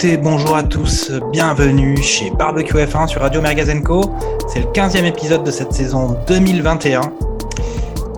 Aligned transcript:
Bonjour 0.00 0.54
à 0.54 0.62
tous, 0.62 1.10
bienvenue 1.32 1.96
chez 2.00 2.30
Barbecue 2.30 2.76
F1 2.76 3.08
sur 3.08 3.20
Radio 3.20 3.40
Mergazenco. 3.40 4.14
C'est 4.46 4.60
le 4.60 4.66
15e 4.66 5.04
épisode 5.04 5.42
de 5.42 5.50
cette 5.50 5.72
saison 5.72 6.16
2021. 6.28 7.00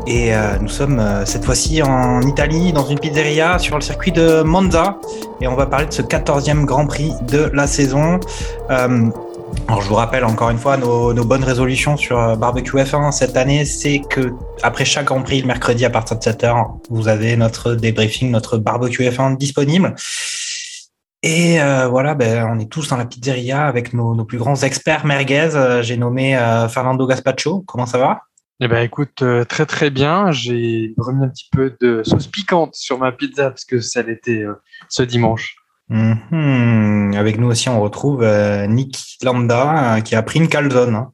Et 0.06 0.34
euh, 0.34 0.59
nous 0.61 0.69
sommes 0.69 0.98
euh, 0.98 1.25
cette 1.25 1.47
fois-ci 1.47 1.83
en 1.83 2.20
Italie, 2.20 2.75
dans 2.75 2.84
une 2.84 2.98
pizzeria 2.98 3.59
sur 3.59 3.77
le 3.77 3.81
circuit 3.81 4.12
de 4.12 4.42
Monza. 4.42 4.98
Et 5.41 5.48
on 5.48 5.55
va 5.55 5.64
parler 5.64 5.87
de 5.87 5.92
ce 5.92 6.03
14e 6.03 6.67
Grand 6.67 6.87
Prix 6.87 7.14
de 7.27 7.50
la 7.55 7.67
saison. 7.67 8.20
Euh, 8.70 9.06
alors 9.67 9.81
je 9.81 9.89
vous 9.89 9.94
rappelle 9.94 10.25
encore 10.27 10.50
une 10.50 10.59
fois 10.59 10.77
nos, 10.77 11.15
nos 11.15 11.25
bonnes 11.25 11.44
résolutions 11.44 11.97
sur 11.97 12.37
Barbecue 12.37 12.77
F1 12.77 13.11
cette 13.11 13.39
année, 13.39 13.65
c'est 13.65 14.03
que 14.11 14.33
après 14.62 14.84
chaque 14.84 15.06
Grand 15.06 15.22
Prix 15.22 15.41
le 15.41 15.47
mercredi 15.47 15.87
à 15.87 15.91
partir 15.91 16.19
de 16.19 16.22
7h, 16.22 16.67
vous 16.91 17.09
avez 17.09 17.37
notre 17.37 17.75
débriefing, 17.75 18.31
notre 18.31 18.59
Barbecue 18.59 19.05
F1 19.05 19.39
disponible. 19.39 19.94
Et 21.23 21.61
euh, 21.61 21.87
voilà, 21.89 22.15
ben, 22.15 22.49
on 22.51 22.59
est 22.59 22.71
tous 22.71 22.89
dans 22.89 22.97
la 22.97 23.05
pizzeria 23.05 23.67
avec 23.67 23.93
nos, 23.93 24.15
nos 24.15 24.25
plus 24.25 24.39
grands 24.39 24.57
experts 24.63 25.05
merguez. 25.05 25.51
Euh, 25.55 25.83
J'ai 25.83 25.97
nommé 25.99 26.37
euh, 26.37 26.67
Fernando 26.69 27.07
Gaspacho. 27.07 27.62
Comment 27.67 27.87
ça 27.87 27.99
va? 27.99 28.23
Eh 28.62 28.69
ben 28.69 28.83
écoute, 28.83 29.23
euh, 29.23 29.45
très 29.45 29.65
très 29.67 29.91
bien. 29.91 30.33
J'ai 30.33 30.95
remis 30.99 31.25
un 31.25 31.29
petit 31.29 31.49
peu 31.51 31.75
de 31.81 32.03
sauce 32.05 32.27
piquante 32.27 32.75
sur 32.75 32.99
ma 32.99 33.11
pizza 33.12 33.51
parce 33.51 33.65
que 33.65 33.81
ça 33.81 34.03
l'était 34.03 34.43
euh, 34.43 34.55
ce 34.89 35.03
dimanche. 35.03 35.57
Mhm. 35.89 37.15
Avec 37.17 37.39
nous 37.39 37.49
aussi, 37.49 37.69
on 37.69 37.81
retrouve 37.81 38.23
euh, 38.23 38.67
Nick 38.67 38.99
Lambda 39.23 39.97
euh, 39.97 40.01
qui 40.01 40.15
a 40.15 40.23
pris 40.23 40.39
une 40.41 40.49
calzone. 40.49 40.95
hein. 40.95 41.12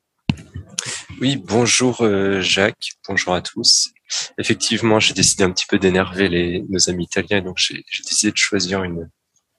Oui, 1.21 1.43
bonjour 1.45 2.03
euh, 2.03 2.41
Jacques, 2.41 2.91
bonjour 3.09 3.35
à 3.35 3.41
tous. 3.41 3.91
Effectivement, 4.39 5.01
j'ai 5.01 5.15
décidé 5.15 5.45
un 5.45 5.51
petit 5.51 5.67
peu 5.69 5.79
d'énerver 5.79 6.29
les, 6.29 6.65
nos 6.69 6.91
amis 6.91 7.05
italiens, 7.05 7.41
donc 7.43 7.57
j'ai 7.59 7.83
j'ai 7.91 8.03
décidé 8.05 8.33
de 8.33 8.37
choisir 8.37 8.83
une, 8.85 9.09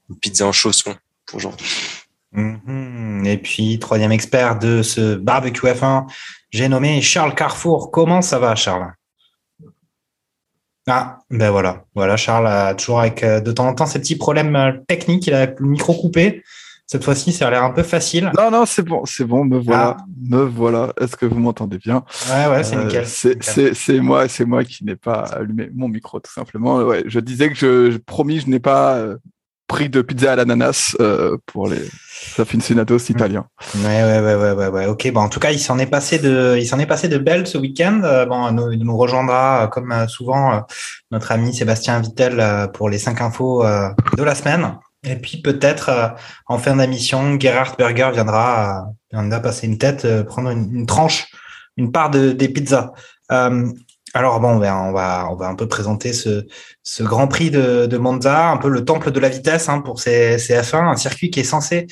une 0.09 0.17
pizza 0.17 0.45
en 0.45 0.51
chausson 0.51 0.95
pour 1.25 1.37
aujourd'hui. 1.37 1.67
Mhm. 2.33 3.23
Et 3.25 3.37
puis, 3.37 3.79
troisième 3.79 4.11
expert 4.11 4.59
de 4.59 4.81
ce 4.81 5.15
barbecue 5.15 5.65
F1, 5.67 6.05
j'ai 6.51 6.67
nommé 6.69 7.01
Charles 7.01 7.33
Carrefour. 7.35 7.91
Comment 7.91 8.21
ça 8.21 8.39
va, 8.39 8.55
Charles? 8.55 8.91
Ah, 10.89 11.19
ben 11.29 11.51
voilà. 11.51 11.83
Voilà, 11.95 12.15
Charles 12.15 12.47
a 12.47 12.73
toujours 12.73 13.01
avec 13.01 13.21
euh, 13.23 13.41
de 13.41 13.51
temps 13.51 13.67
en 13.67 13.73
temps 13.75 13.85
ces 13.85 13.99
petits 13.99 14.15
problèmes 14.15 14.55
euh, 14.55 14.71
techniques. 14.87 15.27
Il 15.27 15.33
a 15.33 15.45
le 15.47 15.65
micro 15.67 15.93
coupé. 15.93 16.43
Cette 16.85 17.03
fois-ci, 17.03 17.33
ça 17.33 17.47
a 17.47 17.51
l'air 17.51 17.63
un 17.65 17.71
peu 17.71 17.83
facile. 17.83 18.31
Non, 18.37 18.49
non, 18.49 18.65
c'est 18.65 18.83
bon, 18.83 19.03
c'est 19.05 19.25
bon, 19.25 19.43
me 19.43 19.57
voilà, 19.59 19.97
me 20.21 20.37
voilà. 20.43 20.93
Est-ce 21.01 21.17
que 21.17 21.25
vous 21.25 21.37
m'entendez 21.39 21.77
bien? 21.79 22.05
Ouais, 22.31 22.47
ouais, 22.47 22.63
c'est 22.63 22.77
Euh, 22.77 22.85
nickel. 22.85 23.05
C'est 23.05 23.29
Nickel. 23.35 23.43
c'est- 23.53 23.73
c'est 23.73 23.99
moi, 23.99 24.29
c'est 24.29 24.45
moi 24.45 24.63
qui 24.63 24.85
n'ai 24.85 24.95
pas 24.95 25.23
allumé 25.23 25.69
mon 25.75 25.89
micro, 25.89 26.21
tout 26.21 26.31
simplement. 26.31 26.77
Ouais, 26.77 27.03
je 27.05 27.19
disais 27.19 27.49
que 27.49 27.55
je, 27.55 27.91
je 27.91 27.97
promis, 27.97 28.39
je 28.39 28.47
n'ai 28.49 28.61
pas 28.61 28.99
pris 29.67 29.89
de 29.89 30.01
pizza 30.01 30.31
à 30.31 30.35
l'ananas 30.35 30.95
euh, 30.99 31.37
pour 31.45 31.67
les 31.67 31.89
aficionados 32.39 32.97
italiens. 33.09 33.45
Ouais, 33.75 34.03
ouais, 34.03 34.19
ouais, 34.19 34.35
ouais, 34.35 34.51
ouais, 34.53 34.67
ouais. 34.67 34.85
Ok, 34.85 35.11
bon, 35.11 35.21
en 35.21 35.29
tout 35.29 35.39
cas, 35.39 35.51
il 35.51 35.59
s'en 35.59 35.77
est 35.77 35.87
passé 35.87 36.19
de, 36.19 36.55
il 36.57 36.65
s'en 36.65 36.79
est 36.79 36.85
passé 36.85 37.07
de 37.09 37.17
belles 37.17 37.47
ce 37.47 37.57
week-end. 37.57 38.01
Euh, 38.03 38.25
bon, 38.25 38.51
nous, 38.51 38.71
il 38.71 38.83
nous 38.83 38.97
rejoindra, 38.97 39.63
euh, 39.63 39.67
comme 39.67 39.91
euh, 39.91 40.07
souvent, 40.07 40.63
notre 41.11 41.31
ami 41.31 41.53
Sébastien 41.53 41.99
Vittel 41.99 42.69
pour 42.73 42.89
les 42.89 42.97
cinq 42.97 43.21
infos 43.21 43.63
de 43.63 44.23
la 44.23 44.35
semaine. 44.35 44.75
Et 45.03 45.15
puis 45.15 45.41
peut-être 45.41 46.15
en 46.47 46.57
fin 46.57 46.75
d'émission, 46.75 47.39
Gerhard 47.39 47.75
Berger 47.77 48.09
viendra, 48.13 48.87
viendra 49.11 49.39
passer 49.39 49.67
une 49.67 49.77
tête, 49.77 50.07
prendre 50.25 50.49
une, 50.49 50.75
une 50.75 50.85
tranche, 50.85 51.27
une 51.77 51.91
part 51.91 52.09
de, 52.09 52.31
des 52.31 52.49
pizzas. 52.49 52.91
Euh, 53.31 53.67
alors 54.13 54.39
bon, 54.39 54.49
on 54.49 54.59
va, 54.91 55.27
on 55.29 55.35
va 55.35 55.47
un 55.47 55.55
peu 55.55 55.67
présenter 55.67 56.13
ce, 56.13 56.45
ce 56.83 57.03
Grand 57.03 57.27
Prix 57.27 57.51
de, 57.51 57.85
de 57.85 57.97
Monza, 57.97 58.49
un 58.49 58.57
peu 58.57 58.69
le 58.69 58.85
temple 58.85 59.11
de 59.11 59.19
la 59.19 59.29
vitesse 59.29 59.69
hein, 59.69 59.81
pour 59.81 59.99
ces, 59.99 60.37
ces 60.39 60.55
F1, 60.55 60.87
un 60.87 60.95
circuit 60.95 61.29
qui 61.29 61.41
est 61.41 61.43
censé 61.43 61.87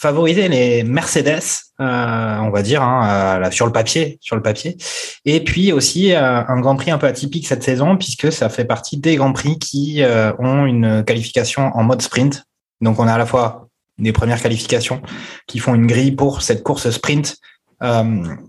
favoriser 0.00 0.48
les 0.48 0.82
Mercedes, 0.82 1.42
euh, 1.78 2.38
on 2.38 2.48
va 2.48 2.62
dire, 2.62 2.82
hein, 2.82 3.42
euh, 3.42 3.50
sur 3.50 3.66
le 3.66 3.72
papier, 3.72 4.18
sur 4.22 4.34
le 4.34 4.40
papier. 4.40 4.78
Et 5.26 5.44
puis 5.44 5.72
aussi 5.72 6.14
euh, 6.14 6.42
un 6.48 6.58
Grand 6.60 6.74
Prix 6.76 6.90
un 6.90 6.96
peu 6.96 7.06
atypique 7.06 7.46
cette 7.46 7.62
saison 7.62 7.98
puisque 7.98 8.32
ça 8.32 8.48
fait 8.48 8.64
partie 8.64 8.96
des 8.96 9.16
Grands 9.16 9.34
Prix 9.34 9.58
qui 9.58 10.02
ont 10.38 10.64
une 10.64 11.04
qualification 11.04 11.70
en 11.74 11.82
mode 11.82 12.00
sprint. 12.00 12.44
Donc 12.80 12.98
on 12.98 13.06
a 13.06 13.12
à 13.12 13.18
la 13.18 13.26
fois 13.26 13.68
des 13.98 14.12
premières 14.12 14.40
qualifications 14.40 15.02
qui 15.46 15.58
font 15.58 15.74
une 15.74 15.86
grille 15.86 16.12
pour 16.12 16.40
cette 16.40 16.62
course 16.62 16.88
sprint 16.88 17.36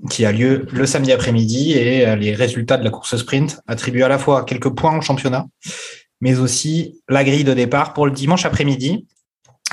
qui 0.10 0.26
a 0.26 0.32
lieu 0.34 0.68
le 0.74 0.86
samedi 0.86 1.14
après-midi 1.14 1.72
et 1.72 2.06
euh, 2.06 2.18
les 2.18 2.36
résultats 2.36 2.78
de 2.78 2.84
la 2.84 2.90
course 2.90 3.16
sprint 3.16 3.62
attribuent 3.66 4.04
à 4.04 4.10
la 4.10 4.18
fois 4.18 4.44
quelques 4.44 4.70
points 4.70 4.98
au 4.98 5.02
championnat, 5.02 5.46
mais 6.20 6.38
aussi 6.38 7.02
la 7.08 7.24
grille 7.24 7.46
de 7.46 7.54
départ 7.54 7.94
pour 7.94 8.06
le 8.06 8.12
dimanche 8.12 8.46
après-midi. 8.46 9.08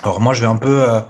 Alors 0.04 0.20
moi 0.20 0.32
je 0.32 0.42
vais 0.42 0.46
un 0.46 0.58
peu 0.58 0.88
euh, 0.88 1.00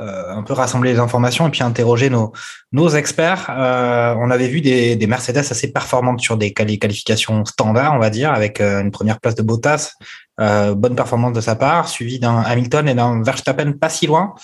euh, 0.00 0.34
un 0.34 0.42
peu 0.42 0.52
rassembler 0.52 0.92
les 0.92 0.98
informations 0.98 1.46
et 1.46 1.50
puis 1.50 1.62
interroger 1.62 2.10
nos, 2.10 2.32
nos 2.72 2.88
experts. 2.90 3.46
Euh, 3.48 4.14
on 4.18 4.30
avait 4.30 4.48
vu 4.48 4.60
des, 4.60 4.96
des 4.96 5.06
Mercedes 5.06 5.38
assez 5.38 5.72
performantes 5.72 6.20
sur 6.20 6.36
des 6.36 6.52
quali- 6.52 6.78
qualifications 6.78 7.44
standards, 7.44 7.94
on 7.94 8.00
va 8.00 8.10
dire, 8.10 8.32
avec 8.32 8.60
euh, 8.60 8.82
une 8.82 8.90
première 8.90 9.20
place 9.20 9.36
de 9.36 9.42
Bottas, 9.42 9.92
euh, 10.40 10.74
bonne 10.74 10.96
performance 10.96 11.32
de 11.32 11.40
sa 11.40 11.54
part, 11.54 11.88
suivi 11.88 12.18
d'un 12.18 12.40
Hamilton 12.40 12.88
et 12.88 12.94
d'un 12.94 13.22
Verstappen 13.22 13.72
pas 13.72 13.88
si 13.88 14.06
loin, 14.08 14.34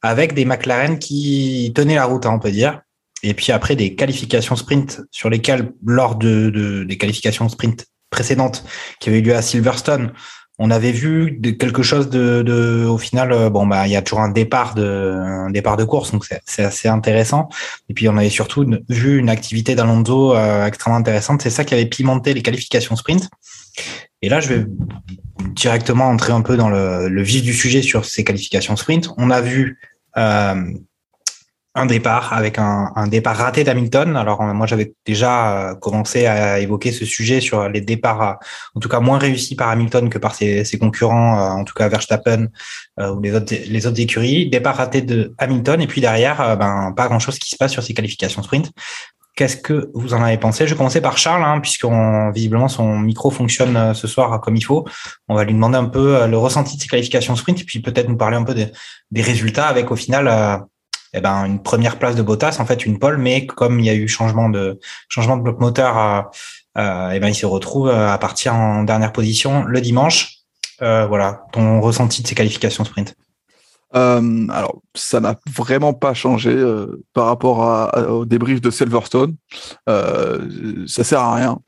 avec 0.00 0.32
des 0.32 0.46
McLaren 0.46 0.98
qui 0.98 1.70
tenaient 1.74 1.96
la 1.96 2.06
route, 2.06 2.24
hein, 2.24 2.32
on 2.32 2.38
peut 2.40 2.50
dire. 2.50 2.80
Et 3.24 3.34
puis 3.34 3.50
après 3.52 3.74
des 3.74 3.94
qualifications 3.94 4.54
sprint 4.54 5.00
sur 5.10 5.30
lesquelles, 5.30 5.72
lors 5.84 6.14
de, 6.16 6.50
de- 6.50 6.84
des 6.84 6.98
qualifications 6.98 7.48
sprint 7.48 7.86
précédentes 8.10 8.64
qui 9.00 9.08
avaient 9.08 9.18
eu 9.18 9.22
lieu 9.22 9.34
à 9.34 9.42
Silverstone, 9.42 10.12
on 10.58 10.70
avait 10.70 10.92
vu 10.92 11.40
quelque 11.58 11.82
chose 11.82 12.10
de, 12.10 12.42
de 12.42 12.84
au 12.86 12.96
final 12.96 13.32
euh, 13.32 13.50
bon 13.50 13.66
bah 13.66 13.88
il 13.88 13.92
y 13.92 13.96
a 13.96 14.02
toujours 14.02 14.20
un 14.20 14.30
départ 14.30 14.76
de 14.76 14.84
un 14.86 15.50
départ 15.50 15.76
de 15.76 15.82
course 15.82 16.12
donc 16.12 16.24
c'est 16.44 16.62
assez 16.62 16.86
intéressant. 16.86 17.48
Et 17.88 17.94
puis 17.94 18.08
on 18.08 18.16
avait 18.16 18.30
surtout 18.30 18.64
vu 18.88 19.18
une 19.18 19.30
activité 19.30 19.74
d'Alonso 19.74 20.36
euh, 20.36 20.64
extrêmement 20.66 20.98
intéressante. 20.98 21.42
C'est 21.42 21.50
ça 21.50 21.64
qui 21.64 21.74
avait 21.74 21.86
pimenté 21.86 22.34
les 22.34 22.42
qualifications 22.42 22.94
sprint. 22.94 23.28
Et 24.22 24.28
là 24.28 24.38
je 24.38 24.48
vais 24.52 24.66
directement 25.56 26.06
entrer 26.08 26.32
un 26.32 26.42
peu 26.42 26.56
dans 26.56 26.68
le, 26.70 27.08
le 27.08 27.22
vif 27.22 27.42
du 27.42 27.52
sujet 27.52 27.82
sur 27.82 28.04
ces 28.04 28.22
qualifications 28.22 28.76
sprint. 28.76 29.08
On 29.16 29.30
a 29.30 29.40
vu 29.40 29.80
euh, 30.16 30.62
un 31.76 31.86
départ 31.86 32.32
avec 32.32 32.58
un, 32.58 33.08
départ 33.08 33.36
raté 33.36 33.64
d'Hamilton. 33.64 34.16
Alors 34.16 34.40
euh, 34.42 34.52
moi 34.52 34.66
j'avais 34.66 34.94
déjà 35.04 35.70
euh, 35.70 35.74
commencé 35.74 36.26
à 36.26 36.60
évoquer 36.60 36.92
ce 36.92 37.04
sujet 37.04 37.40
sur 37.40 37.68
les 37.68 37.80
départs, 37.80 38.22
euh, 38.22 38.32
en 38.76 38.80
tout 38.80 38.88
cas 38.88 39.00
moins 39.00 39.18
réussis 39.18 39.56
par 39.56 39.68
Hamilton 39.70 40.08
que 40.08 40.18
par 40.18 40.34
ses, 40.34 40.64
ses 40.64 40.78
concurrents, 40.78 41.58
en 41.58 41.64
tout 41.64 41.74
cas 41.74 41.88
Verstappen 41.88 42.48
ou 42.98 43.20
les 43.20 43.34
autres 43.34 43.54
les 43.66 44.00
écuries. 44.00 44.48
Départ 44.48 44.76
raté 44.76 45.02
de 45.02 45.34
Hamilton 45.38 45.80
et 45.80 45.86
puis 45.86 46.00
derrière, 46.00 46.56
ben 46.56 46.92
pas 46.96 47.08
grand 47.08 47.18
chose 47.18 47.38
qui 47.38 47.50
se 47.50 47.56
passe 47.56 47.72
sur 47.72 47.82
ces 47.82 47.94
qualifications 47.94 48.42
sprint. 48.42 48.70
Qu'est-ce 49.34 49.56
que 49.56 49.90
vous 49.94 50.14
en 50.14 50.22
avez 50.22 50.38
pensé? 50.38 50.64
Je 50.64 50.74
vais 50.74 50.76
commencer 50.76 51.00
par 51.00 51.18
Charles, 51.18 51.42
hein, 51.42 51.58
puisqu'on 51.58 52.30
visiblement 52.30 52.68
son 52.68 52.98
micro 52.98 53.32
fonctionne 53.32 53.92
ce 53.92 54.06
soir 54.06 54.40
comme 54.40 54.54
il 54.54 54.62
faut. 54.62 54.86
On 55.28 55.34
va 55.34 55.42
lui 55.42 55.54
demander 55.54 55.76
un 55.76 55.86
peu 55.86 56.24
le 56.28 56.38
ressenti 56.38 56.76
de 56.76 56.82
ces 56.82 56.86
qualifications 56.86 57.34
sprint, 57.34 57.60
et 57.60 57.64
puis 57.64 57.80
peut-être 57.80 58.08
nous 58.08 58.16
parler 58.16 58.36
un 58.36 58.44
peu 58.44 58.54
des, 58.54 59.22
résultats 59.22 59.66
avec 59.66 59.90
au 59.90 59.96
final 59.96 60.28
eh 61.14 61.20
ben, 61.20 61.44
une 61.44 61.62
première 61.62 61.98
place 61.98 62.16
de 62.16 62.22
Bottas, 62.22 62.56
en 62.58 62.66
fait 62.66 62.84
une 62.84 62.98
pole, 62.98 63.18
mais 63.18 63.46
comme 63.46 63.78
il 63.78 63.86
y 63.86 63.90
a 63.90 63.94
eu 63.94 64.08
changement 64.08 64.48
de 64.48 64.80
changement 65.08 65.36
de 65.36 65.42
bloc 65.42 65.60
moteur, 65.60 66.30
eh 66.76 67.20
ben, 67.20 67.28
il 67.28 67.34
se 67.34 67.46
retrouve 67.46 67.88
euh, 67.88 68.10
à 68.10 68.18
partir 68.18 68.54
en 68.54 68.82
dernière 68.82 69.12
position 69.12 69.64
le 69.64 69.80
dimanche. 69.80 70.38
Euh, 70.82 71.06
voilà, 71.06 71.46
ton 71.52 71.80
ressenti 71.80 72.22
de 72.22 72.26
ces 72.26 72.34
qualifications 72.34 72.84
sprint? 72.84 73.14
Euh, 73.94 74.48
alors, 74.50 74.82
ça 74.96 75.20
n'a 75.20 75.36
vraiment 75.48 75.94
pas 75.94 76.14
changé 76.14 76.52
par 77.12 77.26
rapport 77.26 77.92
au 78.10 78.24
débrief 78.24 78.60
de 78.60 78.70
Silverstone. 78.70 79.36
Ça 79.86 81.04
sert 81.04 81.20
à 81.20 81.34
rien. 81.36 81.58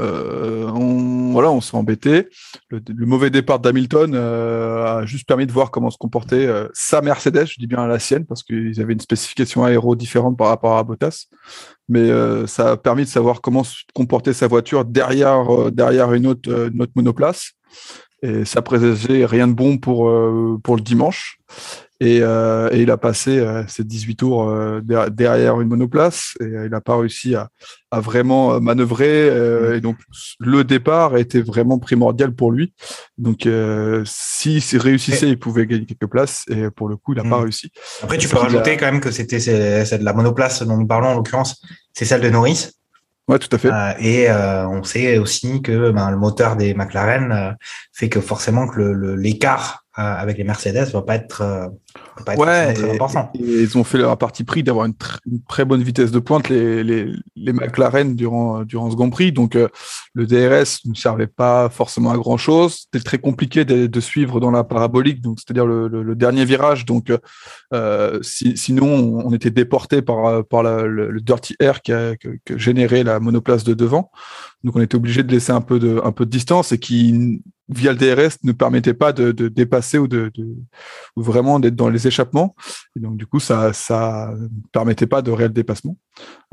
Euh, 0.00 0.68
on, 0.70 1.32
voilà, 1.32 1.50
on 1.50 1.60
s'est 1.60 1.76
embêté. 1.76 2.28
Le, 2.68 3.06
mauvais 3.06 3.30
départ 3.30 3.60
d'Hamilton 3.60 4.12
euh, 4.14 4.84
a 4.84 5.06
juste 5.06 5.26
permis 5.26 5.46
de 5.46 5.52
voir 5.52 5.70
comment 5.70 5.90
se 5.90 5.98
comportait 5.98 6.46
euh, 6.46 6.68
sa 6.72 7.00
Mercedes, 7.00 7.46
je 7.46 7.60
dis 7.60 7.66
bien 7.66 7.86
la 7.86 7.98
sienne, 7.98 8.26
parce 8.26 8.42
qu'ils 8.42 8.80
avaient 8.80 8.92
une 8.92 9.00
spécification 9.00 9.64
aéro 9.64 9.94
différente 9.94 10.36
par 10.36 10.48
rapport 10.48 10.76
à 10.76 10.82
Bottas. 10.82 11.26
Mais 11.88 12.08
ça 12.46 12.72
a 12.72 12.76
permis 12.78 13.04
de 13.04 13.10
savoir 13.10 13.42
comment 13.42 13.62
se 13.62 13.82
comportait 13.92 14.32
sa 14.32 14.46
voiture 14.46 14.86
derrière, 14.86 15.70
derrière 15.70 16.14
une, 16.14 16.26
autre, 16.26 16.70
une 16.72 16.80
autre 16.80 16.92
monoplace. 16.94 17.52
Et 18.26 18.44
ça 18.46 18.62
présageait 18.62 19.26
rien 19.26 19.46
de 19.48 19.52
bon 19.52 19.76
pour, 19.78 20.08
euh, 20.08 20.58
pour 20.64 20.76
le 20.76 20.82
dimanche. 20.82 21.36
Et, 22.00 22.18
euh, 22.22 22.68
et 22.72 22.80
il 22.82 22.90
a 22.90 22.96
passé 22.96 23.38
euh, 23.38 23.62
ses 23.68 23.84
18 23.84 24.16
tours 24.16 24.48
euh, 24.48 24.80
der- 24.82 25.10
derrière 25.10 25.60
une 25.60 25.68
monoplace 25.68 26.34
et 26.40 26.44
il 26.44 26.70
n'a 26.70 26.80
pas 26.80 26.96
réussi 26.96 27.34
à, 27.36 27.48
à 27.92 28.00
vraiment 28.00 28.60
manœuvrer. 28.60 29.76
et 29.76 29.80
donc, 29.80 29.96
le 30.40 30.64
départ 30.64 31.16
était 31.18 31.40
vraiment 31.40 31.78
primordial 31.78 32.34
pour 32.34 32.50
lui. 32.50 32.72
Donc, 33.18 33.46
s'il 34.04 34.60
s'il 34.62 34.78
réussissait, 34.80 35.28
il 35.28 35.38
pouvait 35.38 35.66
gagner 35.66 35.86
quelques 35.86 36.10
places. 36.10 36.44
Et 36.50 36.70
pour 36.70 36.88
le 36.88 36.96
coup, 36.96 37.12
il 37.12 37.22
n'a 37.22 37.28
pas 37.28 37.38
Mm. 37.38 37.42
réussi. 37.42 37.70
Après, 38.02 38.18
tu 38.18 38.28
peux 38.28 38.38
a- 38.38 38.40
rajouter 38.40 38.76
quand 38.76 38.86
même 38.90 39.00
que 39.00 39.10
c'était 39.10 39.38
c'est 39.40 39.98
de 39.98 40.04
la 40.04 40.12
monoplace 40.12 40.62
dont 40.62 40.76
nous 40.76 40.86
parlons 40.86 41.08
en 41.08 41.14
l'occurrence, 41.14 41.60
c'est 41.92 42.04
celle 42.06 42.22
de 42.22 42.30
Norris. 42.30 42.70
Ouais, 43.26 43.38
tout 43.38 43.48
à 43.52 43.58
fait. 43.58 43.70
Euh, 43.70 43.92
et 43.98 44.30
euh, 44.30 44.68
on 44.68 44.82
sait 44.82 45.18
aussi 45.18 45.62
que 45.62 45.90
ben, 45.90 46.10
le 46.10 46.16
moteur 46.18 46.56
des 46.56 46.74
McLaren 46.74 47.32
euh, 47.32 47.52
fait 47.92 48.10
que 48.10 48.20
forcément 48.20 48.68
que 48.68 48.80
l'écart 49.16 49.83
avec 50.02 50.38
les 50.38 50.44
Mercedes 50.44 50.90
va 50.92 51.02
pas 51.02 51.14
être, 51.14 51.40
euh, 51.42 51.68
va 52.18 52.24
pas 52.24 52.32
être 52.32 52.38
forcément 52.72 52.72
très 52.74 52.82
important. 52.94 53.30
et 53.34 53.62
ils 53.62 53.78
ont 53.78 53.84
fait 53.84 53.98
leur 53.98 54.16
parti 54.18 54.42
pris 54.44 54.62
d'avoir 54.62 54.86
une, 54.86 54.92
tr- 54.92 55.18
une 55.30 55.40
très 55.48 55.64
bonne 55.64 55.82
vitesse 55.82 56.10
de 56.10 56.18
pointe, 56.18 56.48
les, 56.48 56.82
les, 56.82 57.12
les 57.36 57.52
McLaren, 57.52 58.14
durant, 58.16 58.64
durant 58.64 58.90
ce 58.90 58.96
Grand 58.96 59.10
Prix. 59.10 59.30
Donc, 59.32 59.54
euh, 59.54 59.68
le 60.14 60.26
DRS 60.26 60.80
ne 60.86 60.94
servait 60.94 61.26
pas 61.28 61.68
forcément 61.68 62.10
à 62.10 62.16
grand 62.16 62.36
chose. 62.36 62.86
C'était 62.92 63.04
très 63.04 63.18
compliqué 63.18 63.64
de, 63.64 63.86
de 63.86 64.00
suivre 64.00 64.40
dans 64.40 64.50
la 64.50 64.64
parabolique, 64.64 65.20
donc 65.20 65.38
c'est-à-dire 65.38 65.66
le, 65.66 65.86
le- 65.88 66.02
le 66.02 66.14
dernier 66.16 66.44
virage. 66.44 66.84
Donc, 66.84 67.12
euh, 67.72 68.18
si- 68.22 68.56
sinon, 68.56 68.86
on, 68.86 69.26
on 69.28 69.32
était 69.32 69.50
déporté 69.50 70.02
par, 70.02 70.44
par 70.44 70.62
la- 70.62 70.82
le, 70.82 71.10
le 71.10 71.20
dirty 71.20 71.54
air 71.60 71.82
qui 71.82 71.92
a, 71.92 72.16
que, 72.16 72.28
que 72.44 72.58
générait 72.58 73.04
la 73.04 73.20
monoplace 73.20 73.64
de 73.64 73.74
devant. 73.74 74.10
Donc, 74.64 74.76
on 74.76 74.80
était 74.80 74.96
obligé 74.96 75.22
de 75.22 75.30
laisser 75.30 75.52
un 75.52 75.60
peu 75.60 75.78
de, 75.78 76.00
un 76.02 76.10
peu 76.10 76.24
de 76.24 76.30
distance 76.30 76.72
et 76.72 76.78
qui, 76.78 77.42
via 77.68 77.92
le 77.92 77.98
DRS, 77.98 78.38
ne 78.44 78.52
permettait 78.52 78.94
pas 78.94 79.12
de, 79.12 79.30
de 79.30 79.48
dépasser 79.48 79.98
ou 79.98 80.08
de, 80.08 80.32
vraiment 81.16 81.60
d'être 81.60 81.76
dans 81.76 81.90
les 81.90 82.06
échappements. 82.06 82.56
Et 82.96 83.00
donc, 83.00 83.18
du 83.18 83.26
coup, 83.26 83.40
ça 83.40 83.74
ça 83.74 84.32
ne 84.34 84.48
permettait 84.72 85.06
pas 85.06 85.20
de 85.20 85.30
réel 85.30 85.52
dépassement. 85.52 85.98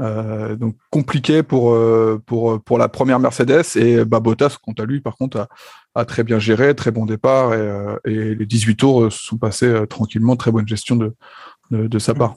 Euh, 0.02 0.58
donc, 0.58 0.76
compliqué 0.90 1.42
pour, 1.42 1.74
euh, 1.74 2.22
pour, 2.26 2.62
pour 2.62 2.78
la 2.78 2.90
première 2.90 3.20
Mercedes. 3.20 3.78
Et 3.78 4.04
bah, 4.04 4.20
Bottas, 4.20 4.58
quant 4.62 4.74
à 4.78 4.86
lui, 4.86 5.00
par 5.00 5.16
contre, 5.16 5.38
a, 5.38 5.48
a 5.96 6.04
très 6.04 6.26
bien 6.26 6.38
géré, 6.38 6.76
très 6.76 6.92
bon 6.92 7.06
départ. 7.06 7.54
Et, 7.54 7.58
euh, 7.58 7.98
les 8.06 8.46
18 8.46 8.76
tours 8.76 9.12
sont 9.12 9.38
passés 9.38 9.74
tranquillement, 9.90 10.36
très 10.36 10.52
bonne 10.52 10.68
gestion 10.68 10.98
de, 10.98 11.16
de, 11.72 11.88
de 11.88 12.00
sa 12.00 12.14
part. 12.14 12.36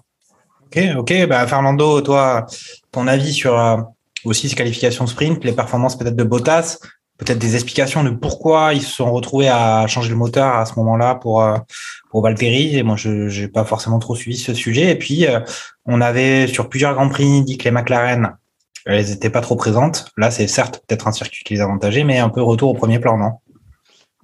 Ok, 0.67 0.79
ok. 0.99 1.27
Bah, 1.29 1.47
Fernando, 1.49 2.01
toi, 2.01 2.47
ton 2.93 3.09
avis 3.09 3.33
sur 3.33 3.57
aussi 4.25 4.49
ces 4.49 4.55
qualifications 4.55 5.07
sprint, 5.07 5.45
les 5.45 5.53
performances 5.53 5.97
peut-être 5.97 6.17
de 6.17 6.25
Bottas, 6.25 6.79
peut-être 7.19 7.39
des 7.39 7.55
explications 7.55 8.03
de 8.05 8.11
pourquoi 8.11 8.75
ils 8.75 8.83
se 8.83 8.93
sont 8.93 9.13
retrouvés 9.13 9.49
à 9.49 9.87
changer 9.87 10.11
le 10.11 10.17
moteur 10.17 10.55
à 10.55 10.67
ce 10.67 10.75
moment-là 10.77 11.15
pour 11.17 11.43
euh, 11.43 11.57
pour 12.11 12.23
Valtteri. 12.23 12.77
Et 12.77 12.83
moi, 12.83 12.97
je 12.97 13.29
j'ai 13.29 13.49
pas 13.49 13.65
forcément 13.65 13.99
trop 13.99 14.15
suivi 14.15 14.37
ce 14.37 14.55
sujet. 14.55 14.91
Et 14.91 14.97
puis, 14.97 15.27
euh, 15.27 15.41
on 15.87 16.01
avait 16.01 16.47
sur 16.47 16.69
plusieurs 16.69 16.95
grands 16.95 17.09
prix 17.09 17.43
dit 17.43 17.59
que 17.59 17.65
les 17.65 17.71
McLaren 17.71 18.37
elles 18.87 19.11
étaient 19.11 19.31
pas 19.31 19.41
trop 19.41 19.57
présentes. 19.57 20.11
Là, 20.17 20.31
c'est 20.31 20.47
certes 20.47 20.83
peut-être 20.87 21.09
un 21.09 21.13
circuit 21.13 21.43
qui 21.45 21.55
les 21.55 21.61
avantageait, 21.61 22.05
mais 22.05 22.19
un 22.19 22.29
peu 22.29 22.43
retour 22.43 22.71
au 22.71 22.75
premier 22.75 22.99
plan, 22.99 23.17
non? 23.17 23.33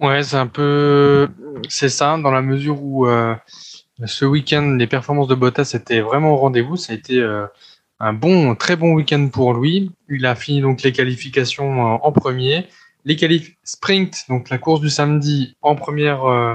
Ouais, 0.01 0.23
c'est 0.23 0.37
un 0.37 0.47
peu, 0.47 1.29
c'est 1.69 1.89
ça, 1.89 2.17
dans 2.19 2.31
la 2.31 2.43
mesure 2.43 2.83
où 2.83 3.07
euh, 3.07 3.35
ce 4.05 4.25
week-end, 4.25 4.77
les 4.79 4.87
performances 4.87 5.29
de 5.29 5.35
Bottas 5.35 5.73
étaient 5.75 6.01
vraiment 6.01 6.33
au 6.33 6.37
rendez-vous. 6.37 6.77
Ça 6.77 6.93
a 6.93 6.97
été 6.97 7.19
euh, 7.19 7.47
un 8.01 8.15
bon, 8.15 8.55
très 8.55 8.77
bon 8.77 8.95
week-end 8.95 9.29
pour 9.29 9.55
lui. 9.55 9.91
Il 10.09 10.25
a 10.27 10.35
fini 10.35 10.61
donc 10.63 10.83
les 10.83 10.93
qualifications 10.93 11.95
euh, 11.95 11.99
en 12.03 12.13
premier, 12.13 12.67
les 13.05 13.15
qualifs 13.15 13.53
sprint, 13.63 14.25
donc 14.29 14.49
la 14.49 14.59
course 14.59 14.81
du 14.81 14.89
samedi 14.91 15.55
en 15.61 15.77
première 15.77 16.25
euh, 16.25 16.55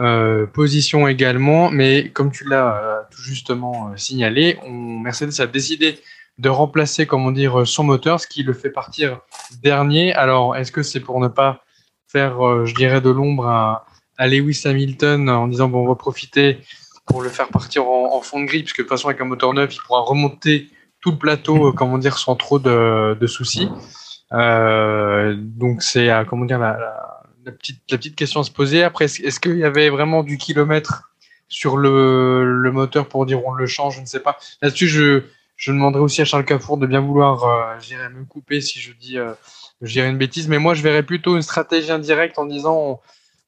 euh, 0.00 0.46
position 0.46 1.06
également. 1.06 1.70
Mais 1.70 2.10
comme 2.10 2.32
tu 2.32 2.46
l'as 2.48 3.06
tout 3.10 3.22
justement 3.22 3.96
signalé, 3.96 4.58
Mercedes 4.68 5.40
a 5.40 5.46
décidé 5.46 5.98
de 6.38 6.48
remplacer, 6.48 7.06
comment 7.06 7.32
dire, 7.32 7.66
son 7.66 7.84
moteur, 7.84 8.18
ce 8.18 8.26
qui 8.26 8.42
le 8.42 8.52
fait 8.52 8.70
partir 8.70 9.20
dernier. 9.62 10.14
Alors, 10.14 10.56
est-ce 10.56 10.72
que 10.72 10.82
c'est 10.82 11.00
pour 11.00 11.20
ne 11.20 11.28
pas 11.28 11.62
faire, 12.08 12.66
je 12.66 12.74
dirais, 12.74 13.00
de 13.00 13.10
l'ombre 13.10 13.46
à, 13.46 13.86
à 14.16 14.26
Lewis 14.26 14.62
Hamilton 14.64 15.28
en 15.28 15.48
disant 15.48 15.68
bon, 15.68 15.84
on 15.84 15.88
va 15.88 15.96
profiter 15.96 16.58
pour 17.04 17.20
le 17.20 17.28
faire 17.28 17.48
partir 17.48 17.86
en, 17.86 18.16
en 18.16 18.20
fond 18.22 18.40
de 18.40 18.46
grille, 18.46 18.62
puisque 18.62 18.78
de 18.78 18.82
toute 18.84 18.90
façon, 18.90 19.08
avec 19.08 19.20
un 19.20 19.26
moteur 19.26 19.52
neuf, 19.52 19.74
il 19.74 19.80
pourra 19.86 20.00
remonter 20.00 20.70
tout 21.00 21.12
le 21.12 21.18
plateau, 21.18 21.68
euh, 21.68 21.72
comment 21.72 21.98
dire, 21.98 22.18
sans 22.18 22.36
trop 22.36 22.58
de, 22.58 23.16
de 23.18 23.26
soucis. 23.26 23.68
Euh, 24.32 25.34
donc, 25.36 25.82
c'est, 25.82 26.10
euh, 26.10 26.24
comment 26.24 26.44
dire, 26.44 26.58
la, 26.58 26.78
la, 27.44 27.52
petite, 27.52 27.80
la 27.90 27.96
petite 27.98 28.16
question 28.16 28.40
à 28.40 28.44
se 28.44 28.50
poser. 28.50 28.82
Après, 28.82 29.06
est-ce, 29.06 29.40
qu'il 29.40 29.58
y 29.58 29.64
avait 29.64 29.90
vraiment 29.90 30.22
du 30.22 30.36
kilomètre 30.38 31.10
sur 31.48 31.76
le, 31.76 32.44
le 32.44 32.72
moteur 32.72 33.08
pour 33.08 33.26
dire 33.26 33.44
on 33.44 33.52
le 33.52 33.66
change 33.66 33.96
Je 33.96 34.00
ne 34.00 34.06
sais 34.06 34.20
pas. 34.20 34.38
Là-dessus, 34.62 34.88
je, 34.88 35.22
je 35.60 35.72
demanderai 35.72 36.00
aussi 36.00 36.22
à 36.22 36.24
Charles 36.24 36.46
Cafour 36.46 36.78
de 36.78 36.86
bien 36.86 37.00
vouloir, 37.00 37.44
euh, 37.44 37.78
j'irai 37.80 38.08
me 38.08 38.24
couper 38.24 38.60
si 38.60 38.80
je 38.80 38.92
dis. 38.92 39.18
Euh, 39.18 39.32
je 39.82 39.92
dirais 39.92 40.10
une 40.10 40.18
bêtise, 40.18 40.48
mais 40.48 40.58
moi 40.58 40.74
je 40.74 40.82
verrais 40.82 41.02
plutôt 41.02 41.36
une 41.36 41.42
stratégie 41.42 41.90
indirecte 41.90 42.38
en 42.38 42.44
disant 42.44 43.00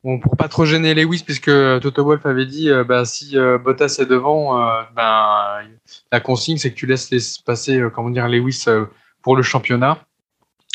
pour 0.03 0.37
pas 0.37 0.49
trop 0.49 0.65
gêner 0.65 0.95
Lewis, 0.95 1.23
puisque 1.25 1.51
Toto 1.81 2.05
Wolff 2.05 2.27
avait 2.27 2.47
dit 2.47 2.71
euh, 2.71 2.83
bah, 2.83 3.05
si 3.05 3.39
euh, 3.39 3.59
Bottas 3.59 3.99
est 4.01 4.07
devant, 4.07 4.61
euh, 4.61 4.83
ben, 4.97 5.63
la 6.11 6.21
consigne 6.21 6.57
c'est 6.57 6.71
que 6.73 6.77
tu 6.77 6.87
laisses, 6.87 7.39
passer 7.39 7.79
euh, 7.79 7.89
comment 7.89 8.11
dire 8.11 8.29
Lewis 8.29 8.65
euh, 8.67 8.87
pour 9.23 9.37
le 9.37 9.43
championnat. 9.43 10.05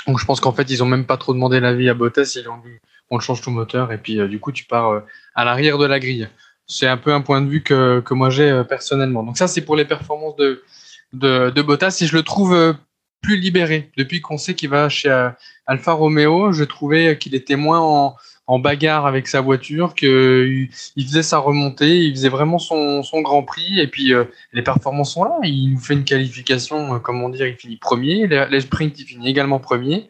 Donc 0.08 0.20
je 0.20 0.26
pense 0.26 0.40
qu'en 0.40 0.54
fait 0.54 0.70
ils 0.70 0.82
ont 0.82 0.86
même 0.86 1.06
pas 1.06 1.18
trop 1.18 1.34
demandé 1.34 1.60
l'avis 1.60 1.90
à 1.90 1.94
Bottas, 1.94 2.40
ils 2.42 2.48
ont 2.48 2.58
dit 2.58 2.80
on 3.10 3.20
change 3.20 3.42
tout 3.42 3.52
moteur 3.52 3.92
et 3.92 3.98
puis 3.98 4.20
euh, 4.20 4.28
du 4.30 4.40
coup 4.40 4.54
tu 4.54 4.64
pars 4.64 4.90
euh, 4.92 5.00
à 5.36 5.44
l'arrière 5.44 5.78
de 5.78 5.86
la 5.86 6.00
grille. 6.00 6.30
C'est 6.66 6.88
un 6.88 6.98
peu 6.98 7.14
un 7.14 7.22
point 7.22 7.42
de 7.42 7.50
vue 7.50 7.64
que, 7.64 8.00
que 8.00 8.14
moi 8.14 8.30
j'ai 8.30 8.50
euh, 8.50 8.64
personnellement. 8.64 9.24
Donc 9.24 9.38
ça 9.38 9.48
c'est 9.50 9.62
pour 9.62 9.76
les 9.76 9.86
performances 9.86 10.38
de, 10.38 10.64
de, 11.12 11.50
de 11.50 11.62
Bottas 11.62 11.98
et 12.02 12.06
je 12.06 12.16
le 12.16 12.24
trouve 12.24 12.54
euh, 12.54 12.74
plus 13.22 13.38
libéré. 13.38 13.92
Depuis 13.98 14.22
qu'on 14.22 14.38
sait 14.38 14.54
qu'il 14.54 14.69
va 14.69 14.88
chez 14.88 15.10
euh, 15.10 15.30
Alfa 15.66 15.92
Romeo, 15.92 16.54
je 16.54 16.64
trouvais 16.64 17.18
qu'il 17.18 17.36
était 17.36 17.57
moins 17.57 17.81
en, 17.81 18.16
en 18.47 18.59
bagarre 18.59 19.06
avec 19.06 19.27
sa 19.27 19.42
voiture, 19.42 19.94
qu'il 19.94 20.69
il 20.95 21.06
faisait 21.06 21.23
sa 21.23 21.37
remontée, 21.37 21.99
il 21.99 22.11
faisait 22.16 22.30
vraiment 22.30 22.59
son, 22.59 23.04
Grand 23.21 23.44
Prix, 23.44 23.80
et 23.80 23.87
puis 23.87 24.13
euh, 24.13 24.23
les 24.54 24.61
performances 24.61 25.13
sont 25.13 25.25
là. 25.25 25.37
Il 25.44 25.73
nous 25.73 25.80
fait 25.80 25.94
une 25.94 26.06
qualification, 26.06 26.95
euh, 26.95 26.99
comment 26.99 27.27
dire, 27.27 27.45
il 27.45 27.56
finit 27.56 27.75
premier, 27.75 28.25
les, 28.25 28.47
les 28.49 28.61
sprints, 28.61 28.97
il 28.97 29.06
finit 29.06 29.27
également 29.27 29.59
premier. 29.59 30.09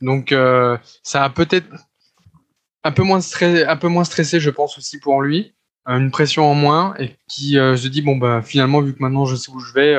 Donc 0.00 0.32
euh, 0.32 0.76
ça 1.04 1.22
a 1.22 1.30
peut-être 1.30 1.68
un 2.82 2.90
peu 2.90 3.04
moins 3.04 3.20
stressé, 3.20 3.64
un 3.64 3.76
peu 3.76 3.88
moins 3.88 4.04
stressé, 4.04 4.40
je 4.40 4.50
pense 4.50 4.76
aussi 4.78 4.98
pour 4.98 5.22
lui, 5.22 5.54
euh, 5.88 5.96
une 5.96 6.10
pression 6.10 6.50
en 6.50 6.54
moins, 6.54 6.94
et 6.98 7.16
qui 7.28 7.52
se 7.52 7.86
dit 7.86 8.02
bon 8.02 8.16
bah 8.16 8.42
finalement 8.42 8.80
vu 8.80 8.94
que 8.94 9.02
maintenant 9.02 9.26
je 9.26 9.36
sais 9.36 9.52
où 9.52 9.60
je 9.60 9.72
vais. 9.72 9.96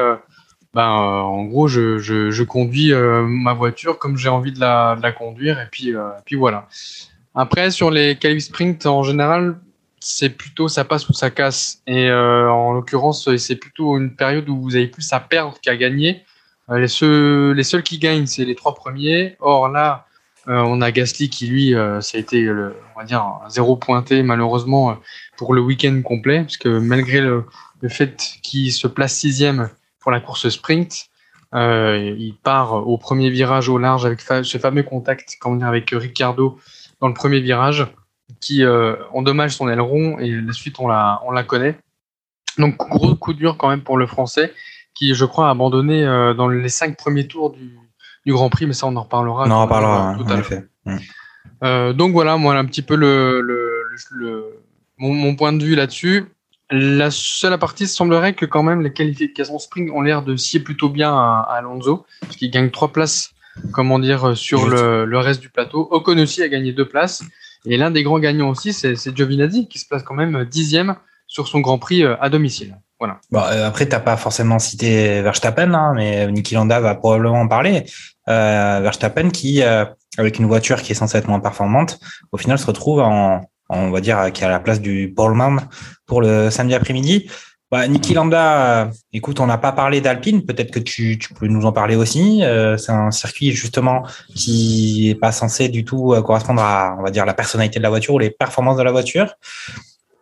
Ben, 0.73 0.89
en 0.89 1.45
gros, 1.45 1.67
je, 1.67 2.43
conduis 2.43 2.91
ma 2.93 3.53
voiture 3.53 3.97
comme 3.97 4.17
j'ai 4.17 4.29
envie 4.29 4.51
de 4.51 4.59
la, 4.59 4.95
de 4.95 5.01
la, 5.01 5.11
conduire, 5.11 5.59
et 5.59 5.67
puis, 5.71 5.93
puis 6.25 6.35
voilà. 6.35 6.67
Après, 7.39 7.69
sur 7.69 7.91
les 7.91 8.15
qualifs 8.15 8.45
sprint, 8.45 8.87
en 8.87 9.03
général, 9.03 9.59
c'est 9.99 10.31
plutôt 10.31 10.67
ça 10.67 10.83
passe 10.85 11.07
ou 11.07 11.13
ça 11.13 11.29
casse. 11.29 11.83
Et 11.85 12.09
euh, 12.09 12.49
en 12.49 12.73
l'occurrence, 12.73 13.29
c'est 13.37 13.57
plutôt 13.57 13.95
une 13.95 14.15
période 14.15 14.49
où 14.49 14.59
vous 14.59 14.75
avez 14.75 14.87
plus 14.87 15.13
à 15.13 15.19
perdre 15.19 15.55
qu'à 15.61 15.77
gagner. 15.77 16.23
Euh, 16.71 16.79
les, 16.79 16.87
seuls, 16.87 17.53
les 17.53 17.63
seuls 17.63 17.83
qui 17.83 17.99
gagnent, 17.99 18.25
c'est 18.25 18.43
les 18.43 18.55
trois 18.55 18.73
premiers. 18.73 19.35
Or 19.39 19.69
là, 19.69 20.07
euh, 20.47 20.55
on 20.61 20.81
a 20.81 20.91
Gasly 20.91 21.29
qui, 21.29 21.45
lui, 21.45 21.73
ça 22.01 22.17
a 22.17 22.19
été, 22.19 22.41
le, 22.41 22.75
on 22.95 23.01
va 23.01 23.05
dire, 23.05 23.21
un 23.21 23.49
zéro 23.51 23.75
pointé, 23.75 24.23
malheureusement, 24.23 24.97
pour 25.37 25.53
le 25.53 25.61
week-end 25.61 26.01
complet, 26.03 26.41
parce 26.41 26.57
que 26.57 26.79
malgré 26.79 27.21
le, 27.21 27.45
fait 27.87 28.19
qu'il 28.41 28.71
se 28.71 28.87
place 28.87 29.13
sixième, 29.13 29.69
pour 29.99 30.11
la 30.11 30.21
course 30.21 30.49
sprint. 30.49 31.05
Il 31.53 32.33
part 32.41 32.73
au 32.87 32.97
premier 32.97 33.29
virage 33.29 33.69
au 33.69 33.77
large 33.77 34.07
avec 34.07 34.21
ce 34.21 34.57
fameux 34.57 34.83
contact 34.83 35.37
comment 35.39 35.55
dire, 35.55 35.67
avec 35.67 35.91
Ricardo 35.91 36.57
dans 37.01 37.07
le 37.07 37.13
premier 37.13 37.39
virage 37.39 37.87
qui 38.41 38.63
euh, 38.63 38.95
endommage 39.13 39.55
son 39.55 39.69
aileron 39.69 40.19
et 40.19 40.29
la 40.29 40.53
suite 40.53 40.79
on 40.79 40.87
la, 40.87 41.21
on 41.25 41.31
la 41.31 41.43
connaît. 41.43 41.77
Donc 42.57 42.77
gros 42.77 43.15
coup 43.15 43.33
dur 43.33 43.57
quand 43.57 43.69
même 43.69 43.81
pour 43.81 43.97
le 43.97 44.07
français 44.07 44.53
qui 44.93 45.13
je 45.13 45.25
crois 45.25 45.47
a 45.47 45.51
abandonné 45.51 46.03
euh, 46.03 46.33
dans 46.33 46.47
les 46.47 46.69
cinq 46.69 46.97
premiers 46.97 47.27
tours 47.27 47.51
du, 47.51 47.77
du 48.25 48.33
Grand 48.33 48.49
Prix 48.49 48.65
mais 48.65 48.73
ça 48.73 48.87
on 48.87 48.95
en 48.95 49.03
reparlera. 49.03 49.45
On 49.47 49.51
en 49.51 49.61
reparlera 49.63 50.15
tout 50.17 50.25
en 50.25 50.39
effet. 50.39 50.65
Mmh. 50.85 51.93
donc 51.93 52.13
voilà 52.13 52.37
moi 52.37 52.55
un 52.55 52.65
petit 52.65 52.81
peu 52.81 52.95
le, 52.95 53.41
le, 53.41 53.83
le 54.11 54.63
mon, 54.97 55.13
mon, 55.13 55.35
point 55.35 55.53
de 55.53 55.63
vue 55.63 55.75
là-dessus. 55.75 56.25
La 56.69 57.11
seule 57.11 57.57
partie 57.57 57.87
semblerait 57.87 58.33
que 58.33 58.45
quand 58.45 58.63
même 58.63 58.81
les 58.81 58.91
qualifications 58.91 59.57
sprint 59.57 59.89
ont 59.91 60.01
l'air 60.01 60.21
de 60.21 60.35
scier 60.35 60.59
plutôt 60.59 60.89
bien 60.89 61.13
à, 61.13 61.45
à 61.47 61.57
Alonso, 61.57 62.05
parce 62.21 62.35
qu'il 62.35 62.51
gagne 62.51 62.71
trois 62.71 62.91
places, 62.91 63.31
comment 63.71 63.99
dire, 63.99 64.35
sur 64.37 64.67
le, 64.67 65.05
le, 65.05 65.17
reste 65.17 65.41
du 65.41 65.49
plateau. 65.49 65.87
Ocon 65.91 66.17
aussi 66.17 66.41
a 66.43 66.49
gagné 66.49 66.71
deux 66.71 66.87
places, 66.87 67.23
et 67.65 67.77
l'un 67.77 67.91
des 67.91 68.03
grands 68.03 68.19
gagnants 68.19 68.49
aussi, 68.49 68.73
c'est 68.73 69.15
Giovinazzi 69.15 69.67
qui 69.67 69.79
se 69.79 69.87
place 69.87 70.03
quand 70.03 70.15
même 70.15 70.45
dixième 70.45 70.95
sur 71.27 71.47
son 71.47 71.59
Grand 71.59 71.79
Prix 71.79 72.03
à 72.03 72.29
domicile. 72.29 72.77
Voilà. 72.99 73.19
Bon, 73.31 73.39
euh, 73.39 73.67
après, 73.67 73.85
t'as 73.87 73.99
pas 73.99 74.17
forcément 74.17 74.57
cité 74.59 75.21
Verstappen, 75.21 75.73
hein, 75.73 75.93
mais 75.95 76.31
Niki 76.31 76.55
Landa 76.55 76.79
va 76.79 76.95
probablement 76.95 77.41
en 77.41 77.47
parler. 77.47 77.85
Euh, 78.27 78.79
Verstappen 78.81 79.29
qui, 79.29 79.61
euh, 79.61 79.85
avec 80.17 80.39
une 80.39 80.47
voiture 80.47 80.81
qui 80.81 80.93
est 80.93 80.95
censée 80.95 81.17
être 81.17 81.27
moins 81.27 81.39
performante, 81.39 81.99
au 82.31 82.37
final 82.37 82.57
se 82.57 82.65
retrouve 82.65 82.99
en 82.99 83.41
on 83.69 83.91
va 83.91 83.99
dire, 83.99 84.31
qui 84.31 84.43
est 84.43 84.45
à 84.45 84.49
la 84.49 84.61
place 84.61 84.79
du 84.79 85.13
Paulman 85.13 85.59
pour 86.05 86.21
le 86.21 86.49
samedi 86.49 86.73
après-midi. 86.73 87.29
Bah, 87.69 87.85
Niki 87.85 88.13
Landa, 88.13 88.85
euh, 88.85 88.91
écoute, 89.11 89.41
on 89.41 89.45
n'a 89.45 89.57
pas 89.57 89.73
parlé 89.73 89.99
d'Alpine, 89.99 90.45
peut-être 90.45 90.71
que 90.71 90.79
tu, 90.79 91.19
tu, 91.19 91.33
peux 91.33 91.47
nous 91.47 91.65
en 91.65 91.73
parler 91.73 91.97
aussi. 91.97 92.41
Euh, 92.41 92.77
c'est 92.77 92.93
un 92.93 93.11
circuit 93.11 93.51
justement 93.51 94.03
qui 94.33 95.09
est 95.09 95.15
pas 95.15 95.33
censé 95.33 95.67
du 95.67 95.83
tout 95.83 96.13
euh, 96.13 96.21
correspondre 96.21 96.61
à, 96.61 96.95
on 96.97 97.03
va 97.03 97.11
dire, 97.11 97.25
la 97.25 97.33
personnalité 97.33 97.79
de 97.79 97.83
la 97.83 97.89
voiture 97.89 98.13
ou 98.13 98.19
les 98.19 98.29
performances 98.29 98.77
de 98.77 98.83
la 98.83 98.91
voiture. 98.91 99.33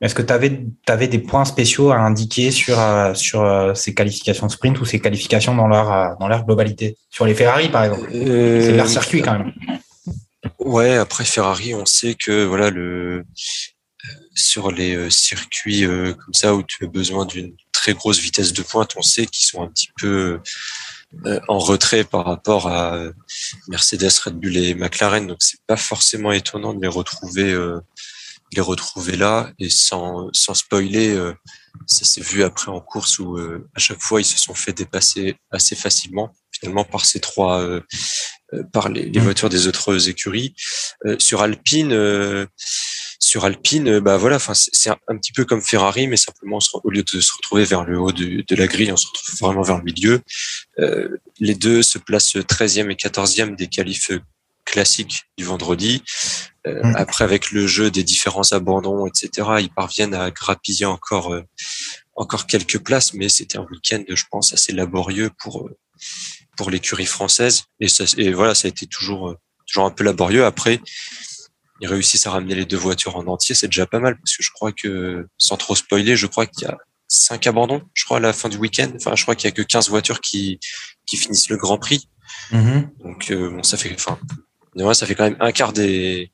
Est-ce 0.01 0.15
que 0.15 0.23
tu 0.23 0.33
avais, 0.33 0.65
avais, 0.87 1.07
des 1.07 1.19
points 1.19 1.45
spéciaux 1.45 1.91
à 1.91 1.97
indiquer 1.97 2.49
sur, 2.49 2.77
sur 3.13 3.71
ces 3.75 3.93
qualifications 3.93 4.49
sprint 4.49 4.81
ou 4.81 4.85
ces 4.85 4.99
qualifications 4.99 5.55
dans 5.55 5.67
leur, 5.67 6.17
dans 6.17 6.27
leur 6.27 6.45
globalité? 6.45 6.97
Sur 7.11 7.25
les 7.25 7.33
Ferrari, 7.33 7.69
par 7.69 7.85
exemple 7.85 8.09
C'est 8.11 8.75
leur 8.75 8.87
circuit 8.87 9.21
quand 9.21 9.33
même. 9.33 9.53
Ouais, 10.59 10.95
après 10.95 11.23
Ferrari, 11.23 11.73
on 11.73 11.85
sait 11.85 12.15
que 12.15 12.43
voilà 12.43 12.69
le 12.71 13.23
sur 14.35 14.69
les 14.69 14.95
euh, 14.95 15.09
circuits 15.09 15.85
euh, 15.85 16.13
comme 16.13 16.33
ça 16.33 16.53
où 16.53 16.61
tu 16.61 16.83
as 16.83 16.87
besoin 16.87 17.25
d'une 17.25 17.55
très 17.71 17.93
grosse 17.93 18.19
vitesse 18.19 18.53
de 18.53 18.61
pointe, 18.61 18.93
on 18.97 19.01
sait 19.01 19.25
qu'ils 19.25 19.45
sont 19.45 19.63
un 19.63 19.67
petit 19.67 19.89
peu 19.97 20.39
euh, 21.25 21.39
en 21.47 21.57
retrait 21.57 22.03
par 22.03 22.25
rapport 22.25 22.67
à 22.67 22.99
Mercedes, 23.69 24.11
Red 24.25 24.35
Bull 24.35 24.57
et 24.57 24.75
McLaren. 24.75 25.25
Donc 25.25 25.37
c'est 25.39 25.61
pas 25.65 25.77
forcément 25.77 26.31
étonnant 26.31 26.73
de 26.73 26.81
les 26.81 26.87
retrouver, 26.87 27.55
les 28.53 28.61
retrouver 28.61 29.15
là 29.15 29.51
et 29.59 29.69
sans, 29.69 30.27
sans 30.33 30.55
spoiler. 30.55 31.15
ça 31.85 32.03
s'est 32.03 32.21
vu 32.21 32.43
après 32.43 32.69
en 32.69 32.81
course 32.81 33.19
où 33.19 33.37
à 33.37 33.79
chaque 33.79 34.01
fois 34.01 34.19
ils 34.19 34.25
se 34.25 34.37
sont 34.37 34.55
fait 34.55 34.73
dépasser 34.73 35.37
assez 35.51 35.75
facilement 35.75 36.33
finalement 36.51 36.83
par 36.83 37.05
ces 37.05 37.19
trois, 37.19 37.65
par 38.73 38.89
les, 38.89 39.05
les, 39.05 39.19
mmh. 39.19 39.23
voitures 39.23 39.49
des 39.49 39.67
autres 39.67 40.09
écuries. 40.09 40.53
sur 41.19 41.43
Alpine 41.43 42.47
sur 43.35 43.43
Alpine, 43.43 43.89
euh, 43.89 43.99
bah 43.99 44.15
voilà, 44.15 44.37
enfin 44.37 44.53
c'est 44.53 44.89
un, 44.89 45.17
petit 45.17 45.33
peu 45.33 45.43
comme 45.43 45.61
Ferrari, 45.61 46.07
mais 46.07 46.15
simplement 46.15 46.57
au 46.85 46.89
lieu 46.89 47.03
de 47.03 47.19
se 47.19 47.33
retrouver 47.33 47.65
vers 47.65 47.83
le 47.83 47.99
haut 47.99 48.13
de, 48.13 48.55
la 48.55 48.65
grille, 48.65 48.93
on 48.93 48.95
se 48.95 49.07
retrouve 49.07 49.35
vraiment 49.41 49.61
vers 49.61 49.77
le 49.77 49.83
milieu. 49.83 50.21
Euh, 50.79 51.17
les 51.41 51.53
deux 51.53 51.81
se 51.81 51.97
placent 51.97 52.37
13e 52.37 52.89
et 52.89 52.95
14e 52.95 53.57
des 53.57 53.67
qualifs 53.67 54.11
classiques 54.63 55.23
du 55.37 55.43
vendredi. 55.43 56.01
Euh, 56.65 56.81
mm. 56.81 56.95
Après, 56.95 57.25
avec 57.25 57.51
le 57.51 57.67
jeu 57.67 57.91
des 57.91 58.05
différents 58.05 58.53
abandons, 58.53 59.05
etc., 59.05 59.49
ils 59.59 59.69
parviennent 59.69 60.13
à 60.13 60.31
grappiller 60.31 60.85
encore 60.85 61.37
encore 62.15 62.47
quelques 62.47 62.79
places, 62.79 63.13
mais 63.13 63.27
c'était 63.27 63.57
un 63.57 63.67
week-end, 63.69 64.01
je 64.07 64.23
pense, 64.31 64.53
assez 64.53 64.71
laborieux 64.71 65.29
pour 65.39 65.69
pour 66.55 66.69
l'écurie 66.71 67.05
française. 67.05 67.65
Et, 67.81 67.89
ça, 67.89 68.05
et 68.17 68.31
voilà, 68.31 68.55
ça 68.55 68.67
a 68.67 68.69
été 68.69 68.87
toujours 68.87 69.35
toujours 69.67 69.83
un 69.83 69.91
peu 69.91 70.05
laborieux. 70.05 70.45
Après, 70.45 70.79
ils 71.85 71.87
réussissent 71.87 72.25
à 72.25 72.31
ramener 72.31 72.55
les 72.55 72.65
deux 72.65 72.77
voitures 72.77 73.15
en 73.15 73.27
entier, 73.27 73.53
c'est 73.53 73.67
déjà 73.67 73.85
pas 73.85 73.99
mal 73.99 74.17
parce 74.17 74.35
que 74.35 74.43
je 74.43 74.49
crois 74.51 74.71
que, 74.71 75.27
sans 75.37 75.55
trop 75.55 75.75
spoiler, 75.75 76.15
je 76.15 76.25
crois 76.25 76.47
qu'il 76.47 76.67
y 76.67 76.71
a 76.71 76.77
cinq 77.07 77.45
abandons, 77.45 77.83
je 77.93 78.05
crois, 78.05 78.17
à 78.17 78.19
la 78.19 78.33
fin 78.33 78.49
du 78.49 78.57
week-end. 78.57 78.91
Enfin, 78.95 79.15
je 79.15 79.21
crois 79.21 79.35
qu'il 79.35 79.47
y 79.47 79.53
a 79.53 79.55
que 79.55 79.61
15 79.61 79.89
voitures 79.89 80.19
qui, 80.19 80.59
qui 81.05 81.15
finissent 81.15 81.49
le 81.49 81.57
Grand 81.57 81.77
Prix. 81.77 82.09
Mm-hmm. 82.51 83.03
Donc, 83.03 83.29
euh, 83.29 83.51
bon, 83.51 83.61
ça 83.63 83.77
fait, 83.77 83.93
enfin, 83.93 84.19
ça 84.93 85.05
fait 85.05 85.13
quand 85.13 85.25
même 85.25 85.37
un 85.39 85.51
quart 85.51 85.73
des, 85.73 86.31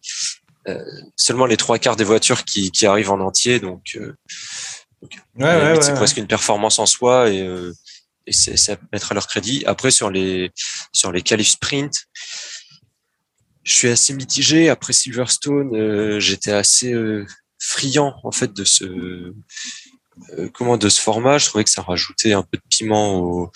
euh, 0.70 0.84
seulement 1.18 1.46
les 1.46 1.58
trois 1.58 1.78
quarts 1.80 1.98
des 1.98 2.06
voitures 2.06 2.46
qui, 2.46 2.72
qui 2.72 2.86
arrivent 2.86 3.12
en 3.12 3.20
entier. 3.20 3.60
Donc, 3.60 3.98
euh, 3.98 4.16
ouais, 5.36 5.44
ouais, 5.44 5.82
c'est 5.82 5.94
presque 5.94 6.16
une 6.16 6.28
performance 6.28 6.80
en 6.80 6.86
soi 6.86 7.30
et, 7.30 7.42
euh, 7.42 7.74
et 8.28 8.32
c'est 8.32 8.72
à 8.72 8.78
mettre 8.94 9.12
à 9.12 9.16
leur 9.16 9.28
crédit. 9.28 9.64
Après, 9.66 9.92
sur 9.92 10.10
les, 10.10 10.52
sur 10.94 11.12
les 11.12 11.22
qualifs 11.22 11.50
sprint, 11.50 12.06
je 13.64 13.74
suis 13.74 13.88
assez 13.88 14.14
mitigé. 14.14 14.70
Après 14.70 14.94
Silverstone, 14.94 15.76
euh, 15.76 16.20
j'étais 16.20 16.52
assez 16.52 16.94
euh, 16.94 17.26
friand 17.60 18.16
en 18.24 18.32
fait 18.32 18.54
de 18.54 18.64
ce 18.64 18.86
euh, 18.86 20.50
comment 20.54 20.78
de 20.78 20.90
ce 20.90 21.02
format. 21.02 21.38
Je 21.38 21.48
trouvais 21.48 21.64
que 21.64 21.70
ça 21.70 21.82
rajoutait 21.82 22.34
un 22.34 22.44
peu 22.44 22.58
de 22.58 22.64
piment 22.70 23.20
au, 23.20 23.52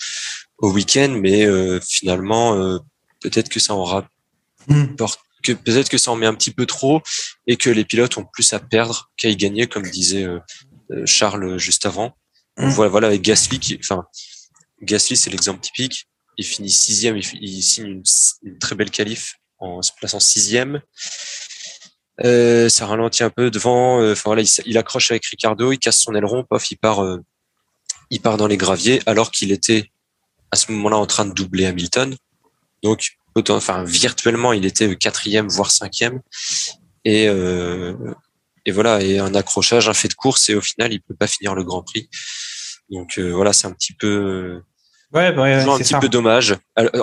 au 0.58 0.72
week-end, 0.72 1.18
mais 1.20 1.46
finalement 1.80 2.56
peut-être 3.20 3.48
que 3.48 3.60
ça 3.60 3.74
en 3.74 4.02
hmm. 4.68 4.96
que 5.42 5.52
peut-être 5.52 5.88
que 5.88 5.98
ça 5.98 6.10
en 6.10 6.16
met 6.16 6.26
un 6.26 6.34
petit 6.34 6.50
peu 6.50 6.66
trop 6.66 7.02
et 7.46 7.56
que 7.56 7.70
les 7.70 7.84
pilotes 7.84 8.16
ont 8.16 8.24
plus 8.24 8.52
à 8.52 8.58
perdre 8.58 9.10
qu'à 9.16 9.28
y 9.28 9.36
gagner, 9.36 9.66
comme 9.66 9.84
disait 9.84 10.26
Charles 11.04 11.58
juste 11.58 11.86
avant. 11.86 12.16
Hmm. 12.56 12.68
Voilà, 12.70 12.90
voilà 12.90 13.06
avec 13.08 13.22
Gasly, 13.22 13.60
qui, 13.60 13.78
enfin 13.78 14.04
Gasly 14.82 15.16
c'est 15.16 15.30
l'exemple 15.30 15.60
typique. 15.60 16.06
Il 16.38 16.44
finit 16.44 16.70
sixième, 16.70 17.16
il, 17.16 17.24
il 17.40 17.62
signe 17.62 17.86
une, 17.86 18.02
une 18.42 18.58
très 18.58 18.74
belle 18.74 18.90
qualif 18.90 19.36
en 19.58 19.82
se 19.82 19.92
plaçant 19.96 20.20
sixième. 20.20 20.82
Euh, 22.24 22.68
ça 22.68 22.86
ralentit 22.86 23.24
un 23.24 23.30
peu 23.30 23.50
devant. 23.50 24.00
Euh, 24.00 24.12
enfin 24.12 24.30
voilà, 24.30 24.42
il, 24.64 24.78
accroche 24.78 25.10
avec 25.10 25.26
Ricardo, 25.26 25.72
il 25.72 25.78
casse 25.78 26.00
son 26.00 26.14
aileron, 26.14 26.44
pof, 26.44 26.70
il 26.70 26.76
part, 26.76 27.04
euh, 27.04 27.18
il 28.10 28.20
part 28.20 28.36
dans 28.36 28.46
les 28.46 28.56
graviers, 28.56 29.02
alors 29.06 29.30
qu'il 29.30 29.52
était 29.52 29.90
à 30.50 30.56
ce 30.56 30.72
moment-là 30.72 30.96
en 30.96 31.06
train 31.06 31.26
de 31.26 31.32
doubler 31.32 31.66
Hamilton. 31.66 32.16
Donc, 32.82 33.16
autant, 33.34 33.56
enfin 33.56 33.84
virtuellement, 33.84 34.52
il 34.52 34.64
était 34.64 34.96
quatrième 34.96 35.48
voire 35.48 35.70
cinquième. 35.70 36.20
Et 37.04 37.26
et 38.68 38.72
voilà, 38.72 39.00
et 39.00 39.20
un 39.20 39.32
accrochage, 39.36 39.88
un 39.88 39.94
fait 39.94 40.08
de 40.08 40.14
course, 40.14 40.48
et 40.48 40.56
au 40.56 40.60
final, 40.60 40.92
il 40.92 41.00
peut 41.00 41.14
pas 41.14 41.28
finir 41.28 41.54
le 41.54 41.62
Grand 41.62 41.82
Prix. 41.82 42.08
Donc 42.90 43.18
voilà, 43.18 43.52
c'est 43.52 43.68
un 43.68 43.72
petit 43.72 43.92
peu, 43.92 44.60
ouais, 45.12 45.32
ouais 45.36 45.54
un 45.54 45.78
petit 45.78 45.94
peu 45.94 46.08
dommage 46.08 46.56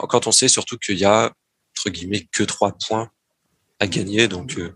quand 0.10 0.28
on 0.28 0.34
sait 0.34 0.50
surtout 0.50 0.78
qu'il 0.78 0.98
y 0.98 1.06
a 1.06 1.32
entre 1.84 1.94
guillemets 1.94 2.28
que 2.32 2.44
trois 2.44 2.76
points 2.88 3.10
à 3.80 3.88
gagner. 3.88 4.28
Donc 4.28 4.56
euh, 4.58 4.76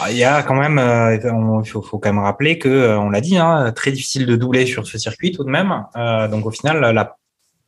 ah, 0.00 0.10
il 0.10 0.16
y 0.16 0.24
a 0.24 0.42
quand 0.42 0.54
même, 0.54 0.78
euh, 0.78 1.16
il 1.64 1.68
faut, 1.68 1.82
faut, 1.82 1.98
quand 1.98 2.12
même 2.12 2.22
rappeler 2.22 2.58
que 2.58 2.68
euh, 2.68 2.98
on 2.98 3.10
l'a 3.10 3.20
dit, 3.20 3.36
hein, 3.36 3.72
très 3.74 3.92
difficile 3.92 4.26
de 4.26 4.36
doubler 4.36 4.66
sur 4.66 4.86
ce 4.86 4.98
circuit 4.98 5.32
tout 5.32 5.44
de 5.44 5.50
même. 5.50 5.84
donc 6.30 6.46
au 6.46 6.50
final, 6.50 6.80
la, 6.80 7.16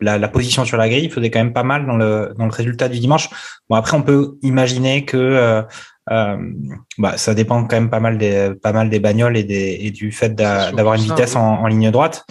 la, 0.00 0.18
la, 0.18 0.28
position 0.28 0.64
sur 0.64 0.76
la 0.76 0.88
grille 0.88 1.10
faisait 1.10 1.30
quand 1.30 1.40
même 1.40 1.52
pas 1.52 1.62
mal 1.62 1.86
dans 1.86 1.96
le 1.96 2.34
dans 2.38 2.46
le 2.46 2.52
résultat 2.52 2.88
du 2.88 2.98
dimanche. 2.98 3.28
Bon 3.68 3.76
après, 3.76 3.96
on 3.96 4.02
peut 4.02 4.36
imaginer 4.42 5.04
que 5.04 5.64
bah, 6.06 7.16
ça 7.16 7.34
dépend 7.34 7.64
quand 7.64 7.76
même 7.76 7.90
pas 7.90 8.00
mal 8.00 8.18
des 8.18 8.52
pas 8.62 8.72
mal 8.72 8.90
des 8.90 9.00
bagnoles 9.00 9.36
et, 9.36 9.44
des, 9.44 9.78
et 9.80 9.90
du 9.90 10.12
fait 10.12 10.34
d'avoir 10.34 10.94
une 10.94 11.02
vitesse 11.02 11.36
en, 11.36 11.62
en, 11.62 11.66
ligne 11.66 11.90
droite. 11.90 12.24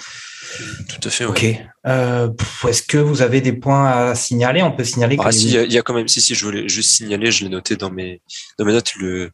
Tout 0.89 1.07
à 1.07 1.09
fait. 1.09 1.25
Ok. 1.25 1.45
Euh, 1.85 2.29
Est-ce 2.67 2.83
que 2.83 2.97
vous 2.97 3.21
avez 3.21 3.41
des 3.41 3.53
points 3.53 3.85
à 3.85 4.15
signaler? 4.15 4.61
On 4.63 4.71
peut 4.71 4.83
signaler. 4.83 5.17
Ah 5.19 5.31
si, 5.31 5.51
il 5.51 5.71
y, 5.71 5.77
a 5.77 5.81
quand 5.81 5.93
même. 5.93 6.07
Si 6.07 6.21
si, 6.21 6.35
je 6.35 6.45
voulais 6.45 6.67
juste 6.67 6.91
signaler. 6.91 7.31
Je 7.31 7.43
l'ai 7.43 7.49
noté 7.49 7.75
dans 7.75 7.89
mes 7.89 8.21
dans 8.57 8.65
mes 8.65 8.73
notes 8.73 8.95
le 8.95 9.31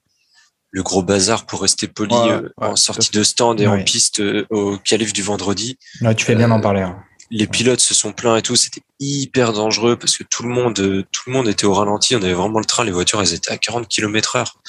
le 0.72 0.84
gros 0.84 1.02
bazar 1.02 1.46
pour 1.46 1.62
rester 1.62 1.88
poli 1.88 2.16
euh, 2.16 2.48
en 2.58 2.76
sortie 2.76 3.12
de 3.12 3.24
stand 3.24 3.60
et 3.60 3.68
en 3.68 3.84
piste 3.84 4.20
euh, 4.20 4.46
au 4.52 4.78
calife 4.78 5.14
du 5.14 5.24
vendredi. 5.24 5.78
Tu 6.16 6.26
fais 6.26 6.36
bien 6.36 6.50
d'en 6.50 6.62
parler. 6.62 6.82
Hein. 6.82 7.04
Les 7.32 7.48
pilotes 7.48 7.80
se 7.80 7.94
sont 7.94 8.12
plaints 8.12 8.38
et 8.38 8.42
tout, 8.42 8.56
c'était 8.56 8.82
hyper 9.00 9.54
dangereux 9.54 9.96
parce 9.96 10.18
que 10.18 10.24
tout 10.24 10.44
le 10.44 10.50
monde, 10.50 10.74
tout 10.74 11.22
le 11.28 11.32
monde 11.32 11.48
était 11.48 11.66
au 11.66 11.74
ralenti. 11.74 12.16
On 12.16 12.22
avait 12.22 12.34
vraiment 12.34 12.60
le 12.60 12.66
train, 12.66 12.84
les 12.84 12.92
voitures, 12.92 13.22
elles 13.22 13.34
étaient 13.34 13.52
à 13.52 13.58
40 13.58 13.88
km 13.88 14.36
heure. 14.36 14.60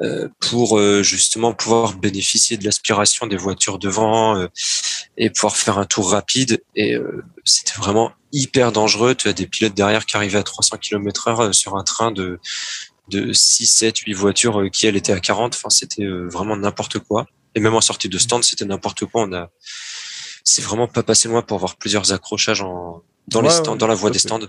Euh, 0.00 0.28
pour 0.38 0.78
euh, 0.78 1.02
justement 1.02 1.52
pouvoir 1.52 1.94
bénéficier 1.94 2.56
de 2.56 2.64
l'aspiration 2.64 3.26
des 3.26 3.36
voitures 3.36 3.80
devant 3.80 4.36
euh, 4.36 4.46
et 5.16 5.28
pouvoir 5.28 5.56
faire 5.56 5.76
un 5.78 5.86
tour 5.86 6.12
rapide. 6.12 6.62
Et 6.76 6.96
c'était 7.44 7.74
vraiment 7.76 8.12
hyper 8.30 8.70
dangereux. 8.70 9.16
Tu 9.16 9.28
as 9.28 9.32
des 9.32 9.48
pilotes 9.48 9.74
derrière 9.74 10.06
qui 10.06 10.16
arrivaient 10.16 10.38
à 10.38 10.44
300 10.44 10.76
km 10.76 11.28
heure 11.28 11.52
sur 11.52 11.76
un 11.76 11.82
train 11.82 12.12
de, 12.12 12.38
de 13.08 13.32
6, 13.32 13.66
7, 13.66 13.98
8 13.98 14.12
voitures 14.12 14.70
qui, 14.70 14.86
elles, 14.86 14.96
étaient 14.96 15.12
à 15.12 15.18
40. 15.18 15.56
Enfin, 15.56 15.70
c'était 15.70 16.06
vraiment 16.06 16.56
n'importe 16.56 17.00
quoi. 17.00 17.26
Et 17.56 17.60
même 17.60 17.74
en 17.74 17.80
sortie 17.80 18.08
de 18.08 18.18
stand, 18.18 18.44
c'était 18.44 18.66
n'importe 18.66 19.04
quoi. 19.06 19.22
On 19.22 19.32
a, 19.32 19.50
c'est 20.44 20.62
vraiment 20.62 20.86
pas 20.86 21.02
passé 21.02 21.26
loin 21.26 21.42
pour 21.42 21.56
avoir 21.56 21.74
plusieurs 21.74 22.12
accrochages 22.12 22.62
en, 22.62 23.02
dans 23.26 23.42
les 23.42 23.50
stands, 23.50 23.74
dans 23.74 23.88
la 23.88 23.94
voie 23.94 24.10
des 24.10 24.20
stands 24.20 24.46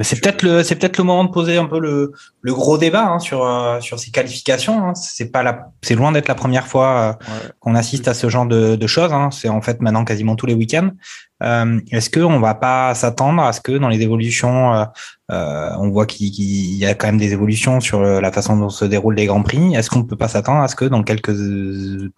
c'est 0.00 0.20
peut-être 0.20 0.42
le 0.42 0.62
c'est 0.62 0.76
peut-être 0.76 0.98
le 0.98 1.04
moment 1.04 1.24
de 1.24 1.30
poser 1.30 1.56
un 1.56 1.66
peu 1.66 1.78
le, 1.78 2.12
le 2.40 2.54
gros 2.54 2.78
débat 2.78 3.04
hein, 3.04 3.18
sur 3.18 3.46
euh, 3.46 3.80
sur 3.80 3.98
ces 3.98 4.10
qualifications. 4.10 4.88
Hein. 4.88 4.94
C'est 4.94 5.30
pas 5.30 5.42
la 5.42 5.70
c'est 5.82 5.94
loin 5.94 6.12
d'être 6.12 6.28
la 6.28 6.34
première 6.34 6.66
fois 6.66 7.18
euh, 7.20 7.50
qu'on 7.60 7.74
assiste 7.74 8.08
à 8.08 8.14
ce 8.14 8.28
genre 8.28 8.46
de, 8.46 8.76
de 8.76 8.86
choses. 8.86 9.12
Hein. 9.12 9.30
C'est 9.30 9.48
en 9.48 9.60
fait 9.60 9.80
maintenant 9.80 10.04
quasiment 10.04 10.36
tous 10.36 10.46
les 10.46 10.54
week-ends. 10.54 10.90
Euh, 11.42 11.80
Est-ce 11.90 12.10
que 12.10 12.20
on 12.20 12.40
va 12.40 12.54
pas 12.54 12.94
s'attendre 12.94 13.42
à 13.42 13.52
ce 13.52 13.60
que 13.60 13.72
dans 13.72 13.88
les 13.88 14.00
évolutions, 14.00 14.86
euh, 15.30 15.70
on 15.78 15.90
voit 15.90 16.06
qu'il 16.06 16.28
y 16.28 16.86
a 16.86 16.94
quand 16.94 17.06
même 17.06 17.18
des 17.18 17.32
évolutions 17.32 17.80
sur 17.80 18.02
la 18.02 18.32
façon 18.32 18.56
dont 18.56 18.70
se 18.70 18.84
déroulent 18.84 19.16
les 19.16 19.26
grands 19.26 19.42
prix. 19.42 19.74
Est-ce 19.74 19.90
qu'on 19.90 20.04
peut 20.04 20.16
pas 20.16 20.28
s'attendre 20.28 20.62
à 20.62 20.68
ce 20.68 20.76
que 20.76 20.86
dans 20.86 21.02
quelques 21.02 21.36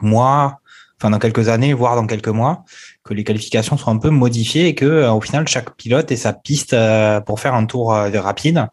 mois, 0.00 0.60
enfin 1.00 1.10
dans 1.10 1.18
quelques 1.18 1.48
années, 1.48 1.74
voire 1.74 1.96
dans 1.96 2.06
quelques 2.06 2.28
mois, 2.28 2.64
que 3.08 3.14
les 3.14 3.24
qualifications 3.24 3.78
soient 3.78 3.92
un 3.92 3.98
peu 3.98 4.10
modifiées 4.10 4.68
et 4.68 4.74
que 4.74 4.84
euh, 4.84 5.12
au 5.12 5.20
final 5.20 5.48
chaque 5.48 5.74
pilote 5.76 6.12
ait 6.12 6.16
sa 6.16 6.34
piste 6.34 6.74
euh, 6.74 7.20
pour 7.20 7.40
faire 7.40 7.54
un 7.54 7.64
tour 7.64 7.94
euh, 7.94 8.10
rapide 8.20 8.66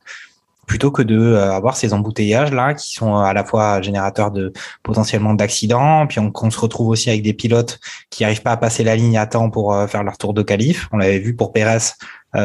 plutôt 0.68 0.89
que 0.89 1.04
de 1.04 1.36
avoir 1.36 1.77
ces 1.77 1.94
embouteillages 1.94 2.51
là 2.51 2.74
qui 2.74 2.94
sont 2.94 3.18
à 3.18 3.34
la 3.34 3.46
fois 3.46 3.84
générateurs 3.84 4.32
de 4.32 4.51
potentiellement 4.82 5.36
d'accidents 5.36 6.08
puis 6.08 6.20
on, 6.20 6.50
se 6.50 6.60
retrouve 6.60 6.88
aussi 6.88 7.08
avec 7.12 7.22
des 7.22 7.34
pilotes 7.34 7.80
qui 8.10 8.24
n'arrivent 8.24 8.42
pas 8.42 8.54
à 8.54 8.58
passer 8.58 8.84
la 8.84 8.96
ligne 8.96 9.15
à 9.15 9.27
temps 9.27 9.51
pour 9.51 9.77
faire 9.88 10.04
leur 10.04 10.18
tour 10.18 10.34
de 10.34 10.42
qualif 10.42 10.89
on 10.92 10.98
l'avait 10.98 11.20
vu 11.20 11.36
pour 11.36 11.54
Pérez 11.54 11.77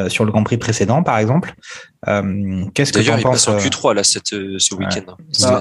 sur 0.08 0.26
le 0.26 0.30
Grand 0.30 0.44
Prix 0.44 0.58
précédent, 0.58 1.02
par 1.02 1.18
exemple. 1.18 1.52
Qu'est-ce 2.06 2.92
que 2.92 2.98
tu 3.00 3.04
D'ailleurs, 3.06 3.18
il 3.18 3.22
penses 3.24 3.46
passe 3.46 3.48
en 3.48 3.58
Q3 3.58 3.94
là, 3.94 4.04
cette, 4.04 4.28
ce 4.28 4.74
week-end. 4.76 5.16
Bah, 5.40 5.60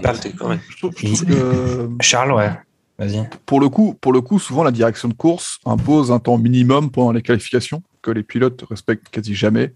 trouve 0.77 0.93
que, 0.93 1.89
Charles, 1.99 2.33
ouais. 2.33 2.51
Pour 3.45 3.59
le 3.61 3.69
coup, 3.69 3.95
pour 3.99 4.11
le 4.13 4.21
coup, 4.21 4.39
souvent 4.39 4.63
la 4.63 4.71
direction 4.71 5.07
de 5.07 5.13
course 5.13 5.59
impose 5.65 6.11
un 6.11 6.19
temps 6.19 6.37
minimum 6.37 6.91
pendant 6.91 7.11
les 7.11 7.21
qualifications 7.21 7.81
que 8.01 8.11
les 8.11 8.23
pilotes 8.23 8.63
respectent 8.69 9.09
quasi 9.09 9.33
jamais. 9.35 9.73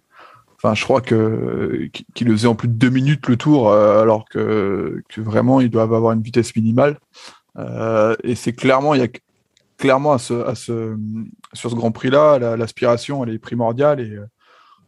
Enfin, 0.57 0.75
je 0.75 0.83
crois 0.83 1.01
que 1.01 1.89
qu'ils 2.13 2.27
le 2.27 2.33
faisaient 2.33 2.47
en 2.47 2.55
plus 2.55 2.67
de 2.69 2.73
deux 2.73 2.89
minutes 2.89 3.27
le 3.27 3.35
tour, 3.35 3.69
euh, 3.69 4.01
alors 4.01 4.25
que, 4.29 5.01
vraiment 5.17 5.59
ils 5.61 5.69
doivent 5.69 5.93
avoir 5.93 6.13
une 6.13 6.21
vitesse 6.21 6.55
minimale. 6.55 6.99
Euh, 7.57 8.15
et 8.23 8.35
c'est 8.35 8.53
clairement, 8.53 8.93
il 8.93 9.01
y 9.01 9.03
a 9.03 9.09
clairement 9.77 10.13
à 10.13 10.19
ce, 10.19 10.95
sur 11.53 11.69
ce 11.69 11.75
Grand 11.75 11.91
Prix-là, 11.91 12.39
la- 12.39 12.57
l'aspiration 12.57 13.23
elle 13.25 13.33
est 13.33 13.39
primordiale 13.39 13.99
et 13.99 14.11
euh, 14.11 14.25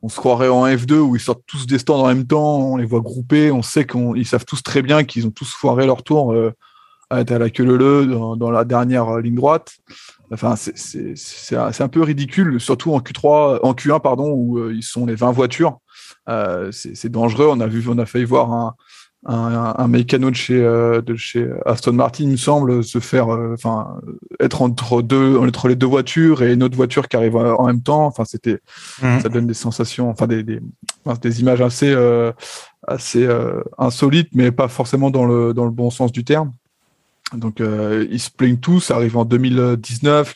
on 0.01 0.09
se 0.09 0.17
croirait 0.17 0.47
en 0.47 0.65
F2 0.65 0.99
où 0.99 1.15
ils 1.15 1.21
sortent 1.21 1.43
tous 1.45 1.67
des 1.67 1.79
stands 1.79 2.01
en 2.01 2.07
même 2.07 2.25
temps, 2.25 2.57
on 2.59 2.77
les 2.77 2.85
voit 2.85 3.01
groupés, 3.01 3.51
on 3.51 3.61
sait 3.61 3.85
qu'ils 3.85 4.25
savent 4.25 4.45
tous 4.45 4.61
très 4.63 4.81
bien 4.81 5.03
qu'ils 5.03 5.27
ont 5.27 5.31
tous 5.31 5.51
foiré 5.51 5.85
leur 5.85 6.03
tour 6.03 6.33
à 7.09 7.21
être 7.21 7.31
à 7.31 7.39
la 7.39 7.49
queue 7.49 7.63
leu 7.63 8.05
dans, 8.07 8.35
dans 8.35 8.51
la 8.51 8.63
dernière 8.65 9.07
euh, 9.09 9.21
ligne 9.21 9.35
droite. 9.35 9.73
Enfin, 10.31 10.55
c'est- 10.55 11.55
un, 11.55 11.69
un 11.79 11.87
peu 11.87 12.01
ridicule, 12.01 12.59
surtout 12.59 12.93
en 12.93 12.99
Q3, 12.99 13.59
en 13.61 13.73
Q1 13.73 13.99
pardon, 14.01 14.31
où 14.31 14.57
euh, 14.57 14.73
ils 14.73 14.83
sont 14.83 15.05
les 15.05 15.15
20 15.15 15.31
voitures. 15.31 15.77
Euh, 16.29 16.71
c'est 16.71 17.09
dangereux. 17.09 17.47
On 17.49 17.59
a 17.59 17.67
vu, 17.67 17.83
on 17.87 17.97
a 17.99 18.05
failli 18.07 18.25
voir 18.25 18.51
un, 18.51 18.73
un, 19.27 19.73
un 19.77 19.87
mécano 19.87 20.29
de 20.31 20.35
chez, 20.35 20.59
euh, 20.61 21.01
de 21.01 21.15
chez 21.15 21.47
Aston 21.65 21.93
Martin, 21.93 22.23
il 22.25 22.31
me 22.31 22.37
semble, 22.37 22.83
se 22.83 22.99
faire, 22.99 23.27
enfin, 23.29 23.99
être 24.39 24.61
entre 24.63 25.01
deux, 25.03 25.37
entre 25.37 25.67
les 25.67 25.75
deux 25.75 25.85
voitures 25.87 26.41
et 26.43 26.53
une 26.53 26.63
autre 26.63 26.75
voiture 26.75 27.07
qui 27.07 27.15
arrive 27.15 27.35
en 27.35 27.65
même 27.67 27.81
temps. 27.81 28.05
Enfin, 28.07 28.23
c'était, 28.25 28.59
Mhm. 29.03 29.19
ça 29.21 29.29
donne 29.29 29.45
des 29.47 29.53
sensations, 29.53 30.09
enfin 30.09 30.25
des, 30.27 30.41
des, 30.43 30.59
des 31.21 31.41
images 31.41 31.61
assez, 31.61 31.91
euh, 31.93 32.31
assez 32.87 33.23
euh, 33.25 33.61
insolites, 33.77 34.29
mais 34.33 34.51
pas 34.51 34.67
forcément 34.67 35.11
dans 35.11 35.25
le, 35.25 35.53
dans 35.53 35.65
le 35.65 35.71
bon 35.71 35.89
sens 35.91 36.11
du 36.11 36.23
terme. 36.23 36.51
Donc, 37.33 37.61
euh, 37.61 38.05
ils 38.09 38.19
se 38.19 38.29
plaignent 38.29 38.57
tous. 38.57 38.79
Ça 38.79 38.95
arrive 38.95 39.17
en 39.17 39.25
2019, 39.25 40.33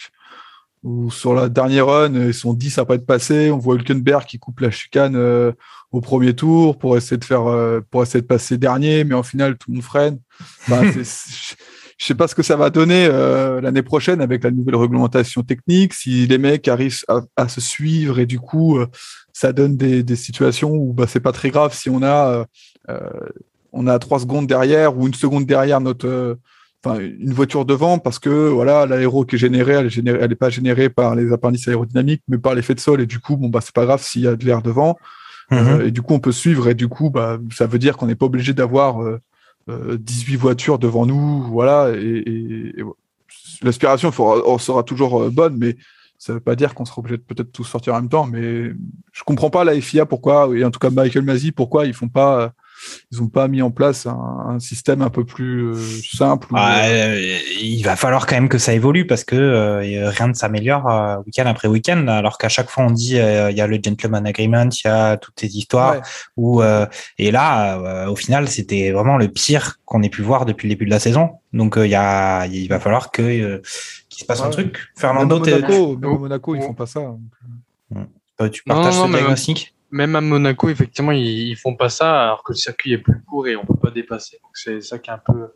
où 0.84 1.12
sur 1.12 1.34
la 1.34 1.50
dernière 1.50 1.88
run, 1.88 2.13
ils 2.13 2.34
sont 2.34 2.53
10 2.53 2.77
à 2.77 2.86
pas 2.86 2.96
être 2.96 3.05
passés. 3.05 3.51
On 3.51 3.58
voit 3.58 3.75
Hülkenberg 3.75 4.25
qui 4.25 4.39
coupe 4.39 4.60
la 4.60 4.72
chicane 4.72 5.15
euh, 5.15 5.51
au 5.91 6.01
premier 6.01 6.36
tour 6.36 6.77
pour 6.77 6.98
essayer 6.98 7.17
de 7.17 7.25
faire, 7.25 7.48
euh, 7.48 7.81
pour 7.91 8.03
essayer 8.03 8.22
de 8.22 8.27
passer 8.27 8.58
dernier, 8.58 9.03
mais 9.03 9.15
en 9.15 9.24
final, 9.24 9.58
tout 9.58 9.69
le 9.72 9.75
monde 9.75 9.84
freine. 9.84 10.19
Enfin, 10.62 10.84
je 12.00 12.05
sais 12.05 12.15
pas 12.15 12.27
ce 12.27 12.36
que 12.36 12.43
ça 12.43 12.55
va 12.55 12.69
donner 12.69 13.08
euh, 13.12 13.60
l'année 13.60 13.84
prochaine 13.84 14.22
avec 14.22 14.43
la 14.43 14.51
nouvelle 14.51 14.77
réglementation 14.77 15.43
technique, 15.43 15.93
si 15.93 16.27
les 16.27 16.38
mecs 16.38 16.67
arrivent 16.67 17.03
à, 17.10 17.22
à 17.36 17.50
se 17.50 17.60
suivre 17.60 18.19
et 18.19 18.25
du 18.25 18.39
coup, 18.39 18.77
euh, 18.77 18.88
ça 19.34 19.51
donne 19.53 19.75
des, 19.75 20.01
des 20.01 20.15
situations 20.15 20.72
où 20.72 20.93
bah, 20.93 21.05
c'est 21.08 21.19
pas 21.19 21.34
très 21.34 21.50
grave 21.50 21.74
si 21.74 21.89
on 21.89 22.01
a, 22.01 22.29
euh, 22.29 22.46
euh, 22.89 23.10
on 23.74 23.86
a 23.88 24.00
trois 24.00 24.19
secondes 24.19 24.48
derrière 24.48 24.98
ou 24.98 25.08
une 25.08 25.13
seconde 25.13 25.46
derrière 25.46 25.81
notre, 25.81 26.08
euh, 26.08 26.36
enfin 26.83 27.00
une 27.00 27.33
voiture 27.33 27.65
devant 27.65 28.00
parce 28.00 28.19
que 28.19 28.29
voilà 28.50 28.86
l'aéro 28.86 29.25
qui 29.25 29.36
est 29.36 29.39
généré, 29.39 29.74
elle 29.74 29.88
est 29.88 29.89
générée, 29.89 30.19
elle 30.21 30.31
est 30.31 30.36
pas 30.36 30.50
générée 30.50 30.89
par 30.89 31.15
les 31.15 31.31
appendices 31.33 31.67
aérodynamiques 31.67 32.24
mais 32.27 32.38
par 32.38 32.55
l'effet 32.55 32.75
de 32.75 32.79
sol. 32.79 33.01
Et 33.01 33.06
du 33.06 33.19
coup 33.19 33.36
bon 33.38 33.49
bah 33.49 33.60
c'est 33.62 33.73
pas 33.75 33.86
grave 33.86 34.01
s'il 34.01 34.21
y 34.21 34.27
a 34.27 34.36
de 34.36 34.45
l'air 34.45 34.62
devant 34.62 34.97
Mhm. 35.51 35.58
Euh, 35.58 35.88
et 35.88 35.91
du 35.91 36.04
coup 36.04 36.13
on 36.13 36.19
peut 36.19 36.32
suivre. 36.32 36.67
Et 36.69 36.75
du 36.75 36.88
coup 36.88 37.10
bah 37.10 37.39
ça 37.51 37.65
veut 37.65 37.80
dire 37.80 37.97
qu'on 37.97 38.06
n'est 38.06 38.13
pas 38.15 38.27
obligé 38.27 38.54
d'avoir 38.54 39.01
euh, 39.01 39.19
euh, 39.67 39.97
18 39.99 40.36
voitures 40.36 40.77
devant 40.77 41.06
nous 41.08 41.41
voilà. 41.43 41.89
Et, 41.95 41.99
et- 42.19 42.80
et 42.80 42.84
l'aspiration 43.63 44.12
sera 44.12 44.84
toujours 44.84 45.23
euh, 45.23 45.30
bonne 45.30 45.58
mais 45.58 45.75
ça 46.17 46.34
veut 46.34 46.39
pas 46.39 46.56
dire 46.56 46.75
qu'on 46.75 46.86
sera 46.86 46.99
obligé 46.99 47.17
de 47.17 47.21
peut-être 47.23 47.51
tous 47.51 47.63
sortir 47.63 47.93
en 47.93 48.01
même 48.01 48.10
temps. 48.10 48.27
Mais 48.27 48.71
je 49.12 49.23
comprends 49.25 49.49
pas 49.49 49.63
la 49.63 49.80
FIA 49.80 50.06
pourquoi 50.06 50.49
et 50.56 50.63
en 50.63 50.69
tout 50.71 50.80
cas 50.80 50.89
Michael 50.89 51.23
Masi 51.23 51.51
pourquoi 51.51 51.86
ils 51.86 51.93
font 51.93 52.10
pas 52.10 52.41
euh, 52.41 52.49
ils 53.12 53.22
ont 53.22 53.28
pas 53.28 53.48
mis 53.48 53.62
en 53.62 53.72
place 53.72 54.06
un, 54.06 54.46
un 54.50 54.60
système 54.60 55.02
un 55.02 55.10
peu 55.10 55.26
plus 55.26 55.72
euh, 55.72 55.76
simple 56.13 56.48
ou, 56.52 56.56
Ah, 56.58 56.86
euh, 56.86 57.15
euh, 57.15 57.38
il 57.62 57.82
va 57.84 57.96
falloir 57.96 58.26
quand 58.26 58.36
même 58.36 58.50
que 58.50 58.58
ça 58.58 58.74
évolue 58.74 59.06
parce 59.08 59.24
que 59.24 59.36
euh, 59.36 60.10
rien 60.10 60.28
ne 60.28 60.34
s'améliore 60.34 60.89
euh, 60.89 61.18
week-end 61.26 61.46
après 61.46 61.68
week-end. 61.68 62.08
Alors 62.08 62.38
qu'à 62.38 62.50
chaque 62.50 62.70
fois 62.70 62.86
on 62.86 62.92
dit 62.92 63.18
euh, 63.18 63.52
il 63.52 63.58
y 63.58 63.62
a 63.62 63.68
le 63.68 63.80
gentleman 63.84 64.26
agreement, 64.26 64.70
il 64.72 64.82
y 64.86 64.88
a 64.89 65.18
toutes 65.18 65.39
ces 65.39 65.58
histoires. 65.58 65.96
Ouais. 65.96 66.02
Où, 66.38 66.62
euh, 66.62 66.86
et 67.18 67.32
là, 67.32 67.78
euh, 67.80 68.08
au 68.08 68.15
final, 68.15 68.48
c'était 68.48 68.92
vraiment 68.92 69.18
le 69.18 69.28
pire 69.28 69.78
qu'on 69.86 70.02
ait 70.04 70.10
pu 70.10 70.22
voir 70.22 70.46
depuis 70.46 70.68
le 70.68 70.74
début 70.76 70.86
de 70.86 70.92
la 70.92 71.00
saison. 71.00 71.32
Donc 71.54 71.78
euh, 71.78 71.86
il 71.88 71.89
y 71.92 71.96
a, 71.96 72.46
il 72.48 72.68
va 72.68 72.80
falloir 72.80 73.12
que 73.12 73.22
euh, 73.22 73.62
qu'il 74.10 74.22
se 74.22 74.26
passe 74.26 74.42
un 74.42 74.50
truc. 74.50 74.74
Même 74.76 74.86
Fernando, 74.96 75.38
à 75.38 75.42
t'es- 75.42 75.52
Monaco, 75.60 75.98
même 75.98 76.10
Oh, 76.12 76.20
Monaco, 76.20 76.56
ils 76.56 76.62
font 76.62 76.74
pas 76.74 76.86
ça. 76.86 77.02
tu, 77.92 78.52
tu 78.52 78.62
Non, 78.68 78.76
partages 78.76 78.96
non, 78.96 79.08
ce 79.08 79.12
diagnostic? 79.12 79.76
Même 79.91 80.15
à 80.15 80.21
Monaco, 80.21 80.69
effectivement, 80.69 81.12
ils, 81.12 81.49
ils 81.49 81.56
font 81.56 81.75
pas 81.75 81.89
ça 81.89 82.23
alors 82.23 82.43
que 82.43 82.52
le 82.54 82.58
circuit 82.58 82.93
est 82.93 82.99
plus 82.99 83.21
court 83.23 83.47
et 83.47 83.56
on 83.56 83.65
peut 83.65 83.75
pas 83.82 83.91
dépasser. 83.91 84.38
Donc 84.43 84.52
c'est 84.54 84.82
ça 84.82 84.99
qui 84.99 85.10
est 85.10 85.13
un 85.13 85.21
peu, 85.25 85.52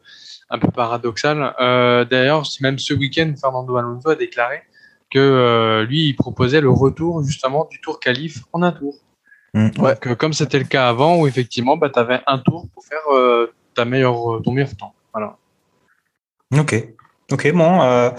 un 0.50 0.60
peu 0.60 0.69
paradoxal. 0.69 1.54
Euh, 1.60 2.06
D'ailleurs, 2.06 2.43
même 2.62 2.80
ce 2.80 2.93
week-end, 2.93 3.34
Fernando 3.39 3.76
Alonso 3.78 4.10
a 4.10 4.15
déclaré 4.15 4.62
que 5.12 5.19
euh, 5.19 5.86
lui, 5.86 6.08
il 6.08 6.13
proposait 6.15 6.62
le 6.62 6.72
retour 6.72 7.24
justement 7.24 7.67
du 7.69 7.80
tour 7.80 8.00
qualif 8.00 8.39
en 8.54 8.63
un 8.63 8.72
tour. 8.72 8.96
Mm. 9.54 9.69
Ouais. 9.78 9.93
Donc, 9.93 10.08
euh, 10.08 10.15
comme 10.15 10.34
c'était 10.34 10.60
le 10.60 10.65
cas 10.65 10.89
avant, 10.89 11.17
où 11.17 11.28
effectivement, 11.28 11.78
bah, 11.78 11.89
tu 11.89 12.00
avais 12.00 12.22
un 12.26 12.39
tour 12.39 12.67
pour 12.74 12.84
faire 12.84 13.13
euh, 13.13 13.54
ta 13.76 13.86
meilleure, 13.86 14.41
ton 14.43 14.52
meilleur 14.52 14.76
temps. 14.76 14.96
Voilà. 15.13 15.38
Ok, 16.58 16.76
ok, 17.32 17.52
bon. 17.54 18.12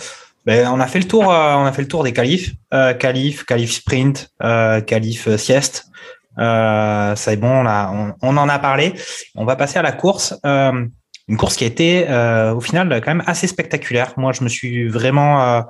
Ben, 0.47 0.69
on 0.69 0.81
a 0.81 0.87
fait 0.87 0.99
le 0.99 1.09
tour, 1.09 1.33
euh, 1.33 1.55
on 1.55 1.65
a 1.65 1.73
fait 1.73 1.83
le 1.83 1.89
tour 1.89 2.05
des 2.05 2.13
qualifs, 2.13 2.53
euh, 2.73 2.93
qualif, 2.95 3.45
sprint, 3.71 4.31
euh, 4.43 4.81
qualif 4.81 5.29
euh, 5.29 5.37
sieste. 5.37 5.87
Euh, 6.39 7.15
c'est 7.17 7.37
bon, 7.37 7.63
là, 7.63 7.91
on, 7.93 8.15
on 8.21 8.37
en 8.37 8.49
a 8.49 8.59
parlé. 8.59 8.95
On 9.35 9.45
va 9.45 9.57
passer 9.57 9.79
à 9.79 9.83
la 9.83 9.93
course. 9.93 10.35
Euh, 10.45 10.85
une 11.29 11.37
course 11.39 11.57
qui 11.57 11.65
a 11.65 11.67
été, 11.67 12.05
au 12.55 12.61
final, 12.61 13.01
quand 13.01 13.15
même 13.15 13.23
assez 13.27 13.47
spectaculaire. 13.47 14.13
Moi, 14.19 14.33
je 14.33 14.45
me 14.45 14.49
suis 14.51 14.87
vraiment, 14.89 15.65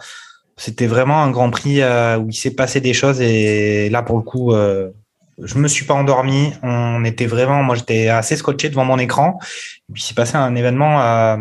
c'était 0.56 0.88
vraiment 0.88 1.22
un 1.22 1.30
Grand 1.30 1.48
Prix 1.50 1.80
où 2.18 2.26
il 2.28 2.34
s'est 2.34 2.56
passé 2.56 2.80
des 2.80 2.92
choses 2.92 3.20
et 3.20 3.88
là, 3.88 4.02
pour 4.02 4.16
le 4.16 4.24
coup, 4.24 4.52
je 4.52 5.58
me 5.58 5.68
suis 5.68 5.84
pas 5.84 5.94
endormi. 5.94 6.52
On 6.64 7.04
était 7.04 7.26
vraiment, 7.26 7.62
moi, 7.62 7.76
j'étais 7.76 8.08
assez 8.08 8.34
scotché 8.34 8.68
devant 8.68 8.84
mon 8.84 8.98
écran. 8.98 9.38
Et 9.88 9.92
puis, 9.92 10.02
il 10.02 10.06
s'est 10.06 10.14
passé 10.14 10.34
un 10.36 10.56
événement. 10.56 11.38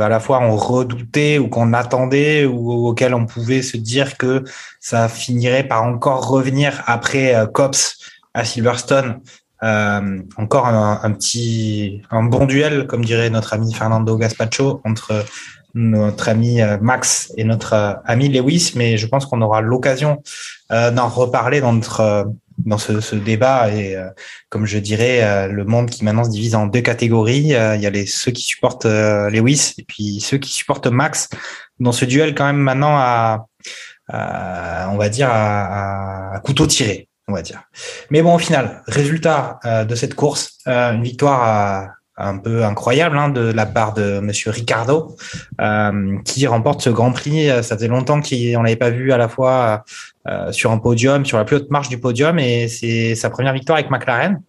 À 0.00 0.08
la 0.08 0.20
fois 0.20 0.40
on 0.40 0.56
redoutait 0.56 1.38
ou 1.38 1.48
qu'on 1.48 1.72
attendait 1.72 2.44
ou 2.44 2.88
auquel 2.88 3.14
on 3.14 3.26
pouvait 3.26 3.62
se 3.62 3.76
dire 3.76 4.16
que 4.16 4.44
ça 4.80 5.08
finirait 5.08 5.64
par 5.64 5.84
encore 5.84 6.28
revenir 6.28 6.82
après 6.86 7.34
euh, 7.34 7.46
Cops 7.46 7.98
à 8.34 8.44
Silverstone. 8.44 9.20
Euh, 9.62 10.22
encore 10.36 10.66
un, 10.66 11.00
un 11.02 11.10
petit, 11.12 12.00
un 12.10 12.22
bon 12.22 12.46
duel, 12.46 12.86
comme 12.86 13.04
dirait 13.04 13.28
notre 13.28 13.52
ami 13.52 13.74
Fernando 13.74 14.16
Gaspacho, 14.16 14.80
entre 14.84 15.24
notre 15.74 16.30
ami 16.30 16.62
euh, 16.62 16.78
Max 16.80 17.30
et 17.36 17.44
notre 17.44 18.00
ami 18.06 18.28
Lewis, 18.28 18.72
mais 18.74 18.96
je 18.96 19.06
pense 19.06 19.26
qu'on 19.26 19.42
aura 19.42 19.60
l'occasion 19.60 20.22
d'en 20.70 21.08
reparler 21.08 21.60
dans 21.60 21.72
notre 21.72 22.32
dans 22.64 22.78
ce, 22.78 23.00
ce 23.00 23.16
débat 23.16 23.70
et 23.72 23.96
euh, 23.96 24.08
comme 24.48 24.66
je 24.66 24.78
dirais 24.78 25.22
euh, 25.22 25.46
le 25.48 25.64
monde 25.64 25.90
qui 25.90 26.04
maintenant 26.04 26.24
se 26.24 26.30
divise 26.30 26.54
en 26.54 26.66
deux 26.66 26.80
catégories 26.82 27.54
Euh, 27.54 27.76
il 27.76 27.82
y 27.82 27.86
a 27.86 27.90
les 27.90 28.06
ceux 28.06 28.32
qui 28.32 28.42
supportent 28.42 28.86
euh, 28.86 29.30
Lewis 29.30 29.74
et 29.78 29.84
puis 29.84 30.20
ceux 30.20 30.38
qui 30.38 30.50
supportent 30.52 30.86
Max 30.88 31.28
dans 31.78 31.92
ce 31.92 32.04
duel 32.04 32.34
quand 32.34 32.46
même 32.46 32.58
maintenant 32.58 32.96
à, 32.96 33.46
à- 34.08 34.88
on 34.92 34.96
va 34.96 35.08
dire 35.08 35.28
à, 35.30 36.34
à 36.34 36.40
couteau 36.40 36.66
tiré 36.66 37.08
on 37.28 37.32
va 37.32 37.42
dire 37.42 37.62
mais 38.10 38.22
bon 38.22 38.34
au 38.34 38.38
final 38.38 38.82
résultat 38.86 39.58
euh, 39.64 39.84
de 39.84 39.94
cette 39.94 40.14
course 40.14 40.58
euh, 40.66 40.92
une 40.92 41.02
victoire 41.02 41.88
un 42.22 42.36
peu 42.36 42.64
incroyable 42.64 43.16
hein, 43.16 43.30
de 43.30 43.40
la 43.52 43.64
part 43.64 43.94
de 43.94 44.20
Monsieur 44.20 44.50
Ricardo, 44.50 45.16
qui 46.26 46.46
remporte 46.46 46.82
ce 46.82 46.90
Grand 46.90 47.12
Prix. 47.12 47.48
Ça 47.62 47.76
faisait 47.76 47.88
longtemps 47.88 48.20
qu'on 48.20 48.62
l'avait 48.62 48.76
pas 48.76 48.90
vu 48.90 49.10
à 49.10 49.16
la 49.16 49.26
fois 49.30 49.84
euh, 50.28 50.52
sur 50.52 50.70
un 50.70 50.78
podium, 50.78 51.24
sur 51.24 51.38
la 51.38 51.44
plus 51.44 51.56
haute 51.56 51.70
marche 51.70 51.88
du 51.88 51.98
podium, 51.98 52.38
et 52.38 52.68
c'est 52.68 53.14
sa 53.14 53.30
première 53.30 53.52
victoire 53.52 53.78
avec 53.78 53.90
McLaren, 53.90 54.42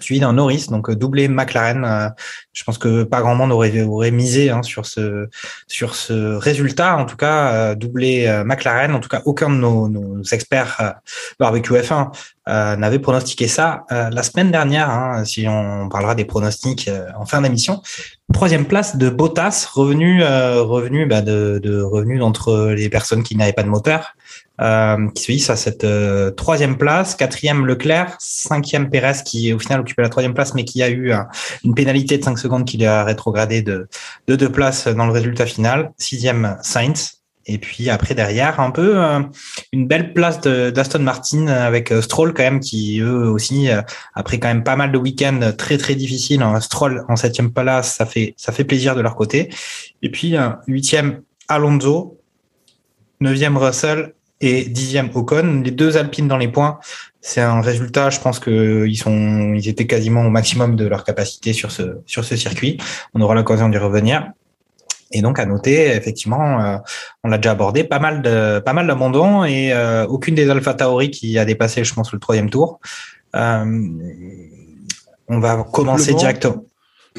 suivi 0.00 0.20
d'un 0.20 0.32
Norris, 0.32 0.66
donc 0.70 0.90
doublé 0.90 1.28
McLaren. 1.28 1.84
Euh, 1.84 2.08
je 2.52 2.64
pense 2.64 2.78
que 2.78 3.04
pas 3.04 3.20
grand 3.20 3.34
monde 3.34 3.52
aurait, 3.52 3.82
aurait 3.82 4.10
misé 4.10 4.50
hein, 4.50 4.62
sur 4.62 4.86
ce 4.86 5.28
sur 5.66 5.94
ce 5.94 6.34
résultat. 6.34 6.96
En 6.96 7.06
tout 7.06 7.16
cas, 7.16 7.52
euh, 7.52 7.74
doublé 7.74 8.26
euh, 8.26 8.44
McLaren. 8.44 8.94
En 8.94 9.00
tout 9.00 9.08
cas, 9.08 9.22
aucun 9.24 9.50
de 9.50 9.54
nos, 9.54 9.88
nos 9.88 10.22
experts 10.24 10.76
euh, 10.80 10.90
barbecue 11.38 11.74
F1 11.74 12.10
euh, 12.48 12.76
n'avait 12.76 12.98
pronostiqué 12.98 13.48
ça 13.48 13.84
euh, 13.92 14.10
la 14.10 14.22
semaine 14.22 14.50
dernière. 14.50 14.90
Hein, 14.90 15.24
si 15.24 15.46
on 15.48 15.88
parlera 15.88 16.14
des 16.14 16.24
pronostics 16.24 16.88
euh, 16.88 17.06
en 17.16 17.26
fin 17.26 17.40
d'émission. 17.42 17.82
Troisième 18.32 18.66
place 18.66 18.96
de 18.96 19.10
Bottas, 19.10 19.68
revenu 19.72 20.22
euh, 20.22 20.62
revenu 20.62 21.06
bah, 21.06 21.20
de, 21.20 21.60
de 21.62 21.80
revenu 21.80 22.18
d'entre 22.18 22.72
les 22.76 22.88
personnes 22.88 23.22
qui 23.22 23.36
n'avaient 23.36 23.52
pas 23.52 23.62
de 23.62 23.68
moteur. 23.68 24.14
Euh, 24.60 25.08
qui 25.14 25.22
se 25.22 25.32
hisse 25.32 25.48
à 25.48 25.56
cette 25.56 25.84
euh, 25.84 26.30
troisième 26.30 26.76
place, 26.76 27.14
quatrième 27.14 27.64
Leclerc, 27.64 28.16
cinquième 28.18 28.90
Pérez 28.90 29.22
qui 29.24 29.54
au 29.54 29.58
final 29.58 29.80
occupait 29.80 30.02
la 30.02 30.10
troisième 30.10 30.34
place 30.34 30.52
mais 30.52 30.66
qui 30.66 30.82
a 30.82 30.90
eu 30.90 31.12
un, 31.12 31.28
une 31.64 31.74
pénalité 31.74 32.18
de 32.18 32.24
5 32.24 32.38
secondes 32.38 32.66
qui 32.66 32.76
l'a 32.76 33.02
rétrogradé 33.04 33.62
de, 33.62 33.88
de 34.26 34.36
deux 34.36 34.52
places 34.52 34.86
dans 34.86 35.06
le 35.06 35.12
résultat 35.12 35.46
final, 35.46 35.92
sixième 35.96 36.58
Sainz, 36.60 37.22
Et 37.46 37.56
puis 37.56 37.88
après 37.88 38.14
derrière, 38.14 38.60
un 38.60 38.70
peu 38.70 39.02
euh, 39.02 39.20
une 39.72 39.86
belle 39.86 40.12
place 40.12 40.42
d'Aston 40.42 40.98
Martin 40.98 41.46
avec 41.46 41.90
Stroll 42.02 42.34
quand 42.34 42.42
même 42.42 42.60
qui 42.60 43.00
eux 43.00 43.30
aussi 43.30 43.70
après 44.12 44.38
quand 44.38 44.48
même 44.48 44.62
pas 44.62 44.76
mal 44.76 44.92
de 44.92 44.98
week-ends 44.98 45.52
très 45.56 45.78
très 45.78 45.94
difficiles. 45.94 46.42
Hein, 46.42 46.60
Stroll 46.60 47.06
en 47.08 47.16
septième 47.16 47.50
place, 47.50 47.94
ça 47.94 48.04
fait 48.04 48.34
ça 48.36 48.52
fait 48.52 48.64
plaisir 48.64 48.94
de 48.94 49.00
leur 49.00 49.16
côté. 49.16 49.48
Et 50.02 50.10
puis 50.10 50.34
huitième 50.66 51.22
Alonso, 51.48 52.20
neuvième 53.20 53.56
Russell 53.56 54.12
et 54.40 54.64
dixième 54.64 55.10
Ocon, 55.14 55.62
les 55.64 55.70
deux 55.70 55.96
Alpines 55.96 56.28
dans 56.28 56.38
les 56.38 56.48
points. 56.48 56.78
C'est 57.20 57.42
un 57.42 57.60
résultat, 57.60 58.08
je 58.08 58.20
pense 58.20 58.38
que 58.38 58.86
ils 58.86 58.96
sont, 58.96 59.52
ils 59.54 59.68
étaient 59.68 59.86
quasiment 59.86 60.24
au 60.24 60.30
maximum 60.30 60.76
de 60.76 60.86
leur 60.86 61.04
capacité 61.04 61.52
sur 61.52 61.70
ce 61.70 61.98
sur 62.06 62.24
ce 62.24 62.36
circuit. 62.36 62.78
On 63.12 63.20
aura 63.20 63.34
l'occasion 63.34 63.68
d'y 63.68 63.76
revenir. 63.76 64.32
Et 65.12 65.22
donc 65.22 65.38
à 65.38 65.44
noter, 65.44 65.88
effectivement, 65.88 66.64
euh, 66.64 66.76
on 67.24 67.28
l'a 67.28 67.36
déjà 67.36 67.50
abordé, 67.50 67.84
pas 67.84 67.98
mal 67.98 68.22
de 68.22 68.60
pas 68.60 68.72
mal 68.72 68.86
d'abandons 68.86 69.44
et 69.44 69.72
euh, 69.72 70.06
aucune 70.06 70.34
des 70.34 70.48
Alpha 70.48 70.72
Tauri 70.72 71.10
qui 71.10 71.36
a 71.38 71.44
dépassé, 71.44 71.84
je 71.84 71.92
pense, 71.92 72.12
le 72.12 72.18
troisième 72.18 72.48
tour. 72.48 72.80
Euh, 73.36 73.88
on 75.28 75.40
va 75.40 75.64
commencer 75.64 76.14
directement. 76.14 76.64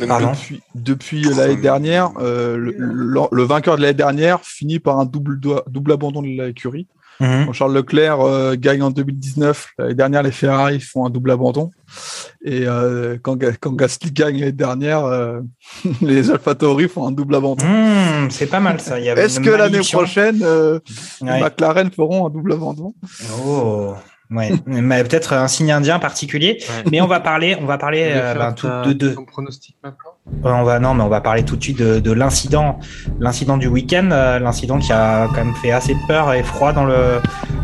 Pardon. 0.07 0.31
Depuis, 0.31 0.61
depuis 0.73 1.21
l'année 1.21 1.57
dernière, 1.57 2.11
le, 2.17 2.55
le, 2.77 3.43
vainqueur 3.43 3.75
de 3.75 3.81
l'année 3.81 3.93
dernière 3.93 4.39
finit 4.41 4.79
par 4.79 4.97
un 4.99 5.05
double 5.05 5.39
double 5.39 5.91
abandon 5.91 6.21
de 6.21 6.27
l'écurie. 6.27 6.87
Mhm. 7.21 7.53
Charles 7.53 7.75
Leclerc 7.75 8.19
euh, 8.19 8.55
gagne 8.57 8.81
en 8.81 8.89
2019. 8.89 9.73
L'année 9.77 9.93
dernière, 9.93 10.23
les 10.23 10.31
Ferrari 10.31 10.79
font 10.79 11.05
un 11.05 11.09
double 11.11 11.31
abandon. 11.31 11.69
Et 12.43 12.65
euh, 12.65 13.17
quand, 13.21 13.37
quand, 13.59 13.73
Gasly 13.73 14.11
gagne 14.11 14.39
l'année 14.39 14.51
dernière, 14.51 15.05
euh, 15.05 15.41
les 16.01 16.31
Alpha 16.31 16.55
Tauri 16.55 16.89
font 16.89 17.07
un 17.07 17.11
double 17.11 17.35
abandon. 17.35 17.63
Hmm, 17.63 18.29
c'est 18.31 18.47
pas 18.47 18.59
mal 18.59 18.81
ça. 18.81 18.99
Est-ce 18.99 19.39
que 19.39 19.51
l'année 19.51 19.81
prochaine, 19.91 20.43
McLaren 21.21 21.91
feront 21.91 22.25
un 22.25 22.29
double 22.29 22.53
abandon? 22.53 22.93
Oh 23.45 23.93
Ouais, 24.31 24.49
mais 24.65 25.03
peut-être 25.03 25.33
un 25.33 25.47
signe 25.47 25.71
indien 25.73 25.99
particulier. 25.99 26.63
Mais 26.89 27.01
on 27.01 27.07
va 27.07 27.19
parler, 27.19 27.57
on 27.59 27.65
va 27.65 27.77
parler 27.77 28.11
ben, 28.13 28.53
tout 28.53 28.67
de, 28.67 28.93
de... 28.93 29.09
pronostic 29.27 29.75
maintenant 29.83 30.10
on 30.43 30.63
va 30.63 30.79
non, 30.79 30.93
mais 30.93 31.03
on 31.03 31.09
va 31.09 31.21
parler 31.21 31.43
tout 31.43 31.55
de 31.55 31.63
suite 31.63 31.79
de, 31.79 32.11
l'incident, 32.11 32.79
l'incident 33.19 33.57
du 33.57 33.67
week-end, 33.67 34.09
euh, 34.11 34.39
l'incident 34.39 34.77
qui 34.79 34.91
a 34.91 35.27
quand 35.27 35.43
même 35.45 35.55
fait 35.55 35.71
assez 35.71 35.95
peur 36.07 36.33
et 36.33 36.43
froid 36.43 36.73
dans 36.73 36.85
le 36.85 37.19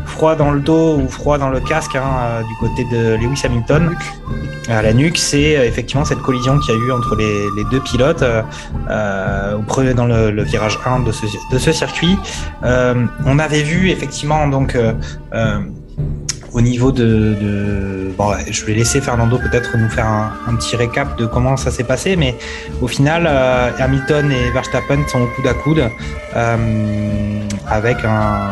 froid 0.05 0.35
dans 0.35 0.51
le 0.51 0.59
dos 0.59 0.97
ou 0.97 1.07
froid 1.07 1.37
dans 1.37 1.49
le 1.49 1.59
casque 1.59 1.95
hein, 1.95 2.03
euh, 2.21 2.41
du 2.41 2.55
côté 2.59 2.83
de 2.91 3.15
Lewis 3.15 3.41
Hamilton. 3.43 3.95
À 4.69 4.81
la 4.81 4.93
nuque, 4.93 5.17
c'est 5.17 5.57
euh, 5.57 5.65
effectivement 5.65 6.05
cette 6.05 6.21
collision 6.21 6.59
qu'il 6.59 6.73
y 6.73 6.77
a 6.77 6.81
eu 6.81 6.91
entre 6.91 7.15
les, 7.15 7.63
deux 7.71 7.81
pilotes 7.81 8.23
au 8.23 9.61
premier 9.63 9.93
dans 9.93 10.05
le, 10.05 10.43
virage 10.43 10.79
1 10.85 11.01
de 11.01 11.11
ce, 11.11 11.25
de 11.51 11.57
ce 11.57 11.71
circuit. 11.71 12.17
on 12.63 13.39
avait 13.39 13.63
vu 13.63 13.89
effectivement 13.89 14.47
donc 14.47 14.77
au 16.57 16.61
niveau 16.61 16.91
de, 16.91 18.11
bon, 18.17 18.33
je 18.49 18.65
vais 18.65 18.73
laisser 18.73 18.99
Fernando 18.99 19.37
peut-être 19.37 19.77
nous 19.77 19.89
faire 19.89 20.07
un, 20.07 20.55
petit 20.55 20.75
récap 20.75 21.15
de 21.15 21.27
comment 21.27 21.55
ça 21.55 21.69
s'est 21.69 21.83
passé, 21.83 22.15
mais 22.15 22.35
au 22.81 22.87
final, 22.87 23.27
euh, 23.27 23.69
Hamilton 23.77 24.31
et 24.31 24.49
Verstappen 24.49 25.07
sont 25.07 25.21
au 25.21 25.27
coude 25.27 25.45
à 25.45 25.53
coude 25.53 25.83
euh, 26.35 27.47
avec 27.67 27.97
un 28.03 28.49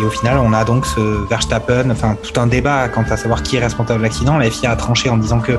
et 0.00 0.04
au 0.04 0.10
final, 0.10 0.38
on 0.38 0.52
a 0.52 0.64
donc 0.64 0.86
ce 0.86 1.28
Verstappen, 1.28 1.90
enfin 1.90 2.16
tout 2.22 2.38
un 2.40 2.46
débat 2.46 2.88
quant 2.88 3.02
à 3.10 3.16
savoir 3.16 3.42
qui 3.42 3.56
est 3.56 3.60
responsable 3.60 3.98
de 3.98 4.04
l'accident. 4.04 4.38
La 4.38 4.48
FIA 4.48 4.70
a 4.70 4.76
tranché 4.76 5.10
en 5.10 5.16
disant 5.16 5.40
que 5.40 5.58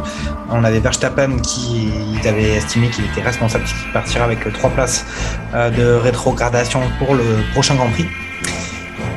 on 0.49 0.63
avait 0.63 0.79
Verstappen 0.79 1.39
qui 1.39 1.91
avait 2.25 2.53
estimé 2.53 2.87
qu'il 2.89 3.03
était 3.03 3.21
responsable, 3.21 3.65
qu'il 3.65 3.91
partira 3.91 4.23
avec 4.23 4.39
trois 4.53 4.69
places 4.69 5.05
euh, 5.53 5.69
de 5.69 5.99
rétrogradation 6.01 6.79
pour 6.99 7.15
le 7.15 7.23
prochain 7.51 7.75
Grand 7.75 7.89
Prix. 7.89 8.05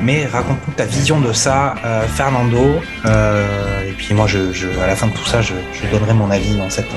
Mais 0.03 0.25
raconte-nous 0.25 0.73
ta 0.73 0.83
vision 0.83 1.21
de 1.21 1.31
ça, 1.31 1.75
euh, 1.85 2.01
Fernando. 2.01 2.81
Euh, 3.05 3.89
et 3.89 3.93
puis 3.93 4.13
moi, 4.13 4.27
je, 4.27 4.37
à 4.81 4.87
la 4.87 4.97
fin 4.97 5.07
de 5.07 5.13
tout 5.13 5.23
ça, 5.23 5.41
je, 5.41 5.53
donnerai 5.91 6.13
mon 6.13 6.29
avis 6.29 6.57
dans 6.57 6.69
cette, 6.69 6.91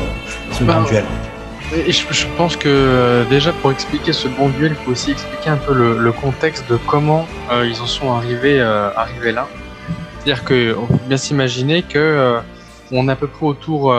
ce 0.51 0.65
grand 0.65 0.83
bah, 0.83 0.89
duel. 0.89 1.05
Et 1.73 1.93
je, 1.93 2.27
pense 2.37 2.57
que 2.57 2.69
euh, 2.69 3.25
déjà 3.25 3.53
pour 3.53 3.71
expliquer 3.71 4.13
ce 4.13 4.27
bon 4.27 4.49
duel, 4.49 4.75
il 4.77 4.85
faut 4.85 4.91
aussi 4.91 5.13
expliquer 5.13 5.51
un 5.51 5.57
peu 5.57 5.73
le, 5.73 6.13
contexte 6.13 6.69
de 6.69 6.77
comment 6.77 7.27
ils 7.53 7.81
en 7.81 7.87
sont 7.87 8.13
arrivés, 8.13 8.61
arrivés 8.61 9.33
là. 9.33 9.47
C'est-à-dire 10.19 10.43
qu'on 10.43 10.87
peut 10.87 10.99
bien 11.07 11.17
s'imaginer 11.17 11.83
que 11.83 12.41
on 12.91 13.09
est 13.09 13.13
à 13.13 13.17
peu 13.17 13.29
près 13.29 13.47
autour, 13.47 13.95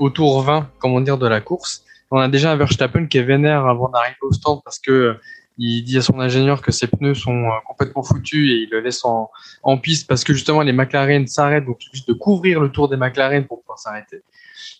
autour 0.00 0.42
20, 0.42 0.68
comment 0.80 1.00
dire, 1.00 1.18
de 1.18 1.28
la 1.28 1.40
course. 1.40 1.84
On 2.10 2.18
a 2.18 2.26
déjà 2.26 2.50
un 2.50 2.56
Verstappen 2.56 3.06
qui 3.06 3.18
est 3.18 3.22
vénère 3.22 3.66
avant 3.66 3.88
d'arriver 3.90 4.16
au 4.22 4.32
stand 4.32 4.60
parce 4.64 4.80
que 4.80 5.18
il 5.58 5.82
dit 5.82 5.98
à 5.98 6.02
son 6.02 6.20
ingénieur 6.20 6.62
que 6.62 6.72
ses 6.72 6.86
pneus 6.86 7.14
sont 7.14 7.44
euh, 7.44 7.50
complètement 7.66 8.02
foutus 8.02 8.50
et 8.50 8.62
il 8.62 8.68
le 8.70 8.80
laisse 8.80 9.04
en, 9.04 9.30
en 9.62 9.76
piste 9.76 10.08
parce 10.08 10.24
que 10.24 10.32
justement 10.32 10.62
les 10.62 10.72
McLaren 10.72 11.26
s'arrêtent, 11.26 11.66
donc 11.66 11.78
il 11.84 11.90
juste 11.92 12.08
de 12.08 12.14
couvrir 12.14 12.60
le 12.60 12.70
tour 12.70 12.88
des 12.88 12.96
McLaren 12.96 13.46
pour 13.46 13.60
pouvoir 13.60 13.78
s'arrêter. 13.78 14.22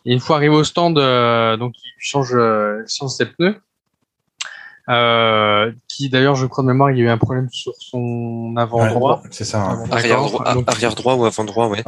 Et 0.04 0.12
une 0.12 0.20
fois 0.20 0.36
arrivé 0.36 0.54
au 0.54 0.64
stand, 0.64 0.98
euh, 0.98 1.56
donc 1.56 1.74
il 1.84 1.92
change, 1.98 2.32
euh, 2.32 2.82
change 2.88 3.10
ses 3.10 3.26
pneus. 3.26 3.56
Euh, 4.90 5.70
qui 5.86 6.08
d'ailleurs, 6.08 6.34
je 6.34 6.46
crois 6.46 6.64
de 6.64 6.68
mémoire, 6.68 6.90
il 6.90 6.98
y 6.98 7.02
a 7.02 7.04
eu 7.04 7.08
un 7.10 7.18
problème 7.18 7.50
sur 7.50 7.74
son 7.78 8.54
avant 8.56 8.86
droit. 8.86 9.22
c'est 9.30 9.44
ça. 9.44 9.62
Hein. 9.62 9.84
Arrière, 9.90 10.22
droit, 10.22 10.42
arrière 10.66 10.94
droit 10.94 11.14
ou 11.14 11.26
avant 11.26 11.44
droit, 11.44 11.66
ouais. 11.66 11.84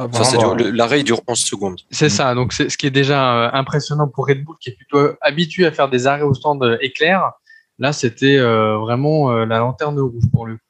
L'arrêt 0.71 1.01
dure 1.01 1.19
11 1.27 1.39
secondes. 1.39 1.79
C'est 1.89 2.09
ça. 2.09 2.35
Donc, 2.35 2.53
c'est 2.53 2.69
ce 2.69 2.77
qui 2.77 2.85
est 2.85 2.91
déjà 2.91 3.49
impressionnant 3.53 4.07
pour 4.07 4.27
Red 4.27 4.43
Bull, 4.43 4.55
qui 4.59 4.69
est 4.69 4.73
plutôt 4.73 5.13
habitué 5.19 5.65
à 5.65 5.71
faire 5.71 5.89
des 5.89 6.05
arrêts 6.05 6.21
au 6.21 6.35
stand 6.35 6.77
éclair. 6.81 7.31
Là, 7.79 7.93
c'était 7.93 8.37
euh, 8.37 8.77
vraiment 8.77 9.31
euh, 9.31 9.45
la 9.45 9.59
lanterne 9.59 9.99
rouge 9.99 10.23
pour 10.31 10.45
le 10.45 10.55
coup. 10.55 10.61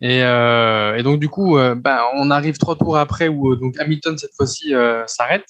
Et, 0.00 0.22
euh, 0.22 1.02
donc 1.02 1.18
du 1.18 1.28
coup, 1.28 1.56
ben, 1.56 2.00
on 2.16 2.30
arrive 2.30 2.58
trois 2.58 2.76
tours 2.76 2.98
après 2.98 3.28
où 3.28 3.56
donc 3.56 3.78
Hamilton 3.78 4.18
cette 4.18 4.34
fois-ci 4.34 4.74
s'arrête. 5.06 5.46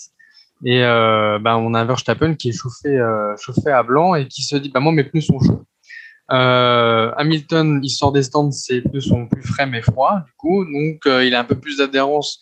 Et 0.65 0.81
ben, 0.81 1.57
on 1.57 1.75
a 1.75 1.85
Verstappen 1.85 2.35
qui 2.35 2.51
est 2.51 2.53
chauffé, 2.53 3.03
chauffé 3.41 3.71
à 3.71 3.83
blanc 3.83 4.15
et 4.15 4.29
qui 4.29 4.43
se 4.43 4.55
dit 4.57 4.71
bah, 4.71 4.79
Moi, 4.81 4.93
mes 4.93 5.03
pneus 5.03 5.23
sont 5.23 5.41
chauds. 5.41 5.65
Hamilton, 6.29 7.81
il 7.83 7.91
sort 7.91 8.13
des 8.13 8.23
stands, 8.23 8.53
ses 8.53 8.83
pneus 8.83 9.01
sont 9.01 9.27
plus 9.27 9.43
frais 9.43 9.67
mais 9.67 9.83
froids, 9.83 10.23
du 10.25 10.33
coup. 10.37 10.65
Donc, 10.65 11.01
il 11.07 11.35
a 11.35 11.41
un 11.41 11.45
peu 11.45 11.57
plus 11.57 11.79
d'adhérence. 11.79 12.41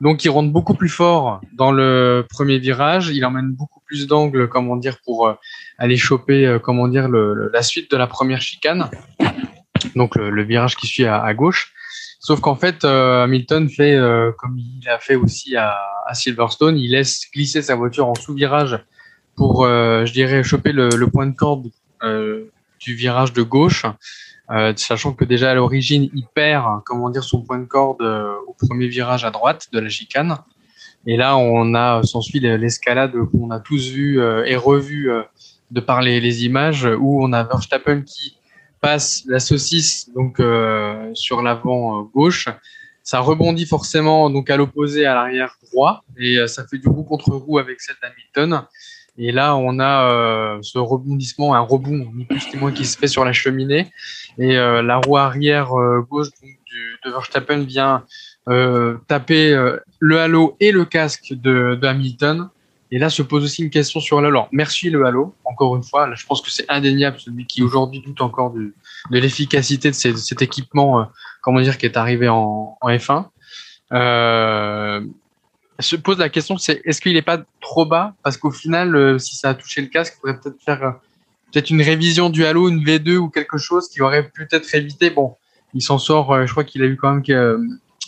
Donc, 0.00 0.24
il 0.24 0.30
rentre 0.30 0.50
beaucoup 0.50 0.74
plus 0.74 0.88
fort 0.88 1.42
dans 1.52 1.72
le 1.72 2.24
premier 2.30 2.58
virage. 2.58 3.10
Il 3.10 3.24
emmène 3.26 3.50
beaucoup 3.50 3.79
plus 3.90 4.06
d'angle, 4.06 4.48
comment 4.48 4.76
dire, 4.76 4.98
pour 5.04 5.36
aller 5.78 5.96
choper, 5.96 6.46
euh, 6.46 6.58
comment 6.60 6.86
dire, 6.86 7.08
la 7.08 7.62
suite 7.62 7.90
de 7.90 7.96
la 7.96 8.06
première 8.06 8.40
chicane, 8.40 8.88
donc 9.96 10.14
le, 10.14 10.42
virage 10.44 10.76
qui 10.76 10.86
suit 10.86 11.06
à, 11.06 11.34
gauche. 11.34 11.72
Sauf 12.20 12.40
qu'en 12.40 12.54
fait, 12.54 12.84
euh, 12.84 13.24
Hamilton 13.24 13.68
fait 13.68 13.94
euh, 13.96 14.30
comme 14.38 14.56
il 14.58 14.88
a 14.88 14.98
fait 14.98 15.16
aussi 15.16 15.56
à, 15.56 15.74
Silverstone, 16.12 16.76
il 16.76 16.92
laisse 16.92 17.22
glisser 17.34 17.62
sa 17.62 17.74
voiture 17.74 18.06
en 18.06 18.14
sous-virage 18.14 18.78
pour, 19.36 19.64
je 19.64 20.12
dirais, 20.12 20.42
choper 20.42 20.72
le, 20.72 21.06
point 21.06 21.26
de 21.26 21.34
corde 21.34 21.68
du 22.80 22.94
virage 22.94 23.32
de 23.32 23.42
gauche, 23.42 23.86
sachant 24.76 25.12
que 25.12 25.24
déjà 25.24 25.52
à 25.52 25.54
l'origine, 25.54 26.10
il 26.12 26.26
perd, 26.34 26.82
comment 26.84 27.10
dire, 27.10 27.22
son 27.22 27.42
point 27.42 27.58
de 27.58 27.64
corde 27.64 28.02
au 28.02 28.54
premier 28.54 28.88
virage 28.88 29.24
à 29.24 29.30
droite 29.30 29.68
de 29.72 29.78
la 29.78 29.88
chicane. 29.88 30.36
Et 31.06 31.16
là, 31.16 31.36
on 31.36 31.74
a 31.74 32.02
s'ensuit 32.02 32.40
l'escalade 32.40 33.12
qu'on 33.32 33.50
a 33.50 33.58
tous 33.60 33.90
vu 33.90 34.20
et 34.20 34.56
revu 34.56 35.10
de 35.70 35.80
par 35.80 36.02
les, 36.02 36.44
images 36.44 36.88
où 36.98 37.24
on 37.24 37.32
a 37.32 37.44
Verstappen 37.44 38.02
qui 38.02 38.36
passe 38.80 39.24
la 39.26 39.40
saucisse 39.40 40.10
donc 40.14 40.40
euh, 40.40 41.10
sur 41.14 41.42
l'avant 41.42 42.00
euh, 42.00 42.02
gauche. 42.04 42.48
Ça 43.02 43.20
rebondit 43.20 43.66
forcément 43.66 44.30
donc 44.30 44.50
à 44.50 44.56
l'opposé 44.56 45.06
à 45.06 45.14
l'arrière 45.14 45.56
droit 45.70 46.04
et 46.18 46.38
euh, 46.38 46.46
ça 46.46 46.66
fait 46.66 46.78
du 46.78 46.88
roue 46.88 47.04
contre 47.04 47.30
roue 47.30 47.58
avec 47.58 47.80
cette 47.80 47.98
Hamilton. 48.02 48.66
Et 49.18 49.32
là, 49.32 49.54
on 49.56 49.80
a 49.80 50.58
ce 50.62 50.78
rebondissement, 50.78 51.54
un 51.54 51.60
rebond 51.60 52.10
ni 52.14 52.24
plus 52.24 52.46
ni 52.54 52.58
moins 52.58 52.72
qui 52.72 52.86
se 52.86 52.96
fait 52.96 53.08
sur 53.08 53.22
la 53.24 53.34
cheminée 53.34 53.92
et 54.38 54.54
la 54.54 54.96
roue 54.96 55.18
arrière 55.18 55.72
gauche 56.08 56.28
de 57.04 57.10
Verstappen 57.10 57.64
vient 57.64 58.04
taper 58.46 59.76
le 59.98 60.20
halo 60.20 60.56
et 60.60 60.72
le 60.72 60.84
casque 60.84 61.32
de, 61.32 61.78
Hamilton 61.82 62.48
et 62.92 62.98
là 62.98 63.08
se 63.08 63.22
pose 63.22 63.44
aussi 63.44 63.62
une 63.62 63.70
question 63.70 64.00
sur 64.00 64.20
l'halo. 64.20 64.46
Merci 64.50 64.90
le 64.90 65.04
halo, 65.06 65.34
encore 65.44 65.76
une 65.76 65.84
fois. 65.84 66.08
Là, 66.08 66.14
je 66.16 66.26
pense 66.26 66.42
que 66.42 66.50
c'est 66.50 66.68
indéniable 66.68 67.18
celui 67.20 67.46
qui 67.46 67.62
aujourd'hui 67.62 68.00
doute 68.00 68.20
encore 68.20 68.50
de, 68.50 68.72
l'efficacité 69.10 69.90
de, 69.90 69.94
cet 69.94 70.42
équipement, 70.42 71.00
euh, 71.00 71.04
comment 71.40 71.60
dire, 71.60 71.78
qui 71.78 71.86
est 71.86 71.96
arrivé 71.96 72.28
en, 72.28 72.76
en 72.80 72.88
F1. 72.88 73.26
Euh, 73.92 75.00
se 75.78 75.96
pose 75.96 76.18
la 76.18 76.28
question, 76.28 76.58
c'est 76.58 76.82
est-ce 76.84 77.00
qu'il 77.00 77.14
n'est 77.14 77.22
pas 77.22 77.42
trop 77.60 77.86
bas? 77.86 78.14
Parce 78.22 78.36
qu'au 78.36 78.50
final, 78.50 78.94
euh, 78.94 79.18
si 79.18 79.36
ça 79.36 79.50
a 79.50 79.54
touché 79.54 79.80
le 79.80 79.86
casque, 79.86 80.14
il 80.16 80.20
faudrait 80.20 80.40
peut-être 80.40 80.62
faire 80.62 80.82
euh, 80.82 80.90
peut-être 81.52 81.70
une 81.70 81.82
révision 81.82 82.28
du 82.28 82.44
halo, 82.44 82.68
une 82.68 82.84
V2 82.84 83.16
ou 83.16 83.28
quelque 83.28 83.56
chose 83.56 83.88
qui 83.88 84.02
aurait 84.02 84.30
peut-être 84.34 84.74
évité. 84.74 85.10
Bon, 85.10 85.36
il 85.74 85.82
s'en 85.82 85.98
sort. 85.98 86.46
je 86.46 86.50
crois 86.50 86.64
qu'il 86.64 86.82
a 86.82 86.86
eu 86.86 86.96
quand 86.96 87.14
même 87.14 87.22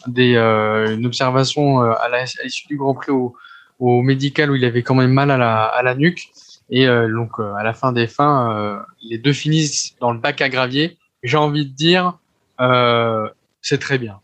des, 0.07 0.37
une 0.37 1.07
observation 1.07 1.81
à 1.81 2.09
l'issue 2.45 2.67
du 2.69 2.77
Grand 2.77 2.95
Prix 2.95 3.12
au, 3.12 3.35
au 3.79 4.03
médical 4.03 4.51
où 4.51 4.55
il 4.55 4.65
avait 4.65 4.83
quand 4.83 4.95
même 4.95 5.12
mal 5.12 5.31
à 5.31 5.37
la, 5.37 5.65
à 5.65 5.83
la 5.83 5.95
nuque. 5.95 6.29
Et 6.71 6.87
euh, 6.87 7.12
donc, 7.12 7.33
euh, 7.38 7.53
à 7.55 7.62
la 7.62 7.75
fin 7.75 7.93
des 7.93 8.07
fins, 8.07 8.57
euh, 8.57 8.79
les 9.03 9.19
deux 9.19 9.33
finissent 9.33 9.95
dans 10.01 10.12
le 10.12 10.19
bac 10.19 10.41
à 10.41 10.49
gravier. 10.49 10.97
J'ai 11.23 11.37
envie 11.37 11.67
de 11.67 11.75
dire, 11.75 12.19
euh, 12.61 13.29
c'est 13.61 13.79
très 13.79 13.99
bien. 13.99 14.21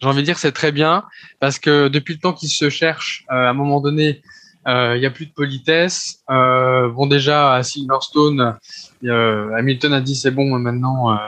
J'ai 0.00 0.06
envie 0.06 0.20
de 0.20 0.26
dire 0.26 0.38
c'est 0.38 0.52
très 0.52 0.70
bien 0.70 1.04
parce 1.40 1.58
que 1.58 1.88
depuis 1.88 2.14
le 2.14 2.20
temps 2.20 2.32
qu'ils 2.32 2.50
se 2.50 2.68
cherchent, 2.68 3.24
euh, 3.30 3.46
à 3.46 3.50
un 3.50 3.54
moment 3.54 3.80
donné, 3.80 4.22
il 4.66 5.00
n'y 5.00 5.06
a 5.06 5.10
plus 5.10 5.26
de 5.26 5.32
politesse. 5.32 6.22
bon 6.28 7.06
déjà 7.06 7.54
à 7.54 7.62
Silverstone, 7.62 8.56
Hamilton 9.02 9.92
a 9.92 10.00
dit 10.00 10.16
c'est 10.16 10.30
bon 10.30 10.58
maintenant, 10.58 11.18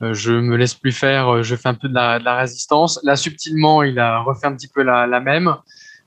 je 0.00 0.32
me 0.32 0.56
laisse 0.56 0.74
plus 0.74 0.92
faire, 0.92 1.42
je 1.42 1.56
fais 1.56 1.68
un 1.68 1.74
peu 1.74 1.88
de 1.88 1.94
la, 1.94 2.36
résistance. 2.36 3.00
Là 3.02 3.16
subtilement, 3.16 3.82
il 3.82 3.98
a 3.98 4.20
refait 4.20 4.46
un 4.46 4.54
petit 4.54 4.68
peu 4.68 4.82
la, 4.82 5.20
même. 5.20 5.56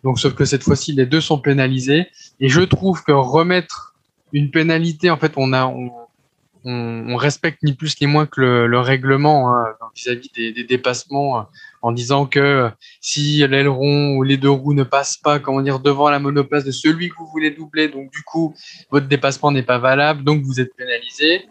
Donc 0.03 0.19
sauf 0.19 0.33
que 0.33 0.45
cette 0.45 0.63
fois-ci, 0.63 0.93
les 0.93 1.05
deux 1.05 1.21
sont 1.21 1.39
pénalisés. 1.39 2.07
Et 2.39 2.49
je 2.49 2.61
trouve 2.61 3.03
que 3.03 3.11
remettre 3.11 3.95
une 4.33 4.51
pénalité, 4.51 5.09
en 5.09 5.17
fait, 5.17 5.33
on 5.37 7.15
respecte 7.15 7.63
ni 7.63 7.73
plus 7.73 7.99
ni 7.99 8.07
moins 8.07 8.25
que 8.25 8.41
le, 8.41 8.67
le 8.67 8.79
règlement 8.79 9.53
hein, 9.53 9.65
vis-à-vis 9.95 10.31
des, 10.35 10.63
dépassements, 10.63 11.39
euh, 11.39 11.43
en 11.81 11.91
disant 11.91 12.25
que 12.25 12.69
si 13.01 13.45
l'aileron 13.47 14.15
ou 14.15 14.23
les 14.23 14.37
deux 14.37 14.49
roues 14.49 14.73
ne 14.73 14.83
passent 14.83 15.17
pas, 15.17 15.39
comment 15.39 15.61
dire, 15.61 15.79
devant 15.79 16.09
la 16.09 16.19
monoplace 16.19 16.65
de 16.65 16.71
celui 16.71 17.09
que 17.09 17.15
vous 17.17 17.27
voulez 17.27 17.51
doubler, 17.51 17.87
donc 17.87 18.11
du 18.11 18.21
coup 18.23 18.53
votre 18.91 19.07
dépassement 19.07 19.51
n'est 19.51 19.63
pas 19.63 19.77
valable, 19.77 20.23
donc 20.23 20.43
vous 20.43 20.59
êtes 20.59 20.75
pénalisé. 20.75 21.47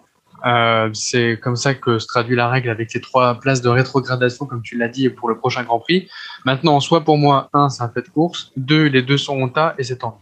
Euh, 0.46 0.90
c'est 0.92 1.38
comme 1.42 1.56
ça 1.56 1.74
que 1.74 1.98
se 1.98 2.06
traduit 2.06 2.36
la 2.36 2.48
règle 2.48 2.70
avec 2.70 2.90
ces 2.90 3.00
trois 3.00 3.34
places 3.34 3.60
de 3.60 3.68
rétrogradation, 3.68 4.46
comme 4.46 4.62
tu 4.62 4.76
l'as 4.76 4.88
dit, 4.88 5.08
pour 5.08 5.28
le 5.28 5.36
prochain 5.36 5.64
Grand 5.64 5.80
Prix. 5.80 6.08
Maintenant, 6.44 6.78
soit 6.80 7.04
pour 7.04 7.18
moi, 7.18 7.48
un, 7.52 7.68
c'est 7.68 7.82
un 7.82 7.88
fait 7.88 8.02
de 8.02 8.08
course, 8.08 8.52
deux, 8.56 8.84
les 8.84 9.02
deux 9.02 9.18
sont 9.18 9.48
tas 9.48 9.74
et 9.78 9.84
c'est 9.84 9.96
tant 9.96 10.20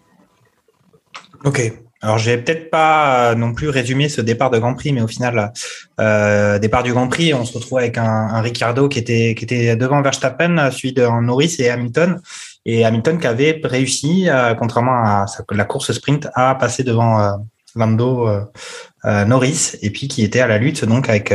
Ok, 1.45 1.61
alors, 2.03 2.19
j'ai 2.19 2.37
peut-être 2.37 2.71
pas 2.71 3.31
euh, 3.31 3.35
non 3.35 3.55
plus 3.55 3.71
résumé 3.71 4.09
ce 4.09 4.21
départ 4.21 4.51
de 4.51 4.59
Grand 4.59 4.75
Prix, 4.75 4.93
mais 4.93 5.01
au 5.01 5.07
final, 5.07 5.53
euh, 5.99 6.59
départ 6.59 6.83
du 6.83 6.93
Grand 6.93 7.09
Prix, 7.09 7.33
on 7.33 7.45
se 7.45 7.55
retrouve 7.55 7.79
avec 7.79 7.97
un, 7.97 8.05
un, 8.05 8.41
Ricardo 8.43 8.89
qui 8.89 8.99
était 8.99 9.35
qui 9.35 9.45
était 9.45 9.77
devant 9.77 10.03
Verstappen, 10.03 10.71
suivi 10.71 10.93
de 10.93 11.07
Norris 11.23 11.57
et 11.59 11.71
Hamilton, 11.71 12.21
et 12.67 12.85
Hamilton 12.85 13.19
qui 13.19 13.27
avait 13.27 13.61
réussi, 13.65 14.29
euh, 14.29 14.55
contrairement 14.55 14.93
à 14.93 15.27
la 15.53 15.65
course 15.65 15.93
sprint, 15.93 16.29
à 16.35 16.55
passer 16.57 16.85
devant 16.85 17.19
euh, 17.19 17.33
Lando 17.77 18.29
euh, 18.29 19.25
Norris, 19.25 19.77
et 19.81 19.91
puis 19.91 20.09
qui 20.09 20.23
était 20.23 20.41
à 20.41 20.49
la 20.49 20.59
lutte 20.59 20.85
donc 20.85 21.09
avec 21.09 21.33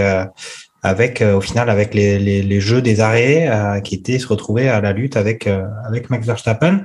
avec 0.84 1.22
au 1.22 1.42
final 1.42 1.70
avec 1.70 1.94
les, 1.94 2.18
les, 2.18 2.42
les, 2.42 2.60
jeux 2.60 2.82
des 2.82 3.00
arrêts, 3.00 3.82
qui 3.84 3.96
était 3.96 4.20
se 4.20 4.28
retrouver 4.28 4.68
à 4.68 4.82
la 4.82 4.92
lutte 4.94 5.16
avec 5.16 5.48
avec 5.48 6.10
Max 6.10 6.26
Verstappen. 6.26 6.82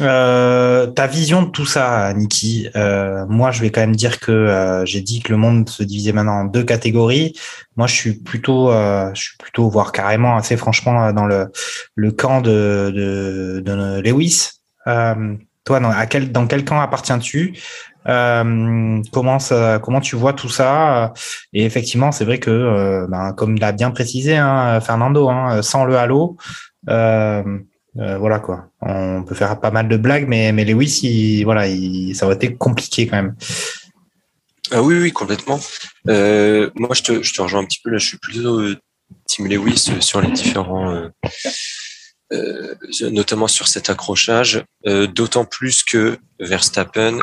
Euh, 0.00 0.86
ta 0.86 1.06
vision 1.06 1.42
de 1.42 1.50
tout 1.50 1.66
ça, 1.66 2.12
Niki, 2.14 2.68
euh, 2.76 3.26
moi 3.28 3.50
je 3.50 3.60
vais 3.60 3.70
quand 3.70 3.80
même 3.80 3.96
dire 3.96 4.18
que 4.20 4.32
euh, 4.32 4.84
j'ai 4.86 5.00
dit 5.00 5.20
que 5.20 5.32
le 5.32 5.38
monde 5.38 5.68
se 5.68 5.82
divisait 5.82 6.12
maintenant 6.12 6.40
en 6.40 6.44
deux 6.44 6.64
catégories. 6.64 7.34
Moi 7.76 7.86
je 7.86 7.94
suis 7.94 8.14
plutôt, 8.14 8.70
euh, 8.70 9.10
je 9.14 9.20
suis 9.22 9.36
plutôt, 9.38 9.68
voire 9.68 9.92
carrément 9.92 10.36
assez 10.36 10.56
franchement 10.56 11.12
dans 11.12 11.26
le, 11.26 11.50
le 11.94 12.12
camp 12.12 12.40
de, 12.40 12.92
de, 12.94 13.62
de 13.64 14.00
Lewis. 14.00 14.50
toi, 14.84 15.80
dans, 15.80 15.92
quel, 16.08 16.32
dans 16.32 16.46
quel 16.46 16.64
camp 16.64 16.80
appartiens-tu? 16.80 17.58
Comment 18.04 19.38
ça, 19.38 19.78
comment 19.82 20.00
tu 20.00 20.16
vois 20.16 20.32
tout 20.32 20.48
ça? 20.48 21.12
Et 21.52 21.64
effectivement, 21.64 22.12
c'est 22.12 22.24
vrai 22.24 22.38
que, 22.38 23.06
ben, 23.08 23.32
comme 23.34 23.58
l'a 23.58 23.72
bien 23.72 23.90
précisé 23.90 24.36
hein, 24.36 24.80
Fernando, 24.80 25.28
hein, 25.28 25.62
sans 25.62 25.84
le 25.84 25.96
halo, 25.96 26.36
euh, 26.88 27.42
voilà 27.94 28.38
quoi. 28.38 28.70
On 28.80 29.24
peut 29.24 29.34
faire 29.34 29.58
pas 29.60 29.70
mal 29.70 29.88
de 29.88 29.96
blagues, 29.96 30.26
mais, 30.28 30.52
mais 30.52 30.64
Lewis, 30.64 31.00
il, 31.02 31.44
voilà, 31.44 31.66
il, 31.66 32.14
ça 32.14 32.26
aurait 32.26 32.36
été 32.36 32.54
compliqué 32.54 33.06
quand 33.06 33.16
même. 33.16 33.36
Ah 34.72 34.82
oui, 34.82 34.96
oui, 35.00 35.12
complètement. 35.12 35.58
Euh, 36.08 36.70
moi, 36.76 36.90
je 36.94 37.02
te, 37.02 37.22
je 37.22 37.34
te 37.34 37.42
rejoins 37.42 37.60
un 37.62 37.64
petit 37.64 37.80
peu 37.82 37.90
là. 37.90 37.98
Je 37.98 38.06
suis 38.06 38.18
plutôt 38.18 38.60
euh, 38.60 38.76
Team 39.26 39.48
Lewis 39.48 39.90
sur 40.00 40.20
les 40.20 40.30
différents, 40.30 40.94
euh, 40.94 41.08
euh, 42.32 42.74
notamment 43.10 43.48
sur 43.48 43.66
cet 43.66 43.90
accrochage. 43.90 44.64
D'autant 44.86 45.44
plus 45.44 45.82
que 45.82 46.18
Verstappen, 46.38 47.18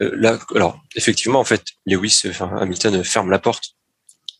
là, 0.00 0.38
alors 0.56 0.80
effectivement, 0.96 1.38
en 1.38 1.44
fait, 1.44 1.62
Lewis, 1.86 2.22
enfin 2.26 2.50
Hamilton 2.58 3.04
ferme 3.04 3.30
la 3.30 3.38
porte 3.38 3.76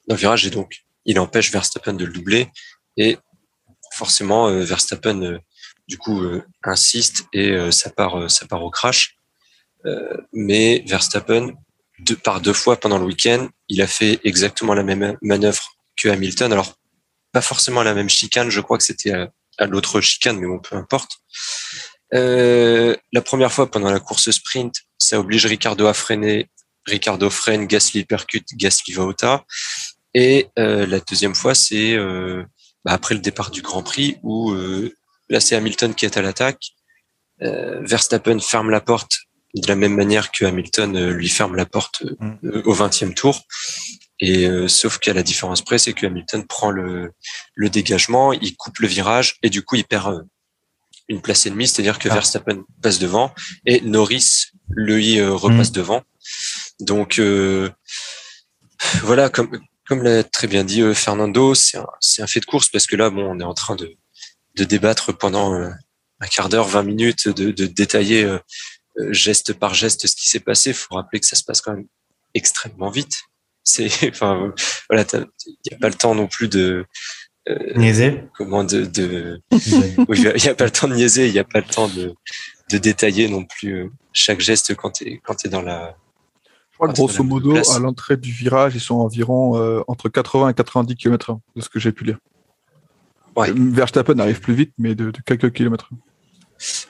d'un 0.09 0.17
virage 0.17 0.45
et 0.47 0.51
donc 0.51 0.81
il 1.05 1.21
empêche 1.21 1.53
Verstappen 1.53 1.95
de 1.95 2.05
le 2.05 2.13
doubler. 2.13 2.49
Et 2.97 3.17
forcément 4.01 4.49
euh, 4.49 4.65
Verstappen 4.65 5.23
euh, 5.23 5.39
du 5.87 5.99
coup 5.99 6.23
euh, 6.23 6.43
insiste 6.65 7.27
et 7.35 7.53
ça 7.71 7.91
part 7.91 8.31
ça 8.31 8.47
part 8.47 8.63
au 8.65 8.71
crash. 8.71 9.17
mais 10.33 10.83
Verstappen 10.87 11.53
par 12.25 12.41
deux 12.41 12.55
fois 12.63 12.77
pendant 12.81 12.99
le 12.99 13.05
week-end, 13.05 13.49
il 13.69 13.83
a 13.83 13.87
fait 13.87 14.21
exactement 14.25 14.75
la 14.75 14.85
même 14.85 15.19
manœuvre 15.21 15.65
que 15.99 16.09
Hamilton. 16.09 16.53
Alors 16.53 16.71
pas 17.33 17.43
forcément 17.43 17.83
la 17.83 17.93
même 17.93 18.09
chicane, 18.09 18.49
je 18.51 18.61
crois 18.61 18.79
que 18.79 18.85
c'était 18.85 19.13
à, 19.59 19.67
l'autre 19.67 20.01
chicane, 20.01 20.39
mais 20.39 20.47
bon, 20.47 20.61
peu 20.61 20.77
importe. 20.77 21.13
La 22.13 23.23
première 23.31 23.53
fois 23.53 23.71
pendant 23.71 23.91
la 23.91 24.01
course 24.01 24.31
sprint, 24.31 24.75
ça 24.97 25.19
oblige 25.19 25.45
Ricardo 25.47 25.87
à 25.87 25.95
freiner. 25.95 26.49
Ricardo 26.87 27.29
freine, 27.29 27.67
Gasly 27.67 28.05
percute, 28.05 28.47
Gasly 28.55 28.95
va 28.95 29.05
au 29.05 29.13
tas. 29.13 29.45
Et 30.15 30.49
la 30.57 31.01
deuxième 31.01 31.35
fois, 31.35 31.55
c'est 31.55 31.99
bah, 32.85 32.93
après 32.93 33.15
le 33.15 33.21
départ 33.21 33.51
du 33.51 33.63
Grand 33.63 33.83
Prix 33.83 34.17
où 34.23 34.53
euh, 34.53 34.95
là 35.29 35.41
c'est 35.41 35.57
Hamilton 35.57 35.95
qui 35.95 36.05
est 36.05 36.17
à 36.17 36.23
l'attaque. 36.23 36.73
Euh, 37.43 37.81
Verstappen 37.83 38.39
ferme 38.39 38.71
la 38.71 38.81
porte 38.81 39.19
de 39.55 39.67
la 39.67 39.75
même 39.75 39.95
manière 39.95 40.31
que 40.31 40.45
Hamilton 40.45 40.97
euh, 40.97 41.11
lui 41.11 41.29
ferme 41.29 41.57
la 41.57 41.67
porte 41.67 42.05
mm. 42.21 42.63
au 42.65 42.75
20e 42.75 43.15
tour. 43.15 43.43
Et 44.23 44.47
sauf 44.69 44.99
qu'à 44.99 45.15
la 45.15 45.23
différence 45.23 45.63
près, 45.63 45.79
c'est 45.79 45.95
que 45.95 46.05
Hamilton 46.05 46.47
prend 46.47 46.71
le, 46.71 47.13
le 47.55 47.71
dégagement, 47.71 48.35
il 48.35 48.55
coupe 48.55 48.79
le 48.81 48.87
virage 48.87 49.39
et 49.43 49.49
du 49.49 49.63
coup 49.63 49.77
il 49.77 49.85
perd 49.85 50.27
une 51.09 51.23
place 51.23 51.47
ennemie, 51.47 51.67
c'est-à-dire 51.67 51.99
que 51.99 52.11
ah. 52.11 52.13
Verstappen 52.13 52.65
passe 52.83 52.99
devant 52.99 53.35
et 53.65 53.81
Norris 53.81 54.49
lui 54.69 55.23
repasse 55.23 55.71
mm. 55.71 55.73
devant. 55.73 56.03
Donc 56.81 57.19
voilà, 59.03 59.31
comme 59.31 59.59
comme 59.91 60.05
l'a 60.05 60.23
très 60.23 60.47
bien 60.47 60.63
dit 60.63 60.83
euh, 60.83 60.95
Fernando, 60.95 61.57
c'est 61.57 61.77
un, 61.77 61.87
un, 62.21 62.27
fait 62.29 62.39
de 62.39 62.45
course 62.45 62.69
parce 62.69 62.87
que 62.87 62.95
là, 62.95 63.11
bon, 63.11 63.25
on 63.29 63.41
est 63.41 63.45
en 63.45 63.55
train 63.55 63.75
de, 63.75 63.97
de 64.55 64.63
débattre 64.63 65.19
pendant 65.19 65.53
euh, 65.53 65.69
un 66.21 66.27
quart 66.29 66.49
d'heure, 66.49 66.69
20 66.69 66.85
minutes, 66.85 67.29
de, 67.29 67.51
de 67.51 67.67
détailler 67.67 68.23
euh, 68.23 68.39
geste 69.11 69.53
par 69.53 69.75
geste 69.75 70.07
ce 70.07 70.15
qui 70.15 70.31
s'est 70.31 70.39
passé. 70.39 70.71
Il 70.71 70.75
faut 70.75 70.95
rappeler 70.95 71.19
que 71.19 71.27
ça 71.27 71.35
se 71.35 71.43
passe 71.43 71.61
quand 71.61 71.73
même 71.73 71.89
extrêmement 72.35 72.91
vite. 72.91 73.17
C'est, 73.65 73.89
enfin, 74.11 74.55
voilà, 74.89 75.05
il 75.13 75.57
n'y 75.69 75.75
a 75.75 75.79
pas 75.81 75.89
le 75.89 75.95
temps 75.95 76.15
non 76.15 76.29
plus 76.29 76.47
de 76.47 76.87
euh, 77.49 77.73
niaiser. 77.75 78.23
Comment 78.37 78.63
de, 78.63 78.85
de... 78.85 79.43
il 79.51 80.35
n'y 80.41 80.49
a 80.49 80.55
pas 80.55 80.67
le 80.67 80.71
temps 80.71 80.87
de 80.87 80.95
niaiser, 80.95 81.27
il 81.27 81.33
n'y 81.33 81.41
a 81.41 81.45
pas 81.45 81.59
le 81.59 81.67
temps 81.67 81.89
de, 81.89 82.15
de 82.71 82.79
détailler 82.79 83.29
non 83.29 83.45
plus 83.45 83.91
chaque 84.13 84.39
geste 84.39 84.77
quand 84.77 84.93
tu 84.93 85.09
es 85.09 85.21
quand 85.25 85.45
es 85.45 85.49
dans 85.49 85.63
la 85.63 85.97
crois 86.81 86.93
grosso 86.93 87.23
modo, 87.23 87.57
à 87.57 87.79
l'entrée 87.79 88.17
du 88.17 88.33
virage, 88.33 88.75
ils 88.75 88.81
sont 88.81 88.97
environ 88.97 89.59
euh, 89.59 89.83
entre 89.87 90.09
80 90.09 90.51
et 90.51 90.55
90 90.55 90.97
km/h, 90.97 91.39
de 91.57 91.61
ce 91.61 91.69
que 91.69 91.79
j'ai 91.79 91.93
pu 91.93 92.05
lire. 92.05 92.19
Ouais. 93.37 93.53
Verstappen 93.55 94.19
arrive 94.19 94.41
plus 94.41 94.55
vite, 94.55 94.73
mais 94.79 94.95
de, 94.95 95.13
quelques 95.25 95.53
kilomètres. 95.53 95.91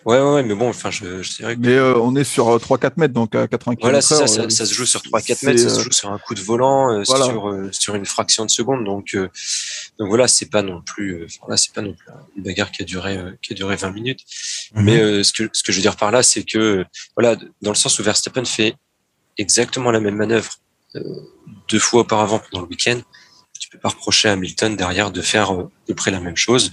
Ouais, 0.04 0.20
ouais, 0.20 0.42
mais 0.42 0.54
bon, 0.54 0.68
enfin, 0.68 0.90
je, 0.90 1.22
je 1.22 1.36
dirais 1.36 1.54
que... 1.54 1.60
Mais 1.60 1.76
euh, 1.76 1.96
on 1.98 2.16
est 2.16 2.24
sur 2.24 2.56
3-4 2.56 2.86
euh, 2.86 2.90
mètres, 2.96 3.14
donc 3.14 3.36
à 3.36 3.46
80 3.46 3.76
km. 3.76 3.80
Voilà, 3.82 4.00
ça, 4.00 4.26
ça, 4.26 4.50
ça, 4.50 4.66
se 4.66 4.74
joue 4.74 4.86
sur 4.86 5.00
3-4 5.00 5.46
mètres, 5.46 5.60
ça 5.60 5.68
se 5.68 5.80
joue 5.80 5.92
sur 5.92 6.10
un 6.10 6.18
coup 6.18 6.34
de 6.34 6.40
volant, 6.40 7.04
sur, 7.04 7.68
sur 7.70 7.94
une 7.94 8.06
fraction 8.06 8.44
de 8.44 8.50
seconde. 8.50 8.84
Donc, 8.84 9.16
donc 9.16 10.08
voilà, 10.08 10.26
c'est 10.26 10.50
pas 10.50 10.62
non 10.62 10.82
plus, 10.82 11.26
c'est 11.56 11.72
pas 11.72 11.82
non 11.82 11.92
plus 11.92 12.06
une 12.36 12.42
bagarre 12.42 12.72
qui 12.72 12.82
a 12.82 12.84
duré, 12.84 13.16
qui 13.42 13.52
a 13.52 13.56
duré 13.56 13.76
20 13.76 13.92
minutes. 13.92 14.20
Mhm. 14.74 14.84
Mais 14.84 15.22
ce 15.22 15.32
que, 15.32 15.48
ce 15.52 15.62
que 15.62 15.70
je 15.70 15.76
veux 15.76 15.82
dire 15.82 15.96
par 15.96 16.10
là, 16.10 16.24
c'est 16.24 16.42
que, 16.42 16.84
voilà, 17.16 17.36
dans 17.62 17.70
le 17.70 17.76
sens 17.76 17.96
où 18.00 18.02
Verstappen 18.02 18.44
fait 18.44 18.74
exactement 19.38 19.90
la 19.90 20.00
même 20.00 20.16
manœuvre 20.16 20.52
euh, 20.96 21.20
deux 21.68 21.78
fois 21.78 22.00
auparavant 22.00 22.40
pendant 22.40 22.62
le 22.62 22.68
week-end, 22.68 23.00
tu 23.58 23.68
peux 23.68 23.78
pas 23.78 23.90
reprocher 23.90 24.28
à 24.28 24.32
Hamilton 24.32 24.74
derrière 24.74 25.10
de 25.10 25.22
faire 25.22 25.52
euh, 25.52 25.64
à 25.64 25.86
peu 25.86 25.94
près 25.94 26.10
la 26.10 26.20
même 26.20 26.36
chose. 26.36 26.72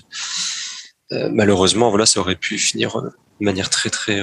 Euh, 1.12 1.30
malheureusement, 1.32 1.89
voilà, 1.89 2.06
ça 2.06 2.20
aurait 2.20 2.36
pu 2.36 2.58
finir 2.58 3.00
de 3.02 3.46
manière 3.46 3.70
très 3.70 3.89
très 3.89 4.20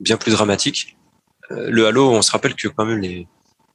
bien 0.00 0.16
plus 0.16 0.32
dramatique. 0.32 0.96
le 1.50 1.86
halo, 1.86 2.10
on 2.10 2.22
se 2.22 2.30
rappelle 2.30 2.54
que 2.54 2.68
quand 2.68 2.86
même 2.86 3.00
les, 3.00 3.26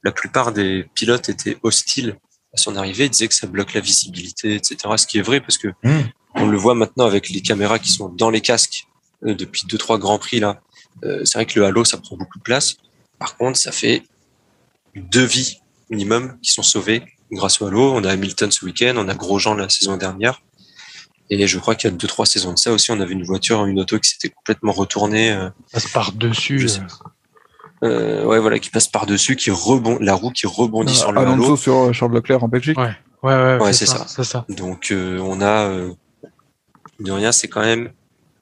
la 0.02 0.12
plupart 0.12 0.52
des 0.52 0.86
pilotes 0.94 1.28
étaient 1.28 1.58
hostiles 1.62 2.16
à 2.54 2.56
son 2.56 2.74
arrivée, 2.76 3.04
ils 3.04 3.10
disaient 3.10 3.28
que 3.28 3.34
ça 3.34 3.46
bloque 3.46 3.74
la 3.74 3.80
visibilité, 3.80 4.54
etc. 4.54 4.78
Ce 4.96 5.06
qui 5.06 5.18
est 5.18 5.22
vrai 5.22 5.40
parce 5.40 5.58
que 5.58 5.68
mmh. 5.84 6.00
on 6.36 6.46
le 6.46 6.56
voit 6.56 6.74
maintenant 6.74 7.06
avec 7.06 7.28
les 7.28 7.42
caméras 7.42 7.78
qui 7.78 7.92
sont 7.92 8.08
dans 8.08 8.30
les 8.30 8.40
casques 8.40 8.86
depuis 9.22 9.66
deux 9.66 9.78
trois 9.78 9.98
grands 9.98 10.18
prix 10.18 10.40
là. 10.40 10.60
c'est 11.02 11.34
vrai 11.34 11.46
que 11.46 11.60
le 11.60 11.66
halo, 11.66 11.84
ça 11.84 11.98
prend 11.98 12.16
beaucoup 12.16 12.38
de 12.38 12.42
place. 12.42 12.78
Par 13.20 13.36
contre, 13.36 13.58
ça 13.58 13.70
fait 13.70 14.02
deux 14.96 15.24
vies 15.24 15.60
minimum 15.90 16.36
qui 16.42 16.50
sont 16.50 16.64
sauvées 16.64 17.04
grâce 17.30 17.60
au 17.62 17.66
Halo. 17.66 17.92
On 17.94 18.02
a 18.02 18.10
Hamilton 18.10 18.50
ce 18.50 18.64
week-end, 18.64 18.94
on 18.96 19.08
a 19.08 19.14
Grosjean 19.14 19.54
la 19.54 19.68
saison 19.68 19.96
dernière. 19.96 20.42
Et 21.28 21.46
je 21.46 21.58
crois 21.60 21.76
qu'il 21.76 21.88
y 21.88 21.92
a 21.92 21.96
deux, 21.96 22.08
trois 22.08 22.26
saisons 22.26 22.52
de 22.54 22.58
ça 22.58 22.72
aussi, 22.72 22.90
on 22.90 22.98
avait 22.98 23.12
une 23.12 23.22
voiture, 23.22 23.64
une 23.66 23.78
auto 23.78 24.00
qui 24.00 24.10
s'était 24.10 24.30
complètement 24.30 24.72
retournée. 24.72 25.30
Euh, 25.30 25.48
passe 25.72 25.86
par-dessus. 25.86 26.66
Euh, 27.84 28.24
ouais, 28.24 28.40
voilà, 28.40 28.58
qui 28.58 28.68
passe 28.70 28.88
par-dessus, 28.88 29.36
qui 29.36 29.50
rebond, 29.50 29.98
la 30.00 30.14
roue 30.14 30.30
qui 30.32 30.48
rebondit 30.48 30.94
sur 30.94 31.12
le 31.12 31.20
Alonso 31.20 31.56
sur 31.56 31.94
Charles 31.94 32.14
Leclerc 32.14 32.42
en 32.42 32.48
Belgique. 32.48 32.76
Ouais. 32.76 32.96
Ouais, 33.22 33.34
ouais, 33.34 33.58
Ouais, 33.60 33.72
c'est 33.72 33.86
c'est 33.86 33.98
ça. 33.98 34.06
C'est 34.08 34.24
ça. 34.24 34.44
Donc 34.48 34.90
euh, 34.90 35.18
on 35.18 35.40
a 35.40 35.68
euh, 35.68 35.92
de 36.98 37.12
rien, 37.12 37.32
c'est 37.32 37.48
quand 37.48 37.60
même 37.60 37.90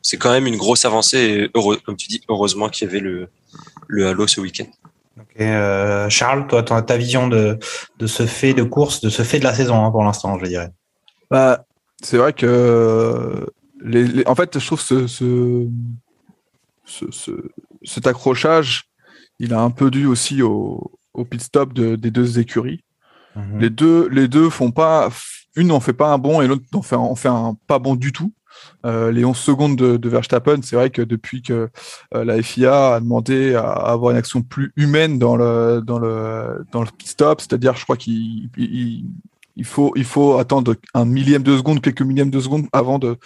c'est 0.03 0.17
quand 0.17 0.31
même 0.31 0.47
une 0.47 0.57
grosse 0.57 0.85
avancée. 0.85 1.19
Et 1.19 1.51
heureux, 1.55 1.79
comme 1.85 1.97
tu 1.97 2.07
dis, 2.09 2.23
heureusement 2.29 2.69
qu'il 2.69 2.87
y 2.87 2.91
avait 2.91 3.01
le 3.01 3.29
le 3.89 4.07
Halo 4.09 4.27
ce 4.27 4.41
week-end. 4.41 4.67
Ok, 5.19 5.41
euh, 5.41 6.09
Charles, 6.09 6.47
toi, 6.47 6.63
ta 6.63 6.81
ta 6.83 6.97
vision 6.97 7.27
de, 7.27 7.59
de 7.99 8.07
ce 8.07 8.25
fait 8.27 8.55
de 8.55 8.63
course, 8.63 9.01
de 9.01 9.09
ce 9.11 9.23
fait 9.23 9.41
de 9.41 9.45
la 9.45 9.55
saison 9.55 9.85
hein, 9.85 9.91
pour 9.91 10.05
l'instant, 10.05 10.39
je 10.39 10.47
dirais. 10.47 10.71
Bah, 11.31 11.65
c'est 12.03 12.17
vrai 12.19 12.33
que 12.33 13.47
les, 13.83 14.05
les- 14.05 14.27
en 14.29 14.35
fait, 14.37 14.59
je 14.59 14.65
trouve 14.67 14.81
ce, 14.81 15.07
ce, 15.09 15.67
ce- 16.85 17.11
ce- 17.11 17.51
cet 17.85 18.07
accrochage, 18.07 18.85
il 19.39 19.53
a 19.55 19.61
un 19.61 19.71
peu 19.71 19.91
dû 19.91 20.07
aussi 20.07 20.43
au, 20.43 20.93
au 21.15 21.25
pit 21.25 21.41
stop 21.41 21.73
de- 21.73 21.97
des 21.97 22.11
deux 22.11 22.39
écuries. 22.39 22.85
Mhm. 23.37 23.59
Les 23.61 23.71
deux, 23.71 24.09
les 24.09 24.29
deux 24.29 24.51
font 24.51 24.71
pas, 24.71 25.11
une 25.57 25.69
n'en 25.69 25.81
fait 25.81 25.93
pas 25.93 26.13
un 26.13 26.19
bon 26.19 26.41
et 26.43 26.47
l'autre 26.47 26.65
n'en 26.73 26.83
fait, 26.83 26.97
en 26.97 27.15
fait 27.15 27.29
un 27.29 27.57
pas 27.67 27.79
bon 27.79 27.95
du 27.97 28.13
tout. 28.13 28.33
Euh, 28.87 29.11
les 29.11 29.25
11 29.25 29.37
secondes 29.37 29.77
de, 29.77 30.09
Verstappen, 30.09 30.61
c'est 30.63 30.77
vrai 30.77 30.91
que 30.91 31.03
depuis 31.03 31.43
que 31.43 31.69
euh, 32.15 32.25
la 32.25 32.41
FIA 32.43 32.95
a 32.95 33.01
demandé 33.01 33.55
à, 33.55 33.71
avoir 33.71 34.13
une 34.13 34.17
action 34.17 34.43
plus 34.43 34.73
humaine 34.77 35.19
dans 35.19 35.37
le, 35.37 35.83
dans 35.85 35.99
le, 35.99 36.65
pit 36.97 37.09
stop, 37.09 37.41
c'est-à-dire, 37.41 37.75
je 37.77 37.85
crois 37.85 37.97
qu'il 37.97 38.51
il, 38.57 39.05
il 39.57 39.65
faut, 39.65 40.39
attendre 40.39 40.77
un 40.95 41.05
millième 41.05 41.43
de 41.43 41.57
seconde, 41.57 41.81
quelques 41.81 42.03
millièmes 42.03 42.31
de 42.31 42.41
seconde 42.41 42.67
avant 42.73 42.99
de, 42.99 43.19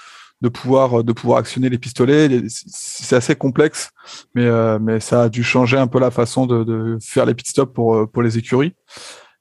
pouvoir, 0.49 0.95
actionner 1.37 1.69
les 1.69 1.79
pistolets. 1.79 2.43
C'est 2.49 3.15
assez 3.15 3.37
complexe, 3.37 3.91
mais, 4.35 4.47
euh, 4.47 4.79
mais 4.81 4.99
ça 5.01 5.25
a 5.25 5.29
dû 5.29 5.45
changer 5.45 5.77
un 5.77 5.87
peu 5.87 6.01
la 6.01 6.11
façon 6.11 6.47
de, 6.47 6.99
faire 7.03 7.27
les 7.27 7.35
pit 7.35 7.47
stops 7.47 7.73
pour, 7.73 8.11
pour 8.11 8.23
les 8.23 8.39
écuries. 8.39 8.75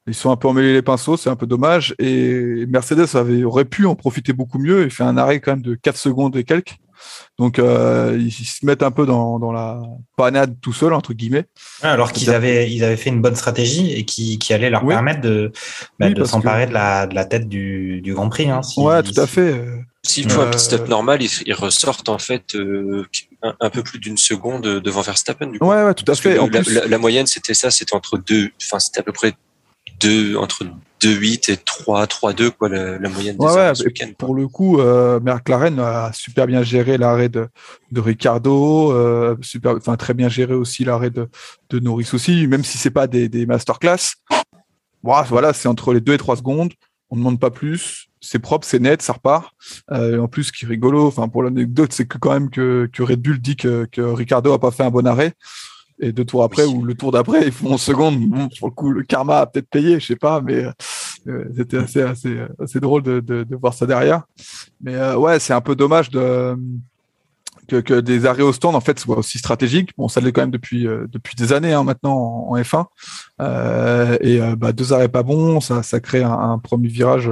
Ils 0.08 0.16
sont 0.16 0.32
un 0.32 0.36
peu 0.36 0.48
emmêlés 0.48 0.74
les 0.74 0.82
pinceaux, 0.82 1.16
c'est 1.16 1.30
un 1.30 1.36
peu 1.36 1.46
dommage. 1.46 1.94
Et 2.00 2.66
Mercedes 2.68 3.16
avait, 3.16 3.44
aurait 3.44 3.66
pu 3.66 3.86
en 3.86 3.96
profiter 3.96 4.34
beaucoup 4.34 4.58
mieux 4.58 4.86
et 4.86 4.90
fait 4.90 5.04
un 5.04 5.16
arrêt 5.18 5.40
quand 5.40 5.52
même 5.52 5.62
de 5.62 5.76
4 5.76 5.96
secondes 5.98 6.36
et 6.36 6.44
quelques. 6.44 6.76
Donc 7.40 7.58
euh, 7.58 8.16
ils 8.20 8.32
se 8.32 8.64
mettent 8.66 8.84
un 8.84 8.92
peu 8.92 9.08
dans, 9.08 9.40
dans 9.40 9.52
la 9.52 9.82
panade 10.18 10.56
tout 10.62 10.74
seul, 10.74 10.94
entre 10.94 11.14
guillemets. 11.14 11.46
Alors 11.82 12.12
qu'ils 12.12 12.30
avaient, 12.30 12.72
ils 12.72 12.84
avaient 12.84 12.98
fait 12.98 13.10
une 13.10 13.22
bonne 13.22 13.36
stratégie 13.36 13.92
et 13.94 14.06
qui, 14.06 14.38
qui 14.38 14.54
allait 14.54 14.70
leur 14.70 14.84
Oui. 14.84 14.94
permettre 14.94 15.22
de, 15.22 15.52
bah, 16.00 16.08
Oui, 16.08 16.14
de 16.14 16.24
s'emparer 16.24 16.68
de, 16.68 16.74
la, 16.74 17.08
de 17.08 17.16
la 17.16 17.26
tête 17.26 17.48
du, 17.50 18.02
du 18.02 18.14
Grand 18.14 18.30
Prix. 18.30 18.50
Hein, 18.52 18.62
si- 18.62 18.80
ouais, 18.80 19.02
tout 19.04 19.20
à 19.20 19.26
si- 19.26 19.34
fait. 19.34 19.66
S'ils 20.04 20.30
font 20.32 20.42
un 20.42 20.46
Euh, 20.48 20.50
pit 20.52 20.60
stop 20.60 20.88
normal, 20.88 21.22
ils, 21.24 21.30
ils 21.46 21.54
ressortent 21.54 22.10
en 22.10 22.18
fait 22.20 22.56
euh, 22.56 23.06
un, 23.44 23.54
un 23.60 23.70
peu 23.70 23.82
plus 23.84 24.00
d'une 24.00 24.18
seconde 24.18 24.64
devant 24.80 25.02
Verstappen. 25.02 25.48
Du 25.48 25.60
coup. 25.60 25.68
Ouais, 25.68 25.84
ouais, 25.84 25.94
tout 25.96 26.12
à 26.12 26.16
fait. 26.16 26.36
le- 26.36 26.42
En 26.42 26.48
la, 26.48 26.62
plus, 26.62 26.74
la- 26.74 26.88
la 26.88 26.98
moyenne, 26.98 27.28
c'était 27.28 27.54
ça, 27.56 27.70
c'était 27.72 27.96
entre 27.96 28.18
deux, 28.18 28.50
enfin, 28.64 28.80
c'était 28.80 29.00
à 29.00 29.04
peu 29.04 29.12
près 29.12 29.34
deux, 30.02 30.36
entre 30.36 30.66
2,8 31.02 31.52
et 31.52 31.58
3, 31.58 32.06
3,2, 32.06 32.52
quoi, 32.52 32.70
la, 32.70 32.98
la 33.00 33.10
moyenne 33.10 33.38
des 33.38 33.46
Ouais, 33.46 33.74
ce 33.74 33.84
week-end. 33.86 34.12
pour 34.18 34.36
le 34.36 34.48
coup, 34.48 34.80
euh, 34.80 35.20
McLaren 35.20 35.80
a 35.80 36.12
super 36.14 36.48
bien 36.48 36.64
géré 36.64 36.98
l'arrêt 36.98 37.30
de, 37.30 37.48
de 37.92 38.02
Ricardo, 38.02 38.92
euh, 38.92 39.36
super, 39.42 39.76
enfin 39.76 39.96
très 39.96 40.14
bien 40.14 40.30
géré 40.30 40.54
aussi 40.54 40.84
l'arrêt 40.84 41.10
de, 41.10 41.28
de 41.70 41.80
Norris 41.80 42.10
aussi, 42.14 42.48
même 42.48 42.64
si 42.64 42.78
c'est 42.78 42.92
pas 42.92 43.08
des, 43.08 43.30
des 43.30 43.46
masterclass. 43.46 44.16
Voilà, 45.04 45.24
voilà, 45.28 45.54
c'est 45.54 45.68
entre 45.68 45.94
les 45.94 46.02
2 46.02 46.14
et 46.14 46.18
3 46.18 46.38
secondes. 46.38 46.74
On 47.10 47.16
ne 47.16 47.22
demande 47.22 47.40
pas 47.40 47.50
plus. 47.52 48.08
C'est 48.22 48.40
propre, 48.40 48.66
c'est 48.66 48.80
net, 48.80 49.02
ça 49.02 49.14
repart. 49.14 49.52
Euh, 49.92 50.16
et 50.16 50.20
en 50.20 50.28
plus, 50.28 50.46
ce 50.46 50.52
qui 50.52 50.66
est 50.66 50.68
rigolo, 50.68 51.08
enfin 51.08 51.28
pour 51.28 51.42
l'anecdote, 51.44 51.92
c'est 51.92 52.06
que 52.06 52.18
quand 52.18 52.32
même 52.32 52.50
que, 52.50 52.88
que 52.94 53.02
Red 53.04 53.22
Bull 53.22 53.40
dit 53.40 53.56
que, 53.56 53.86
que 53.92 54.02
Ricardo 54.02 54.54
a 54.54 54.60
pas 54.60 54.72
fait 54.72 54.84
un 54.84 54.92
bon 54.92 55.06
arrêt. 55.08 55.34
Et 56.04 56.12
deux 56.12 56.26
tours 56.26 56.44
après, 56.44 56.66
Oui. 56.66 56.74
ou 56.76 56.84
le 56.84 56.96
tour 56.96 57.12
d'après, 57.12 57.46
ils 57.46 57.52
font 57.52 57.74
11 57.74 57.82
secondes. 57.82 58.20
Bon, 58.28 58.50
pour 58.60 58.70
le 58.70 58.74
coup, 58.74 58.90
le 58.92 59.04
karma 59.04 59.38
a 59.42 59.46
peut-être 59.46 59.70
payé, 59.70 60.00
je 60.00 60.08
sais 60.08 60.16
pas, 60.16 60.42
mais 60.42 60.66
euh, 61.28 61.46
c'était 61.56 61.78
assez, 61.78 62.02
assez, 62.02 62.40
assez 62.60 62.80
drôle 62.80 63.04
de, 63.04 63.20
de, 63.20 63.44
de 63.44 63.56
voir 63.56 63.74
ça 63.76 63.86
derrière. 63.86 64.24
Mais 64.82 64.96
euh, 64.96 65.16
ouais, 65.16 65.40
c'est 65.40 65.54
un 65.54 65.62
peu 65.62 65.76
dommage 65.76 66.10
de, 66.10 66.58
que, 67.68 67.76
que 67.76 68.00
des 68.00 68.26
arrêts 68.26 68.42
au 68.42 68.52
stand 68.52 68.76
en 68.76 68.82
fait 68.82 69.00
soient 69.00 69.20
aussi 69.20 69.38
stratégiques. 69.38 69.92
Bon, 69.96 70.08
ça 70.08 70.22
l'est 70.22 70.32
quand 70.32 70.42
même 70.42 70.50
depuis 70.52 70.88
euh, 70.88 71.06
depuis 71.12 71.36
des 71.36 71.54
années 71.54 71.74
hein, 71.74 71.84
maintenant 71.84 72.16
en, 72.50 72.56
en 72.56 72.58
F1. 72.60 72.86
Euh, 73.40 74.18
et 74.22 74.40
bah, 74.58 74.72
deux 74.74 74.94
arrêts 74.94 75.08
pas 75.08 75.22
bons, 75.24 75.60
ça, 75.62 75.84
ça 75.84 76.00
crée 76.00 76.24
un, 76.24 76.32
un 76.32 76.58
premier 76.58 76.88
virage 76.88 77.30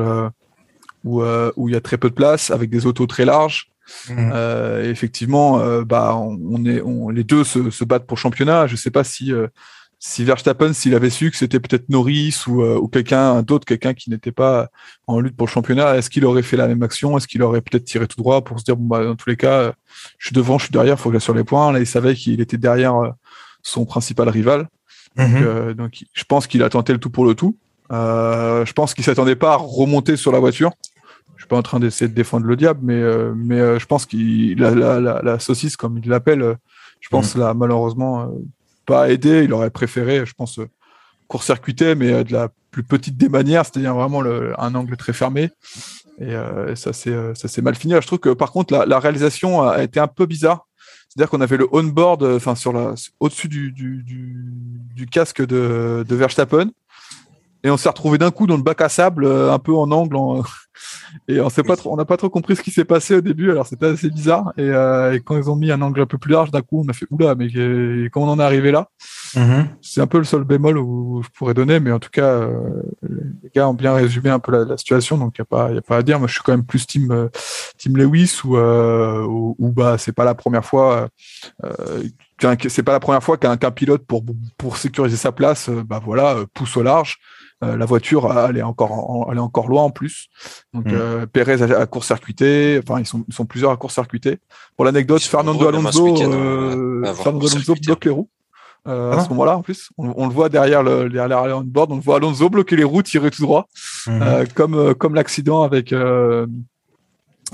où 1.03 1.23
où 1.23 1.69
il 1.69 1.73
y 1.73 1.77
a 1.77 1.82
très 1.82 1.97
peu 1.97 2.10
de 2.10 2.15
place 2.15 2.51
avec 2.51 2.69
des 2.69 2.86
autos 2.86 3.08
très 3.08 3.25
larges. 3.25 3.71
Mhm. 4.10 4.32
Euh, 4.34 4.89
effectivement, 4.89 5.60
euh, 5.60 5.84
bah, 5.84 6.15
on, 6.15 6.39
on 6.49 6.65
est, 6.65 6.82
on, 6.82 7.10
les 7.10 7.23
deux 7.23 7.43
se, 7.43 7.69
se 7.69 7.84
battent 7.84 8.06
pour 8.06 8.15
le 8.15 8.21
championnat. 8.21 8.67
Je 8.67 8.75
sais 8.75 8.91
pas 8.91 9.04
si, 9.04 9.34
euh, 9.34 9.47
si 9.99 10.23
Verstappen, 10.23 10.73
s'il 10.73 10.95
avait 10.95 11.10
su 11.10 11.32
que 11.32 11.38
c'était 11.38 11.60
peut-être 11.60 11.89
Norris 11.89 12.43
ou, 12.47 12.63
ou 12.63 12.88
quelqu'un 12.88 13.41
d'autre, 13.41 13.65
quelqu'un 13.65 13.93
qui 13.93 14.10
n'était 14.10 14.32
pas 14.32 14.69
en 15.08 15.19
lutte 15.19 15.36
pour 15.36 15.47
le 15.47 15.52
championnat, 15.52 15.97
est-ce 15.97 16.10
qu'il 16.10 16.25
aurait 16.25 16.43
fait 16.43 16.58
la 16.58 16.67
même 16.67 16.82
action? 16.84 17.17
Est-ce 17.17 17.28
qu'il 17.28 17.43
aurait 17.43 17.62
peut-être 17.62 17.86
tiré 17.86 18.08
tout 18.08 18.17
droit 18.17 18.43
pour 18.43 18.60
se 18.60 18.63
dire, 18.63 18.75
bon, 18.78 18.86
bah, 18.86 19.04
dans 19.04 19.15
tous 19.15 19.30
les 19.30 19.38
cas, 19.38 19.73
je 20.17 20.28
suis 20.28 20.34
devant, 20.34 20.58
je 20.58 20.65
suis 20.65 20.71
derrière, 20.71 20.99
faut 20.99 21.10
que 21.10 21.15
j'assure 21.15 21.34
les 21.34 21.43
points. 21.43 21.71
Là, 21.71 21.80
il 21.80 21.88
savait 21.88 22.15
qu'il 22.15 22.39
était 22.41 22.58
derrière 22.58 22.95
son 23.62 23.86
principal 23.86 24.30
rival. 24.30 24.67
Donc, 25.17 25.75
donc, 25.75 26.04
je 26.13 26.23
pense 26.23 26.47
qu'il 26.47 26.63
a 26.63 26.69
tenté 26.69 26.93
le 26.93 26.99
tout 26.99 27.10
pour 27.10 27.25
le 27.25 27.36
tout. 27.36 27.58
Je 27.89 28.71
pense 28.73 28.93
qu'il 28.93 29.04
s'attendait 29.04 29.36
pas 29.36 29.54
à 29.54 29.58
remonter 29.58 30.15
sur 30.15 30.32
la 30.32 30.39
voiture. 30.39 30.71
Pas 31.49 31.57
en 31.57 31.63
train 31.63 31.79
d'essayer 31.79 32.07
de 32.07 32.13
défendre 32.13 32.45
le 32.45 32.55
diable, 32.55 32.81
mais 32.83 33.01
euh, 33.01 33.33
mais 33.35 33.59
euh, 33.59 33.79
je 33.79 33.85
pense 33.88 34.05
qu'il 34.05 34.59
la, 34.59 34.69
la, 34.69 34.99
la, 34.99 35.21
la 35.23 35.39
saucisse 35.39 35.75
comme 35.75 35.97
il 35.97 36.07
l'appelle, 36.07 36.43
euh, 36.43 36.53
je 37.01 37.09
pense 37.09 37.35
l'a 37.35 37.55
malheureusement 37.55 38.31
pas 38.85 39.09
aidé. 39.09 39.43
Il 39.45 39.53
aurait 39.53 39.71
préféré, 39.71 40.25
je 40.27 40.33
pense, 40.33 40.59
court-circuiter, 41.27 41.95
mais 41.95 42.23
de 42.23 42.33
la 42.33 42.49
plus 42.69 42.83
petite 42.83 43.17
des 43.17 43.29
manières, 43.29 43.65
c'est-à-dire 43.65 43.95
vraiment 43.95 44.21
le, 44.21 44.53
un 44.62 44.75
angle 44.75 44.95
très 44.95 45.12
fermé. 45.12 45.49
Et, 46.21 46.33
et 46.33 46.75
ça 46.75 46.93
c'est 46.93 47.15
ça 47.33 47.47
s'est 47.47 47.63
mal 47.63 47.73
fini. 47.73 47.95
Je 47.99 48.05
trouve 48.05 48.19
que 48.19 48.33
par 48.33 48.51
contre 48.51 48.85
la, 48.85 48.99
réalisation 48.99 49.63
a 49.63 49.81
été 49.81 49.99
un 49.99 50.07
peu 50.07 50.27
bizarre. 50.27 50.67
C'est-à-dire 51.07 51.31
qu'on 51.31 51.41
avait 51.41 51.57
le 51.57 51.67
on-board, 51.71 52.21
enfin 52.23 52.53
sur 52.53 52.73
la, 52.73 52.93
au-dessus 53.19 53.47
du, 53.47 53.71
du, 53.71 54.03
du, 54.03 54.35
du 54.95 55.07
casque 55.07 55.43
de, 55.43 56.05
de 56.07 56.15
Verstappen, 56.15 56.69
et 57.63 57.69
on 57.69 57.78
s'est 57.78 57.89
retrouvé 57.89 58.17
d'un 58.17 58.32
coup 58.32 58.48
dans 58.48 58.58
le 58.58 58.63
bac 58.63 58.82
à 58.82 58.89
sable, 58.89 59.26
euh, 59.26 59.52
un 59.52 59.60
peu 59.60 59.74
en 59.76 59.91
angle, 59.91 60.15
en- 60.15 60.43
et 61.28 61.41
on 61.41 61.50
sait 61.50 61.63
pas 61.63 61.76
trop, 61.76 61.91
on 61.91 61.98
n'a 61.98 62.06
pas 62.06 62.17
trop 62.17 62.30
compris 62.30 62.56
ce 62.56 62.62
qui 62.62 62.72
s'est 62.72 62.86
passé 62.86 63.15
au 63.15 63.22
début. 63.22 63.52
Alors 63.52 63.67
c'était 63.67 63.88
assez 63.88 64.10
bizarre. 64.10 64.54
Et, 64.58 64.62
euh, 64.63 65.13
et 65.13 65.19
quand 65.19 65.38
ils 65.38 65.50
ont 65.50 65.56
mis 65.56 65.72
un 65.72 65.82
angle 65.82 66.02
un 66.02 66.06
peu 66.06 66.17
plus 66.17 66.32
large, 66.32 66.52
d'un 66.52 66.62
coup, 66.62 66.84
on 66.86 66.89
a 66.89 66.93
fait 66.93 67.06
oula, 67.10 67.36
mais 67.36 67.48
comment 68.12 68.28
on 68.28 68.30
en 68.30 68.39
est 68.39 68.43
arrivé 68.43 68.72
là? 68.72 68.88
Mhm. 69.36 69.67
C'est 69.82 70.02
un 70.02 70.08
peu 70.08 70.17
le 70.17 70.24
seul 70.24 70.43
bémol 70.43 70.78
où 70.78 71.22
je 71.24 71.30
pourrais 71.38 71.54
donner, 71.54 71.80
mais 71.80 71.91
en 71.91 72.00
tout 72.00 72.10
cas, 72.12 72.24
euh, 72.32 72.82
les 73.43 73.50
gars 73.54 73.67
ont 73.67 73.74
bien 73.76 73.93
résumé 73.93 74.30
un 74.30 74.39
peu 74.39 74.52
la, 74.52 74.65
la 74.65 74.78
situation, 74.78 75.17
donc 75.17 75.36
il 75.38 75.41
y 75.41 75.43
a 75.43 75.45
pas, 75.45 75.72
y 75.72 75.78
a 75.78 75.82
pas 75.82 75.98
à 75.98 76.02
dire. 76.02 76.17
Moi, 76.17 76.28
je 76.28 76.34
suis 76.34 76.41
quand 76.43 76.54
même 76.54 76.65
plus 76.65 76.88
team 76.88 77.12
euh, 77.12 77.28
team 77.78 77.95
Lewis 77.98 78.39
ou 78.43 78.58
euh, 78.58 79.24
ou, 79.26 79.56
ou, 79.60 79.69
bah 79.72 79.98
c'est 79.98 80.13
pas 80.13 80.24
la 80.26 80.34
première 80.34 80.65
fois. 80.65 81.10
Euh, 81.63 82.04
c'est 82.69 82.84
pas 82.84 82.93
la 82.93 83.00
première 83.02 83.22
fois 83.22 83.38
qu'un 83.38 83.58
qu'un 83.58 83.72
pilote 83.72 84.06
pour 84.08 84.24
pour 84.58 84.78
sécuriser 84.78 85.17
sa 85.17 85.32
place, 85.32 85.69
bah 85.69 86.02
voilà, 86.04 86.38
pousse 86.54 86.78
au 86.78 86.84
large. 86.84 87.17
Euh, 87.62 87.76
la 87.76 87.86
voiture, 87.86 88.32
elle 88.50 88.58
est 88.58 88.62
encore, 88.62 88.91
en- 88.93 89.28
elle 89.32 89.38
est 89.38 89.41
encore 89.41 89.67
loin 89.67 89.84
en 89.84 89.89
plus. 89.89 90.28
Donc 90.74 90.86
Mm. 90.86 90.91
euh, 90.93 91.26
Pérez 91.26 91.62
a, 91.62 91.80
a 91.82 91.86
court-circuité. 91.86 92.80
Enfin, 92.82 93.00
ils 93.02 93.06
sont, 93.06 93.26
ils 93.28 93.34
sont 93.34 93.45
plusieurs 93.45 93.72
à 93.72 93.76
court-circuiter. 93.78 94.38
Pour 94.78 94.86
l'anecdote, 94.86 95.22
Fernando 95.22 95.67
Alonso, 95.67 96.08
euh, 96.08 97.13
Fernando 97.15 97.48
Alonso 97.48 97.73
bloque 97.86 98.06
les 98.06 98.12
roues. 98.12 98.29
Euh, 98.88 99.12
à 99.12 99.15
Ah. 99.17 99.23
ce 99.25 99.29
moment-là, 99.29 99.58
en 99.58 99.62
plus, 99.62 99.90
on, 99.98 100.13
on 100.15 100.27
le 100.27 100.33
voit 100.33 100.48
derrière 100.48 100.83
le 100.83 101.10
derrière 101.10 101.46
le 101.48 101.54
on-board, 101.54 101.92
on 101.92 101.96
le 101.98 102.02
voit 102.02 102.15
Alonso 102.15 102.50
bloquer 102.50 102.77
les 102.77 102.86
roues, 102.86 103.04
tirer 103.04 103.29
tout 103.29 103.42
droit, 103.42 103.67
Mhm. 104.08 104.21
euh, 104.21 104.46
comme 104.56 104.73
euh, 104.75 104.94
comme 104.94 105.15
l'accident 105.15 105.63
avec 105.63 105.92
euh, 105.92 106.48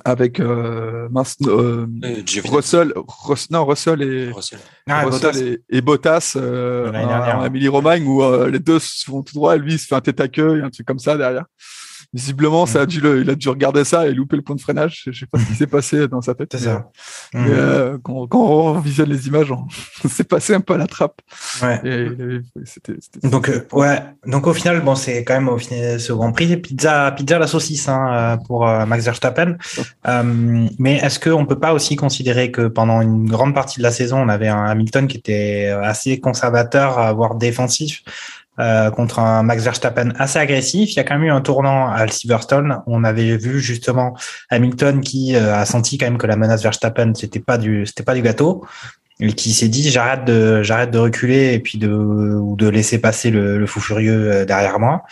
avec 0.03 0.39
euh, 0.39 1.07
mince, 1.09 1.35
euh, 1.45 1.87
Euh, 2.03 2.21
Russell, 2.51 2.93
Russ- 2.95 3.49
non 3.49 3.65
Russell 3.65 4.01
et 4.01 4.31
Russell. 4.31 4.59
Ah, 4.89 5.05
Russell 5.05 5.31
Bottas. 5.31 5.39
et, 5.39 5.61
et 5.69 5.81
Bottas 5.81 6.33
euh, 6.35 6.89
en, 6.91 7.41
Amélie 7.41 7.67
Romagne 7.67 8.05
où 8.05 8.21
euh, 8.23 8.49
les 8.49 8.59
deux 8.59 8.79
se 8.79 9.05
font 9.05 9.23
tout 9.23 9.35
droit 9.35 9.55
et 9.55 9.59
lui 9.59 9.73
il 9.73 9.79
se 9.79 9.87
fait 9.87 9.95
un 9.95 10.01
tête 10.01 10.19
à 10.19 10.27
queue 10.27 10.59
et 10.59 10.61
un 10.63 10.69
truc 10.69 10.85
comme 10.85 10.99
ça 10.99 11.17
derrière. 11.17 11.45
Visiblement, 12.16 12.66
ça 12.66 12.82
a 12.84 12.86
dû 12.86 13.01
le, 13.01 13.20
il 13.22 13.30
a 13.30 13.36
dû 13.36 13.49
regarder 13.49 13.84
ça 13.84 14.07
et 14.07 14.13
louper 14.13 14.38
le 14.38 14.41
point 14.41 14.55
de 14.55 14.61
freinage. 14.61 15.03
Je 15.07 15.20
sais 15.20 15.26
pas 15.26 15.38
ce 15.38 15.45
qui 15.47 15.53
s'est 15.53 15.68
passé 15.68 16.07
dans 16.07 16.22
sa 16.22 16.34
tête. 16.34 16.47
C'est 16.53 16.63
ça. 16.63 16.89
mais, 17.34 17.41
Mhm. 17.41 17.47
euh, 17.51 17.97
quand, 18.01 18.26
quand 18.28 18.39
on 18.39 18.80
visionne 18.80 19.09
les 19.09 19.28
images, 19.28 19.51
on, 19.51 19.68
s'est 20.07 20.24
passé 20.24 20.53
un 20.55 20.61
peu 20.61 20.76
à 20.76 20.78
la 20.78 20.88
trappe. 20.88 21.20
Ouais. 21.61 21.82
Et, 21.84 22.07
Donc 23.28 23.49
euh, 23.49 23.66
ouais, 23.74 23.99
donc 24.26 24.47
au 24.47 24.53
final 24.53 24.80
bon 24.82 24.95
c'est 24.95 25.26
quand 25.26 25.34
même 25.34 25.49
au 25.49 25.57
final 25.57 25.99
ce 25.99 26.13
Grand 26.13 26.32
Prix 26.32 26.55
pizza 26.57 27.11
pizza 27.11 27.38
la 27.38 27.47
saucisse 27.47 27.89
hein, 27.89 28.07
euh, 28.13 28.38
pour 28.47 28.66
euh, 28.66 28.86
Max 28.86 29.03
Verstappen. 29.03 29.57
Euh, 30.07 30.68
mais 30.80 30.95
est-ce 30.97 31.20
qu'on 31.20 31.45
peut 31.45 31.59
pas 31.59 31.74
aussi 31.74 31.97
considérer 31.97 32.49
que 32.49 32.68
pendant 32.68 33.01
une 33.01 33.26
grande 33.28 33.53
partie 33.53 33.80
de 33.80 33.84
la 33.84 33.91
saison 33.91 34.20
on 34.20 34.30
avait 34.30 34.47
un 34.47 34.63
Hamilton 34.66 35.07
qui 35.07 35.18
était 35.18 35.68
assez 35.84 36.20
conservateur 36.22 37.13
voire 37.13 37.36
défensif 37.36 38.03
euh, 38.59 38.89
contre 38.91 39.19
un 39.19 39.43
Max 39.43 39.63
Verstappen 39.63 40.13
assez 40.17 40.39
agressif. 40.39 40.91
Il 40.91 40.95
y 40.95 40.99
a 40.99 41.03
quand 41.03 41.15
même 41.15 41.25
eu 41.25 41.31
un 41.31 41.41
tournant 41.41 41.89
à 41.89 42.07
Silverstone. 42.07 42.81
On 42.87 43.03
avait 43.03 43.35
vu 43.37 43.59
justement 43.59 44.15
Hamilton 44.49 45.01
qui 45.01 45.35
euh, 45.35 45.55
a 45.55 45.65
senti 45.65 45.97
quand 45.97 46.05
même 46.05 46.17
que 46.17 46.27
la 46.27 46.35
menace 46.37 46.63
Verstappen 46.63 47.13
c'était 47.15 47.39
pas 47.39 47.57
du 47.57 47.85
c'était 47.85 48.03
pas 48.03 48.13
du 48.13 48.21
gâteau. 48.21 48.65
Et 49.22 49.32
qui 49.32 49.53
s'est 49.53 49.70
dit 49.70 49.89
j'arrête 49.89 50.26
de 50.26 50.61
j'arrête 50.61 50.91
de 50.91 50.97
reculer 50.97 51.53
et 51.53 51.59
puis 51.59 51.78
de 51.78 51.89
ou 51.89 52.57
de 52.57 52.68
laisser 52.68 52.99
passer 52.99 53.32
le, 53.32 53.57
le, 53.57 53.66
fou 53.66 53.80
furieux 53.80 54.32
euh, 54.32 54.45
derrière 54.45 54.78
moi 54.78 55.03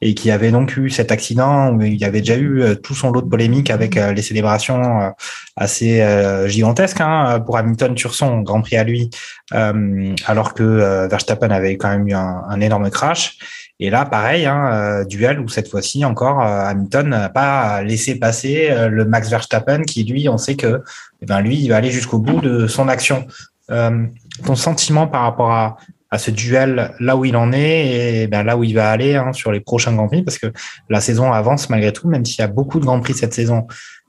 et 0.00 0.14
qui 0.14 0.30
avait 0.30 0.50
donc 0.50 0.78
eu 0.78 0.88
cet 0.88 1.12
accident 1.12 1.74
où 1.74 1.82
il 1.82 1.96
y 1.96 2.04
avait 2.06 2.20
déjà 2.20 2.36
eu 2.36 2.62
euh, 2.62 2.74
tout 2.74 2.94
son 2.94 3.10
lot 3.10 3.20
de 3.20 3.28
polémiques 3.28 3.70
avec 3.70 3.98
euh, 3.98 4.14
les 4.14 4.22
célébrations 4.22 5.12
assez 5.56 6.02
gigantesques 6.46 7.00
hein, 7.00 7.40
pour 7.44 7.58
Hamilton 7.58 7.96
sur 7.96 8.14
son 8.14 8.40
Grand 8.40 8.62
Prix 8.62 8.76
à 8.76 8.84
lui 8.84 9.10
alors 9.50 10.54
que 10.54 11.06
Verstappen 11.08 11.50
avait 11.50 11.76
quand 11.76 11.90
même 11.90 12.08
eu 12.08 12.14
un, 12.14 12.60
énorme 12.60 12.88
crash 12.90 13.36
et 13.82 13.88
là, 13.88 14.04
pareil, 14.04 14.44
hein, 14.46 15.04
duel 15.08 15.40
où 15.40 15.48
cette 15.48 15.68
fois-ci 15.68 16.04
encore 16.04 16.40
Hamilton 16.40 17.08
n'a 17.08 17.28
pas 17.28 17.82
laissé 17.82 18.14
passer 18.14 18.70
le 18.88 19.04
Max 19.04 19.28
Verstappen 19.28 19.82
qui 19.82 20.04
lui, 20.04 20.28
on 20.28 20.38
sait 20.38 20.56
que, 20.56 20.82
eh 21.22 21.26
ben 21.26 21.40
lui, 21.40 21.58
il 21.58 21.68
va 21.68 21.76
aller 21.76 21.90
jusqu'au 21.90 22.18
bout 22.18 22.40
de 22.40 22.66
son 22.66 22.88
action. 22.88 23.26
Euh, 23.70 24.06
ton 24.44 24.54
sentiment 24.54 25.06
par 25.06 25.22
rapport 25.22 25.52
à, 25.52 25.76
à 26.10 26.18
ce 26.18 26.30
duel 26.30 26.92
là 26.98 27.16
où 27.16 27.24
il 27.24 27.36
en 27.36 27.52
est 27.52 28.22
et 28.22 28.26
ben 28.26 28.42
là 28.42 28.56
où 28.56 28.64
il 28.64 28.74
va 28.74 28.90
aller 28.90 29.14
hein, 29.14 29.32
sur 29.32 29.52
les 29.52 29.60
prochains 29.60 29.94
Grands 29.94 30.08
Prix 30.08 30.22
parce 30.22 30.38
que 30.38 30.48
la 30.88 31.00
saison 31.00 31.32
avance 31.32 31.70
malgré 31.70 31.92
tout, 31.92 32.08
même 32.08 32.24
s'il 32.24 32.40
y 32.40 32.42
a 32.42 32.48
beaucoup 32.48 32.80
de 32.80 32.84
Grands 32.84 33.00
Prix 33.00 33.14
cette 33.14 33.34
saison, 33.34 33.66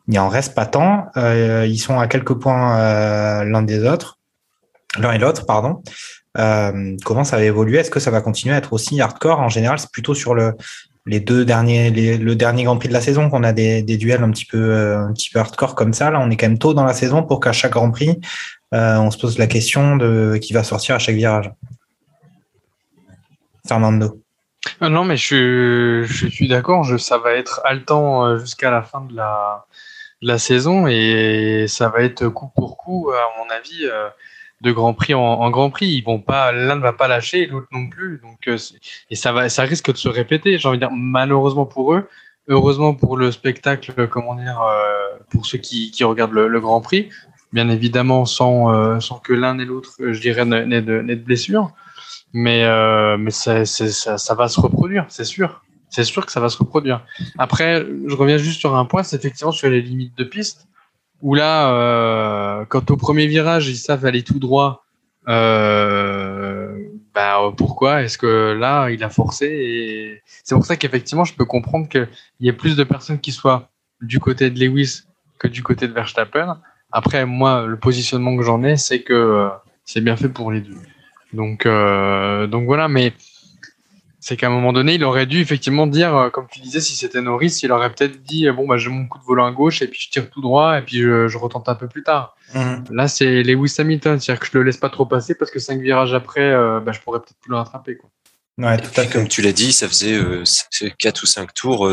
il 0.07 0.17
en 0.19 0.29
reste 0.29 0.55
pas 0.55 0.65
tant. 0.65 1.07
Euh, 1.17 1.65
ils 1.67 1.77
sont 1.77 1.99
à 1.99 2.07
quelques 2.07 2.33
points 2.33 2.79
euh, 2.79 3.43
l'un 3.43 3.61
des 3.61 3.83
autres, 3.85 4.17
l'un 4.97 5.11
et 5.11 5.19
l'autre, 5.19 5.45
pardon. 5.45 5.83
Comment 6.35 7.23
ça 7.23 7.37
va 7.37 7.43
évoluer? 7.43 7.77
Est-ce 7.77 7.91
que 7.91 7.99
ça 7.99 8.09
va 8.09 8.21
continuer 8.21 8.55
à 8.55 8.57
être 8.57 8.73
aussi 8.73 8.99
hardcore? 8.99 9.39
En 9.39 9.49
général, 9.49 9.77
c'est 9.79 9.91
plutôt 9.91 10.13
sur 10.13 10.33
le 10.33 10.55
les 11.07 11.19
deux 11.19 11.45
derniers, 11.45 11.89
les, 11.89 12.17
le 12.17 12.35
dernier 12.35 12.63
Grand 12.63 12.77
Prix 12.77 12.87
de 12.87 12.93
la 12.93 13.01
saison 13.01 13.29
qu'on 13.29 13.43
a 13.43 13.53
des, 13.53 13.81
des 13.81 13.97
duels 13.97 14.23
un 14.23 14.29
petit 14.31 14.45
peu 14.45 14.95
un 14.95 15.13
petit 15.13 15.29
peu 15.29 15.39
hardcore 15.39 15.75
comme 15.75 15.93
ça. 15.93 16.09
Là, 16.09 16.19
on 16.21 16.29
est 16.29 16.37
quand 16.37 16.47
même 16.47 16.59
tôt 16.59 16.73
dans 16.73 16.85
la 16.85 16.93
saison 16.93 17.23
pour 17.23 17.39
qu'à 17.39 17.51
chaque 17.51 17.73
Grand 17.73 17.91
Prix, 17.91 18.19
euh, 18.73 18.97
on 18.97 19.11
se 19.11 19.17
pose 19.17 19.37
la 19.37 19.47
question 19.47 19.97
de 19.97 20.37
qui 20.41 20.53
va 20.53 20.63
sortir 20.63 20.95
à 20.95 20.99
chaque 20.99 21.15
virage. 21.15 21.51
Fernando. 23.67 24.21
Euh, 24.81 24.89
non, 24.89 25.03
mais 25.03 25.17
je, 25.17 26.05
suis 26.07 26.47
d'accord. 26.47 26.87
Ça 26.99 27.17
va 27.17 27.33
être 27.33 27.61
haletant 27.65 28.25
euh, 28.25 28.37
jusqu'à 28.37 28.71
la 28.71 28.81
fin 28.81 29.01
de 29.01 29.15
la, 29.15 30.37
saison 30.37 30.87
et 30.87 31.65
ça 31.67 31.89
va 31.89 32.01
être 32.01 32.27
coup 32.29 32.49
pour 32.55 32.77
coup, 32.77 33.11
à 33.11 33.39
mon 33.39 33.49
avis, 33.49 33.87
de 34.61 34.71
Grand 34.71 34.93
Prix 34.93 35.13
en, 35.15 35.49
Grand 35.49 35.69
Prix. 35.69 36.03
Pas, 36.25 36.51
l'un 36.51 36.75
ne 36.75 36.81
va 36.81 36.93
pas 36.93 37.07
lâcher, 37.07 37.47
l'autre 37.47 37.67
non 37.71 37.89
plus. 37.89 38.21
Donc, 38.23 38.49
et 39.09 39.15
ça 39.15 39.33
va, 39.33 39.49
ça 39.49 39.63
risque 39.63 39.91
de 39.91 39.97
se 39.97 40.07
répéter. 40.07 40.57
J'ai 40.57 40.67
envie 40.67 40.77
de 40.77 40.85
dire, 40.85 40.95
malheureusement 40.95 41.65
pour 41.65 41.93
eux, 41.93 42.07
heureusement 42.47 42.93
pour 42.93 43.17
le 43.17 43.31
spectacle, 43.31 44.07
comment 44.07 44.35
dire, 44.35 44.61
pour 45.31 45.45
ceux 45.45 45.57
qui, 45.57 45.91
regardent 46.03 46.33
le, 46.33 46.59
Grand 46.59 46.81
Prix, 46.81 47.09
bien 47.53 47.69
évidemment 47.69 48.25
sans, 48.25 48.73
euh, 48.73 48.99
sans 48.99 49.19
que 49.19 49.33
l'un 49.33 49.57
et 49.59 49.65
l'autre, 49.65 49.95
euh, 49.99 50.13
je 50.13 50.21
dirais, 50.21 50.45
n'aient 50.45 50.81
de, 50.81 51.01
de 51.01 51.15
blessure. 51.15 51.71
Mais, 52.33 52.63
euh, 52.63 53.17
mais 53.17 53.31
ça, 53.31 53.65
ça, 53.65 54.17
ça, 54.17 54.35
va 54.35 54.47
se 54.47 54.59
reproduire, 54.59 55.05
c'est 55.09 55.25
sûr. 55.25 55.63
C'est 55.89 56.05
sûr 56.05 56.25
que 56.25 56.31
ça 56.31 56.39
va 56.39 56.47
se 56.47 56.57
reproduire. 56.57 57.05
Après, 57.37 57.85
je 58.07 58.15
reviens 58.15 58.37
juste 58.37 58.61
sur 58.61 58.77
un 58.77 58.85
point, 58.85 59.03
c'est 59.03 59.17
effectivement 59.17 59.51
sur 59.51 59.69
les 59.69 59.81
limites 59.81 60.17
de 60.17 60.23
piste, 60.23 60.67
où 61.21 61.35
là, 61.35 62.65
quand 62.69 62.89
au 62.89 62.95
premier 62.95 63.27
virage, 63.27 63.67
ils 63.67 63.75
savent 63.75 64.05
aller 64.05 64.23
tout 64.23 64.39
droit, 64.39 64.85
euh, 65.27 66.87
bah, 67.13 67.39
pourquoi 67.55 68.01
est-ce 68.03 68.17
que 68.17 68.53
là, 68.53 68.89
il 68.89 69.03
a 69.03 69.09
forcé 69.09 69.45
et 69.45 70.21
C'est 70.43 70.55
pour 70.55 70.65
ça 70.65 70.75
qu'effectivement, 70.75 71.25
je 71.25 71.33
peux 71.33 71.45
comprendre 71.45 71.87
qu'il 71.87 72.07
y 72.39 72.49
ait 72.49 72.53
plus 72.53 72.75
de 72.75 72.83
personnes 72.83 73.19
qui 73.19 73.31
soient 73.31 73.69
du 74.01 74.19
côté 74.19 74.49
de 74.49 74.59
Lewis 74.59 75.03
que 75.39 75.47
du 75.47 75.63
côté 75.63 75.87
de 75.87 75.93
Verstappen. 75.93 76.59
Après, 76.91 77.25
moi, 77.25 77.65
le 77.65 77.77
positionnement 77.77 78.35
que 78.35 78.43
j'en 78.43 78.63
ai, 78.63 78.77
c'est 78.77 79.01
que 79.01 79.13
euh, 79.13 79.47
c'est 79.85 80.01
bien 80.01 80.15
fait 80.17 80.29
pour 80.29 80.51
les 80.51 80.61
deux. 80.61 80.77
Donc, 81.33 81.65
euh, 81.65 82.47
donc 82.47 82.65
voilà, 82.65 82.87
mais 82.87 83.13
c'est 84.19 84.35
qu'à 84.35 84.47
un 84.47 84.49
moment 84.49 84.73
donné, 84.73 84.95
il 84.95 85.03
aurait 85.03 85.25
dû 85.25 85.39
effectivement 85.39 85.87
dire, 85.87 86.15
euh, 86.15 86.29
comme 86.29 86.47
tu 86.51 86.59
disais, 86.59 86.81
si 86.81 86.95
c'était 86.95 87.21
Norris, 87.21 87.59
il 87.63 87.71
aurait 87.71 87.91
peut-être 87.93 88.21
dit 88.21 88.49
bon 88.51 88.67
bah 88.67 88.77
j'ai 88.77 88.89
mon 88.89 89.07
coup 89.07 89.17
de 89.17 89.23
volant 89.23 89.45
à 89.45 89.51
gauche 89.51 89.81
et 89.81 89.87
puis 89.87 89.99
je 90.01 90.09
tire 90.09 90.29
tout 90.29 90.41
droit 90.41 90.77
et 90.77 90.81
puis 90.81 90.97
je, 90.97 91.37
retente 91.37 91.69
un 91.69 91.75
peu 91.75 91.87
plus 91.87 92.03
tard. 92.03 92.35
Mhm. 92.53 92.83
Là, 92.91 93.07
c'est 93.07 93.41
Lewis 93.43 93.75
Hamilton, 93.79 94.19
c'est-à-dire 94.19 94.41
que 94.41 94.47
je 94.51 94.57
le 94.57 94.63
laisse 94.63 94.77
pas 94.77 94.89
trop 94.89 95.05
passer 95.05 95.35
parce 95.35 95.49
que 95.49 95.59
cinq 95.59 95.79
virages 95.79 96.13
après, 96.13 96.51
bah, 96.81 96.91
je 96.91 96.99
pourrais 96.99 97.19
peut-être 97.19 97.39
plus 97.39 97.51
le 97.51 97.57
rattraper 97.57 97.95
quoi. 97.95 98.09
Ouais, 98.57 98.77
tout 98.77 98.89
à 98.99 99.03
fait. 99.03 99.09
Comme 99.11 99.27
tu 99.27 99.41
l'as 99.41 99.53
dit, 99.53 99.73
ça 99.73 99.87
faisait 99.87 100.13
euh, 100.13 100.43
4 100.99 101.23
ou 101.23 101.25
5 101.25 101.53
tours. 101.53 101.91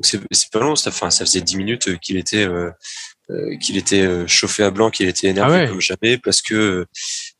c'est 0.00 0.50
pas 0.50 0.60
long, 0.60 0.74
ça, 0.74 0.90
ça 0.90 1.24
faisait 1.24 1.40
10 1.40 1.56
minutes 1.56 1.98
qu'il 2.00 2.16
était 2.16 2.46
euh, 3.28 3.56
qu'il 3.56 3.76
était 3.76 4.02
euh, 4.02 4.24
chauffé 4.28 4.62
à 4.62 4.70
blanc, 4.70 4.88
qu'il 4.88 5.08
était 5.08 5.26
énervé 5.26 5.62
ah 5.64 5.66
comme 5.66 5.80
jamais 5.80 6.16
parce 6.16 6.40
que 6.40 6.86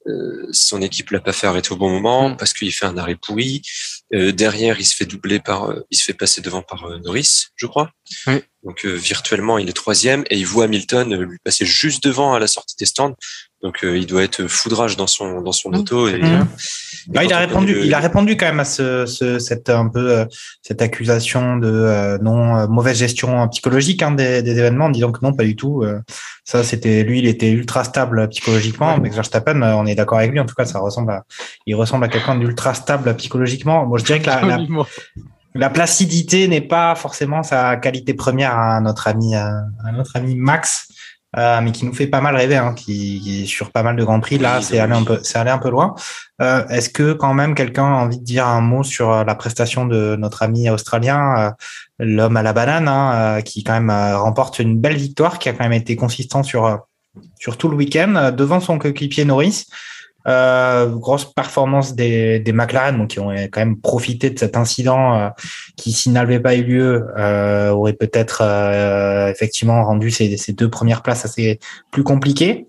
euh, 0.09 0.49
son 0.51 0.83
équipe 0.83 1.11
l'a 1.11 1.21
pas 1.21 1.33
fait 1.33 1.47
arrêter 1.47 1.71
au 1.71 1.77
bon 1.77 1.91
moment, 1.91 2.31
mm. 2.31 2.37
parce 2.39 2.53
qu'il 2.55 2.73
fait 2.73 2.87
un 2.87 2.99
arrêt 2.99 3.15
pourri. 3.15 3.63
derrière, 4.11 4.81
il 4.81 4.85
se 4.85 4.97
fait 4.97 5.05
doubler 5.05 5.39
par, 5.39 5.73
il 5.91 5.97
se 5.97 6.03
fait 6.03 6.13
passer 6.13 6.41
devant 6.41 6.63
par 6.63 6.89
Norris, 7.05 7.47
je 7.55 7.67
crois. 7.67 7.93
Donc 8.65 8.85
virtuellement, 8.85 9.59
il 9.59 9.69
est 9.69 9.73
troisième 9.73 10.25
et 10.29 10.37
il 10.37 10.47
voit 10.47 10.65
Hamilton 10.65 11.23
lui 11.23 11.39
passer 11.45 11.65
juste 11.65 12.03
devant 12.03 12.35
à 12.35 12.41
la 12.41 12.49
sortie 12.49 12.75
des 12.79 12.87
stands. 12.87 13.15
Donc 13.67 13.83
euh, 13.83 13.99
il 13.99 14.07
doit 14.07 14.23
être 14.23 14.47
foudrage 14.47 14.97
dans 14.97 15.09
son 15.09 15.41
dans 15.41 15.51
son 15.51 15.71
mmh. 15.71 15.75
auto. 15.75 16.07
Et, 16.07 16.19
mmh. 16.19 16.47
bah, 17.09 17.25
il 17.25 17.33
a 17.33 17.39
répondu. 17.39 17.81
Il 17.83 17.93
a 17.95 17.99
répondu 17.99 18.37
quand 18.37 18.47
même 18.47 18.61
à 18.61 18.65
ce, 18.65 19.07
ce 19.07 19.41
cette 19.41 19.71
un 19.71 19.89
peu 19.89 20.19
euh, 20.19 20.25
cette 20.63 20.83
accusation 20.83 21.57
de 21.57 21.67
euh, 21.67 22.17
non 22.19 22.69
mauvaise 22.69 22.97
gestion 22.97 23.49
psychologique 23.49 24.05
hein, 24.05 24.13
des, 24.13 24.41
des, 24.43 24.57
événements, 24.57 24.85
en 24.85 24.91
disant 24.91 25.11
que 25.11 25.19
non, 25.21 25.33
pas 25.33 25.43
du 25.43 25.57
tout. 25.57 25.85
ça, 26.45 26.63
c'était 26.63 27.03
lui, 27.03 27.19
il 27.19 27.27
était 27.27 27.51
ultra 27.51 27.83
stable 27.83 28.29
psychologiquement. 28.29 28.99
Max 28.99 29.17
Verstappen, 29.17 29.61
on 29.63 29.85
est 29.85 29.97
d'accord 29.97 30.19
avec 30.19 30.31
lui. 30.31 30.39
En 30.39 30.47
tout 30.47 30.55
cas, 30.55 30.65
ça 30.65 30.79
ressemble 30.79 31.11
à, 31.11 31.25
il 31.67 31.75
ressemble 31.75 32.05
à 32.05 32.09
quelqu'un 32.09 32.37
d'ultra 32.37 32.73
stable 32.73 33.17
psychologiquement. 33.17 33.85
Moi, 33.85 33.99
je 33.99 34.05
dirais 34.05 34.21
que 34.21 34.27
la, 34.27 34.43
la, 34.43 34.59
la 35.55 35.71
placidité 35.71 36.47
n'est 36.47 36.61
pas 36.61 36.95
forcément 36.95 37.43
sa 37.43 37.77
qualité 37.79 38.15
première 38.15 38.57
à 38.57 38.81
notre 38.81 39.09
ami 39.09 39.35
à 39.35 39.65
notre 39.93 40.15
ami 40.15 40.37
Max. 40.37 40.86
Euh, 41.39 41.61
mais 41.61 41.71
qui 41.73 41.85
nous 41.85 41.93
fait 41.93 42.07
pas 42.07 42.23
mal 42.23 42.35
rêver, 42.35 42.57
hein, 42.57 42.73
qui, 42.73 43.21
qui, 43.23 43.43
est 43.43 43.47
sur 43.47 43.71
pas 43.71 43.83
mal 43.83 43.95
de 43.95 44.03
grands 44.03 44.21
prix. 44.21 44.39
Là, 44.39 44.63
c'est 44.63 44.79
allé 44.79 44.95
un 44.95 45.05
peu, 45.05 45.21
c'est 45.23 45.39
allé 45.39 45.51
un 45.51 45.59
peu 45.59 45.69
loin. 45.69 45.95
Euh, 46.41 46.67
Est-ce 46.69 46.89
que 46.89 47.13
quand 47.13 47.35
même 47.35 47.55
quelqu'un 47.55 47.85
a 47.85 47.97
envie 47.97 48.19
de 48.19 48.25
dire 48.25 48.47
un 48.47 48.63
mot 48.63 48.83
sur 48.83 49.13
euh, 49.13 49.25
la 49.25 49.35
prestation 49.35 49.85
de 49.85 50.17
notre 50.17 50.43
ami 50.43 50.71
australien, 50.71 51.39
euh, 51.39 51.51
l'homme 51.99 52.39
à 52.39 52.43
la 52.43 52.55
banane, 52.55 52.89
hein, 52.89 53.43
qui 53.43 53.65
quand 53.65 53.79
même 53.79 53.91
remporte 53.91 54.61
une 54.61 54.79
belle 54.79 54.97
victoire, 54.97 55.39
qui 55.39 55.51
a 55.51 55.53
quand 55.53 55.65
même 55.65 55.73
été 55.75 55.95
consistant 55.95 56.43
sur 56.43 56.87
sur 57.39 57.57
tout 57.57 57.69
le 57.69 57.77
week-end 57.77 58.33
devant 58.37 58.61
son 58.61 58.79
coéquipier 58.79 59.25
Norris? 59.25 59.67
Euh, 60.27 60.89
grosse 60.89 61.33
performance 61.33 61.95
des, 61.95 62.41
des 62.41 62.53
McLaren, 62.53 62.99
donc 62.99 63.11
qui 63.11 63.21
ont 63.21 63.31
quand 63.31 63.61
même 63.61 63.81
profité 63.81 64.31
de 64.31 64.39
cet 64.39 64.57
incident 64.57 65.15
euh, 65.15 65.29
qui, 65.77 65.93
s'il 65.93 66.13
n'avait 66.13 66.41
pas 66.41 66.57
eu 66.57 66.65
lieu, 66.65 67.07
euh, 67.17 67.71
aurait 67.71 67.93
peut-être 67.93 68.43
euh, 68.43 69.31
effectivement 69.31 69.85
rendu 69.85 70.11
ces, 70.11 70.37
ces, 70.37 70.53
deux 70.53 70.69
premières 70.69 71.03
places 71.03 71.25
assez 71.25 71.61
plus 71.93 72.03
compliquées. 72.03 72.67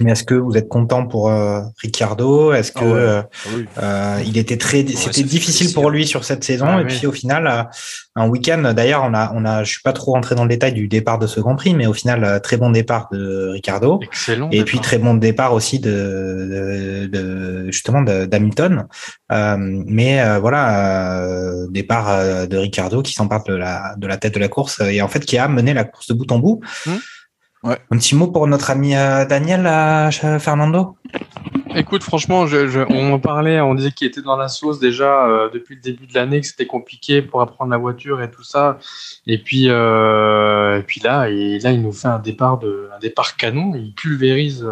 Mais 0.00 0.12
est-ce 0.12 0.24
que 0.24 0.34
vous 0.34 0.56
êtes 0.56 0.68
content 0.68 1.06
pour 1.06 1.28
euh, 1.28 1.60
Ricciardo? 1.82 2.52
Est-ce 2.52 2.72
que 2.72 2.78
ah 2.78 2.82
euh, 2.84 3.22
ah 3.76 4.16
euh, 4.16 4.22
il 4.24 4.38
était 4.38 4.56
très, 4.56 4.86
c'était 4.86 5.24
difficile 5.24 5.72
pour 5.72 5.90
lui 5.90 6.06
sur 6.06 6.24
cette 6.24 6.44
saison? 6.44 6.66
Ah 6.68 6.80
et 6.82 6.84
puis 6.84 7.06
au 7.06 7.12
final, 7.12 7.68
un 8.14 8.28
week-end. 8.28 8.72
D'ailleurs, 8.74 9.02
on 9.04 9.14
a, 9.14 9.32
on 9.34 9.44
a, 9.44 9.64
je 9.64 9.72
suis 9.72 9.82
pas 9.82 9.92
trop 9.92 10.12
rentré 10.12 10.34
dans 10.34 10.44
le 10.44 10.48
détail 10.48 10.72
du 10.72 10.86
départ 10.86 11.18
de 11.18 11.26
ce 11.26 11.40
Grand 11.40 11.56
Prix, 11.56 11.74
mais 11.74 11.86
au 11.86 11.92
final, 11.92 12.40
très 12.42 12.56
bon 12.56 12.70
départ 12.70 13.08
de 13.12 13.50
Ricciardo. 13.52 13.98
Excellent. 14.02 14.48
Et 14.52 14.62
puis 14.62 14.78
très 14.80 14.98
bon 14.98 15.14
départ 15.14 15.52
aussi 15.52 15.80
de, 15.80 15.90
de, 15.90 17.06
de 17.06 17.66
justement 17.70 18.02
d'Hamilton. 18.02 18.86
mais 19.28 20.38
voilà, 20.38 21.66
départ 21.70 22.46
de 22.46 22.56
Ricciardo 22.56 23.02
qui 23.02 23.12
s'empare 23.14 23.42
de 23.44 23.54
la, 23.54 23.94
de 23.96 24.06
la 24.06 24.16
tête 24.16 24.34
de 24.34 24.40
la 24.40 24.48
course 24.48 24.80
et 24.80 25.02
en 25.02 25.08
fait 25.08 25.24
qui 25.24 25.38
a 25.38 25.48
mené 25.48 25.74
la 25.74 25.84
course 25.84 26.06
de 26.08 26.14
bout 26.14 26.30
en 26.30 26.38
bout. 26.38 26.60
Hum. 26.86 26.98
Ouais. 27.64 27.76
Un 27.90 27.98
petit 27.98 28.14
mot 28.14 28.28
pour 28.28 28.46
notre 28.46 28.70
ami 28.70 28.94
euh, 28.94 29.24
Daniel, 29.24 29.66
euh, 29.66 30.38
Fernando? 30.38 30.96
Écoute, 31.74 32.04
franchement, 32.04 32.46
je, 32.46 32.68
je, 32.68 32.80
on 32.88 33.12
en 33.12 33.18
parlait, 33.18 33.60
on 33.60 33.74
disait 33.74 33.90
qu'il 33.90 34.06
était 34.06 34.22
dans 34.22 34.36
la 34.36 34.46
sauce 34.46 34.78
déjà 34.78 35.26
euh, 35.26 35.50
depuis 35.52 35.74
le 35.74 35.80
début 35.80 36.06
de 36.06 36.14
l'année, 36.14 36.40
que 36.40 36.46
c'était 36.46 36.66
compliqué 36.66 37.20
pour 37.20 37.40
apprendre 37.42 37.72
la 37.72 37.76
voiture 37.76 38.22
et 38.22 38.30
tout 38.30 38.44
ça. 38.44 38.78
Et 39.26 39.38
puis, 39.38 39.64
et 39.66 40.82
puis 40.86 41.00
là, 41.00 41.28
et 41.28 41.58
là, 41.58 41.72
il 41.72 41.82
nous 41.82 41.92
fait 41.92 42.08
un 42.08 42.20
départ 42.20 42.58
de, 42.58 42.88
un 42.94 42.98
départ 43.00 43.36
canon. 43.36 43.72
Il 43.74 43.92
pulvérise, 43.92 44.66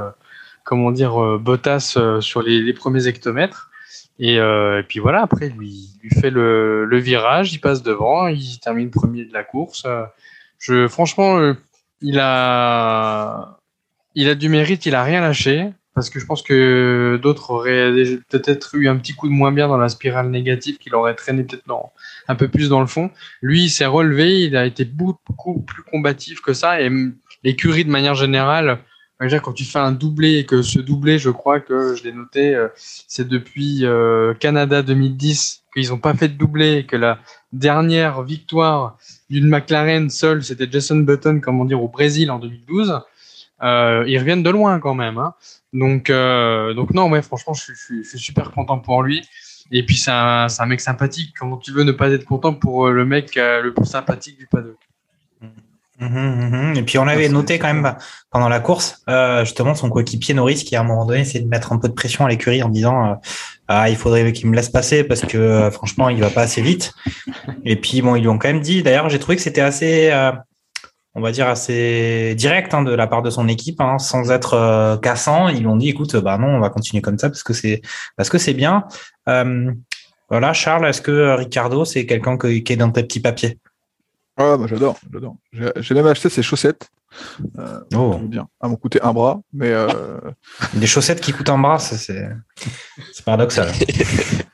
comment 0.62 0.92
dire, 0.92 1.38
Bottas 1.38 1.98
sur 2.20 2.42
les, 2.42 2.62
les, 2.62 2.72
premiers 2.72 3.08
hectomètres. 3.08 3.70
Et, 4.20 4.36
et, 4.36 4.82
puis 4.88 5.00
voilà, 5.00 5.22
après, 5.22 5.48
lui, 5.48 5.90
lui 6.02 6.10
fait 6.10 6.30
le, 6.30 6.84
le, 6.84 6.98
virage, 6.98 7.52
il 7.52 7.58
passe 7.58 7.82
devant, 7.82 8.28
il 8.28 8.58
termine 8.60 8.90
premier 8.90 9.24
de 9.24 9.32
la 9.32 9.42
course. 9.42 9.86
Je, 10.58 10.88
franchement 10.88 11.54
il 12.00 12.18
a, 12.20 13.58
il 14.14 14.28
a 14.28 14.34
du 14.34 14.48
mérite, 14.48 14.86
il 14.86 14.94
a 14.94 15.02
rien 15.02 15.20
lâché. 15.20 15.72
Parce 15.94 16.10
que 16.10 16.20
je 16.20 16.26
pense 16.26 16.42
que 16.42 17.18
d'autres 17.22 17.50
auraient 17.52 17.90
peut-être 18.28 18.74
eu 18.74 18.86
un 18.86 18.98
petit 18.98 19.14
coup 19.14 19.28
de 19.28 19.32
moins 19.32 19.50
bien 19.50 19.66
dans 19.66 19.78
la 19.78 19.88
spirale 19.88 20.28
négative 20.28 20.76
qu'il 20.76 20.94
aurait 20.94 21.14
traîné 21.14 21.42
peut-être 21.42 21.64
un 22.28 22.34
peu 22.34 22.48
plus 22.48 22.68
dans 22.68 22.80
le 22.80 22.86
fond. 22.86 23.10
Lui, 23.40 23.62
il 23.62 23.70
s'est 23.70 23.86
relevé, 23.86 24.42
il 24.42 24.58
a 24.58 24.66
été 24.66 24.84
beaucoup 24.84 25.62
plus 25.62 25.82
combatif 25.84 26.42
que 26.42 26.52
ça. 26.52 26.82
Et 26.82 26.90
l'écurie, 27.44 27.86
de 27.86 27.90
manière 27.90 28.14
générale, 28.14 28.80
quand 29.18 29.52
tu 29.54 29.64
fais 29.64 29.78
un 29.78 29.92
doublé 29.92 30.38
et 30.38 30.44
que 30.44 30.60
ce 30.60 30.78
doublé, 30.78 31.18
je 31.18 31.30
crois 31.30 31.60
que 31.60 31.94
je 31.94 32.04
l'ai 32.04 32.12
noté, 32.12 32.54
euh, 32.54 32.68
c'est 32.76 33.26
depuis 33.26 33.86
euh, 33.86 34.34
Canada 34.34 34.82
2010 34.82 35.64
qu'ils 35.76 35.90
n'ont 35.90 35.98
pas 35.98 36.14
fait 36.14 36.28
de 36.28 36.34
doublé 36.34 36.86
que 36.86 36.96
la 36.96 37.18
dernière 37.52 38.22
victoire 38.22 38.96
d'une 39.28 39.48
McLaren 39.48 40.08
seule, 40.08 40.42
c'était 40.42 40.68
Jason 40.70 40.96
Button, 40.96 41.40
comment 41.40 41.64
dire, 41.64 41.82
au 41.82 41.88
Brésil 41.88 42.30
en 42.30 42.38
2012. 42.38 43.00
Euh, 43.62 44.04
ils 44.06 44.18
reviennent 44.18 44.42
de 44.42 44.50
loin 44.50 44.80
quand 44.80 44.94
même. 44.94 45.18
Hein. 45.18 45.34
Donc, 45.72 46.10
euh, 46.10 46.74
donc 46.74 46.92
non, 46.94 47.10
ouais, 47.10 47.22
franchement, 47.22 47.54
je, 47.54 47.72
je, 47.72 48.02
je, 48.02 48.08
suis 48.08 48.18
super 48.18 48.50
content 48.52 48.78
pour 48.78 49.02
lui. 49.02 49.26
Et 49.70 49.84
puis 49.84 49.96
c'est 49.96 50.10
un, 50.10 50.46
un, 50.58 50.66
mec 50.66 50.80
sympathique. 50.80 51.34
Comment 51.38 51.56
tu 51.56 51.72
veux 51.72 51.82
ne 51.82 51.92
pas 51.92 52.10
être 52.10 52.24
content 52.24 52.54
pour 52.54 52.88
le 52.88 53.04
mec 53.04 53.34
le 53.34 53.70
plus 53.72 53.86
sympathique 53.86 54.38
du 54.38 54.46
paddock? 54.46 54.78
Mmh, 55.98 56.08
mmh. 56.08 56.76
Et 56.76 56.82
puis 56.82 56.98
on 56.98 57.06
avait 57.08 57.30
noté 57.30 57.58
quand 57.58 57.72
même 57.72 57.96
pendant 58.30 58.50
la 58.50 58.60
course, 58.60 59.02
euh, 59.08 59.46
justement 59.46 59.74
son 59.74 59.88
coéquipier 59.88 60.34
Norris 60.34 60.56
qui 60.56 60.76
à 60.76 60.80
un 60.82 60.84
moment 60.84 61.06
donné 61.06 61.24
c'est 61.24 61.40
de 61.40 61.48
mettre 61.48 61.72
un 61.72 61.78
peu 61.78 61.88
de 61.88 61.94
pression 61.94 62.26
à 62.26 62.28
l'écurie 62.28 62.62
en 62.62 62.68
disant 62.68 63.06
euh, 63.06 63.14
ah 63.68 63.90
il 63.90 63.96
faudrait 63.96 64.32
qu'il 64.32 64.48
me 64.48 64.54
laisse 64.54 64.68
passer 64.68 65.04
parce 65.04 65.22
que 65.22 65.38
euh, 65.38 65.70
franchement 65.70 66.08
il 66.08 66.20
va 66.20 66.30
pas 66.30 66.42
assez 66.42 66.62
vite. 66.62 66.94
Et 67.64 67.76
puis 67.76 68.02
bon 68.02 68.14
ils 68.14 68.22
lui 68.22 68.28
ont 68.28 68.38
quand 68.38 68.48
même 68.48 68.60
dit. 68.60 68.82
D'ailleurs 68.82 69.08
j'ai 69.08 69.18
trouvé 69.18 69.36
que 69.36 69.42
c'était 69.42 69.60
assez, 69.60 70.10
euh, 70.12 70.32
on 71.14 71.20
va 71.20 71.32
dire 71.32 71.48
assez 71.48 72.34
direct 72.36 72.74
hein, 72.74 72.82
de 72.82 72.92
la 72.92 73.06
part 73.06 73.22
de 73.22 73.30
son 73.30 73.48
équipe, 73.48 73.80
hein, 73.80 73.98
sans 73.98 74.30
être 74.30 74.54
euh, 74.54 74.96
cassant. 74.96 75.48
Ils 75.48 75.60
lui 75.60 75.66
ont 75.66 75.76
dit 75.76 75.88
écoute 75.88 76.16
bah 76.16 76.38
non 76.38 76.48
on 76.48 76.60
va 76.60 76.70
continuer 76.70 77.02
comme 77.02 77.18
ça 77.18 77.28
parce 77.28 77.42
que 77.42 77.52
c'est 77.52 77.82
parce 78.16 78.28
que 78.28 78.38
c'est 78.38 78.54
bien. 78.54 78.84
voilà 79.26 80.52
Charles, 80.52 80.86
est-ce 80.86 81.02
que 81.02 81.36
Ricardo 81.36 81.84
c'est 81.84 82.06
quelqu'un 82.06 82.38
qui 82.38 82.72
est 82.72 82.76
dans 82.76 82.90
tes 82.90 83.02
petits 83.02 83.20
papiers? 83.20 83.58
Ah, 84.38 84.56
bah, 84.58 84.66
j'adore, 84.68 84.98
j'adore. 85.10 85.36
J'ai 85.52 85.94
même 85.94 86.06
acheté 86.06 86.28
ces 86.28 86.42
chaussettes. 86.42 86.90
Euh, 87.58 87.80
oh. 87.94 88.18
bien. 88.18 88.48
Elles 88.62 88.70
m'ont 88.70 88.76
coûté 88.76 89.00
un 89.02 89.12
bras, 89.12 89.40
mais. 89.52 89.70
Euh... 89.70 89.88
Des 90.74 90.86
chaussettes 90.86 91.20
qui 91.20 91.32
coûtent 91.32 91.50
un 91.50 91.58
bras, 91.58 91.78
c'est 91.78 92.28
paradoxal. 93.24 93.70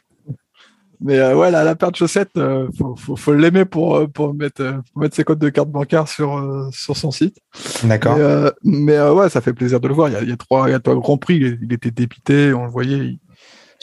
mais 1.00 1.18
euh, 1.18 1.36
ouais, 1.36 1.50
la, 1.50 1.64
la, 1.64 1.74
paire 1.74 1.90
de 1.90 1.96
chaussettes, 1.96 2.36
euh, 2.36 2.68
faut, 2.78 2.96
faut, 2.96 3.16
faut 3.16 3.34
l'aimer 3.34 3.64
pour, 3.64 4.08
pour, 4.10 4.34
mettre, 4.34 4.80
pour 4.92 5.02
mettre 5.02 5.16
ses 5.16 5.24
codes 5.24 5.38
de 5.38 5.48
carte 5.48 5.68
bancaire 5.68 6.08
sur, 6.08 6.70
sur 6.72 6.96
son 6.96 7.10
site. 7.10 7.36
D'accord. 7.84 8.18
Mais, 8.62 9.00
ouais, 9.00 9.28
ça 9.28 9.40
fait 9.40 9.52
plaisir 9.52 9.80
de 9.80 9.88
le 9.88 9.94
voir. 9.94 10.08
Il 10.08 10.12
y 10.12 10.16
a, 10.16 10.22
il 10.22 10.28
y 10.28 10.32
a 10.32 10.36
trois, 10.36 10.68
il 10.68 10.72
y 10.72 10.74
a 10.74 10.80
trois 10.80 10.96
grands 10.96 11.18
prix. 11.18 11.36
Il, 11.36 11.58
il 11.62 11.72
était 11.72 11.90
dépité, 11.90 12.52
on 12.52 12.64
le 12.64 12.70
voyait. 12.70 12.98
Il, 12.98 13.18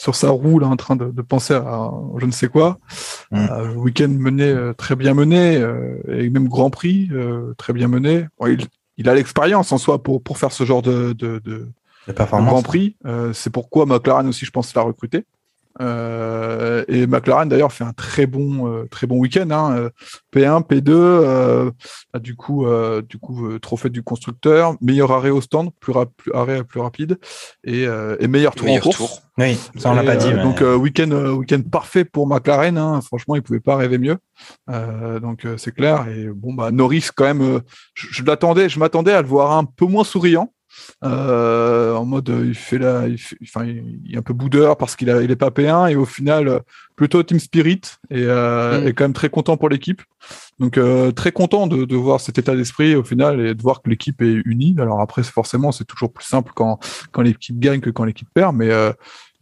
sur 0.00 0.14
sa 0.14 0.30
roue 0.30 0.58
là 0.58 0.66
en 0.66 0.76
train 0.76 0.96
de, 0.96 1.10
de 1.10 1.22
penser 1.22 1.52
à 1.52 1.90
je 2.16 2.24
ne 2.24 2.30
sais 2.30 2.48
quoi. 2.48 2.78
Mm. 3.32 3.36
Euh, 3.50 3.74
week-end 3.74 4.08
mené 4.08 4.44
euh, 4.44 4.72
très 4.72 4.96
bien 4.96 5.12
mené 5.12 5.56
euh, 5.56 6.00
et 6.08 6.30
même 6.30 6.48
Grand 6.48 6.70
Prix 6.70 7.10
euh, 7.12 7.52
très 7.58 7.74
bien 7.74 7.86
mené. 7.86 8.26
Bon, 8.38 8.46
il, 8.46 8.66
il, 8.96 9.10
a 9.10 9.14
l'expérience 9.14 9.72
en 9.72 9.78
soi 9.78 10.02
pour 10.02 10.22
pour 10.22 10.38
faire 10.38 10.52
ce 10.52 10.64
genre 10.64 10.80
de 10.80 11.12
de, 11.12 11.38
de, 11.44 11.68
de 12.08 12.12
Grand 12.14 12.62
Prix. 12.62 12.96
Euh, 13.04 13.34
c'est 13.34 13.50
pourquoi 13.50 13.84
McLaren 13.84 14.26
aussi 14.26 14.46
je 14.46 14.50
pense 14.50 14.74
l'a 14.74 14.80
recruté. 14.80 15.26
Euh, 15.80 16.84
et 16.88 17.06
McLaren 17.06 17.48
d'ailleurs 17.48 17.72
fait 17.72 17.84
un 17.84 17.92
très 17.92 18.26
bon 18.26 18.66
euh, 18.66 18.86
très 18.90 19.06
bon 19.06 19.18
week-end 19.18 19.48
hein, 19.52 19.90
P1 20.34 20.66
P2 20.66 20.90
euh, 20.90 21.70
du 22.18 22.34
coup 22.34 22.66
euh, 22.66 23.02
du 23.02 23.18
coup 23.18 23.56
trophée 23.60 23.88
du 23.88 24.02
constructeur 24.02 24.74
meilleur 24.80 25.12
arrêt 25.12 25.30
au 25.30 25.40
stand 25.40 25.70
plus, 25.78 25.94
plus 26.16 26.32
arrêt 26.34 26.64
plus 26.64 26.80
rapide 26.80 27.18
et, 27.62 27.84
et 27.84 28.26
meilleur 28.26 28.56
tour 28.56 28.66
meilleur 28.66 28.82
en 28.82 28.90
course. 28.90 28.96
tour. 28.96 29.22
oui 29.38 29.58
ça 29.76 29.92
on 29.92 29.94
l'a 29.94 30.02
pas 30.02 30.16
dit 30.16 30.34
mais... 30.34 30.42
donc 30.42 30.60
week-end 30.60 31.10
week-end 31.36 31.62
parfait 31.70 32.04
pour 32.04 32.26
McLaren 32.26 32.76
hein, 32.76 33.00
franchement 33.00 33.36
il 33.36 33.42
pouvait 33.42 33.60
pas 33.60 33.76
rêver 33.76 33.98
mieux. 33.98 34.18
Donc 34.66 35.46
c'est 35.56 35.72
clair. 35.72 36.08
Et 36.08 36.26
bon 36.28 36.52
bah 36.52 36.72
Norris 36.72 37.10
quand 37.14 37.24
même 37.24 37.60
je, 37.94 38.08
je 38.10 38.24
l'attendais 38.24 38.68
je 38.68 38.78
m'attendais 38.80 39.12
à 39.12 39.22
le 39.22 39.28
voir 39.28 39.52
un 39.52 39.64
peu 39.64 39.86
moins 39.86 40.04
souriant 40.04 40.52
euh, 41.04 41.94
en 41.94 42.04
mode 42.04 42.32
il 42.44 42.54
fait 42.54 42.78
la, 42.78 43.08
il, 43.08 43.18
fait, 43.18 43.36
enfin, 43.42 43.64
il 43.64 44.14
est 44.14 44.18
un 44.18 44.22
peu 44.22 44.34
boudeur 44.34 44.76
parce 44.76 44.96
qu'il 44.96 45.10
a, 45.10 45.22
il 45.22 45.30
est 45.30 45.36
pas 45.36 45.50
P1 45.50 45.90
et 45.90 45.96
au 45.96 46.04
final 46.04 46.60
plutôt 46.96 47.22
team 47.22 47.38
spirit 47.40 47.80
et, 48.10 48.24
euh, 48.24 48.80
mm. 48.80 48.86
est 48.86 48.92
quand 48.92 49.04
même 49.04 49.12
très 49.12 49.30
content 49.30 49.56
pour 49.56 49.68
l'équipe. 49.68 50.02
Donc 50.58 50.76
euh, 50.76 51.10
très 51.12 51.32
content 51.32 51.66
de, 51.66 51.84
de, 51.84 51.96
voir 51.96 52.20
cet 52.20 52.38
état 52.38 52.54
d'esprit 52.54 52.94
au 52.94 53.02
final 53.02 53.40
et 53.40 53.54
de 53.54 53.62
voir 53.62 53.82
que 53.82 53.88
l'équipe 53.88 54.20
est 54.22 54.42
unie. 54.44 54.76
Alors 54.78 55.00
après 55.00 55.22
forcément 55.22 55.72
c'est 55.72 55.86
toujours 55.86 56.12
plus 56.12 56.26
simple 56.26 56.52
quand 56.54 56.78
quand 57.12 57.22
l'équipe 57.22 57.58
gagne 57.58 57.80
que 57.80 57.90
quand 57.90 58.04
l'équipe 58.04 58.28
perd, 58.32 58.54
mais 58.54 58.70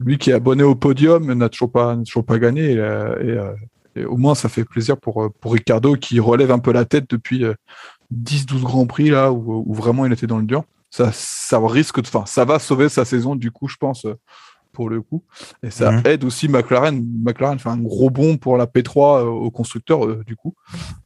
lui 0.00 0.18
qui 0.18 0.30
est 0.30 0.34
abonné 0.34 0.62
au 0.62 0.74
podium 0.74 1.32
n'a 1.32 1.48
toujours 1.48 1.72
pas 1.72 1.96
toujours 1.96 2.24
pas 2.24 2.38
gagné 2.38 2.72
et, 2.72 2.76
et, 2.76 4.00
et, 4.00 4.04
au 4.04 4.16
moins 4.16 4.36
ça 4.36 4.48
fait 4.48 4.64
plaisir 4.64 4.96
pour 4.96 5.32
pour 5.40 5.52
Ricardo 5.52 5.96
qui 5.96 6.20
relève 6.20 6.52
un 6.52 6.60
peu 6.60 6.72
la 6.72 6.84
tête 6.84 7.10
depuis 7.10 7.44
10-12 8.14 8.62
grands 8.62 8.86
prix 8.86 9.10
là 9.10 9.32
où, 9.32 9.64
où 9.66 9.74
vraiment 9.74 10.06
il 10.06 10.12
était 10.12 10.28
dans 10.28 10.38
le 10.38 10.44
dur 10.44 10.62
ça, 10.90 11.10
ça 11.12 11.58
risque 11.62 12.00
de, 12.00 12.08
enfin, 12.08 12.24
ça 12.26 12.44
va 12.44 12.58
sauver 12.58 12.88
sa 12.88 13.04
saison 13.04 13.36
du 13.36 13.50
coup, 13.50 13.68
je 13.68 13.76
pense, 13.76 14.06
pour 14.72 14.90
le 14.90 15.02
coup. 15.02 15.24
Et 15.62 15.70
ça 15.70 15.90
mmh. 15.90 16.02
aide 16.04 16.24
aussi 16.24 16.48
McLaren. 16.48 17.04
McLaren 17.24 17.58
fait 17.58 17.68
un 17.68 17.78
gros 17.78 18.10
bond 18.10 18.36
pour 18.36 18.56
la 18.56 18.66
P3 18.66 19.22
euh, 19.22 19.24
au 19.24 19.50
constructeur 19.50 20.06
euh, 20.06 20.22
du 20.24 20.36
coup. 20.36 20.54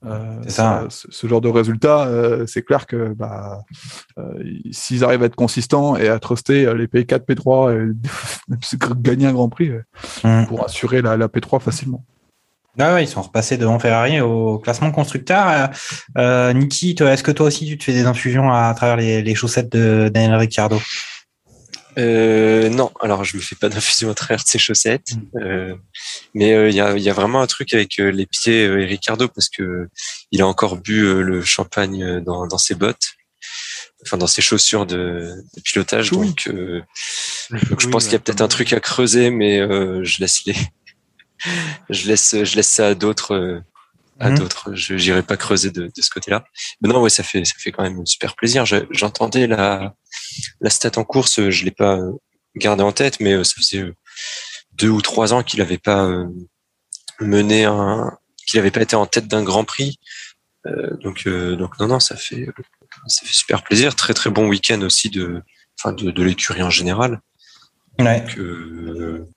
Euh, 0.05 0.43
ça. 0.47 0.87
ça. 0.91 1.09
ce 1.09 1.27
genre 1.27 1.41
de 1.41 1.49
résultat, 1.49 2.07
euh, 2.07 2.47
c'est 2.47 2.63
clair 2.63 2.87
que 2.87 3.15
bah, 3.15 3.63
s'ils 4.71 5.05
arrivent 5.05 5.23
à 5.23 5.27
être 5.27 5.37
consistants 5.37 5.97
et 5.97 6.09
à 6.09 6.19
truster 6.19 6.73
les 6.75 6.87
P4, 6.87 7.25
P3, 7.25 7.93
et 7.93 9.01
gagner 9.01 9.27
un 9.27 9.33
Grand 9.33 9.49
Prix 9.49 9.71
mmh. 10.23 10.47
pour 10.49 10.65
assurer 10.65 11.01
la, 11.01 11.17
la 11.17 11.29
P3 11.29 11.61
facilement. 11.61 12.05
Ah 12.79 12.95
ouais, 12.95 13.05
ils 13.05 13.09
sont 13.09 13.21
repassés 13.21 13.59
devant 13.59 13.79
Ferrari 13.79 14.21
au 14.21 14.59
classement 14.59 14.91
constructeur. 14.91 15.71
Euh, 16.17 16.53
Niki, 16.55 16.97
est-ce 16.99 17.23
que 17.23 17.31
toi 17.31 17.47
aussi 17.47 17.67
tu 17.67 17.77
te 17.77 17.85
fais 17.85 17.93
des 17.93 18.07
infusions 18.07 18.51
à, 18.51 18.73
travers 18.75 18.97
les, 18.97 19.21
les 19.21 19.35
chaussettes 19.35 19.71
de 19.71 20.09
Daniel 20.13 20.37
Ricciardo? 20.37 20.81
Euh, 21.99 22.71
non, 22.71 22.91
alors 23.01 23.25
je 23.25 23.37
me 23.37 23.43
fais 23.43 23.55
pas 23.55 23.69
d'infusion 23.69 24.11
à 24.11 24.15
travers 24.15 24.43
de 24.43 24.49
ses 24.49 24.59
chaussettes, 24.59 25.11
euh, 25.37 25.75
mais 26.35 26.49
il 26.49 26.55
euh, 26.55 26.71
y, 26.71 26.81
a, 26.81 26.97
y, 26.97 27.11
a, 27.11 27.13
vraiment 27.13 27.43
un 27.43 27.47
truc 27.47 27.75
avec 27.75 27.99
euh, 28.01 28.11
les 28.11 28.25
pieds 28.25 28.63
et 28.63 28.85
Ricardo 28.87 29.29
parce 29.29 29.51
que 29.51 29.89
il 30.31 30.41
a 30.41 30.47
encore 30.47 30.77
bu 30.77 31.23
le 31.23 31.43
champagne 31.43 32.21
dans, 32.21 32.47
dans, 32.47 32.59
ses 32.59 32.75
bottes, 32.75 33.13
enfin 34.05 34.17
dans 34.17 34.27
ses 34.27 34.41
chaussures 34.41 34.87
de, 34.87 35.35
de 35.55 35.61
pilotage, 35.61 36.11
donc, 36.13 36.49
donc 36.49 37.81
je 37.81 37.89
pense 37.89 38.05
qu'il 38.05 38.15
y 38.15 38.17
a 38.17 38.21
peut-être 38.21 38.41
un 38.41 38.49
truc 38.49 38.73
à 38.73 38.81
creuser, 38.81 39.31
mais 39.31 39.59
je 39.59 40.21
laisse 40.21 40.45
les 40.47 40.57
je 41.91 42.09
laisse, 42.09 42.45
je 42.45 42.57
laisse 42.57 42.69
ça 42.69 42.89
à 42.89 42.95
d'autres, 42.95 43.63
à 44.21 44.31
mmh. 44.31 44.39
d'autres. 44.39 44.75
Je 44.75 44.95
n'irai 44.95 45.23
pas 45.23 45.37
creuser 45.37 45.71
de, 45.71 45.85
de 45.85 46.03
ce 46.03 46.11
côté-là. 46.11 46.45
Mais 46.81 46.89
non, 46.89 47.01
ouais, 47.01 47.11
ça 47.11 47.23
fait, 47.23 47.45
ça 47.45 47.55
fait 47.59 47.73
quand 47.73 47.83
même 47.83 48.05
super 48.07 48.35
plaisir. 48.37 48.65
J'entendais 48.91 49.47
la, 49.47 49.95
la 50.61 50.71
stat 50.71 50.93
en 50.97 51.05
course, 51.05 51.49
je 51.51 51.65
l'ai 51.65 51.71
pas 51.71 51.99
gardé 52.57 52.83
en 52.83 52.93
tête, 52.93 53.21
mais 53.21 53.43
ça 53.45 53.55
faisait 53.57 53.93
deux 54.73 54.91
ou 54.91 55.03
trois 55.03 55.33
ans 55.35 55.43
qu'il 55.43 55.61
n'avait 55.61 55.79
pas 55.79 56.09
mené 57.21 57.65
un, 57.65 58.17
qu'il 58.47 58.59
n'avait 58.59 58.71
pas 58.71 58.83
été 58.83 58.97
en 58.97 59.07
tête 59.07 59.29
d'un 59.29 59.43
Grand 59.43 59.65
Prix. 59.65 59.99
Euh, 60.67 60.97
donc, 60.99 61.27
euh, 61.27 61.57
donc 61.57 61.79
non, 61.81 61.89
non, 61.89 62.01
ça 62.01 62.17
fait, 62.17 62.47
ça 63.07 63.27
fait 63.27 63.33
super 63.33 63.63
plaisir. 63.63 63.95
Très 63.97 64.15
très 64.15 64.31
bon 64.31 64.47
week-end 64.49 64.81
aussi 64.83 65.11
de, 65.11 65.43
enfin 65.79 65.93
de, 65.93 66.11
de 66.11 66.23
l'écurie 66.23 66.63
en 66.63 66.71
général. 66.71 67.21
Ouais. 67.99 68.21
Donc, 68.21 68.39
euh, 68.39 69.29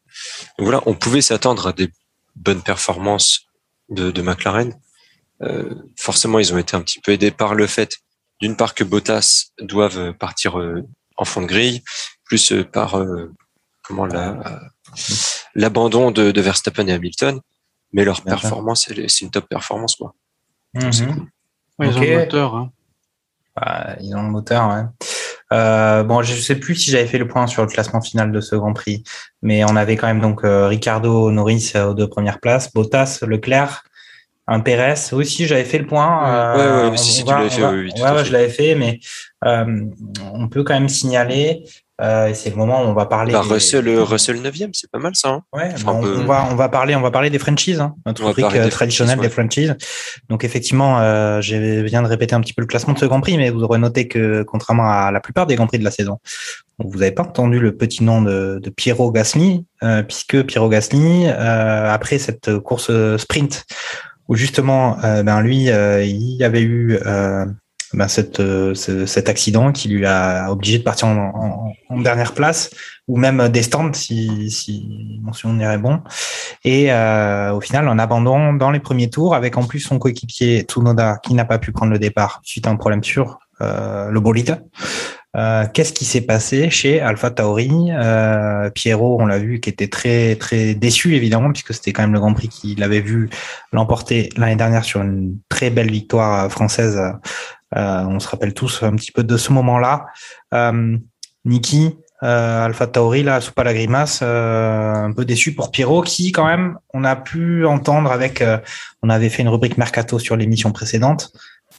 donc 0.57 0.66
voilà, 0.66 0.82
on 0.86 0.93
pouvait 0.95 1.22
s'attendre 1.22 1.68
à 1.68 1.74
des 1.74 1.89
bonnes 2.36 2.61
performances 2.61 3.45
de, 3.89 4.11
de 4.11 4.22
McLaren. 4.22 4.74
Euh, 5.41 5.76
forcément, 5.97 6.39
ils 6.39 6.53
ont 6.53 6.57
été 6.57 6.76
un 6.76 6.82
petit 6.82 6.99
peu 6.99 7.11
aidés 7.11 7.32
par 7.32 7.55
le 7.55 7.68
fait, 7.68 7.97
d'une 8.41 8.55
part 8.55 8.74
que 8.74 8.84
Bottas 8.84 9.47
doivent 9.59 10.13
partir 10.13 10.59
euh, 10.59 10.82
en 11.18 11.26
fond 11.26 11.41
de 11.41 11.47
grille, 11.47 11.84
plus 12.24 12.51
euh, 12.51 12.63
par 12.63 12.97
euh, 12.97 13.32
comment 13.84 14.05
la 14.05 14.61
l'abandon 15.55 16.11
de, 16.11 16.32
de, 16.32 16.41
Verstappen 16.41 16.88
et 16.88 16.93
Hamilton. 16.93 17.41
Mais 17.93 18.03
leur 18.03 18.22
performance, 18.22 18.89
c'est 18.89 19.22
une 19.22 19.32
top 19.32 19.47
performance, 19.47 19.95
quoi. 19.95 20.16
Mm 20.74 20.80
-hmm. 20.80 21.07
cool. 21.07 21.28
ouais, 21.80 21.88
ils 21.88 21.97
okay. 21.97 21.99
ont 21.99 22.01
le 22.01 22.18
moteur. 22.26 22.55
Hein. 22.55 22.72
Bah, 23.55 23.95
ils 24.01 24.16
ont 24.16 24.24
le 24.24 24.30
moteur, 24.30 24.70
ouais. 24.70 25.07
Euh, 25.54 26.04
bon, 26.04 26.22
je 26.24 26.34
sais 26.34 26.56
plus 26.56 26.76
si 26.76 26.91
j'avais 26.91 27.06
fait 27.06 27.18
le 27.18 27.28
point 27.28 27.48
sur 27.48 27.62
le 27.62 27.68
classement 27.68 28.02
final 28.02 28.32
de 28.32 28.41
ce 28.41 28.56
Grand 28.56 28.74
Prix, 28.74 29.04
mais 29.41 29.64
on 29.64 29.76
avait 29.76 29.96
quand 29.96 30.08
même 30.08 30.22
donc 30.22 30.43
euh, 30.43 30.68
Ricardo, 30.68 31.32
Norris 31.32 31.74
aux 31.76 31.93
deux 31.93 32.08
premières 32.08 32.39
places, 32.39 32.74
Bottas, 32.74 33.20
Leclerc, 33.22 33.84
un 34.48 34.60
Pérez. 34.60 35.14
Aussi, 35.14 35.46
j'avais 35.46 35.64
fait 35.64 35.78
le 35.78 35.88
point. 35.88 36.30
Euh, 36.30 36.84
ouais, 36.84 36.89
ouais, 36.89 36.98
si, 36.98 37.12
si, 37.12 37.24
tu 37.24 37.32
l'avais 37.32 37.50
fait, 37.50 37.66
oui, 37.66 37.91
ouais, 37.96 38.12
ouais 38.12 38.26
je 38.26 38.32
l'avais 38.32 38.50
fait, 38.50 38.76
mais 38.76 39.00
euh, 39.46 39.86
on 40.34 40.48
peut 40.48 40.64
quand 40.64 40.74
même 40.74 40.89
signaler 40.89 41.64
euh, 42.02 42.34
c'est 42.34 42.50
le 42.50 42.58
moment 42.58 42.82
où 42.82 42.88
on 42.88 42.93
va 42.93 43.06
parler. 43.06 43.32
Bah, 43.32 43.41
des... 43.43 43.54
Russell, 43.54 43.88
Russell 44.00 44.41
9e, 44.41 44.72
c'est 44.74 44.91
pas 44.91 45.00
mal 45.00 45.16
ça. 45.16 45.30
Hein 45.30 45.41
ouais, 45.54 45.72
enfin, 45.74 45.93
on, 45.93 46.04
on, 46.04 46.26
va, 46.26 46.48
on 46.52 46.56
va 46.56 46.68
parler, 46.68 46.93
on 46.96 47.02
va 47.02 47.12
parler 47.12 47.30
des 47.30 47.39
franchises, 47.39 47.80
hein, 47.80 47.96
notre 48.06 48.26
rubrique 48.26 48.54
euh, 48.54 48.68
traditionnelle 48.68 49.20
des 49.20 49.30
franchises. 49.30 49.76
Donc 50.30 50.43
effectivement, 50.43 51.00
euh, 51.00 51.39
je 51.39 51.56
viens 51.84 52.02
de 52.02 52.08
répéter 52.08 52.36
un 52.36 52.41
petit 52.41 52.54
peu 52.54 52.62
le 52.62 52.68
classement 52.68 52.93
de 52.93 53.00
ce 53.00 53.06
Grand 53.06 53.22
Prix, 53.22 53.38
mais 53.38 53.50
vous 53.50 53.64
aurez 53.64 53.80
noté 53.80 54.10
que 54.10 54.43
contrairement 54.43 54.89
à 54.89 55.10
la 55.12 55.22
plupart 55.22 55.48
des 55.48 55.56
Grands 55.56 55.68
Prix 55.68 55.80
de 55.80 55.86
la 55.86 55.91
saison, 55.91 56.20
vous 56.80 57.00
n'avez 57.00 57.14
pas 57.14 57.24
entendu 57.24 57.60
le 57.60 57.78
petit 57.78 58.04
nom 58.04 58.22
de, 58.22 58.60
de 58.62 58.70
Piero 58.70 59.10
Gasly, 59.12 59.66
euh, 59.82 60.04
puisque 60.04 60.43
Piero 60.43 60.68
Gasly, 60.68 61.28
euh, 61.28 61.93
après 61.93 62.18
cette 62.18 62.58
course 62.60 62.91
sprint, 63.18 63.66
où 64.28 64.36
justement, 64.36 64.98
ben 65.02 65.41
lui, 65.41 65.68
il 65.68 66.36
y 66.36 66.43
avait 66.43 66.64
eu 66.64 67.00
ben, 67.96 68.08
cette, 68.08 68.41
cet 68.74 69.30
accident 69.30 69.72
qui 69.72 69.89
lui 69.89 70.06
a 70.06 70.52
obligé 70.52 70.78
de 70.78 70.84
partir 70.84 71.08
en, 71.08 71.74
dernière 72.02 72.34
place 72.34 72.70
ou 73.08 73.18
même 73.18 73.50
des 73.50 73.64
stands 73.64 73.93
si, 73.93 74.52
si 74.52 75.20
mon 75.24 75.34
souvenir 75.34 75.72
est 75.72 75.78
bon. 75.78 76.02
Et 76.64 76.91
au 76.91 77.62
final, 77.62 77.88
un 77.88 78.00
abandon 78.00 78.54
dans 78.54 78.72
les 78.72 78.80
premiers 78.80 79.10
tours 79.10 79.34
avec 79.34 79.58
en 79.58 79.64
plus 79.64 79.80
son 79.80 79.98
coéquipier 79.98 80.62
Tsunoda 80.62 81.20
qui 81.24 81.34
n'a 81.34 81.46
pas 81.46 81.58
pu 81.58 81.72
prendre 81.72 81.91
le 81.93 82.00
départ 82.00 82.41
suite 82.43 82.68
à 82.68 82.70
un 82.70 82.76
problème 82.76 83.04
sur 83.04 83.39
le 83.62 84.20
bolide. 84.20 84.60
Euh, 85.36 85.66
qu'est-ce 85.74 85.91
qui 85.91 86.06
s'est 86.06 86.22
passé 86.22 86.70
chez 86.70 87.02
Alpha 87.02 87.30
Tauri? 87.30 87.89
Euh, 87.91 88.70
Pierrot, 88.70 89.18
on 89.20 89.26
l'a 89.26 89.38
vu, 89.38 89.60
qui 89.60 89.70
était 89.70 89.88
très 89.88 90.36
très 90.36 90.76
déçu 90.76 91.16
évidemment 91.16 91.52
puisque 91.52 91.74
c'était 91.74 91.91
quand 91.91 92.04
même 92.04 92.14
le 92.14 92.20
Grand 92.20 92.34
Prix 92.34 92.48
qu'il 92.48 92.82
avait 92.84 93.02
vu 93.02 93.30
l'emporter 93.74 94.30
l'année 94.38 94.56
dernière 94.56 94.86
sur 94.86 95.02
une 95.02 95.38
très 95.50 95.70
belle 95.70 95.91
victoire 95.91 96.50
française. 96.50 97.02
Euh, 97.76 98.03
on 98.05 98.19
se 98.19 98.28
rappelle 98.28 98.53
tous 98.53 98.84
un 98.84 98.95
petit 98.95 99.11
peu 99.11 99.23
de 99.23 99.38
ce 99.38 99.51
moment-là. 99.53 100.07
Niki, 101.45 101.97
Alpha 102.21 102.88
Tauri, 102.88 103.23
là, 103.23 103.39
sous 103.41 103.51
pas 103.51 103.63
la 103.63 103.73
grimace, 103.73 104.21
un 104.21 105.11
peu 105.15 105.26
déçu 105.26 105.53
pour 105.53 105.71
Pierrot, 105.71 106.01
qui 106.01 106.32
quand 106.32 106.45
même, 106.45 106.78
on 106.93 107.03
a 107.03 107.15
pu 107.15 107.65
entendre 107.65 108.11
avec, 108.11 108.43
on 109.03 109.09
avait 109.09 109.30
fait 109.30 109.43
une 109.43 109.49
rubrique 109.49 109.78
mercato 109.78 110.17
sur 110.17 110.36
l'émission 110.36 110.71
précédente. 110.71 111.32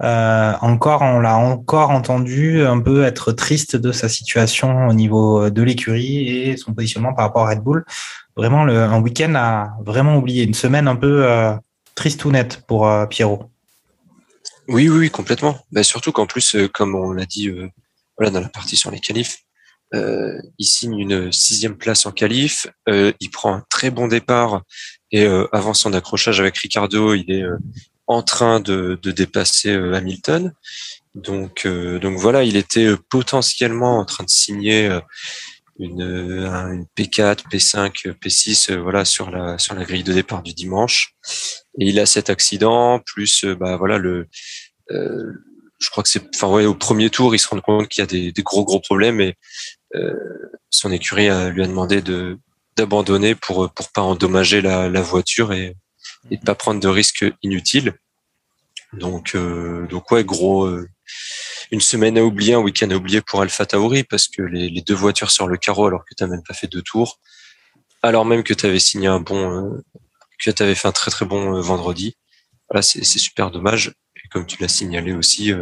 Euh, 0.02 0.52
encore, 0.60 1.02
on 1.02 1.20
l'a 1.20 1.36
encore 1.36 1.90
entendu 1.90 2.64
un 2.64 2.80
peu 2.80 3.04
être 3.04 3.32
triste 3.32 3.76
de 3.76 3.92
sa 3.92 4.08
situation 4.08 4.88
au 4.88 4.92
niveau 4.92 5.48
de 5.48 5.62
l'écurie 5.62 6.28
et 6.28 6.56
son 6.56 6.74
positionnement 6.74 7.14
par 7.14 7.26
rapport 7.26 7.46
à 7.46 7.50
Red 7.50 7.60
Bull. 7.60 7.84
Vraiment, 8.36 8.64
le, 8.64 8.78
un 8.78 9.00
week-end 9.00 9.34
a 9.34 9.70
vraiment 9.84 10.16
oublié 10.16 10.44
une 10.44 10.54
semaine 10.54 10.88
un 10.88 10.96
peu 10.96 11.24
euh, 11.24 11.54
triste 11.94 12.24
ou 12.24 12.30
nette 12.30 12.62
pour 12.66 12.86
euh, 12.86 13.06
Pierrot. 13.06 13.50
Oui, 14.68 14.88
oui, 14.88 15.10
complètement. 15.10 15.64
Bah, 15.72 15.82
surtout 15.82 16.12
qu'en 16.12 16.26
plus, 16.26 16.56
comme 16.74 16.94
on 16.94 17.12
l'a 17.12 17.26
dit, 17.26 17.50
voilà, 18.18 18.30
dans 18.30 18.40
la 18.40 18.48
partie 18.48 18.76
sur 18.76 18.90
les 18.90 19.00
qualifs, 19.00 19.38
il 19.92 20.66
signe 20.66 20.98
une 20.98 21.32
sixième 21.32 21.76
place 21.76 22.06
en 22.06 22.12
qualif. 22.12 22.66
il 22.86 23.30
prend 23.30 23.54
un 23.54 23.64
très 23.70 23.90
bon 23.90 24.08
départ 24.08 24.62
et 25.12 25.26
avant 25.52 25.74
son 25.74 25.92
accrochage 25.92 26.40
avec 26.40 26.56
Ricardo, 26.56 27.14
il 27.14 27.30
est 27.30 27.44
en 28.06 28.22
train 28.22 28.60
de, 28.60 28.98
de 29.02 29.10
dépasser 29.10 29.70
euh, 29.70 29.94
Hamilton. 29.94 30.52
Donc, 31.14 31.64
euh, 31.66 31.98
donc 31.98 32.18
voilà, 32.18 32.44
il 32.44 32.56
était 32.56 32.86
euh, 32.86 32.98
potentiellement 33.10 33.98
en 33.98 34.04
train 34.04 34.24
de 34.24 34.30
signer 34.30 34.88
une, 35.78 36.02
une 36.02 36.86
P4, 36.96 37.48
P5, 37.50 38.12
P6, 38.18 38.74
voilà 38.76 39.04
sur 39.04 39.30
la 39.30 39.58
sur 39.58 39.74
la 39.74 39.84
grille 39.84 40.04
de 40.04 40.12
départ 40.12 40.42
du 40.42 40.54
dimanche. 40.54 41.14
Et 41.78 41.88
il 41.88 42.00
a 42.00 42.06
cet 42.06 42.30
accident 42.30 43.00
plus 43.04 43.44
bah 43.44 43.76
voilà 43.76 43.98
le 43.98 44.28
je 44.88 45.90
crois 45.90 46.02
que 46.02 46.08
c'est 46.08 46.22
enfin 46.34 46.48
ouais 46.48 46.64
au 46.64 46.74
premier 46.74 47.10
tour 47.10 47.34
il 47.34 47.38
se 47.38 47.48
rend 47.48 47.60
compte 47.60 47.88
qu'il 47.88 48.00
y 48.00 48.04
a 48.04 48.06
des, 48.06 48.32
des, 48.32 48.42
gros 48.42 48.64
gros 48.64 48.80
problèmes 48.80 49.20
et 49.20 49.36
son 50.70 50.92
écurie 50.92 51.28
lui 51.52 51.62
a 51.62 51.66
demandé 51.66 52.00
de 52.02 52.38
d'abandonner 52.76 53.34
pour 53.34 53.70
pour 53.72 53.90
pas 53.92 54.02
endommager 54.02 54.62
la, 54.62 54.88
la 54.88 55.02
voiture 55.02 55.52
et 55.52 55.76
et 56.30 56.36
de 56.36 56.42
pas 56.42 56.54
prendre 56.54 56.80
de 56.80 56.88
risques 56.88 57.24
inutiles. 57.42 57.94
Donc, 58.92 59.34
euh, 59.34 59.86
donc 59.88 60.10
ouais, 60.10 60.24
gros, 60.24 60.64
euh, 60.64 60.88
une 61.70 61.80
semaine 61.80 62.18
à 62.18 62.22
oublier, 62.22 62.54
un 62.54 62.60
week-end 62.60 62.90
à 62.90 62.94
oublier 62.94 63.20
pour 63.20 63.42
Alpha 63.42 63.66
Tauri 63.66 64.04
parce 64.04 64.28
que 64.28 64.42
les, 64.42 64.82
deux 64.82 64.94
voitures 64.94 65.30
sur 65.30 65.46
le 65.46 65.56
carreau 65.56 65.86
alors 65.86 66.04
que 66.04 66.14
tu 66.14 66.26
même 66.26 66.42
pas 66.42 66.54
fait 66.54 66.66
deux 66.66 66.82
tours, 66.82 67.20
alors 68.02 68.24
même 68.24 68.42
que 68.42 68.54
tu 68.54 68.66
avais 68.66 68.78
signé 68.78 69.08
un 69.08 69.20
bon, 69.20 69.74
euh, 69.74 69.84
que 70.38 70.50
tu 70.50 70.62
avais 70.62 70.74
fait 70.74 70.88
un 70.88 70.92
très 70.92 71.10
très 71.10 71.26
bon 71.26 71.60
vendredi. 71.60 72.16
Voilà, 72.68 72.82
c'est 72.82 73.04
super 73.04 73.50
dommage. 73.50 73.94
Et 74.16 74.28
comme 74.28 74.46
tu 74.46 74.60
l'as 74.60 74.68
signalé 74.68 75.12
aussi, 75.12 75.52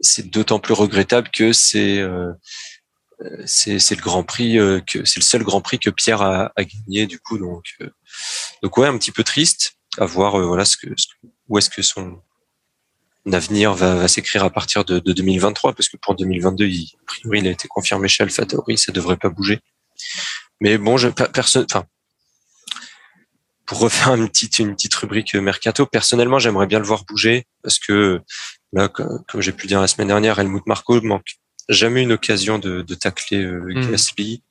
c'est 0.00 0.28
d'autant 0.28 0.58
plus 0.58 0.74
regrettable 0.74 1.28
que 1.30 1.52
c'est 1.52 2.00
le 2.00 2.36
Grand 4.00 4.24
Prix 4.24 4.54
que 4.86 5.04
c'est 5.04 5.20
le 5.20 5.24
seul 5.24 5.42
Grand 5.44 5.60
Prix 5.60 5.78
que 5.78 5.90
Pierre 5.90 6.22
a, 6.22 6.52
gagné 6.58 7.06
du 7.06 7.20
coup 7.20 7.38
donc 7.38 7.64
ouais, 8.76 8.88
un 8.88 8.98
petit 8.98 9.12
peu 9.12 9.22
triste 9.24 9.76
à 9.98 10.06
voir 10.06 10.38
euh, 10.38 10.46
voilà 10.46 10.64
ce 10.64 10.76
que, 10.76 10.88
où 11.48 11.58
est-ce 11.58 11.70
que 11.70 11.82
son 11.82 12.20
avenir 13.30 13.74
va, 13.74 13.94
va 13.94 14.08
s'écrire 14.08 14.44
à 14.44 14.50
partir 14.50 14.84
de, 14.84 14.98
de, 14.98 15.12
2023 15.12 15.74
parce 15.74 15.88
que 15.88 15.96
pour 15.96 16.14
2022 16.14 16.64
il, 16.66 16.90
a 17.00 17.04
priori 17.06 17.38
il 17.38 17.46
a 17.46 17.50
été 17.50 17.68
confirmé 17.68 18.08
chez 18.08 18.22
AlphaTauri 18.24 18.76
ça 18.76 18.92
devrait 18.92 19.16
pas 19.16 19.28
bouger 19.28 19.60
mais 20.60 20.78
bon 20.78 20.96
je 20.96 21.08
personne 21.08 21.64
enfin 21.70 21.84
pour 23.64 23.78
refaire 23.78 24.14
une 24.14 24.28
petite 24.28 24.58
une 24.58 24.74
petite 24.74 24.94
rubrique 24.94 25.34
mercato 25.34 25.86
personnellement 25.86 26.38
j'aimerais 26.38 26.66
bien 26.66 26.80
le 26.80 26.84
voir 26.84 27.04
bouger 27.04 27.46
parce 27.62 27.78
que 27.78 28.20
là 28.72 28.88
comme, 28.88 29.22
j'ai 29.38 29.52
pu 29.52 29.66
dire 29.66 29.80
la 29.80 29.86
semaine 29.86 30.08
dernière 30.08 30.38
Helmut 30.40 30.66
Marko 30.66 31.00
manque 31.02 31.36
jamais 31.68 32.02
une 32.02 32.12
occasion 32.12 32.58
de, 32.58 32.82
de 32.82 32.94
tacler 32.94 33.44
euh, 33.44 33.60
mmh. 33.60 33.90
Gasly 33.92 34.42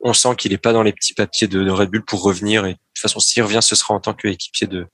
on 0.00 0.12
sent 0.12 0.36
qu'il 0.36 0.52
est 0.52 0.58
pas 0.58 0.72
dans 0.72 0.82
les 0.82 0.92
petits 0.92 1.14
papiers 1.14 1.48
de, 1.48 1.70
Red 1.70 1.90
Bull 1.90 2.04
pour 2.04 2.22
revenir. 2.22 2.66
Et 2.66 2.74
de 2.74 2.78
toute 2.94 3.00
façon, 3.00 3.18
s'il 3.18 3.42
revient, 3.42 3.60
ce 3.62 3.74
sera 3.74 3.94
en 3.94 4.00
tant 4.00 4.14
qu'équipier 4.14 4.66
de, 4.66 4.86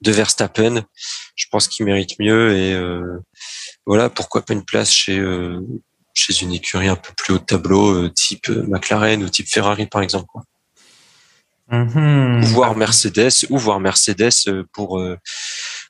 de 0.00 0.12
Verstappen. 0.12 0.84
Je 1.36 1.46
pense 1.50 1.68
qu'il 1.68 1.86
mérite 1.86 2.18
mieux. 2.18 2.56
Et 2.56 2.74
euh, 2.74 3.18
voilà, 3.86 4.08
pourquoi 4.10 4.42
pas 4.42 4.54
une 4.54 4.64
place 4.64 4.92
chez 4.92 5.18
euh, 5.18 5.60
chez 6.14 6.42
une 6.42 6.52
écurie 6.52 6.88
un 6.88 6.96
peu 6.96 7.12
plus 7.16 7.34
haut 7.34 7.38
de 7.38 7.44
tableau, 7.44 7.90
euh, 7.94 8.10
type 8.10 8.48
McLaren 8.48 9.22
ou 9.22 9.28
type 9.28 9.48
Ferrari 9.48 9.86
par 9.86 10.02
exemple. 10.02 10.26
Quoi. 10.26 10.42
Mm-hmm. 11.70 12.42
Ou 12.42 12.46
voir 12.46 12.76
Mercedes, 12.76 13.46
ou 13.50 13.58
voir 13.58 13.78
Mercedes 13.78 14.64
pour 14.72 15.02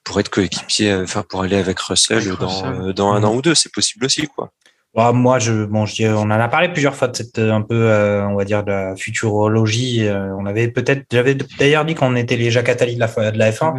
pour 0.05 0.21
être 0.21 0.29
coéquipier, 0.29 0.95
enfin 0.95 1.23
pour 1.23 1.43
aller 1.43 1.57
avec 1.57 1.79
Russell, 1.79 2.37
dans, 2.37 2.93
dans 2.93 3.13
un 3.13 3.23
an 3.23 3.35
ou 3.35 3.43
deux, 3.43 3.55
c'est 3.55 3.73
possible 3.73 4.07
aussi 4.07 4.27
quoi. 4.27 4.51
Moi, 4.97 5.39
je, 5.39 5.65
bon, 5.65 5.87
je, 5.87 6.07
on 6.07 6.23
en 6.23 6.31
a 6.31 6.49
parlé 6.49 6.71
plusieurs 6.71 6.97
fois 6.97 7.09
de 7.09 7.17
cette 7.17 7.39
un 7.39 7.63
peu, 7.63 7.75
euh, 7.75 8.27
on 8.27 8.35
va 8.35 8.45
dire, 8.45 8.65
de 8.65 8.71
la 8.71 8.97
futurologie. 8.97 10.05
Euh, 10.05 10.35
on 10.37 10.45
avait 10.45 10.69
peut-être, 10.69 11.05
j'avais 11.13 11.37
d'ailleurs 11.59 11.85
dit 11.85 11.95
qu'on 11.95 12.17
était 12.17 12.37
les 12.37 12.51
Jacques 12.51 12.69
Attali 12.69 12.97
de 12.97 13.01
la, 13.01 13.31
de 13.31 13.39
la 13.39 13.53
F1. 13.53 13.75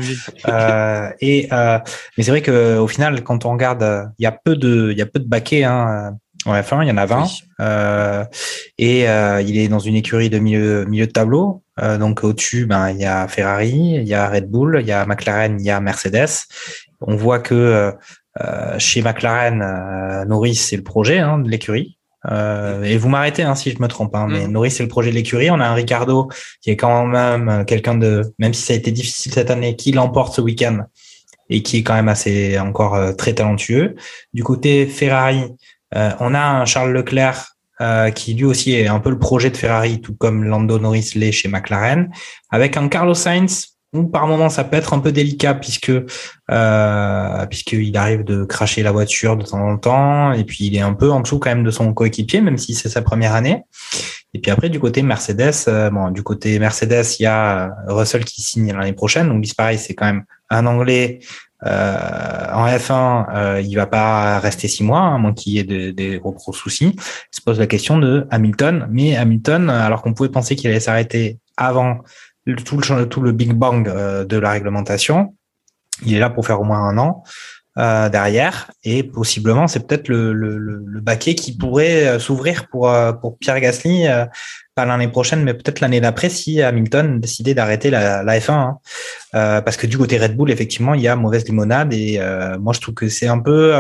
euh, 0.48 1.10
et 1.20 1.50
mais 1.52 2.24
c'est 2.24 2.32
vrai 2.32 2.42
que 2.42 2.78
au 2.78 2.88
final, 2.88 3.24
quand 3.24 3.46
on 3.46 3.52
regarde, 3.52 4.12
il 4.18 4.24
y 4.24 4.28
a 4.28 4.32
peu 4.32 4.56
de, 4.56 4.92
il 4.92 4.98
y 4.98 5.02
a 5.02 5.06
peu 5.06 5.20
de 5.20 5.28
baquets 5.28 5.64
hein, 5.64 6.16
en 6.46 6.54
F1. 6.54 6.84
Il 6.84 6.88
y 6.88 6.92
en 6.92 6.98
a 6.98 7.06
20. 7.06 8.28
et 8.78 9.02
il 9.02 9.58
est 9.58 9.68
dans 9.68 9.80
une 9.80 9.96
écurie 9.96 10.30
de 10.30 10.40
milieu, 10.40 10.86
milieu 10.86 11.08
de 11.08 11.12
tableau. 11.12 11.64
donc 12.00 12.24
au-dessus, 12.24 12.66
ben 12.66 12.92
il 12.92 12.98
y 12.98 13.06
a 13.06 13.28
Ferrari, 13.28 13.96
il 13.96 14.08
y 14.08 14.14
a 14.14 14.30
Red 14.30 14.50
Bull, 14.50 14.78
il 14.80 14.88
y 14.88 14.94
a 14.94 15.06
McLaren, 15.06 15.60
il 15.60 15.66
y 15.66 15.72
a 15.72 15.82
Mercedes. 15.82 16.46
On 17.02 17.16
voit 17.16 17.40
que 17.40 17.56
euh, 17.56 17.92
chez 18.78 19.02
McLaren, 19.02 19.62
euh, 19.62 20.26
Norris, 20.26 20.56
c'est 20.56 20.78
le 20.78 20.84
projet 20.84 21.20
hein, 21.20 21.40
de 21.40 21.50
l'écurie. 21.50 21.98
Euh, 22.30 22.84
et 22.84 22.98
vous 22.98 23.08
m'arrêtez 23.08 23.44
hein, 23.44 23.56
si 23.56 23.72
je 23.72 23.82
me 23.82 23.88
trompe, 23.88 24.14
hein, 24.14 24.28
mais 24.30 24.48
mm. 24.48 24.52
Norris 24.52 24.72
c'est 24.72 24.84
le 24.84 24.90
projet 24.90 25.10
de 25.10 25.16
l'écurie. 25.16 25.50
On 25.50 25.60
a 25.60 25.68
un 25.68 25.74
Ricardo 25.74 26.30
qui 26.62 26.70
est 26.70 26.76
quand 26.76 27.06
même 27.06 27.64
quelqu'un 27.66 27.96
de, 27.96 28.34
même 28.40 28.54
si 28.54 28.62
ça 28.62 28.74
a 28.74 28.76
été 28.76 28.92
difficile 28.92 29.34
cette 29.34 29.50
année, 29.50 29.76
qui 29.76 29.92
l'emporte 29.94 30.36
ce 30.36 30.42
week-end 30.42 30.84
et 31.50 31.64
qui 31.64 31.78
est 31.78 31.84
quand 31.84 31.96
même 31.96 32.10
assez 32.10 32.60
encore 32.60 33.16
très 33.16 33.34
talentueux. 33.34 33.96
Du 34.34 34.44
côté 34.44 34.86
Ferrari, 34.86 35.46
on 35.96 36.36
a 36.36 36.40
un 36.40 36.66
Charles 36.66 36.92
Leclerc 36.92 37.56
qui 38.14 38.36
lui 38.36 38.46
aussi 38.46 38.74
est 38.74 38.88
un 38.88 39.00
peu 39.00 39.10
le 39.10 39.18
projet 39.18 39.50
de 39.50 39.58
Ferrari, 39.58 40.00
tout 40.00 40.14
comme 40.14 40.44
Lando 40.44 40.78
Norris 40.78 41.14
l'est 41.16 41.32
chez 41.32 41.48
McLaren, 41.48 42.12
avec 42.52 42.78
un 42.78 42.88
Carlos 42.88 43.16
Sainz 43.16 43.69
ou 43.94 44.04
par 44.04 44.28
moment 44.28 44.50
ça 44.50 44.64
peut 44.64 44.78
être 44.78 44.94
un 44.94 45.00
peu 45.00 45.12
délicat 45.12 45.56
puisque 45.56 45.92
euh, 46.52 47.46
puisqu'il 47.48 47.98
arrive 47.98 48.24
de 48.24 48.44
cracher 48.44 48.84
la 48.84 48.92
voiture 48.92 49.36
de 49.36 49.44
temps 49.44 49.66
en 49.68 49.78
temps 49.78 50.34
et 50.34 50.44
puis 50.44 50.68
il 50.68 50.76
est 50.76 50.82
un 50.82 50.94
peu 50.94 51.12
en 51.12 51.22
dessous 51.22 51.40
quand 51.40 51.50
même 51.50 51.64
de 51.64 51.72
son 51.72 51.94
coéquipier 51.94 52.42
même 52.42 52.58
si 52.58 52.74
c'est 52.76 52.90
sa 52.90 53.02
première 53.02 53.34
année. 53.34 53.64
Et 54.36 54.40
puis 54.40 54.52
après 54.52 54.70
du 54.70 54.80
côté 54.80 55.02
Mercedes 55.02 55.54
euh, 55.68 55.90
bon 55.90 56.12
du 56.12 56.22
côté 56.22 56.60
Mercedes 56.60 57.16
il 57.20 57.24
y 57.24 57.26
a 57.26 57.72
Russell 57.88 58.26
qui 58.26 58.42
signe 58.44 58.74
l'année 58.74 58.94
prochaine. 58.94 59.28
Donc 59.28 59.44
pareil 59.56 59.80
c'est 59.80 59.96
quand 59.96 60.06
même 60.06 60.24
un 60.52 60.68
anglais 60.68 61.20
euh, 61.66 62.54
en 62.54 62.68
F1 62.68 63.26
euh, 63.34 63.62
il 63.62 63.76
va 63.76 63.88
pas 63.88 64.40
rester 64.40 64.68
six 64.68 64.84
mois 64.84 65.02
à 65.02 65.18
moins 65.18 65.34
qu'il 65.34 65.54
y 65.54 65.60
ait 65.60 65.64
des, 65.64 65.94
des 65.94 66.20
gros, 66.20 66.32
gros 66.32 66.54
soucis. 66.54 66.94
Il 66.96 67.36
se 67.36 67.42
pose 67.42 67.58
la 67.60 67.68
question 67.68 67.98
de 67.98 68.28
Hamilton. 68.30 68.88
Mais 68.92 69.18
Hamilton 69.18 69.70
alors 69.70 70.04
qu'on 70.04 70.14
pouvait 70.14 70.30
penser 70.30 70.56
qu'il 70.56 70.70
allait 70.70 70.80
s'arrêter 70.80 71.40
avant 71.58 72.00
tout 72.56 72.78
le, 72.78 73.06
tout 73.08 73.22
le 73.22 73.32
big 73.32 73.54
bang 73.54 73.88
euh, 73.88 74.26
de 74.26 74.38
la 74.38 74.52
réglementation. 74.52 75.36
Il 76.06 76.14
est 76.14 76.20
là 76.20 76.30
pour 76.30 76.46
faire 76.46 76.62
au 76.62 76.64
moins 76.64 76.80
un 76.80 76.98
an 76.98 77.24
euh, 77.78 78.10
derrière 78.10 78.72
et 78.84 79.04
possiblement 79.04 79.68
c'est 79.68 79.86
peut-être 79.86 80.08
le, 80.10 80.34
le, 80.34 80.58
le, 80.58 81.02
baquet 81.02 81.36
qui 81.36 81.56
pourrait 81.56 82.08
euh, 82.08 82.20
s'ouvrir 82.20 82.68
pour, 82.68 82.92
pour 83.22 83.38
Pierre 83.38 83.60
Gasly, 83.60 84.08
pas 84.76 84.86
l'année 84.86 85.08
prochaine 85.08 85.44
mais 85.44 85.54
peut-être 85.54 85.80
l'année 85.80 86.02
d'après 86.02 86.30
si 86.30 86.62
Hamilton 86.62 87.20
décidait 87.20 87.54
d'arrêter 87.54 87.90
la, 87.90 88.24
la 88.24 88.40
F1. 88.40 88.52
Hein. 88.52 89.62
parce 89.62 89.78
que 89.78 89.88
du 89.88 89.98
côté 89.98 90.18
Red 90.18 90.36
Bull, 90.36 90.52
effectivement, 90.52 90.94
il 90.94 91.02
y 91.02 91.08
a 91.08 91.16
mauvaise 91.16 91.46
limonade 91.46 91.94
et 91.94 92.20
moi 92.60 92.74
je 92.74 92.80
trouve 92.82 92.96
que 92.96 93.08
c'est 93.08 93.28
un 93.28 93.40
peu, 93.40 93.72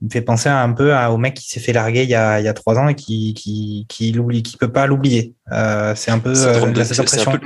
il 0.00 0.06
me 0.06 0.10
fait 0.10 0.20
penser 0.20 0.48
un 0.48 0.72
peu 0.72 0.94
au 0.94 1.16
mec 1.16 1.34
qui 1.34 1.48
s'est 1.48 1.60
fait 1.60 1.72
larguer 1.72 2.02
il 2.02 2.10
y 2.10 2.14
a, 2.14 2.38
il 2.38 2.44
y 2.44 2.48
a 2.48 2.54
trois 2.54 2.78
ans 2.78 2.88
et 2.88 2.94
qui 2.94 3.34
qui 3.34 3.86
qui 3.88 4.12
l'oublie, 4.12 4.42
qui 4.42 4.56
peut 4.56 4.72
pas 4.72 4.86
l'oublier. 4.86 5.34
c'est 5.50 6.10
un 6.10 6.18
peu 6.18 6.34
cette 6.34 7.00
impression. 7.00 7.40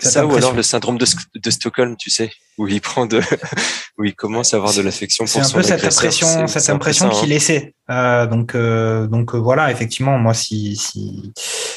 Ça 0.00 0.26
ou 0.26 0.34
alors 0.36 0.52
le 0.54 0.62
syndrome 0.62 0.98
de, 0.98 1.06
de, 1.34 1.50
Stockholm, 1.50 1.96
tu 1.96 2.10
sais, 2.10 2.30
où 2.58 2.68
il 2.68 2.80
prend 2.80 3.06
de, 3.06 3.20
où 3.98 4.04
il 4.04 4.14
commence 4.14 4.54
à 4.54 4.58
avoir 4.58 4.74
de 4.74 4.82
l'affection 4.82 5.24
pour 5.24 5.32
son 5.32 5.42
C'est 5.42 5.54
un 5.54 5.58
peu 5.58 5.62
cette 5.62 5.84
impression, 5.84 6.46
cette 6.46 6.70
impression 6.70 7.10
ça, 7.10 7.16
hein. 7.16 7.20
qu'il 7.20 7.30
laissait. 7.30 7.74
Euh, 7.90 8.26
donc, 8.26 8.54
euh, 8.54 9.06
donc 9.06 9.34
euh, 9.34 9.38
voilà, 9.38 9.70
effectivement, 9.70 10.18
moi, 10.18 10.34
si, 10.34 10.76
si, 10.76 11.32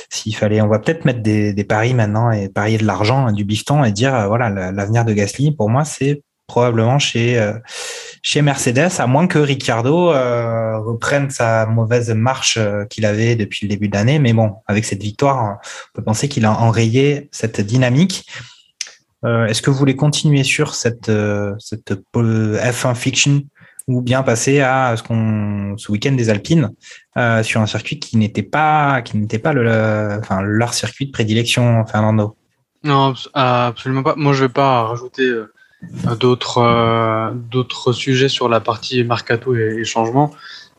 s'il 0.09 0.35
fallait, 0.35 0.61
on 0.61 0.67
va 0.67 0.79
peut-être 0.79 1.05
mettre 1.05 1.21
des, 1.21 1.53
des 1.53 1.63
paris 1.63 1.93
maintenant 1.93 2.31
et 2.31 2.49
parier 2.49 2.77
de 2.77 2.85
l'argent, 2.85 3.31
du 3.31 3.45
bifton 3.45 3.83
et 3.83 3.91
dire, 3.91 4.13
euh, 4.13 4.27
voilà, 4.27 4.49
la- 4.49 4.71
l'avenir 4.71 5.05
de 5.05 5.13
Gasly, 5.13 5.51
pour 5.51 5.69
moi, 5.69 5.85
c'est 5.85 6.21
probablement 6.47 6.99
chez, 6.99 7.51
chez 8.25 8.41
Mercedes, 8.41 8.89
à 8.99 9.05
moins 9.05 9.27
que 9.27 9.37
Ricciardo 9.37 10.09
euh, 10.11 10.79
reprenne 10.79 11.29
sa 11.29 11.65
mauvaise 11.65 12.09
marche 12.15 12.57
euh, 12.57 12.85
qu'il 12.85 13.05
avait 13.05 13.35
depuis 13.35 13.65
le 13.67 13.69
début 13.69 13.89
de 13.89 13.95
l'année. 13.95 14.17
Mais 14.17 14.31
bon, 14.33 14.55
avec 14.65 14.85
cette 14.85 15.03
victoire, 15.03 15.59
on 15.59 15.97
peut 15.97 16.03
penser 16.03 16.29
qu'il 16.29 16.45
a 16.45 16.53
enrayé 16.53 17.27
cette 17.31 17.59
dynamique. 17.61 18.25
Euh, 19.25 19.45
Est-ce 19.45 19.61
que 19.61 19.69
vous 19.69 19.77
voulez 19.77 19.95
continuer 19.97 20.43
sur 20.43 20.73
cette, 20.73 21.09
euh, 21.09 21.53
cette 21.59 21.91
euh, 22.15 22.57
F1 22.63 22.95
fiction 22.95 23.41
ou 23.87 24.01
bien 24.01 24.23
passer 24.23 24.61
à 24.61 24.95
ce 24.95 25.03
qu'on 25.03 25.75
ce 25.77 25.91
week-end 25.91 26.13
des 26.13 26.29
Alpines 26.29 26.71
euh, 27.17 27.43
sur 27.43 27.59
un 27.59 27.65
circuit 27.67 27.99
qui 27.99 28.15
n'était 28.15 28.41
pas 28.41 29.01
qui 29.01 29.17
n'était 29.17 29.39
pas 29.39 29.51
le, 29.51 29.63
le- 29.65 30.17
enfin 30.21 30.41
leur 30.41 30.73
circuit 30.73 31.07
de 31.07 31.11
prédilection, 31.11 31.85
Fernando? 31.85 32.37
Non, 32.85 33.09
abs- 33.11 33.29
absolument 33.33 34.03
pas. 34.03 34.15
Moi, 34.15 34.31
je 34.33 34.45
vais 34.45 34.49
pas 34.49 34.83
rajouter 34.83 35.23
euh, 35.23 35.52
d'autres 36.19 36.59
euh, 36.59 37.31
d'autres 37.33 37.93
sujets 37.93 38.29
sur 38.29 38.49
la 38.49 38.59
partie 38.59 39.03
mercato 39.03 39.55
et, 39.55 39.77
et 39.79 39.83
changement. 39.83 40.31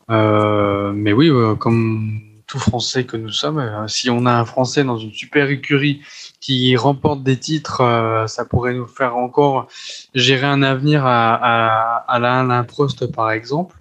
Euh, 0.09 0.91
mais 0.93 1.13
oui, 1.13 1.29
euh, 1.29 1.55
comme 1.55 2.21
tout 2.47 2.59
Français 2.59 3.05
que 3.05 3.17
nous 3.17 3.31
sommes, 3.31 3.57
euh, 3.57 3.87
si 3.87 4.09
on 4.11 4.25
a 4.27 4.33
un 4.33 4.45
Français 4.45 4.83
dans 4.83 4.97
une 4.97 5.11
super 5.13 5.49
écurie 5.49 6.01
qui 6.39 6.75
remporte 6.75 7.23
des 7.23 7.37
titres, 7.37 7.81
euh, 7.81 8.27
ça 8.27 8.45
pourrait 8.45 8.75
nous 8.75 8.85
faire 8.85 9.15
encore 9.17 9.67
gérer 10.13 10.45
un 10.45 10.61
avenir 10.61 11.05
à, 11.05 11.33
à, 11.33 12.57
à 12.57 12.63
Prost, 12.63 13.11
par 13.11 13.31
exemple. 13.31 13.75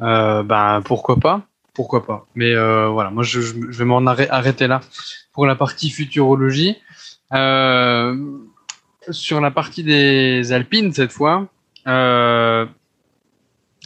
Euh, 0.00 0.42
ben 0.42 0.82
pourquoi 0.84 1.16
pas, 1.16 1.42
pourquoi 1.72 2.04
pas? 2.04 2.26
Mais 2.34 2.52
voilà, 2.88 3.10
moi 3.10 3.22
je, 3.22 3.40
je 3.40 3.78
vais 3.78 3.84
m'en 3.84 4.00
arrê- 4.00 4.28
arrêter 4.30 4.66
là 4.66 4.80
pour 5.32 5.46
la 5.46 5.54
partie 5.54 5.90
futurologie. 5.90 6.78
Euh, 7.32 8.16
sur 9.12 9.40
la 9.40 9.50
partie 9.50 9.82
des 9.84 10.52
Alpines 10.52 10.92
cette 10.92 11.12
fois, 11.12 11.48
euh, 11.86 12.66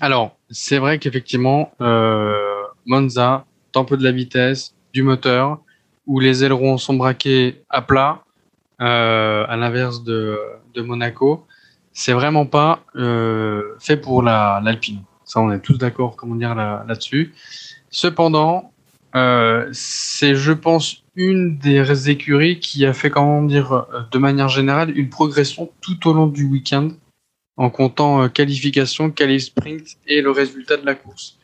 alors 0.01 0.37
c'est 0.51 0.79
vrai 0.79 0.99
qu'effectivement 0.99 1.73
euh, 1.81 2.35
Monza, 2.87 3.45
peu 3.87 3.97
de 3.97 4.05
la 4.05 4.13
vitesse, 4.13 4.75
du 4.93 5.03
moteur, 5.03 5.59
où 6.07 6.21
les 6.21 6.45
ailerons 6.45 6.79
sont 6.79 6.95
braqués 6.95 7.63
à 7.69 7.83
plat, 7.83 8.23
euh, 8.81 9.45
à 9.49 9.57
l'inverse 9.57 10.05
de, 10.05 10.39
de 10.75 10.83
Monaco, 10.83 11.47
c'est 11.93 12.13
vraiment 12.13 12.47
pas 12.47 12.81
euh, 12.97 13.63
fait 13.81 13.97
pour 13.97 14.23
la- 14.23 14.61
l'Alpine. 14.65 15.03
Ça, 15.25 15.41
on 15.41 15.51
est 15.53 15.61
tous 15.61 15.79
d'accord, 15.79 16.17
comment 16.17 16.35
dire 16.37 16.55
là- 16.55 16.85
là-dessus. 16.87 17.35
Cependant, 17.91 18.73
c'est, 19.73 20.35
je 20.35 20.53
pense, 20.53 21.04
une 21.17 21.59
des 21.59 22.11
écuries 22.11 22.59
qui 22.61 22.85
a 22.87 22.93
fait, 22.93 23.11
comment 23.11 23.43
dire, 23.43 23.73
euh, 23.73 24.03
de 24.11 24.19
manière 24.19 24.49
générale, 24.49 24.97
une 24.97 25.09
progression 25.09 25.71
tout 25.81 26.09
au 26.09 26.13
long 26.13 26.27
du 26.27 26.45
week-end, 26.45 26.91
en 27.57 27.71
comptant 27.71 28.23
euh, 28.23 28.29
qualification, 28.29 29.11
qualif 29.11 29.45
sprint 29.45 29.97
et 30.07 30.23
le 30.23 30.31
résultat 30.31 30.77
de 30.77 30.87
la 30.87 30.95
course. 30.95 31.39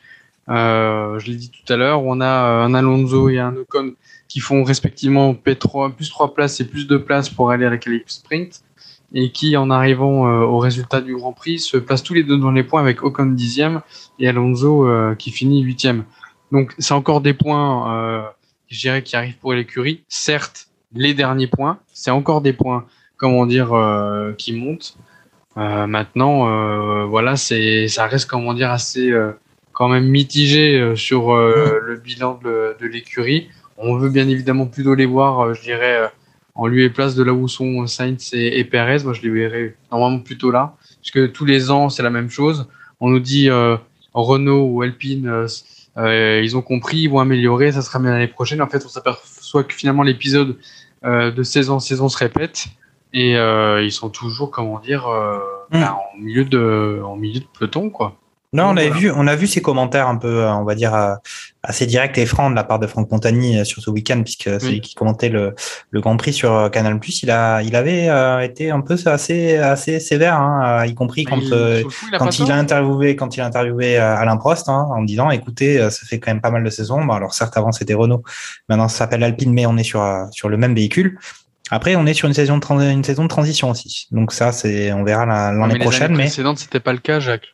Euh, 0.49 1.19
je 1.19 1.27
l'ai 1.27 1.35
dit 1.35 1.51
tout 1.51 1.71
à 1.71 1.77
l'heure, 1.77 2.03
on 2.03 2.19
a 2.19 2.25
euh, 2.25 2.63
un 2.63 2.73
Alonso 2.73 3.29
et 3.29 3.39
un 3.39 3.55
Ocon 3.55 3.93
qui 4.27 4.39
font 4.39 4.63
respectivement 4.63 5.33
P3, 5.33 5.93
plus 5.93 6.09
3 6.09 6.33
places 6.33 6.59
et 6.59 6.65
plus 6.65 6.87
2 6.87 7.03
places 7.03 7.29
pour 7.29 7.51
aller 7.51 7.65
à 7.65 7.69
la 7.69 7.77
qualif 7.77 8.03
sprint, 8.07 8.63
et 9.13 9.31
qui, 9.31 9.57
en 9.57 9.69
arrivant 9.69 10.25
au 10.43 10.57
résultat 10.57 11.01
du 11.01 11.15
Grand 11.15 11.33
Prix, 11.33 11.59
se 11.59 11.75
placent 11.75 12.03
tous 12.03 12.13
les 12.13 12.23
deux 12.23 12.37
dans 12.37 12.51
les 12.51 12.63
points 12.63 12.79
avec 12.79 13.03
Ocon 13.03 13.25
dixième 13.25 13.81
et 14.19 14.29
Alonso 14.29 14.87
qui 15.17 15.31
finit 15.31 15.61
huitième. 15.61 16.05
Donc 16.53 16.73
c'est 16.79 16.93
encore 16.93 17.19
des 17.19 17.33
points, 17.33 18.31
je 18.71 18.79
dirais, 18.79 19.03
qui 19.03 19.15
arrivent 19.15 19.37
pour 19.37 19.53
l'écurie. 19.53 20.03
Certes, 20.07 20.67
les 20.93 21.13
derniers 21.13 21.47
points, 21.47 21.79
c'est 21.93 22.11
encore 22.11 22.41
des 22.41 22.53
points, 22.53 22.85
comment 23.17 23.45
dire, 23.45 23.73
euh, 23.73 24.33
qui 24.33 24.53
montent. 24.53 24.97
Euh, 25.57 25.85
maintenant, 25.85 26.47
euh, 26.47 27.05
voilà, 27.05 27.35
c'est, 27.35 27.87
ça 27.89 28.07
reste, 28.07 28.29
comment 28.29 28.53
dire, 28.53 28.71
assez 28.71 29.11
euh, 29.11 29.33
quand 29.73 29.89
même 29.89 30.07
mitigé 30.07 30.79
euh, 30.79 30.95
sur 30.95 31.33
euh, 31.33 31.79
le 31.85 31.97
bilan 31.97 32.39
de, 32.43 32.75
de 32.79 32.87
l'écurie. 32.87 33.49
On 33.77 33.97
veut 33.97 34.09
bien 34.09 34.27
évidemment 34.29 34.67
plutôt 34.67 34.95
les 34.95 35.05
voir, 35.05 35.53
je 35.53 35.61
dirais, 35.61 35.97
euh, 36.03 36.07
en 36.55 36.67
lieu 36.67 36.83
et 36.83 36.89
place 36.89 37.15
de 37.15 37.23
là 37.23 37.33
où 37.33 37.47
sont 37.47 37.85
Sainz 37.87 38.33
et, 38.33 38.59
et 38.59 38.63
Perez. 38.63 39.03
Moi, 39.03 39.13
je 39.13 39.21
les 39.21 39.29
verrais 39.29 39.75
normalement 39.91 40.19
plutôt 40.19 40.51
là, 40.51 40.75
parce 41.01 41.11
que 41.11 41.25
tous 41.25 41.45
les 41.45 41.71
ans, 41.71 41.89
c'est 41.89 42.03
la 42.03 42.09
même 42.09 42.29
chose. 42.29 42.67
On 42.99 43.09
nous 43.09 43.19
dit 43.19 43.49
euh, 43.49 43.75
Renault 44.13 44.67
ou 44.67 44.81
Alpine, 44.81 45.47
euh, 45.97 46.41
ils 46.43 46.55
ont 46.55 46.61
compris, 46.61 46.99
ils 46.99 47.09
vont 47.09 47.19
améliorer, 47.19 47.71
ça 47.71 47.81
sera 47.81 47.99
bien 47.99 48.11
l'année 48.11 48.27
prochaine. 48.27 48.61
En 48.61 48.67
fait, 48.67 48.83
on 48.85 48.89
s'aperçoit 48.89 49.63
que 49.63 49.73
finalement 49.73 50.03
l'épisode 50.03 50.57
euh, 51.03 51.31
de 51.31 51.43
saison 51.43 51.75
en 51.75 51.79
saison 51.79 52.09
se 52.09 52.17
répète 52.17 52.67
et 53.13 53.37
euh, 53.37 53.83
ils 53.83 53.91
sont 53.91 54.09
toujours, 54.09 54.51
comment 54.51 54.79
dire, 54.79 55.07
Mm. 55.71 55.79
bah, 55.79 55.97
en 56.13 56.17
milieu 56.19 56.45
de, 56.45 57.01
en 57.03 57.15
milieu 57.15 57.39
de 57.39 57.45
peloton, 57.57 57.89
quoi. 57.89 58.17
Non, 58.53 58.65
on 58.65 58.77
avait 58.77 58.87
voilà. 58.87 58.99
vu, 58.99 59.11
on 59.15 59.27
a 59.27 59.35
vu 59.37 59.47
ces 59.47 59.61
commentaires 59.61 60.09
un 60.09 60.17
peu, 60.17 60.27
euh, 60.43 60.51
on 60.53 60.65
va 60.65 60.75
dire, 60.75 60.93
euh, 60.93 61.13
assez 61.63 61.85
directs 61.85 62.17
et 62.17 62.25
francs 62.25 62.51
de 62.51 62.55
la 62.55 62.65
part 62.65 62.79
de 62.79 62.87
Franck 62.87 63.09
Montagny 63.09 63.57
euh, 63.59 63.63
sur 63.63 63.81
ce 63.81 63.89
week-end, 63.89 64.21
puisque 64.23 64.49
c'est 64.59 64.67
lui 64.71 64.81
qui 64.81 64.93
commentait 64.93 65.29
le, 65.29 65.55
le 65.89 66.01
Grand 66.01 66.17
Prix 66.17 66.33
sur 66.33 66.69
Canal+. 66.69 66.99
Il 67.23 67.31
a, 67.31 67.61
il 67.61 67.75
avait 67.77 68.09
euh, 68.09 68.41
été 68.41 68.69
un 68.69 68.81
peu 68.81 68.97
assez, 69.05 69.55
assez 69.57 70.01
sévère, 70.01 70.35
hein, 70.35 70.85
y 70.85 70.93
compris 70.95 71.23
quand, 71.23 71.37
Il- 71.37 71.53
euh, 71.53 71.83
coup, 71.83 71.89
quand 72.19 72.39
il 72.39 72.51
a 72.51 72.55
interviewé, 72.57 73.15
quand 73.15 73.37
il 73.37 73.41
a 73.41 73.45
interviewé 73.45 73.97
Alain 73.97 74.35
Prost, 74.35 74.67
hein, 74.67 74.85
en 74.89 75.01
disant, 75.03 75.29
écoutez, 75.31 75.77
ça 75.89 76.05
fait 76.05 76.19
quand 76.19 76.31
même 76.31 76.41
pas 76.41 76.51
mal 76.51 76.63
de 76.65 76.69
saisons. 76.69 77.05
Bon, 77.05 77.13
alors 77.13 77.33
certes, 77.33 77.55
avant 77.55 77.71
c'était 77.71 77.93
Renault, 77.93 78.23
maintenant 78.67 78.89
ça 78.89 78.97
s'appelle 78.97 79.23
Alpine, 79.23 79.53
mais 79.53 79.65
on 79.65 79.77
est 79.77 79.83
sur 79.83 80.05
sur 80.31 80.49
le 80.49 80.57
même 80.57 80.75
véhicule. 80.75 81.17
Après, 81.69 81.95
on 81.95 82.05
est 82.05 82.13
sur 82.13 82.27
une 82.27 82.33
saison 82.33 82.55
de, 82.55 82.59
tran- 82.61 82.81
une 82.81 83.03
saison 83.05 83.23
de 83.23 83.29
transition 83.29 83.69
aussi. 83.69 84.07
Donc 84.11 84.33
ça, 84.33 84.51
c'est, 84.51 84.91
on 84.91 85.05
verra 85.05 85.25
l'année 85.25 85.79
prochaine. 85.79 86.03
années 86.07 86.17
Mais 86.17 86.23
précédentes, 86.25 86.59
c'était 86.59 86.81
pas 86.81 86.91
le 86.91 86.99
cas, 86.99 87.21
Jacques. 87.21 87.47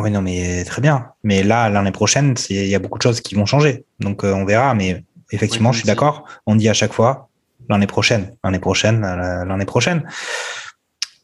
Oui, 0.00 0.10
non, 0.10 0.22
mais 0.22 0.64
très 0.64 0.82
bien. 0.82 1.06
Mais 1.22 1.42
là, 1.42 1.68
l'année 1.68 1.92
prochaine, 1.92 2.34
il 2.50 2.66
y 2.66 2.74
a 2.74 2.78
beaucoup 2.78 2.98
de 2.98 3.02
choses 3.02 3.20
qui 3.20 3.34
vont 3.34 3.46
changer. 3.46 3.84
Donc, 4.00 4.24
euh, 4.24 4.32
on 4.32 4.44
verra. 4.44 4.74
Mais 4.74 5.04
effectivement, 5.30 5.70
Oui, 5.70 5.74
je 5.74 5.80
suis 5.80 5.86
d'accord. 5.86 6.24
On 6.46 6.56
dit 6.56 6.68
à 6.68 6.74
chaque 6.74 6.92
fois 6.92 7.28
l'année 7.68 7.86
prochaine, 7.86 8.36
l'année 8.42 8.58
prochaine, 8.58 9.00
l'année 9.00 9.64
prochaine. 9.64 10.04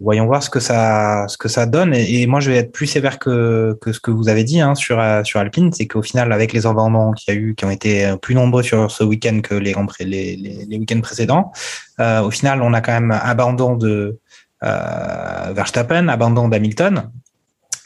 Voyons 0.02 0.24
voir 0.24 0.42
ce 0.42 0.48
que 0.48 0.60
ça, 0.60 1.26
ce 1.28 1.36
que 1.36 1.48
ça 1.48 1.66
donne. 1.66 1.92
Et, 1.94 2.22
et 2.22 2.26
moi, 2.26 2.40
je 2.40 2.50
vais 2.50 2.56
être 2.56 2.72
plus 2.72 2.86
sévère 2.86 3.18
que, 3.18 3.76
que 3.82 3.92
ce 3.92 4.00
que 4.00 4.10
vous 4.10 4.30
avez 4.30 4.44
dit 4.44 4.60
hein, 4.60 4.74
sur 4.74 4.98
euh, 4.98 5.22
sur 5.24 5.40
Alpine, 5.40 5.72
c'est 5.74 5.86
qu'au 5.86 6.00
final, 6.00 6.32
avec 6.32 6.54
les 6.54 6.66
abandons 6.66 7.12
qu'il 7.12 7.34
y 7.34 7.36
a 7.36 7.40
eu, 7.40 7.54
qui 7.54 7.66
ont 7.66 7.70
été 7.70 8.06
euh, 8.06 8.16
plus 8.16 8.34
nombreux 8.34 8.62
sur 8.62 8.90
ce 8.90 9.04
week-end 9.04 9.40
que 9.42 9.54
les 9.54 9.74
les, 10.00 10.36
les, 10.36 10.64
les 10.66 10.78
week-ends 10.78 11.00
précédents, 11.02 11.52
euh, 11.98 12.22
au 12.22 12.30
final, 12.30 12.62
on 12.62 12.72
a 12.72 12.80
quand 12.80 12.92
même 12.92 13.10
abandon 13.10 13.76
de 13.76 14.18
euh, 14.62 15.52
Verstappen, 15.54 16.08
abandon 16.08 16.48
d'Hamilton. 16.48 17.10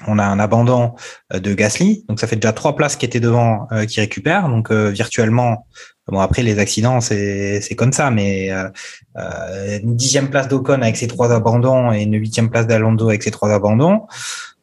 On 0.06 0.18
a 0.18 0.24
un 0.24 0.38
abandon 0.38 0.94
euh, 1.32 1.40
de 1.40 1.54
Gasly, 1.54 2.04
donc 2.08 2.20
ça 2.20 2.26
fait 2.26 2.36
déjà 2.36 2.52
trois 2.52 2.76
places 2.76 2.96
qui 2.96 3.06
étaient 3.06 3.20
devant 3.20 3.66
euh, 3.72 3.86
qui 3.86 4.00
récupèrent. 4.00 4.48
Donc 4.48 4.70
euh, 4.70 4.90
virtuellement, 4.90 5.66
bon 6.08 6.20
après 6.20 6.42
les 6.42 6.58
accidents 6.58 7.00
c'est 7.00 7.74
comme 7.76 7.92
ça, 7.92 8.10
mais 8.10 8.50
euh, 8.50 9.78
une 9.82 9.96
dixième 9.96 10.30
place 10.30 10.48
d'Ocon 10.48 10.82
avec 10.82 10.96
ses 10.96 11.06
trois 11.06 11.32
abandons 11.32 11.92
et 11.92 12.02
une 12.02 12.14
huitième 12.14 12.50
place 12.50 12.66
d'Alonso 12.66 13.08
avec 13.08 13.22
ses 13.22 13.30
trois 13.30 13.52
abandons, 13.52 14.02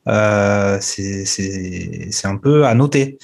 c'est 0.08 1.26
c'est 1.26 2.28
un 2.28 2.38
peu 2.38 2.66
à 2.66 2.74
noter. 2.76 3.18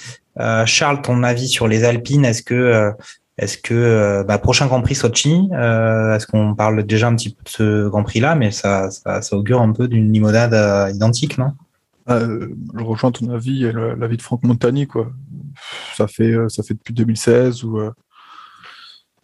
Charles, 0.65 1.01
ton 1.01 1.23
avis 1.23 1.47
sur 1.47 1.67
les 1.67 1.83
Alpines? 1.83 2.25
Est-ce 2.25 2.43
que 2.43 2.91
est-ce 3.39 3.57
que 3.57 4.23
bah, 4.27 4.39
prochain 4.39 4.65
Grand 4.65 4.81
Prix 4.81 4.95
Sochi 4.95 5.49
Est-ce 5.51 6.25
qu'on 6.25 6.55
parle 6.55 6.83
déjà 6.83 7.07
un 7.07 7.15
petit 7.15 7.29
peu 7.29 7.43
de 7.43 7.49
ce 7.49 7.87
Grand 7.87 8.03
Prix 8.03 8.19
là, 8.19 8.35
mais 8.35 8.51
ça 8.51 8.89
ça, 8.91 9.21
ça 9.21 9.35
augure 9.35 9.61
un 9.61 9.71
peu 9.73 9.87
d'une 9.87 10.11
limonade 10.11 10.55
identique, 10.93 11.37
non? 11.37 11.53
Euh, 12.09 12.47
je 12.77 12.83
rejoins 12.83 13.11
ton 13.11 13.29
avis 13.31 13.65
et 13.65 13.71
l'avis 13.71 14.17
de 14.17 14.21
Franck 14.21 14.43
Montagny, 14.43 14.87
quoi. 14.87 15.11
Ça 15.95 16.07
fait, 16.07 16.31
euh, 16.31 16.49
ça 16.49 16.63
fait 16.63 16.73
depuis 16.75 16.93
2016 16.93 17.63
où 17.63 17.79
euh, 17.79 17.91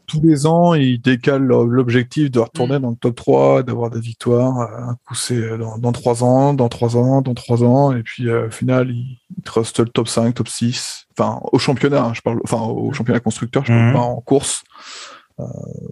tous 0.05 0.21
les 0.21 0.45
ans, 0.45 0.73
ils 0.73 0.99
décalent 0.99 1.45
l'objectif 1.47 2.29
de 2.29 2.39
retourner 2.39 2.77
dans 2.79 2.89
le 2.89 2.95
top 2.97 3.15
3, 3.15 3.63
d'avoir 3.63 3.89
des 3.89 4.01
victoires. 4.01 4.59
Euh, 4.59 4.89
Un 4.91 4.95
coup, 5.07 5.15
c'est 5.15 5.57
dans, 5.57 5.77
dans 5.77 5.91
3 5.93 6.23
ans, 6.23 6.53
dans 6.53 6.67
3 6.69 6.97
ans, 6.97 7.21
dans 7.21 7.33
3 7.33 7.63
ans, 7.63 7.95
et 7.95 8.03
puis 8.03 8.27
euh, 8.27 8.47
au 8.47 8.51
final, 8.51 8.89
ils, 8.91 9.17
ils 9.37 9.43
trustent 9.43 9.79
le 9.79 9.87
top 9.87 10.07
5, 10.09 10.33
top 10.35 10.49
6. 10.49 11.05
Enfin, 11.17 11.39
au 11.51 11.57
championnat, 11.59 12.03
hein, 12.03 12.13
je 12.13 12.21
parle, 12.21 12.39
enfin, 12.43 12.59
au 12.61 12.91
championnat 12.91 13.19
constructeur, 13.21 13.63
je 13.65 13.71
parle 13.71 13.87
Mhm. 13.87 13.93
pas 13.93 13.99
en 14.01 14.19
course. 14.21 14.63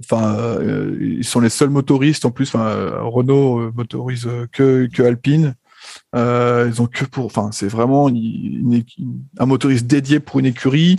Enfin, 0.04 0.36
euh, 0.36 0.96
ils 1.02 1.24
sont 1.26 1.40
les 1.40 1.50
seuls 1.50 1.70
motoristes 1.70 2.26
en 2.26 2.32
plus. 2.32 2.50
Enfin, 2.54 2.66
euh, 2.68 3.02
Renault 3.04 3.72
motorise 3.74 4.28
que, 4.52 4.88
que 4.94 5.04
Alpine. 5.04 5.56
Euh, 6.16 6.70
ils 6.70 6.82
ont 6.82 6.88
que 6.88 7.06
pour, 7.06 7.26
enfin, 7.26 7.50
c'est 7.52 7.68
vraiment 7.68 8.10
une- 8.10 8.84
une 8.98 9.22
un 9.40 9.46
motoriste 9.46 9.88
dédié 9.88 10.20
pour 10.20 10.40
une 10.40 10.46
écurie. 10.46 10.98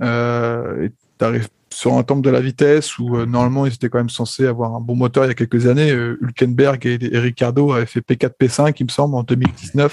Euh, 0.00 0.88
t'arrives 1.18 1.48
sur 1.70 1.94
un 1.94 2.02
temple 2.02 2.22
de 2.22 2.30
la 2.30 2.40
vitesse 2.40 2.98
où 2.98 3.24
normalement 3.26 3.66
ils 3.66 3.74
étaient 3.74 3.88
quand 3.90 3.98
même 3.98 4.08
censés 4.08 4.46
avoir 4.46 4.74
un 4.74 4.80
bon 4.80 4.96
moteur 4.96 5.24
il 5.26 5.28
y 5.28 5.30
a 5.30 5.34
quelques 5.34 5.66
années. 5.66 5.90
Hülkenberg 5.90 6.86
et, 6.86 6.98
et, 7.00 7.18
Ricardo 7.18 7.72
avaient 7.72 7.86
fait 7.86 8.00
P4, 8.00 8.30
P5, 8.40 8.74
il 8.80 8.84
me 8.86 8.90
semble, 8.90 9.14
en 9.16 9.22
2019. 9.22 9.92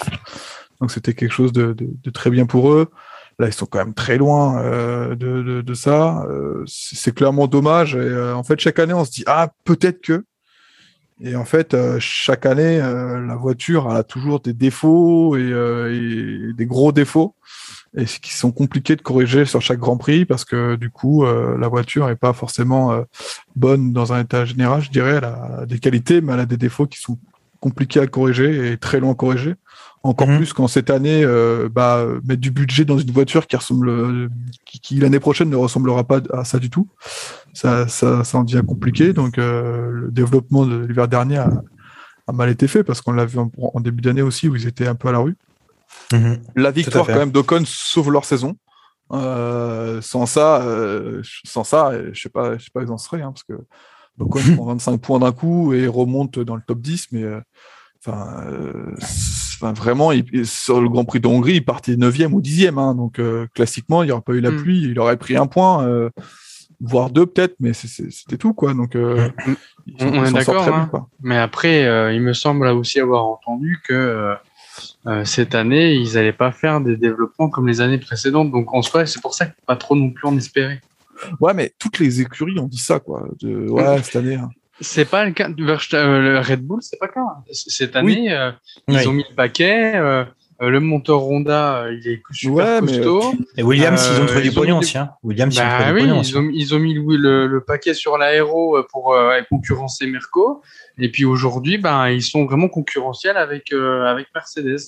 Donc 0.82 0.92
c'était 0.92 1.14
quelque 1.14 1.32
chose 1.32 1.52
de, 1.52 1.74
de, 1.74 1.90
de, 2.04 2.10
très 2.10 2.30
bien 2.30 2.46
pour 2.46 2.72
eux. 2.72 2.90
Là, 3.40 3.48
ils 3.48 3.54
sont 3.54 3.66
quand 3.66 3.80
même 3.80 3.94
très 3.94 4.18
loin 4.18 4.62
euh, 4.62 5.16
de, 5.16 5.62
de, 5.62 5.74
ça. 5.74 6.26
Euh, 6.30 6.64
c'est 6.68 7.14
clairement 7.14 7.48
dommage. 7.48 7.96
Et, 7.96 8.00
euh, 8.00 8.34
en 8.36 8.44
fait, 8.44 8.60
chaque 8.60 8.80
année, 8.80 8.94
on 8.94 9.04
se 9.04 9.12
dit 9.12 9.24
ah 9.28 9.52
peut-être 9.66 10.02
que. 10.02 10.26
Et 11.22 11.36
en 11.36 11.46
fait, 11.46 11.76
chaque 12.00 12.46
année, 12.46 12.80
la 12.80 13.36
voiture 13.36 13.90
a 13.90 14.04
toujours 14.04 14.42
des 14.42 14.54
défauts 14.54 15.38
et, 15.38 15.50
et, 15.50 16.54
des 16.54 16.66
gros 16.66 16.92
défauts 16.92 17.36
et 17.98 18.04
qui 18.04 18.34
sont 18.34 18.52
compliqués 18.52 18.98
de 18.98 19.02
corriger 19.02 19.46
sur 19.46 19.62
chaque 19.62 19.80
Grand 19.80 19.96
Prix 19.96 20.26
parce 20.26 20.44
que 20.44 20.76
du 20.76 20.90
coup, 20.90 21.26
la 21.26 21.68
voiture 21.70 22.08
n'est 22.08 22.18
pas 22.18 22.34
forcément 22.34 23.02
bonne 23.56 23.94
dans 23.94 24.12
un 24.12 24.22
état 24.22 24.44
général. 24.44 24.82
Je 24.82 24.90
dirais, 24.90 25.16
elle 25.16 25.24
a 25.24 25.66
des 25.66 25.80
qualités, 25.80 26.20
mais 26.20 26.34
elle 26.34 26.42
a 26.42 26.46
des 26.46 26.58
défauts 26.58 26.86
qui 26.86 27.00
sont 27.00 27.18
compliqués 27.62 28.02
à 28.02 28.08
corriger 28.08 28.72
et 28.72 28.78
très 28.78 29.00
loin 29.00 29.14
à 29.14 29.16
corriger. 29.16 29.56
Encore 30.06 30.28
mhm. 30.28 30.38
plus 30.38 30.54
quand 30.54 30.68
cette 30.68 30.92
année, 30.92 31.24
euh, 31.24 31.68
bah, 31.68 32.06
mettre 32.26 32.40
du 32.40 32.52
budget 32.52 32.86
dans 32.86 33.00
une 33.00 33.10
voiture 33.10 33.48
qui 33.48 33.56
ressemble, 33.56 34.30
qui, 34.64 35.00
l'année 35.00 35.20
prochaine 35.20 35.50
ne 35.50 35.56
ressemblera 35.56 36.04
pas 36.04 36.22
à 36.32 36.46
ça 36.46 36.60
du 36.60 36.70
tout, 36.70 36.88
ça, 37.56 37.88
ça, 37.88 38.24
ça 38.24 38.38
en 38.38 38.44
devient 38.44 38.62
compliqué. 38.64 39.14
Donc, 39.14 39.40
euh, 39.40 39.90
le 39.90 40.12
développement 40.12 40.68
de 40.68 40.86
l'hiver 40.86 41.08
dernier 41.08 41.38
a, 41.38 42.32
mal 42.32 42.52
été 42.52 42.68
fait 42.68 42.84
parce 42.84 43.02
qu'on 43.02 43.14
l'a 43.14 43.26
vu 43.26 43.40
en, 43.40 43.80
début 43.80 44.04
d'année 44.04 44.22
aussi 44.22 44.48
où 44.48 44.56
ils 44.56 44.68
étaient 44.68 44.86
un 44.86 44.94
peu 44.94 45.08
à 45.08 45.12
la 45.12 45.18
rue. 45.18 45.36
Mhm. 46.14 46.40
La 46.56 46.70
victoire 46.70 47.08
quand 47.08 47.16
même 47.16 47.32
d'Ocon 47.32 47.64
sauve 47.66 48.12
leur 48.12 48.26
saison. 48.26 48.56
Euh, 49.12 50.02
sans 50.02 50.28
ça, 50.28 50.64
sans 51.46 51.64
ça, 51.64 51.94
je 52.14 52.22
sais 52.22 52.30
pas, 52.30 52.60
je 52.60 52.66
sais 52.66 52.70
pas 52.72 52.82
où 52.82 52.84
ils 52.84 52.92
en 52.92 53.00
seraient, 53.00 53.24
hein, 53.24 53.32
parce 53.32 53.44
que 53.44 53.54
Ocon 54.20 54.40
prend 54.56 54.66
25 54.66 55.02
points 55.02 55.20
d'un 55.20 55.32
coup 55.32 55.74
et 55.74 55.88
remonte 55.88 56.38
dans 56.38 56.56
le 56.56 56.62
top 56.62 56.80
10, 56.80 57.08
mais 57.12 57.24
enfin 58.06 58.46
enfin, 59.56 59.74
vraiment, 59.74 60.12
sur 60.44 60.82
le 60.82 60.90
Grand 60.90 61.06
Prix 61.06 61.20
de 61.20 61.28
Hongrie, 61.28 61.56
il 61.56 61.66
partait 61.66 61.96
9e 61.96 62.32
ou 62.32 62.42
10e. 62.42 62.78
Hein, 62.78 62.96
donc, 62.96 63.20
euh, 63.20 63.48
classiquement, 63.54 64.04
il 64.04 64.08
n'y 64.08 64.12
aurait 64.12 64.22
pas 64.22 64.34
eu 64.34 64.42
la 64.42 64.52
mm. 64.52 64.58
pluie, 64.58 64.82
il 64.84 65.00
aurait 65.00 65.18
pris 65.18 65.36
un 65.36 65.48
point, 65.48 65.86
euh, 65.86 66.10
voire 66.80 67.10
deux 67.10 67.26
peut-être, 67.26 67.56
mais 67.60 67.74
c'était 67.74 68.38
tout. 68.38 68.54
quoi. 68.54 68.74
Donc, 68.74 68.96
euh, 68.96 69.30
mm. 69.46 69.56
on, 70.02 70.26
est 70.26 70.34
d'accord. 70.34 70.68
Hein. 70.68 71.08
mais 71.22 71.38
après, 71.38 71.84
il 72.14 72.22
me 72.22 72.34
semble 72.34 72.68
aussi 72.68 73.00
avoir 73.00 73.26
entendu 73.26 73.80
que 73.88 74.36
cette 75.24 75.56
année, 75.56 75.94
ils 75.94 76.14
n'allaient 76.14 76.34
pas 76.34 76.52
faire 76.52 76.82
des 76.82 76.98
développements 76.98 77.50
comme 77.50 77.68
les 77.68 77.82
années 77.82 78.00
précédentes. 78.00 78.52
Donc, 78.52 78.74
en 78.74 78.82
soi, 78.82 79.06
c'est 79.06 79.22
pour 79.22 79.34
ça 79.34 79.46
qu'il 79.46 79.56
pas 79.66 79.76
trop 79.76 79.96
non 79.96 80.12
plus 80.12 80.28
en 80.28 80.38
espérer. 80.38 80.82
Ouais, 81.40 81.54
mais 81.54 81.72
toutes 81.80 82.00
les 82.00 82.20
écuries 82.20 82.60
ont 82.60 82.68
dit 82.68 82.78
ça, 82.78 83.00
quoi. 83.00 83.26
De, 83.40 83.70
ouais, 83.70 84.04
cette 84.04 84.18
année. 84.18 84.36
Hein. 84.36 84.50
C'est 84.82 85.06
pas 85.06 85.26
le 85.26 85.32
cas 85.32 85.50
du 85.50 85.66
euh, 85.70 86.42
Red 86.42 86.62
Bull, 86.62 86.80
c'est 86.82 86.98
pas 86.98 87.08
le 87.08 87.14
cas. 87.14 87.22
Cette 87.52 87.96
année, 87.96 88.34
euh, 88.34 88.52
ils 88.88 89.08
ont 89.08 89.14
mis 89.14 89.26
le 89.30 89.36
paquet. 89.36 89.96
Euh, 89.96 90.26
le 90.60 90.80
moteur 90.80 91.28
Honda, 91.28 91.86
il 91.92 92.08
est 92.08 92.22
super 92.32 92.82
costaud. 92.82 93.34
Et 93.58 93.64
Williams, 93.64 94.10
ils 94.14 94.22
ont 94.22 94.26
trouvé 94.26 94.42
du 94.42 94.52
pognon 94.52 94.80
aussi. 94.80 94.98
Hein. 94.98 95.12
Williams, 95.24 95.56
ils, 95.56 96.38
ont, 96.38 96.50
ils 96.54 96.76
ont 96.76 96.80
mis 96.80 96.94
le, 96.94 97.48
le, 97.48 97.62
paquet 97.62 97.94
sur 97.94 98.18
l'aéro 98.18 98.82
pour 98.90 99.16
concurrencer 99.50 100.08
Merco. 100.08 100.62
Et 100.98 101.10
puis 101.10 101.26
aujourd'hui, 101.26 101.78
ben, 101.78 102.10
ils 102.10 102.24
sont 102.24 102.46
vraiment 102.46 102.70
concurrentiels 102.70 103.38
avec, 103.38 103.74
avec 103.74 104.28
Mercedes. 104.34 104.80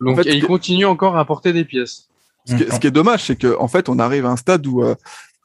Donc, 0.00 0.26
et 0.26 0.34
ils 0.34 0.44
continuent 0.44 0.86
encore 0.86 1.16
à 1.16 1.20
apporter 1.20 1.52
des 1.52 1.64
pièces. 1.64 2.08
Ce 2.46 2.56
qui, 2.56 2.70
ce 2.70 2.78
qui 2.78 2.88
est 2.88 2.92
dommage, 2.92 3.22
c'est 3.24 3.40
qu'en 3.40 3.62
en 3.62 3.68
fait, 3.68 3.88
on 3.88 3.98
arrive 4.00 4.26
à 4.26 4.30
un 4.30 4.36
stade 4.36 4.66
où 4.66 4.82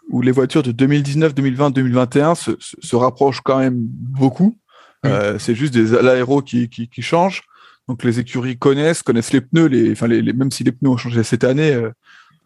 où 0.10 0.22
les 0.22 0.32
voitures 0.32 0.64
de 0.64 0.72
2019, 0.72 1.34
2020, 1.36 1.70
2021 1.72 2.36
se, 2.36 2.52
se, 2.60 2.96
rapprochent 2.96 3.42
quand 3.42 3.60
même 3.60 3.78
beaucoup. 3.78 4.58
Euh, 5.06 5.40
c'est 5.40 5.56
juste 5.56 5.74
des 5.74 6.02
l'aéro 6.02 6.42
qui, 6.42 6.68
qui, 6.68 6.90
qui 6.90 7.02
changent. 7.02 7.44
Donc 7.88 8.04
les 8.04 8.20
écuries 8.20 8.58
connaissent, 8.58 9.02
connaissent 9.02 9.32
les 9.32 9.42
pneus, 9.42 9.68
les, 9.68 9.92
enfin 9.92 10.08
les, 10.08 10.22
même 10.34 10.52
si 10.52 10.64
les 10.64 10.72
pneus 10.72 10.90
ont 10.90 10.98
changé 10.98 11.24
cette 11.24 11.44
année, 11.44 11.72
euh, 11.72 11.92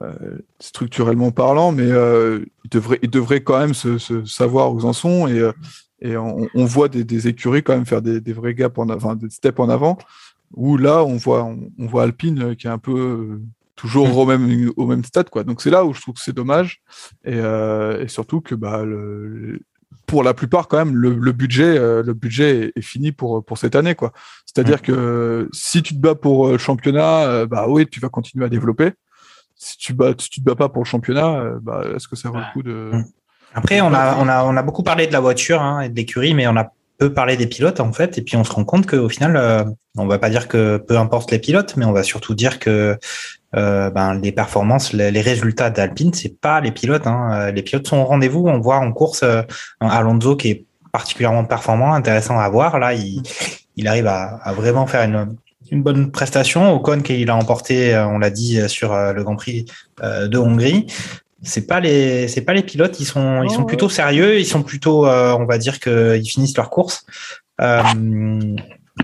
euh 0.01 0.37
structurellement 0.59 1.31
parlant, 1.31 1.71
mais 1.71 1.87
ils 1.87 2.69
devraient, 2.69 2.99
ils 3.01 3.09
devraient 3.09 3.43
quand 3.43 3.59
même 3.59 3.73
se, 3.73 3.97
se, 3.97 4.23
savoir 4.25 4.73
où 4.73 4.79
ils 4.79 4.85
en 4.85 4.93
sont 4.93 5.27
et, 5.27 5.49
et 6.01 6.17
on, 6.17 6.47
on, 6.53 6.65
voit 6.65 6.89
des, 6.89 7.03
des, 7.03 7.27
écuries 7.27 7.63
quand 7.63 7.73
même 7.73 7.85
faire 7.85 8.01
des, 8.01 8.19
des 8.21 8.33
vrais 8.33 8.53
gaps 8.53 8.77
en 8.77 8.89
avant, 8.89 9.15
des 9.15 9.29
steps 9.29 9.59
en 9.59 9.69
avant. 9.69 9.97
Où 10.55 10.77
là, 10.77 11.03
on 11.03 11.15
voit, 11.15 11.43
on, 11.43 11.71
on 11.79 11.87
voit 11.87 12.03
Alpine 12.03 12.55
qui 12.55 12.67
est 12.67 12.69
un 12.69 12.77
peu 12.77 13.39
toujours 13.75 14.07
mm. 14.07 14.17
au 14.17 14.25
même 14.25 14.71
au 14.77 14.87
même 14.87 15.03
stade 15.03 15.29
quoi. 15.29 15.43
Donc 15.43 15.61
c'est 15.61 15.69
là 15.69 15.85
où 15.85 15.93
je 15.93 16.01
trouve 16.01 16.15
que 16.15 16.21
c'est 16.21 16.35
dommage 16.35 16.81
et, 17.25 17.33
euh, 17.35 18.03
et, 18.03 18.07
surtout 18.07 18.41
que 18.41 18.55
bah 18.55 18.83
le, 18.83 19.59
pour 20.05 20.23
la 20.23 20.33
plupart 20.33 20.67
quand 20.67 20.77
même 20.77 20.95
le, 20.95 21.15
le 21.15 21.31
budget 21.31 21.77
euh, 21.77 22.03
le 22.03 22.13
budget 22.13 22.71
est, 22.75 22.81
fini 22.81 23.11
pour 23.11 23.43
pour 23.43 23.57
cette 23.57 23.75
année 23.75 23.95
quoi. 23.95 24.11
C'est-à-dire 24.45 24.77
mm. 24.77 24.81
que 24.81 25.49
si 25.53 25.81
tu 25.81 25.95
te 25.95 25.99
bats 25.99 26.15
pour 26.15 26.49
le 26.49 26.57
championnat, 26.57 27.23
euh, 27.25 27.45
bah 27.45 27.65
oui 27.67 27.87
tu 27.87 27.99
vas 27.99 28.09
continuer 28.09 28.45
à 28.45 28.49
développer. 28.49 28.91
Si 29.55 29.77
tu 29.77 29.93
bats 29.93 30.13
si 30.17 30.29
tu 30.29 30.41
te 30.41 30.45
bats 30.45 30.55
pas 30.55 30.69
pour 30.69 30.83
le 30.83 30.87
championnat, 30.87 31.39
euh, 31.39 31.59
bah 31.61 31.83
est-ce 31.95 32.07
que 32.07 32.15
ça 32.15 32.29
vaut 32.29 32.37
le 32.37 32.53
coup 32.53 32.63
de 32.63 32.91
mm. 32.93 33.05
après, 33.55 33.81
on 33.81 33.93
a, 33.93 34.17
on, 34.17 34.27
a, 34.27 34.43
on 34.43 34.55
a 34.57 34.61
beaucoup 34.63 34.83
parlé 34.83 35.07
de 35.07 35.13
la 35.13 35.19
voiture 35.19 35.61
hein, 35.61 35.81
et 35.81 35.89
de 35.89 35.95
l'écurie, 35.95 36.33
mais 36.33 36.47
on 36.47 36.57
a 36.57 36.71
peu 36.97 37.13
parlé 37.13 37.37
des 37.37 37.47
pilotes 37.47 37.79
en 37.79 37.91
fait, 37.91 38.17
et 38.17 38.21
puis 38.21 38.37
on 38.37 38.43
se 38.43 38.51
rend 38.51 38.65
compte 38.65 38.85
qu'au 38.85 39.09
final, 39.09 39.35
euh, 39.35 39.63
on 39.97 40.05
va 40.05 40.19
pas 40.19 40.29
dire 40.29 40.47
que 40.47 40.77
peu 40.77 40.97
importe 40.97 41.31
les 41.31 41.39
pilotes, 41.39 41.75
mais 41.77 41.85
on 41.85 41.91
va 41.91 42.03
surtout 42.03 42.35
dire 42.35 42.59
que 42.59 42.97
euh, 43.55 43.89
ben, 43.89 44.15
les 44.15 44.31
performances, 44.31 44.93
les, 44.93 45.21
résultats 45.21 45.69
d'Alpine, 45.69 46.13
c'est 46.13 46.39
pas 46.39 46.61
les 46.61 46.71
pilotes. 46.71 47.07
Hein. 47.07 47.29
Euh, 47.33 47.51
les 47.51 47.61
pilotes 47.61 47.87
sont 47.87 47.97
au 47.97 48.05
rendez-vous. 48.05 48.47
On 48.47 48.59
voit 48.59 48.77
en 48.77 48.91
course 48.91 49.23
euh, 49.23 49.41
Alonso 49.79 50.35
qui 50.35 50.49
est 50.49 50.65
particulièrement 50.91 51.45
performant, 51.45 51.93
intéressant 51.93 52.39
à 52.39 52.49
voir. 52.49 52.79
Là, 52.79 52.93
il, 52.93 53.21
il 53.75 53.87
arrive 53.87 54.07
à, 54.07 54.39
à, 54.43 54.53
vraiment 54.53 54.87
faire 54.87 55.03
une, 55.03 55.35
une 55.71 55.83
bonne 55.83 56.11
prestation. 56.11 56.73
Ocon 56.73 57.01
qu'il 57.01 57.29
a 57.29 57.35
emporté, 57.35 57.97
on 57.97 58.19
l'a 58.19 58.29
dit 58.29 58.59
sur 58.69 58.95
le 58.95 59.23
Grand 59.23 59.35
Prix 59.35 59.65
de 60.01 60.37
Hongrie. 60.37 60.87
C'est 61.41 61.67
pas 61.67 61.79
les, 61.79 62.27
c'est 62.27 62.41
pas 62.41 62.53
les 62.53 62.63
pilotes. 62.63 62.99
Ils 62.99 63.05
sont, 63.05 63.43
ils 63.43 63.49
sont 63.49 63.65
plutôt 63.65 63.89
sérieux. 63.89 64.39
Ils 64.39 64.45
sont 64.45 64.61
plutôt, 64.61 65.07
on 65.07 65.45
va 65.45 65.57
dire 65.57 65.79
qu'ils 65.79 66.29
finissent 66.29 66.55
leur 66.55 66.69
course. 66.69 67.05
Euh, 67.61 67.81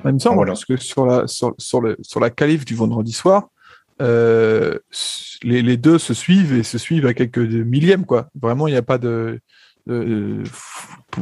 il 0.05 0.13
me 0.13 0.19
semble 0.19 0.35
voilà. 0.35 0.51
parce 0.51 0.65
que 0.65 0.77
sur 0.77 1.05
la 1.05 1.27
sur, 1.27 1.53
sur, 1.57 1.81
le, 1.81 1.97
sur 2.01 2.19
la 2.19 2.29
qualif 2.29 2.65
du 2.65 2.75
vendredi 2.75 3.11
soir, 3.11 3.49
euh, 4.01 4.79
les, 5.43 5.61
les, 5.61 5.77
deux 5.77 5.97
se 5.97 6.13
suivent 6.13 6.53
et 6.53 6.63
se 6.63 6.77
suivent 6.77 7.05
à 7.05 7.13
quelques 7.13 7.37
millièmes, 7.37 8.05
quoi. 8.05 8.29
Vraiment, 8.39 8.67
il 8.67 8.71
n'y 8.71 8.77
a 8.77 8.83
pas 8.83 8.97
de. 8.97 9.39
Il 9.87 10.45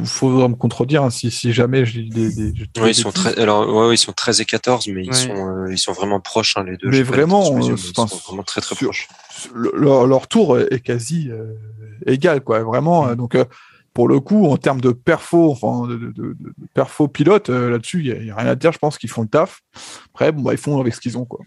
faut 0.04 0.46
me 0.48 0.54
contredire 0.54 1.02
hein, 1.02 1.10
si, 1.10 1.30
si, 1.30 1.52
jamais 1.52 1.86
je 1.86 2.00
dis 2.00 2.10
des. 2.10 2.52
des 2.52 2.52
oui, 2.80 2.90
ils 2.90 2.94
sont 2.94 3.12
très, 3.12 3.38
alors, 3.40 3.68
ouais, 3.74 3.94
ils 3.94 3.98
sont 3.98 4.12
13 4.12 4.40
et 4.42 4.44
14, 4.44 4.88
mais 4.88 5.04
ils, 5.04 5.14
sont, 5.14 5.30
euh, 5.34 5.72
ils 5.72 5.78
sont 5.78 5.92
vraiment 5.92 6.20
proches, 6.20 6.56
hein, 6.56 6.64
les 6.64 6.76
deux. 6.76 6.90
Mais 6.90 7.02
vraiment, 7.02 7.56
euh, 7.56 7.60
ils 7.60 7.78
sont 7.78 8.04
vraiment 8.04 8.42
très 8.42 8.60
très 8.60 8.76
proches. 8.76 9.08
Leur, 9.54 10.06
leur, 10.06 10.28
tour 10.28 10.58
est 10.58 10.80
quasi 10.80 11.30
euh, 11.30 11.54
égal, 12.06 12.42
quoi. 12.42 12.62
Vraiment. 12.62 13.06
Mm. 13.06 13.16
Donc, 13.16 13.36
pour 13.94 14.08
le 14.08 14.20
coup, 14.20 14.46
en 14.46 14.58
termes 14.58 14.82
de 14.82 14.90
perfo, 14.90 15.50
enfin, 15.50 15.88
de, 15.88 15.96
de, 15.96 16.12
de, 16.12 16.36
perfo 16.74 17.08
pilote, 17.08 17.48
là-dessus, 17.48 18.04
il 18.04 18.24
n'y 18.24 18.30
a, 18.30 18.34
a, 18.34 18.38
rien 18.38 18.50
à 18.50 18.54
dire. 18.54 18.72
Je 18.72 18.78
pense 18.78 18.98
qu'ils 18.98 19.10
font 19.10 19.22
le 19.22 19.28
taf. 19.28 19.62
Après, 20.12 20.30
bon, 20.30 20.42
bah, 20.42 20.52
ils 20.52 20.58
font 20.58 20.78
avec 20.78 20.94
ce 20.94 21.00
qu'ils 21.00 21.16
ont, 21.16 21.24
quoi. 21.24 21.40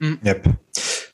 Mm. 0.00 0.14
Yep. 0.24 0.48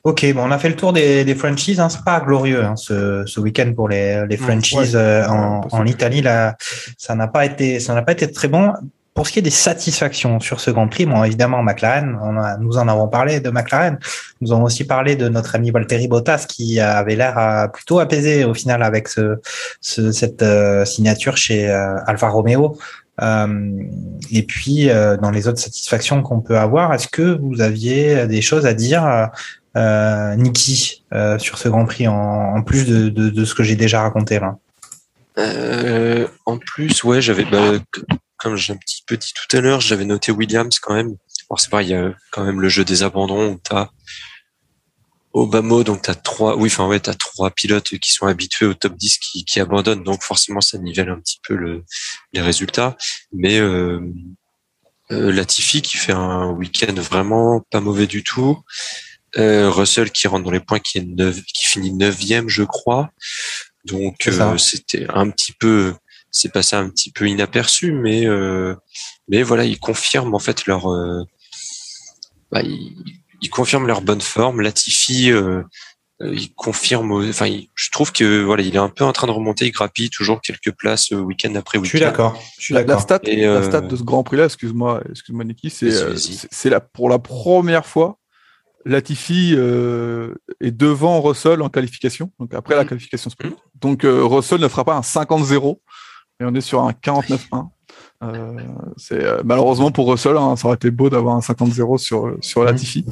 Ok, 0.04 0.26
bon, 0.34 0.48
on 0.48 0.50
a 0.50 0.58
fait 0.58 0.68
le 0.68 0.74
tour 0.74 0.92
des, 0.92 1.24
des 1.24 1.34
franchises. 1.36 1.78
Hein. 1.78 1.88
C'est 1.88 2.04
pas 2.04 2.20
glorieux 2.20 2.64
hein, 2.64 2.74
ce, 2.76 3.22
ce 3.24 3.38
week-end 3.38 3.72
pour 3.74 3.88
les, 3.88 4.26
les 4.26 4.36
franchises 4.36 4.96
euh, 4.96 5.24
en, 5.26 5.60
en, 5.70 5.86
Italie. 5.86 6.22
Là, 6.22 6.56
ça 6.98 7.14
n'a 7.14 7.28
pas 7.28 7.46
été, 7.46 7.78
ça 7.78 7.94
n'a 7.94 8.02
pas 8.02 8.12
été 8.12 8.30
très 8.30 8.48
bon. 8.48 8.72
Pour 9.14 9.26
ce 9.26 9.32
qui 9.32 9.38
est 9.38 9.42
des 9.42 9.50
satisfactions 9.50 10.40
sur 10.40 10.58
ce 10.58 10.70
Grand 10.70 10.88
Prix, 10.88 11.04
bon, 11.06 11.22
évidemment, 11.22 11.62
McLaren, 11.62 12.18
on 12.20 12.36
a, 12.36 12.56
nous 12.56 12.78
en 12.78 12.88
avons 12.88 13.06
parlé 13.06 13.38
de 13.40 13.50
McLaren. 13.50 13.98
Nous 14.40 14.52
avons 14.52 14.64
aussi 14.64 14.84
parlé 14.84 15.14
de 15.14 15.28
notre 15.28 15.54
ami 15.54 15.70
Valtteri 15.70 16.08
Bottas 16.08 16.46
qui 16.48 16.80
avait 16.80 17.14
l'air 17.14 17.38
euh, 17.38 17.68
plutôt 17.68 18.00
apaisé 18.00 18.44
au 18.44 18.54
final 18.54 18.82
avec 18.82 19.06
ce, 19.06 19.36
ce 19.80 20.10
cette 20.10 20.42
euh, 20.42 20.84
signature 20.84 21.36
chez 21.36 21.68
Alfa 21.70 22.28
Romeo. 22.28 22.76
Euh, 23.22 23.82
et 24.30 24.42
puis, 24.42 24.90
euh, 24.90 25.16
dans 25.16 25.30
les 25.30 25.48
autres 25.48 25.60
satisfactions 25.60 26.22
qu'on 26.22 26.40
peut 26.40 26.58
avoir, 26.58 26.92
est-ce 26.92 27.08
que 27.08 27.38
vous 27.40 27.60
aviez 27.60 28.26
des 28.26 28.42
choses 28.42 28.66
à 28.66 28.74
dire, 28.74 29.30
euh, 29.76 30.34
Niki, 30.34 31.04
euh, 31.14 31.38
sur 31.38 31.58
ce 31.58 31.68
Grand 31.68 31.86
Prix, 31.86 32.08
en, 32.08 32.62
plus 32.62 32.86
de, 32.86 33.44
ce 33.44 33.54
que 33.54 33.62
j'ai 33.62 33.76
déjà 33.76 34.02
raconté 34.02 34.40
là? 34.40 34.56
En 36.44 36.58
plus, 36.58 37.04
ouais, 37.04 37.22
j'avais, 37.22 37.44
bah, 37.44 37.72
comme 38.36 38.56
j'ai 38.56 38.72
un 38.72 38.76
petit 38.76 39.02
peu 39.06 39.16
dit 39.16 39.32
tout 39.32 39.56
à 39.56 39.60
l'heure, 39.60 39.80
j'avais 39.80 40.04
noté 40.04 40.32
Williams 40.32 40.78
quand 40.80 40.94
même. 40.94 41.14
Alors 41.48 41.60
c'est 41.60 41.70
pas, 41.70 41.82
il 41.82 41.88
y 41.88 41.94
a 41.94 42.12
quand 42.32 42.44
même 42.44 42.60
le 42.60 42.68
jeu 42.68 42.84
des 42.84 43.02
abandons 43.02 43.52
où 43.52 43.60
t'as 43.62 43.90
Obama, 45.34 45.82
donc 45.82 46.02
t'as 46.02 46.14
trois, 46.14 46.56
oui, 46.56 46.68
enfin 46.70 46.86
ouais, 46.86 47.00
t'as 47.00 47.14
trois 47.14 47.50
pilotes 47.50 47.98
qui 47.98 48.12
sont 48.12 48.26
habitués 48.26 48.66
au 48.66 48.74
top 48.74 48.94
10 48.96 49.18
qui, 49.18 49.44
qui 49.44 49.60
abandonnent, 49.60 50.04
donc 50.04 50.22
forcément 50.22 50.60
ça 50.60 50.78
nivelle 50.78 51.08
un 51.08 51.18
petit 51.18 51.40
peu 51.46 51.54
le, 51.54 51.84
les 52.32 52.40
résultats. 52.40 52.96
Mais 53.32 53.58
euh, 53.58 54.00
euh, 55.10 55.32
Latifi 55.32 55.82
qui 55.82 55.96
fait 55.96 56.12
un 56.12 56.50
week-end 56.50 56.94
vraiment 56.94 57.64
pas 57.70 57.80
mauvais 57.80 58.06
du 58.06 58.22
tout. 58.22 58.62
Euh, 59.38 59.70
Russell 59.70 60.10
qui 60.10 60.28
rentre 60.28 60.44
dans 60.44 60.50
les 60.50 60.60
points, 60.60 60.80
qui 60.80 60.98
est 60.98 61.06
neuf, 61.06 61.42
qui 61.44 61.66
finit 61.66 61.92
neuvième, 61.92 62.48
je 62.48 62.64
crois. 62.64 63.10
Donc 63.84 64.28
euh, 64.28 64.58
c'était 64.58 65.06
un 65.08 65.30
petit 65.30 65.52
peu, 65.52 65.94
c'est 66.30 66.52
passé 66.52 66.76
un 66.76 66.88
petit 66.88 67.10
peu 67.10 67.28
inaperçu, 67.28 67.92
mais 67.92 68.26
euh, 68.26 68.74
mais 69.28 69.42
voilà, 69.42 69.64
ils 69.64 69.78
confirment 69.78 70.34
en 70.34 70.38
fait 70.38 70.66
leur, 70.66 70.92
euh, 70.92 71.24
bah, 72.50 72.62
ils, 72.62 73.21
ils 73.42 73.50
confirment 73.50 73.86
leur 73.86 74.00
bonne 74.00 74.20
forme. 74.22 74.60
Latifi, 74.62 75.30
euh, 75.30 75.62
euh, 76.22 76.32
il 76.34 76.54
confirme, 76.54 77.12
enfin, 77.28 77.46
il- 77.46 77.68
je 77.74 77.90
trouve 77.90 78.12
que 78.12 78.42
voilà, 78.42 78.62
il 78.62 78.74
est 78.74 78.78
un 78.78 78.88
peu 78.88 79.04
en 79.04 79.12
train 79.12 79.26
de 79.26 79.32
remonter, 79.32 79.66
il 79.66 79.72
grappille 79.72 80.08
toujours 80.08 80.40
quelques 80.40 80.70
places 80.72 81.12
euh, 81.12 81.16
week-end 81.16 81.54
après 81.56 81.78
Je 81.78 81.82
week-end. 81.82 81.88
suis 81.90 82.00
d'accord. 82.00 82.42
Je 82.58 82.62
suis 82.64 82.74
La, 82.74 82.80
la 82.80 82.86
d'accord. 82.86 83.02
stat, 83.02 83.20
Et, 83.24 83.44
la 83.44 83.62
stat 83.64 83.80
de 83.82 83.96
ce 83.96 84.02
Grand 84.02 84.22
Prix-là, 84.22 84.44
excuse-moi, 84.46 85.02
excuse-moi 85.10 85.44
Niki, 85.44 85.68
c'est 85.70 86.70
pour 86.94 87.08
la 87.10 87.18
première 87.18 87.84
fois, 87.84 88.18
Latifi 88.84 89.54
euh, 89.56 90.34
est 90.60 90.72
devant 90.72 91.20
Russell 91.20 91.62
en 91.62 91.68
qualification, 91.68 92.32
donc 92.40 92.52
après 92.54 92.74
la 92.74 92.82
Mhm. 92.82 92.88
qualification 92.88 93.30
sprint. 93.30 93.56
Donc 93.80 94.04
euh, 94.04 94.24
Russell 94.24 94.60
ne 94.60 94.66
fera 94.68 94.84
pas 94.84 94.94
un 94.94 95.02
50-0, 95.02 95.80
mais 96.40 96.46
on 96.46 96.54
est 96.54 96.60
sur 96.60 96.82
un 96.82 96.92
49-1. 96.92 97.70
Euh, 98.22 98.36
c'est 98.96 99.24
euh, 99.24 99.42
malheureusement 99.44 99.90
pour 99.90 100.08
Russell, 100.10 100.36
hein, 100.36 100.54
ça 100.56 100.68
aurait 100.68 100.76
été 100.76 100.90
beau 100.90 101.10
d'avoir 101.10 101.34
un 101.36 101.40
50-0 101.40 101.98
sur 101.98 102.36
sur 102.40 102.62
Latifi, 102.64 103.04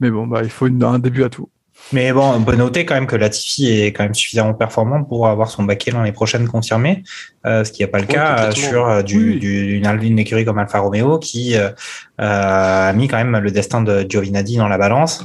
mais 0.00 0.10
bon 0.10 0.26
bah 0.26 0.40
il 0.42 0.50
faut 0.50 0.66
une- 0.66 0.82
un 0.84 0.98
début 0.98 1.24
à 1.24 1.28
tout. 1.30 1.48
Mais 1.92 2.12
bon, 2.12 2.30
on 2.36 2.42
peut 2.44 2.54
noter 2.56 2.84
quand 2.84 2.94
même 2.94 3.06
que 3.06 3.16
Latifi 3.16 3.66
est 3.70 3.86
quand 3.92 4.04
même 4.04 4.14
suffisamment 4.14 4.52
performant 4.54 5.02
pour 5.02 5.26
avoir 5.26 5.50
son 5.50 5.64
baquet 5.64 5.90
l'année 5.90 6.12
prochaine 6.12 6.46
confirmé, 6.46 7.02
euh, 7.46 7.64
ce 7.64 7.72
qui 7.72 7.82
n'est 7.82 7.88
pas 7.88 7.98
le 7.98 8.04
Oui, 8.06 8.14
cas 8.14 8.50
sur 8.52 8.86
euh, 8.86 9.02
du, 9.02 9.30
Oui. 9.32 9.38
du- 9.38 9.76
une, 9.78 10.02
une 10.02 10.18
écurie 10.18 10.44
comme 10.44 10.58
Alfa 10.58 10.78
Romeo 10.78 11.18
qui 11.18 11.56
euh, 11.56 11.70
a 12.18 12.92
mis 12.92 13.08
quand 13.08 13.16
même 13.16 13.38
le 13.38 13.50
destin 13.50 13.80
de 13.82 14.04
Giovinazzi 14.08 14.56
dans 14.58 14.68
la 14.68 14.78
balance. 14.78 15.24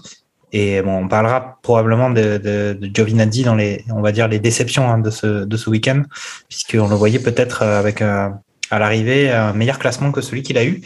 Et 0.53 0.81
bon, 0.81 1.03
on 1.03 1.07
parlera 1.09 1.59
probablement 1.61 2.09
de, 2.09 2.37
de, 2.37 2.77
de 2.79 2.89
Giovinazzi 2.95 3.43
dans 3.43 3.55
les, 3.55 3.83
on 3.93 4.01
va 4.01 4.11
dire 4.13 4.27
les 4.29 4.39
déceptions 4.39 4.89
hein, 4.89 4.99
de 4.99 5.09
ce 5.09 5.43
de 5.43 5.57
ce 5.57 5.69
week-end, 5.69 6.03
puisqu'on 6.47 6.87
le 6.87 6.95
voyait 6.95 7.19
peut-être 7.19 7.61
avec 7.63 8.01
euh, 8.01 8.29
à 8.71 8.79
l'arrivée 8.79 9.31
un 9.31 9.53
meilleur 9.53 9.79
classement 9.79 10.11
que 10.11 10.21
celui 10.21 10.43
qu'il 10.43 10.57
a 10.57 10.65
eu. 10.65 10.81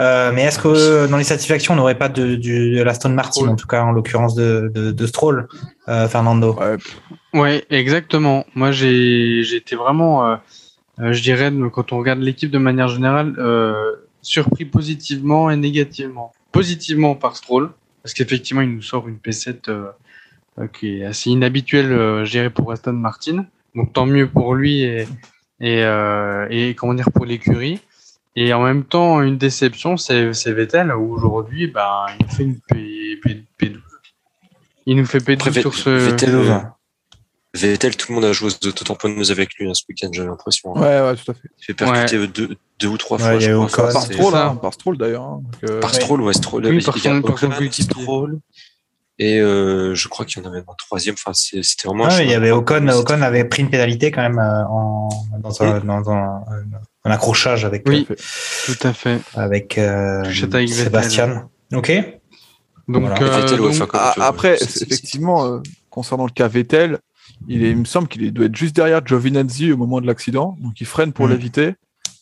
Euh, 0.00 0.32
mais 0.34 0.42
est-ce 0.42 0.58
que 0.58 1.06
dans 1.06 1.16
les 1.16 1.24
satisfactions, 1.24 1.74
on 1.74 1.76
n'aurait 1.76 1.98
pas 1.98 2.08
de, 2.08 2.34
du, 2.34 2.76
de 2.76 2.82
l'Aston 2.82 3.10
Martin, 3.10 3.32
Stroll. 3.32 3.48
en 3.50 3.56
tout 3.56 3.66
cas 3.66 3.82
en 3.82 3.92
l'occurrence 3.92 4.34
de, 4.34 4.70
de, 4.74 4.90
de 4.90 5.06
Stroll, 5.06 5.48
euh, 5.88 6.08
Fernando? 6.08 6.54
Ouais, 6.54 6.76
Ouais, 7.34 7.64
exactement. 7.70 8.46
Moi, 8.54 8.72
j'ai 8.72 9.40
été 9.54 9.76
vraiment, 9.76 10.26
euh, 10.26 10.36
euh, 11.00 11.12
je 11.12 11.22
dirais, 11.22 11.52
quand 11.72 11.92
on 11.92 11.98
regarde 11.98 12.20
l'équipe 12.20 12.50
de 12.50 12.58
manière 12.58 12.88
générale, 12.88 13.34
euh, 13.38 13.96
surpris 14.22 14.64
positivement 14.64 15.50
et 15.50 15.56
négativement. 15.56 16.32
Positivement 16.52 17.14
par 17.14 17.36
Stroll, 17.36 17.70
parce 18.02 18.14
qu'effectivement, 18.14 18.62
il 18.62 18.74
nous 18.74 18.82
sort 18.82 19.08
une 19.08 19.18
P7 19.18 19.68
euh, 19.68 19.88
euh, 20.58 20.66
qui 20.68 21.00
est 21.00 21.04
assez 21.04 21.30
inhabituelle, 21.30 21.92
euh, 21.92 22.24
je 22.24 22.30
dirais, 22.30 22.50
pour 22.50 22.72
Aston 22.72 22.94
Martin. 22.94 23.44
Donc, 23.74 23.92
tant 23.92 24.06
mieux 24.06 24.28
pour 24.28 24.54
lui 24.54 24.82
et, 24.82 25.06
et, 25.60 25.82
euh, 25.84 26.46
et 26.50 26.74
comment 26.74 26.94
dire, 26.94 27.10
pour 27.12 27.24
l'écurie. 27.24 27.80
Et 28.36 28.52
en 28.52 28.62
même 28.62 28.84
temps, 28.84 29.20
une 29.20 29.36
déception, 29.38 29.96
c'est 29.96 30.30
Vettel, 30.52 30.92
où 30.92 31.12
aujourd'hui, 31.12 31.66
ben, 31.66 32.06
il 32.20 32.24
nous 32.26 32.30
fait 32.32 32.42
une 32.44 32.60
P, 32.60 33.18
P, 33.22 33.42
P12. 33.60 33.80
Il 34.86 34.96
nous 34.96 35.06
fait 35.06 35.18
P12 35.18 35.32
Après, 35.34 35.50
Ve- 35.50 35.60
sur 35.60 35.74
ce. 35.74 35.90
Vettel, 35.90 36.34
euh, 36.36 37.90
tout 37.96 38.06
le 38.10 38.14
monde 38.14 38.24
a 38.26 38.32
joué 38.32 38.48
aux 38.50 38.66
autotamponneuses 38.68 39.32
avec 39.32 39.54
lui 39.56 39.68
hein, 39.68 39.74
ce 39.74 39.82
week-end, 39.88 40.10
j'ai 40.12 40.24
l'impression. 40.24 40.76
hein. 40.76 40.80
ouais, 40.80 41.10
ouais, 41.10 41.16
tout 41.16 41.30
à 41.30 41.34
fait. 41.34 41.48
Il 41.58 41.64
fait 41.64 41.74
percuter 41.74 42.26
deux, 42.28 42.56
deux 42.78 42.88
ou 42.88 42.96
trois 42.96 43.16
Ouais, 43.18 43.24
fois, 43.24 43.34
il 43.34 43.38
y 43.38 43.44
je 43.44 43.50
a 43.50 43.52
eu 43.54 43.54
crois. 43.56 43.66
Ocon. 43.66 43.82
Enfin, 43.82 43.92
Par 43.92 44.02
c'est- 44.02 44.12
Stroll, 44.14 44.32
ça. 44.32 44.46
hein, 44.46 44.56
par 44.56 44.74
Stroll 44.74 44.98
d'ailleurs. 44.98 45.22
hein. 45.24 45.42
Euh, 45.64 45.80
Par 45.80 45.94
Stroll, 45.94 46.20
ouais, 46.20 46.32
Stroll. 46.32 46.66
Oui, 46.66 46.76
il 46.76 46.84
par 46.84 46.94
a 46.94 46.98
son. 46.98 47.72
Stroll. 47.72 48.38
Et 49.20 49.38
euh, 49.40 49.94
je 49.94 50.06
crois 50.08 50.24
qu'il 50.24 50.42
y 50.42 50.46
en 50.46 50.48
avait 50.48 50.60
un 50.60 50.74
troisième. 50.78 51.14
Enfin, 51.14 51.32
c'était 51.34 51.88
vraiment. 51.88 52.06
Ah, 52.08 52.22
il 52.22 52.30
y 52.30 52.34
avait 52.34 52.52
Ocon, 52.52 52.86
Ocon 52.88 53.20
avait 53.22 53.44
pris 53.44 53.62
une 53.62 53.70
pénalité 53.70 54.10
quand 54.12 54.22
même 54.22 54.38
euh, 54.38 54.64
en, 54.68 55.08
dans, 55.40 55.62
un, 55.62 55.80
dans 55.80 56.10
un, 56.10 56.44
un 57.04 57.10
accrochage 57.10 57.64
avec, 57.64 57.82
Oui. 57.88 58.06
tout 58.06 58.12
à 58.12 58.16
fait. 58.16 58.72
Tout 58.78 58.86
à 58.88 58.92
fait. 58.92 59.20
avec 59.34 59.78
euh. 59.78 60.22
Sébastien. 60.68 61.48
Ok. 61.74 61.90
Donc, 62.86 63.02
Voilà. 63.06 63.20
euh, 63.20 63.40
Vettel, 63.40 63.60
ouais, 63.60 63.66
donc- 63.66 63.82
enfin, 63.82 63.86
comme 63.86 64.00
tu- 64.14 64.20
après, 64.22 64.54
effectivement, 64.54 65.44
euh, 65.46 65.58
concernant 65.90 66.24
le 66.24 66.30
cas 66.30 66.48
Vettel, 66.48 66.98
il, 67.46 67.62
est, 67.64 67.70
il 67.70 67.76
me 67.76 67.84
semble 67.84 68.08
qu'il 68.08 68.32
doit 68.32 68.46
être 68.46 68.56
juste 68.56 68.74
derrière 68.74 69.04
Giovinazzi 69.04 69.72
au 69.72 69.76
moment 69.76 70.00
de 70.00 70.06
l'accident, 70.06 70.56
donc 70.60 70.80
il 70.80 70.86
freine 70.86 71.12
pour 71.12 71.26
Mm. 71.26 71.30
l'éviter, 71.32 71.74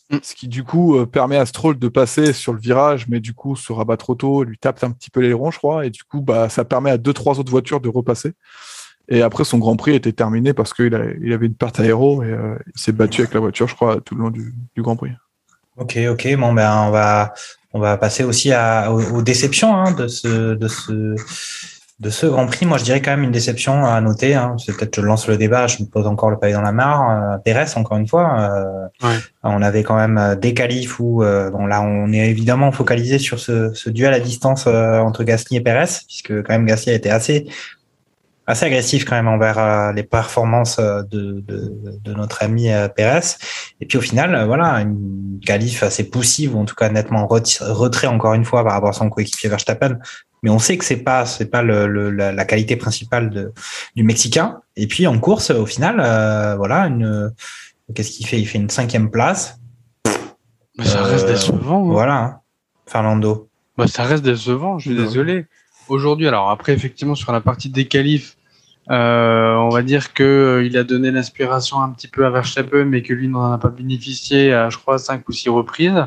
Mm. 0.09 0.17
ce 0.23 0.35
qui 0.35 0.47
du 0.47 0.63
coup 0.63 0.95
euh, 0.95 1.05
permet 1.05 1.35
à 1.35 1.45
Stroll 1.45 1.77
de 1.77 1.87
passer 1.89 2.31
sur 2.31 2.53
le 2.53 2.59
virage, 2.59 3.07
mais 3.09 3.19
du 3.19 3.33
coup 3.33 3.57
se 3.57 3.73
rabat 3.73 3.97
trop 3.97 4.15
tôt, 4.15 4.43
lui 4.43 4.57
tape 4.57 4.81
un 4.83 4.91
petit 4.91 5.09
peu 5.09 5.19
l'aileron, 5.19 5.51
je 5.51 5.57
crois, 5.57 5.85
et 5.85 5.89
du 5.89 6.03
coup 6.03 6.21
bah, 6.21 6.47
ça 6.47 6.63
permet 6.63 6.91
à 6.91 6.97
deux 6.97 7.13
trois 7.13 7.39
autres 7.39 7.51
voitures 7.51 7.81
de 7.81 7.89
repasser. 7.89 8.33
Et 9.09 9.21
après 9.21 9.43
son 9.43 9.57
Grand 9.57 9.75
Prix 9.75 9.95
était 9.95 10.13
terminé 10.13 10.53
parce 10.53 10.73
qu'il 10.73 11.17
il 11.21 11.33
avait 11.33 11.47
une 11.47 11.55
perte 11.55 11.79
aéro 11.79 12.23
et 12.23 12.27
euh, 12.27 12.55
il 12.73 12.79
s'est 12.79 12.93
battu 12.93 13.21
avec 13.21 13.33
la 13.33 13.41
voiture, 13.41 13.67
je 13.67 13.75
crois, 13.75 13.99
tout 14.01 14.15
le 14.15 14.21
long 14.21 14.29
du, 14.29 14.53
du 14.75 14.81
Grand 14.81 14.95
Prix. 14.95 15.11
Ok, 15.77 15.97
ok. 16.09 16.35
Bon, 16.37 16.53
ben, 16.53 16.85
on 16.87 16.91
va, 16.91 17.33
on 17.73 17.79
va 17.79 17.97
passer 17.97 18.23
aussi 18.23 18.51
à, 18.51 18.91
aux, 18.91 19.17
aux 19.17 19.21
déceptions 19.21 19.75
hein, 19.75 19.91
de 19.91 20.07
ce, 20.07 20.55
de 20.55 20.67
ce, 20.67 21.15
de 21.99 22.11
ce 22.11 22.27
Grand 22.27 22.45
Prix. 22.45 22.65
Moi, 22.67 22.77
je 22.77 22.83
dirais 22.83 23.01
quand 23.01 23.09
même 23.11 23.23
une 23.23 23.31
déception 23.31 23.83
à 23.85 23.99
noter. 24.01 24.35
Hein. 24.35 24.55
C'est 24.63 24.75
peut-être 24.77 24.95
je 24.95 25.01
lance 25.01 25.27
le 25.27 25.35
débat. 25.35 25.65
Je 25.65 25.81
me 25.81 25.87
pose 25.87 26.05
encore 26.05 26.29
le 26.29 26.37
pavé 26.37 26.53
dans 26.53 26.61
la 26.61 26.71
mare. 26.71 27.09
Euh, 27.09 27.37
Pérez, 27.43 27.65
encore 27.75 27.97
une 27.97 28.07
fois. 28.07 28.39
euh, 28.39 29.07
Ouais. 29.07 29.15
On 29.43 29.61
avait 29.61 29.83
quand 29.83 29.95
même 29.95 30.17
euh, 30.17 30.35
des 30.35 30.53
qualifs 30.53 30.99
où, 30.99 31.23
euh, 31.23 31.49
bon, 31.49 31.65
là, 31.65 31.81
on 31.81 32.11
est 32.11 32.29
évidemment 32.29 32.71
focalisé 32.71 33.17
sur 33.19 33.39
ce, 33.39 33.73
ce 33.73 33.89
duel 33.89 34.13
à 34.13 34.19
distance 34.19 34.65
euh, 34.67 34.99
entre 34.99 35.23
Gasly 35.23 35.57
et 35.57 35.61
Pérez, 35.61 35.85
puisque 36.07 36.43
quand 36.43 36.53
même 36.53 36.65
Gasly 36.65 36.91
a 36.91 36.95
été 36.95 37.09
assez 37.09 37.47
assez 38.49 38.65
agressif 38.65 39.03
quand 39.03 39.15
même 39.15 39.27
envers 39.27 39.59
euh, 39.59 39.91
les 39.91 40.03
performances 40.03 40.77
de, 40.79 41.03
de, 41.45 41.73
de 42.01 42.13
notre 42.13 42.43
ami 42.43 42.69
Pérez. 42.95 43.35
Et 43.81 43.85
puis 43.85 43.97
au 43.97 44.01
final, 44.01 44.45
voilà, 44.45 44.79
une 44.81 45.39
qualif 45.45 45.83
assez 45.83 46.05
poussive, 46.05 46.55
ou 46.55 46.59
en 46.61 46.65
tout 46.65 46.75
cas 46.75 46.87
nettement 46.89 47.27
retrait 47.27 48.07
encore 48.07 48.35
une 48.35 48.45
fois 48.45 48.63
par 48.63 48.71
rapport 48.73 48.89
à 48.89 48.93
son 48.93 49.09
coéquipier 49.09 49.49
Verstappen. 49.49 49.97
Mais 50.43 50.49
on 50.49 50.59
sait 50.59 50.77
que 50.77 50.85
c'est 50.85 51.03
pas 51.03 51.25
c'est 51.25 51.49
pas 51.49 51.61
le, 51.63 51.87
le- 51.87 52.11
la, 52.11 52.31
la 52.31 52.45
qualité 52.45 52.75
principale 52.75 53.29
de, 53.29 53.51
du 53.95 54.03
Mexicain. 54.03 54.59
Et 54.75 54.87
puis 54.87 55.07
en 55.07 55.19
course, 55.19 55.49
au 55.51 55.65
final, 55.65 55.99
euh, 55.99 56.55
voilà, 56.55 56.87
une 56.87 57.33
qu'est-ce 57.95 58.11
qu'il 58.11 58.27
fait? 58.27 58.39
Il 58.39 58.45
fait 58.45 58.59
une 58.59 58.69
cinquième 58.69 59.09
place. 59.09 59.59
Mais 60.77 60.85
ça 60.85 61.01
reste 61.03 61.25
Euh, 61.25 61.31
décevant. 61.33 61.87
hein. 61.89 61.91
Voilà, 61.91 62.17
hein. 62.23 62.39
Fernando. 62.85 63.49
Bah, 63.77 63.87
ça 63.87 64.03
reste 64.03 64.23
décevant, 64.23 64.77
je 64.79 64.89
suis 64.89 64.97
Ouais. 64.99 65.05
désolé. 65.05 65.45
Aujourd'hui, 65.89 66.27
alors 66.27 66.49
après, 66.49 66.73
effectivement, 66.73 67.15
sur 67.15 67.31
la 67.31 67.41
partie 67.41 67.69
des 67.69 67.85
qualifs, 67.87 68.35
euh, 68.91 69.53
on 69.55 69.69
va 69.69 69.81
dire 69.81 70.13
que 70.13 70.61
il 70.65 70.77
a 70.77 70.83
donné 70.83 71.11
l'inspiration 71.11 71.81
un 71.81 71.89
petit 71.91 72.07
peu 72.07 72.25
à 72.25 72.29
Verstappen, 72.29 72.85
mais 72.85 73.01
que 73.01 73.13
lui 73.13 73.27
n'en 73.27 73.51
a 73.51 73.57
pas 73.57 73.69
bénéficié 73.69 74.53
à, 74.53 74.69
je 74.69 74.77
crois, 74.77 74.97
cinq 74.99 75.27
ou 75.29 75.31
six 75.31 75.49
reprises. 75.49 76.05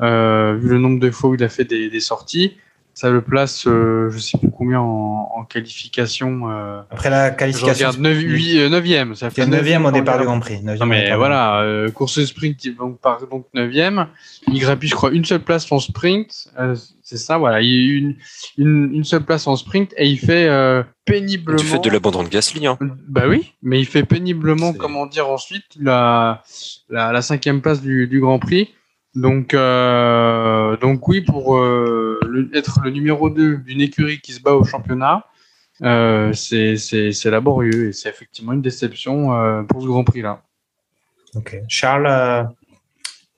Euh, 0.00 0.56
vu 0.58 0.68
le 0.70 0.78
nombre 0.78 1.00
de 1.00 1.10
fois 1.10 1.30
où 1.30 1.34
il 1.34 1.44
a 1.44 1.48
fait 1.48 1.64
des, 1.64 1.90
des 1.90 2.00
sorties, 2.00 2.56
ça 2.94 3.10
le 3.10 3.20
place, 3.22 3.66
euh, 3.66 4.08
je 4.10 4.18
sais 4.18 4.38
plus 4.38 4.50
combien 4.50 4.80
en, 4.80 5.28
en 5.34 5.44
qualification. 5.44 6.48
Euh, 6.50 6.80
Après 6.90 7.10
la 7.10 7.30
je 7.32 7.36
qualification, 7.36 7.88
regarde 7.88 7.98
9, 8.00 8.16
8, 8.18 8.58
euh, 8.60 8.68
9e. 8.70 9.14
Ça 9.14 9.30
fait 9.30 9.42
c'est 9.42 9.48
neuvième 9.50 9.82
au 9.84 9.88
quand 9.90 9.92
départ 9.92 10.16
du 10.16 10.22
a- 10.22 10.26
Grand 10.26 10.40
Prix. 10.40 10.62
neuvième 10.62 10.78
Non 10.78 10.86
mais 10.86 11.10
du 11.10 11.16
voilà, 11.16 11.60
euh, 11.62 11.90
course 11.90 12.24
sprint, 12.24 12.64
il 12.64 12.76
donc 12.76 13.00
part 13.00 13.20
donc 13.28 13.46
9ème. 13.54 14.06
Il 14.48 14.60
grappille, 14.60 14.88
je 14.88 14.94
crois, 14.94 15.10
une 15.10 15.24
seule 15.24 15.40
place 15.40 15.70
en 15.72 15.78
sprint. 15.80 16.48
Euh, 16.58 16.76
c'est 17.02 17.18
ça, 17.18 17.36
voilà. 17.36 17.60
Il 17.60 17.94
a 17.94 17.98
une, 17.98 18.16
une, 18.58 18.94
une 18.94 19.04
seule 19.04 19.22
place 19.24 19.46
en 19.46 19.56
sprint 19.56 19.92
et 19.98 20.06
il 20.08 20.18
fait 20.18 20.46
euh, 20.48 20.82
péniblement. 21.04 21.58
Du 21.58 21.64
fait 21.64 21.78
de 21.80 21.90
l'abandon 21.90 22.22
de 22.22 22.28
Gasly, 22.28 22.66
hein. 22.66 22.78
Bah 23.08 23.24
oui, 23.28 23.52
mais 23.62 23.80
il 23.80 23.86
fait 23.86 24.04
péniblement, 24.04 24.72
comment 24.72 25.06
dire 25.06 25.28
ensuite, 25.28 25.64
la, 25.80 26.42
la, 26.88 27.12
la 27.12 27.22
cinquième 27.22 27.60
place 27.60 27.82
du, 27.82 28.06
du 28.06 28.20
Grand 28.20 28.38
Prix. 28.38 28.70
Donc, 29.16 29.54
euh, 29.54 30.76
donc 30.78 31.06
oui, 31.08 31.20
pour 31.20 31.56
euh, 31.56 32.13
le- 32.34 32.56
être 32.56 32.80
le 32.82 32.90
numéro 32.90 33.30
2 33.30 33.58
d'une 33.58 33.80
écurie 33.80 34.20
qui 34.20 34.32
se 34.32 34.40
bat 34.40 34.52
au 34.54 34.64
championnat, 34.64 35.24
euh, 35.82 36.32
c'est 36.32 37.24
laborieux 37.30 37.88
et 37.88 37.92
c'est 37.92 38.08
effectivement 38.08 38.52
une 38.52 38.62
déception 38.62 39.34
euh, 39.34 39.62
pour 39.62 39.82
ce 39.82 39.86
Grand 39.86 40.04
Prix-là. 40.04 40.42
Ok. 41.34 41.56
Charles, 41.68 42.06
euh, 42.06 42.44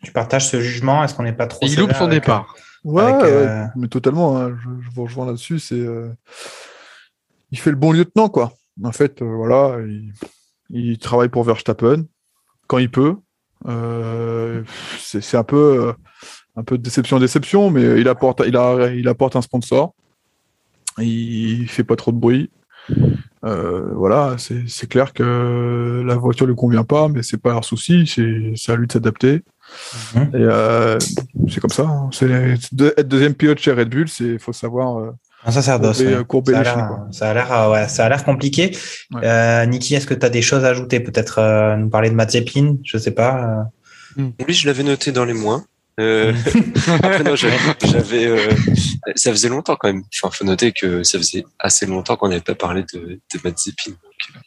tu 0.03 0.12
partages 0.12 0.49
ce 0.49 0.61
jugement? 0.61 1.03
Est-ce 1.05 1.14
qu'on 1.14 1.22
n'est 1.22 1.32
pas 1.32 1.47
trop 1.47 1.64
il 1.66 1.76
loupe 1.78 1.92
son 1.92 2.05
avec, 2.07 2.22
départ. 2.22 2.55
Ouais, 2.84 3.03
Avec, 3.03 3.22
ouais, 3.22 3.66
mais 3.76 3.88
totalement. 3.88 4.36
hein, 4.38 4.57
je, 4.62 4.68
je 4.84 4.90
vous 4.94 5.05
rejoins 5.05 5.26
là-dessus. 5.26 5.59
C'est, 5.59 5.74
euh, 5.74 6.11
il 7.51 7.59
fait 7.59 7.70
le 7.70 7.76
bon 7.76 7.92
lieutenant, 7.92 8.28
quoi. 8.28 8.53
En 8.84 8.92
fait, 8.92 9.22
euh, 9.22 9.24
voilà, 9.24 9.78
il, 9.86 10.12
il 10.70 10.99
travaille 10.99 11.28
pour 11.30 11.42
Verstappen 11.44 12.05
quand 12.66 12.78
il 12.78 12.90
peut. 12.90 13.16
Euh, 13.66 14.62
c'est, 14.99 15.22
c'est 15.22 15.36
un 15.38 15.42
peu, 15.44 15.86
euh, 15.88 15.92
un 16.57 16.62
peu 16.64 16.78
de 16.78 16.82
déception, 16.82 17.18
déception, 17.18 17.70
mais 17.70 18.00
il 18.00 18.09
apporte, 18.09 18.42
il 18.46 18.57
a, 18.57 18.88
il 18.92 19.07
apporte 19.09 19.36
un 19.36 19.42
sponsor. 19.42 19.94
Il 20.98 21.68
fait 21.68 21.84
pas 21.84 21.96
trop 21.96 22.12
de 22.12 22.16
bruit. 22.18 22.50
Euh, 23.44 23.90
voilà, 23.94 24.36
c'est, 24.38 24.88
clair 24.88 25.12
que 25.12 26.02
la 26.07 26.14
voiture 26.16 26.46
lui 26.46 26.54
convient 26.54 26.84
pas, 26.84 27.09
mais 27.09 27.22
c'est 27.22 27.36
pas 27.36 27.50
leur 27.52 27.64
souci. 27.64 28.07
C'est, 28.07 28.72
à 28.72 28.76
lui 28.76 28.86
de 28.86 28.92
s'adapter. 28.92 29.42
Mhm. 30.14 30.22
Et 30.32 30.36
euh, 30.36 30.98
c'est 31.48 31.61
comme 31.61 31.70
ça. 31.70 31.82
hein. 31.82 32.11
De- 32.72 32.94
être 32.96 33.09
deuxième 33.09 33.34
pilote 33.34 33.59
chez 33.59 33.72
Red 33.72 33.90
Bull, 33.90 34.09
c'est 34.09 34.38
faut 34.38 34.52
savoir 34.54 34.98
euh, 34.98 35.11
Un 35.44 35.50
sacerdoce. 35.50 36.02
Courbet, 36.26 36.54
ouais. 36.54 36.54
ça, 36.54 36.61
a 36.61 36.62
les 36.62 36.64
l'air, 36.64 36.74
chines, 36.74 36.88
quoi. 36.96 37.09
ça 37.11 37.30
a 37.30 37.34
l'air, 37.34 37.70
ouais, 37.70 37.88
ça 37.88 38.07
a 38.07 38.09
l'air 38.09 38.24
compliqué. 38.24 38.76
Ouais. 39.12 39.20
Euh, 39.24 39.66
Niki, 39.66 39.94
est-ce 39.94 40.07
que 40.07 40.14
tu 40.14 40.24
as 40.24 40.30
des 40.30 40.42
choses 40.42 40.64
à 40.64 40.68
ajouter 40.68 41.00
Peut-être 41.00 41.38
euh, 41.38 41.76
nous 41.76 41.90
parler 41.90 42.09
de 42.11 42.14
Mazepin 42.14 42.76
Je 42.84 42.96
sais 42.96 43.11
pas. 43.11 43.66
euh. 44.18 44.22
Oui, 44.48 44.54
je 44.54 44.66
l'avais 44.66 44.82
noté 44.84 45.12
dans 45.12 45.24
les 45.26 45.34
moins. 45.34 45.64
Euh, 45.99 46.32
après, 47.03 47.22
non, 47.24 47.34
j'avais, 47.36 48.26
euh, 48.26 48.53
ça 49.14 49.30
faisait 49.30 49.49
longtemps 49.49 49.76
quand 49.76 49.88
même. 49.88 50.03
Enfin, 50.22 50.30
faut 50.34 50.44
noter 50.44 50.72
que 50.72 51.03
ça 51.03 51.18
faisait 51.18 51.44
assez 51.59 51.86
longtemps 51.86 52.16
qu'on 52.16 52.28
n'avait 52.28 52.40
pas 52.42 52.55
parlé 52.55 52.84
de, 52.92 52.99
de 53.34 53.40
Mazepin. 53.44 53.90
Donc, 53.90 53.97
euh, 54.34 54.38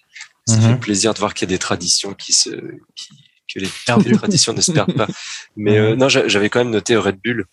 ça 0.47 0.57
Mhm. 0.57 0.61
fait 0.73 0.79
plaisir 0.79 1.13
de 1.13 1.19
voir 1.19 1.33
qu'il 1.33 1.47
y 1.47 1.51
a 1.51 1.55
des 1.55 1.59
traditions 1.59 2.13
qui 2.13 2.33
se, 2.33 2.49
qui, 2.95 3.09
que 3.53 3.59
les, 3.59 3.69
les 4.05 4.15
traditions 4.15 4.53
ne 4.53 4.61
se 4.61 4.71
perdent 4.71 4.93
pas. 4.95 5.07
Mais 5.55 5.77
euh, 5.77 5.95
non, 5.95 6.07
j'a- 6.09 6.27
j'avais 6.27 6.49
quand 6.49 6.59
même 6.59 6.71
noté 6.71 6.95
Red 6.97 7.19
Bull. 7.23 7.45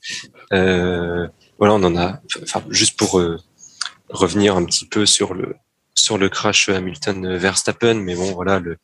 Euh, 0.53 1.27
voilà, 1.59 1.75
on 1.75 1.83
en 1.83 1.97
a. 1.97 2.21
Enfin, 2.43 2.63
juste 2.71 2.97
pour 2.99 3.19
euh, 3.19 3.39
revenir 4.11 4.57
un 4.57 4.65
petit 4.65 4.87
peu 4.87 5.07
sur 5.07 5.35
le 5.35 5.57
sur 5.95 6.19
le 6.19 6.29
crash 6.29 6.69
Hamilton 6.69 7.37
Verstappen, 7.39 7.95
mais 7.95 8.15
bon, 8.15 8.33
voilà, 8.35 8.59
le 8.61 8.77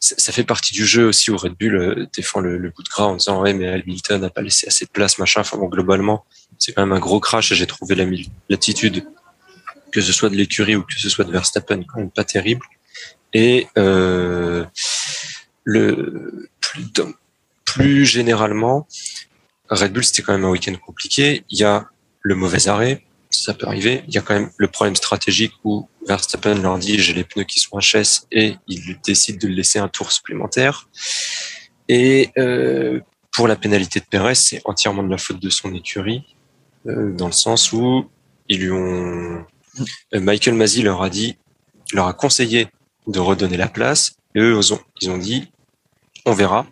ça, 0.00 0.32
fait 0.32 0.44
partie 0.44 0.72
du 0.72 0.86
jeu 0.86 1.06
aussi 1.06 1.30
où 1.30 1.36
Red 1.36 1.54
Bull 1.60 1.76
euh, 1.76 2.06
défend 2.16 2.40
le, 2.40 2.56
le 2.56 2.70
bout 2.70 2.82
de 2.82 2.88
gras 2.88 3.04
en 3.04 3.16
disant 3.16 3.42
ouais 3.42 3.52
mais 3.52 3.68
Hamilton 3.68 4.22
n'a 4.22 4.30
pas 4.30 4.40
laissé 4.40 4.66
assez 4.66 4.86
de 4.86 4.90
place 4.90 5.18
machin. 5.18 5.42
Enfin 5.42 5.58
bon 5.58 5.68
globalement 5.68 6.24
c'est 6.58 6.72
quand 6.72 6.82
même 6.82 6.96
un 6.96 7.00
gros 7.00 7.20
crash 7.20 7.52
et 7.52 7.54
j'ai 7.54 7.66
trouvé 7.66 7.94
l'attitude 8.48 9.04
que 9.92 10.00
ce 10.00 10.12
soit 10.12 10.30
de 10.30 10.36
l'écurie 10.36 10.76
ou 10.76 10.82
que 10.82 10.98
ce 10.98 11.10
soit 11.10 11.24
de 11.24 11.32
Verstappen 11.32 11.82
quand 11.82 11.98
même 11.98 12.10
pas 12.10 12.24
terrible. 12.24 12.64
Et 13.34 13.66
euh, 13.76 14.64
le 15.64 16.48
plus, 16.60 16.84
plus 17.64 18.06
généralement 18.06 18.88
Red 19.68 19.92
Bull 19.92 20.04
c'était 20.04 20.22
quand 20.22 20.32
même 20.32 20.44
un 20.44 20.50
week-end 20.50 20.74
compliqué. 20.84 21.44
Il 21.50 21.58
y 21.58 21.64
a 21.64 21.86
le 22.22 22.34
mauvais 22.34 22.68
arrêt, 22.68 23.04
ça 23.40 23.54
peut 23.54 23.66
arriver. 23.66 24.02
Il 24.08 24.14
y 24.14 24.18
a 24.18 24.20
quand 24.20 24.34
même 24.34 24.50
le 24.56 24.68
problème 24.68 24.96
stratégique 24.96 25.52
où 25.64 25.88
Verstappen 26.06 26.54
leur 26.54 26.78
dit 26.78 26.98
j'ai 26.98 27.12
les 27.12 27.24
pneus 27.24 27.44
qui 27.44 27.60
sont 27.60 27.78
HS 27.78 28.26
et 28.32 28.56
il 28.68 28.98
décide 29.04 29.40
de 29.40 29.48
le 29.48 29.54
laisser 29.54 29.78
un 29.78 29.88
tour 29.88 30.12
supplémentaire. 30.12 30.88
Et 31.88 32.30
euh, 32.38 33.00
pour 33.32 33.48
la 33.48 33.56
pénalité 33.56 34.00
de 34.00 34.04
Perez, 34.04 34.34
c'est 34.34 34.60
entièrement 34.64 35.02
de 35.02 35.10
la 35.10 35.18
faute 35.18 35.40
de 35.40 35.50
son 35.50 35.74
écurie, 35.74 36.24
euh, 36.86 37.12
dans 37.12 37.26
le 37.26 37.32
sens 37.32 37.72
où 37.72 38.08
ils 38.48 38.60
lui 38.60 38.70
ont 38.70 39.44
euh, 40.14 40.20
Michael 40.20 40.54
Masi 40.54 40.82
leur 40.82 41.02
a 41.02 41.10
dit, 41.10 41.36
leur 41.92 42.06
a 42.06 42.12
conseillé 42.12 42.68
de 43.06 43.18
redonner 43.18 43.56
la 43.56 43.68
place. 43.68 44.16
Et 44.34 44.40
eux, 44.40 44.56
ils 44.56 44.72
ont, 44.72 44.80
ils 45.00 45.10
ont 45.10 45.18
dit 45.18 45.50
on 46.26 46.32
verra. 46.32 46.66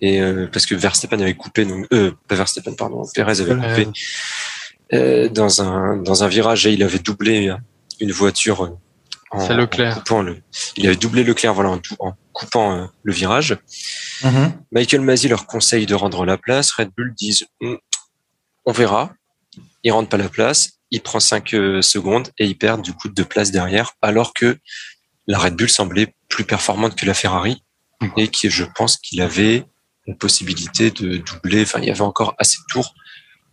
Et 0.00 0.20
parce 0.52 0.66
que 0.66 0.74
Verstappen 0.74 1.20
avait 1.20 1.34
coupé, 1.34 1.64
donc 1.64 1.86
euh, 1.92 2.10
pas 2.26 2.34
Verstappen 2.34 2.74
pardon, 2.74 3.04
Perez 3.14 3.40
avait 3.40 3.54
coupé 3.54 3.88
dans 4.92 5.62
un 5.62 5.96
dans 5.96 6.22
un 6.24 6.28
virage 6.28 6.66
et 6.66 6.72
il 6.72 6.82
avait 6.82 6.98
doublé 6.98 7.50
une 8.00 8.12
voiture 8.12 8.64
euh, 8.64 8.78
en, 9.30 9.46
C'est 9.46 9.54
Leclerc. 9.54 9.92
en 9.92 9.98
coupant 10.00 10.22
le 10.22 10.42
il 10.76 10.86
avait 10.86 10.96
doublé 10.96 11.24
Leclerc 11.24 11.54
voilà 11.54 11.70
en, 11.98 12.12
coupant 12.32 12.76
euh, 12.76 12.86
le 13.02 13.12
virage. 13.12 13.56
Mhm. 14.22 14.52
Michael 14.70 15.00
Masi 15.00 15.28
leur 15.28 15.46
conseille 15.46 15.86
de 15.86 15.94
rendre 15.94 16.24
la 16.24 16.36
place. 16.36 16.70
Red 16.72 16.90
Bull 16.96 17.14
disent 17.14 17.46
Hum, 17.62 17.78
on 18.66 18.72
verra. 18.72 19.12
Ils 19.84 19.92
rendent 19.92 20.08
pas 20.08 20.16
la 20.16 20.28
place. 20.28 20.78
Il 20.90 21.00
prend 21.00 21.20
5 21.20 21.48
secondes 21.80 22.28
et 22.38 22.46
ils 22.46 22.56
perdent 22.56 22.82
du 22.82 22.92
coup 22.92 23.08
deux 23.08 23.24
places 23.24 23.50
derrière 23.50 23.92
alors 24.02 24.34
que 24.34 24.58
la 25.26 25.38
Red 25.38 25.56
Bull 25.56 25.70
semblait 25.70 26.14
plus 26.28 26.44
performante 26.44 26.96
que 26.96 27.06
la 27.06 27.14
Ferrari 27.14 27.62
et 28.16 28.28
qui 28.28 28.50
je 28.50 28.64
pense 28.64 28.96
qu'il 28.96 29.20
avait 29.22 29.64
la 30.06 30.14
possibilité 30.14 30.90
de 30.90 31.16
doubler. 31.16 31.62
Enfin 31.62 31.78
il 31.80 31.86
y 31.86 31.90
avait 31.90 32.02
encore 32.02 32.34
assez 32.38 32.58
de 32.58 32.72
tours 32.72 32.94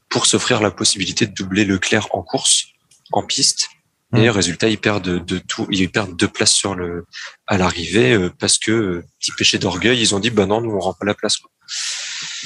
pour 0.10 0.26
s'offrir 0.26 0.62
la 0.62 0.72
possibilité 0.72 1.26
de 1.28 1.34
doubler 1.34 1.66
Leclerc 1.66 2.08
en 2.16 2.22
course, 2.24 2.66
en 3.12 3.24
piste. 3.24 3.70
Et 4.16 4.28
Mm. 4.28 4.32
résultat, 4.32 4.70
ils 4.70 4.80
perdent 4.80 5.24
de 5.24 5.38
tout, 5.38 5.68
ils 5.70 5.88
perdent 5.92 6.16
deux 6.18 6.28
places 6.28 6.54
sur 6.54 6.74
le 6.74 7.06
à 7.46 7.60
l'arrivée 7.60 8.14
euh, 8.14 8.32
parce 8.40 8.58
que 8.58 8.72
euh, 8.72 9.06
petit 9.20 9.32
péché 9.38 9.60
d'orgueil, 9.60 10.02
ils 10.02 10.16
ont 10.16 10.20
dit 10.20 10.32
bah 10.32 10.48
non, 10.48 10.62
nous 10.62 10.72
on 10.72 10.80
rend 10.80 10.94
pas 10.94 11.06
la 11.06 11.14
place. 11.14 11.38
Quoi. 11.38 11.52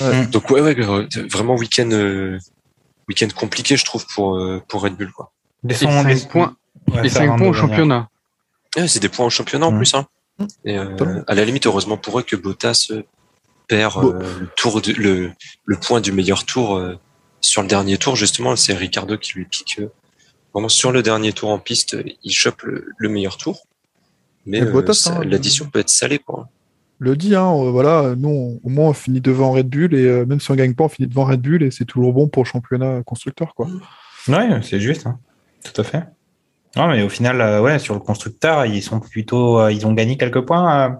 Ouais. 0.01 0.26
Donc 0.28 0.49
ouais, 0.49 0.59
ouais, 0.59 0.76
vraiment 1.30 1.55
week-end 1.55 1.89
euh, 1.91 2.38
week-end 3.07 3.30
compliqué, 3.34 3.78
je 3.78 3.86
trouve 3.86 4.05
pour 4.14 4.36
euh, 4.36 4.61
pour 4.68 4.82
Red 4.82 4.95
Bull 4.97 5.14
quoi. 5.14 5.32
Et 5.70 5.74
5 5.74 6.28
points, 6.28 6.55
Ouais, 6.91 7.07
et 7.07 7.09
points 7.09 7.39
au 7.47 7.53
championnat. 7.53 8.09
Ouais, 8.76 8.88
c'est 8.89 8.99
des 8.99 9.07
points 9.07 9.26
au 9.26 9.30
championnat 9.30 9.68
en 9.68 9.72
Mm. 9.72 9.78
plus. 9.78 9.93
Hein. 9.93 10.05
Et 10.66 10.78
euh, 10.78 11.24
à 11.28 11.34
la 11.36 11.45
limite, 11.45 11.66
heureusement 11.66 11.95
pour 11.95 12.20
eux 12.20 12.24
que 12.24 12.36
Bottas 12.36 12.91
perd 13.70 14.03
euh, 14.03 14.39
le 14.41 14.47
tour 14.57 14.82
de, 14.82 14.91
le 14.91 15.32
le 15.64 15.78
point 15.78 16.01
du 16.01 16.11
meilleur 16.11 16.43
tour 16.45 16.76
euh, 16.76 16.99
sur 17.44 17.62
le 17.62 17.68
dernier 17.68 17.98
tour 17.98 18.16
justement. 18.16 18.56
C'est 18.56 18.74
Ricardo 18.74 19.18
qui 19.18 19.34
lui 19.34 19.46
pique. 19.46 19.78
euh, 19.80 19.89
vraiment 20.54 20.70
sur 20.70 20.91
le 20.91 21.02
dernier 21.04 21.34
tour 21.34 21.50
en 21.50 21.60
piste, 21.60 21.96
il 22.24 22.32
chope 22.32 22.64
le, 22.64 22.86
le 22.98 23.10
meilleur 23.10 23.38
tour. 23.38 23.66
Mais 24.46 24.60
euh, 24.68 24.72
hein, 25.08 25.22
l'addition 25.32 25.66
peut 25.70 25.80
être 25.80 25.89
salée 25.89 26.20
quoi. 26.20 26.50
Le 27.00 27.16
dit, 27.18 27.36
hein, 27.36 27.52
euh, 27.52 27.70
voilà, 27.72 28.14
nous, 28.16 28.30
on- 28.30 28.60
au 28.64 28.70
moins, 28.70 28.89
on 28.89 28.94
finit 28.94 29.20
devant 29.20 29.52
Red 29.52 29.68
Bull 29.68 29.94
et 29.94 30.06
euh, 30.06 30.26
même 30.26 30.39
si 30.39 30.52
on 30.52 30.56
gagne 30.56 30.74
pas, 30.74 30.86
on 30.86 30.89
finit 30.89 31.08
devant 31.08 31.26
Red 31.26 31.41
Bull 31.41 31.64
et 31.64 31.72
c'est 31.72 31.86
toujours 31.86 32.14
bon 32.14 32.28
pour 32.30 32.44
le 32.44 32.48
championnat 32.48 33.02
constructeur, 33.04 33.54
quoi. 33.56 33.68
Ouais, 34.30 34.62
c'est 34.62 34.80
juste. 34.80 35.06
hein. 35.08 35.20
Tout 35.64 35.82
à 35.82 35.84
fait. 35.84 36.04
Non, 36.76 36.88
mais 36.88 37.03
au 37.03 37.09
final, 37.09 37.39
euh, 37.39 37.61
ouais, 37.61 37.78
sur 37.78 37.93
le 37.93 37.99
constructeur, 37.99 38.65
ils 38.65 38.82
sont 38.82 38.99
plutôt, 38.99 39.59
euh, 39.59 39.71
ils 39.71 39.86
ont 39.86 39.93
gagné 39.93 40.17
quelques 40.17 40.41
points. 40.41 40.89
euh, 40.89 40.93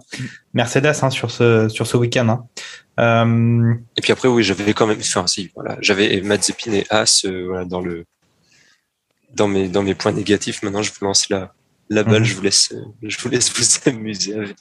Mercedes 0.52 0.92
hein, 1.02 1.10
sur 1.10 1.30
ce 1.32 1.68
sur 1.68 1.86
ce 1.86 1.96
week-end. 1.96 2.28
hein. 2.28 2.44
Euh, 3.00 3.74
Et 3.96 4.00
puis 4.00 4.12
après, 4.12 4.28
oui, 4.28 4.44
j'avais 4.44 4.72
quand 4.72 4.86
même, 4.86 4.98
enfin, 5.00 5.26
si, 5.26 5.50
voilà, 5.54 5.76
j'avais 5.80 6.20
Mazepin 6.20 6.72
et 6.72 6.86
As, 6.90 7.24
euh, 7.24 7.46
voilà, 7.48 7.64
dans 7.64 7.80
le, 7.80 8.04
dans 9.34 9.48
mes, 9.48 9.68
dans 9.68 9.82
mes 9.82 9.96
points 9.96 10.12
négatifs. 10.12 10.62
Maintenant, 10.62 10.82
je 10.82 10.92
vous 10.92 11.04
lance 11.04 11.28
la, 11.28 11.52
la 11.90 12.04
balle, 12.04 12.20
Mhm. 12.20 12.24
je 12.24 12.34
vous 12.36 12.42
laisse, 12.42 12.72
je 13.02 13.18
vous 13.18 13.28
laisse 13.28 13.52
vous 13.52 13.64
amuser 13.90 14.34
avec. 14.36 14.56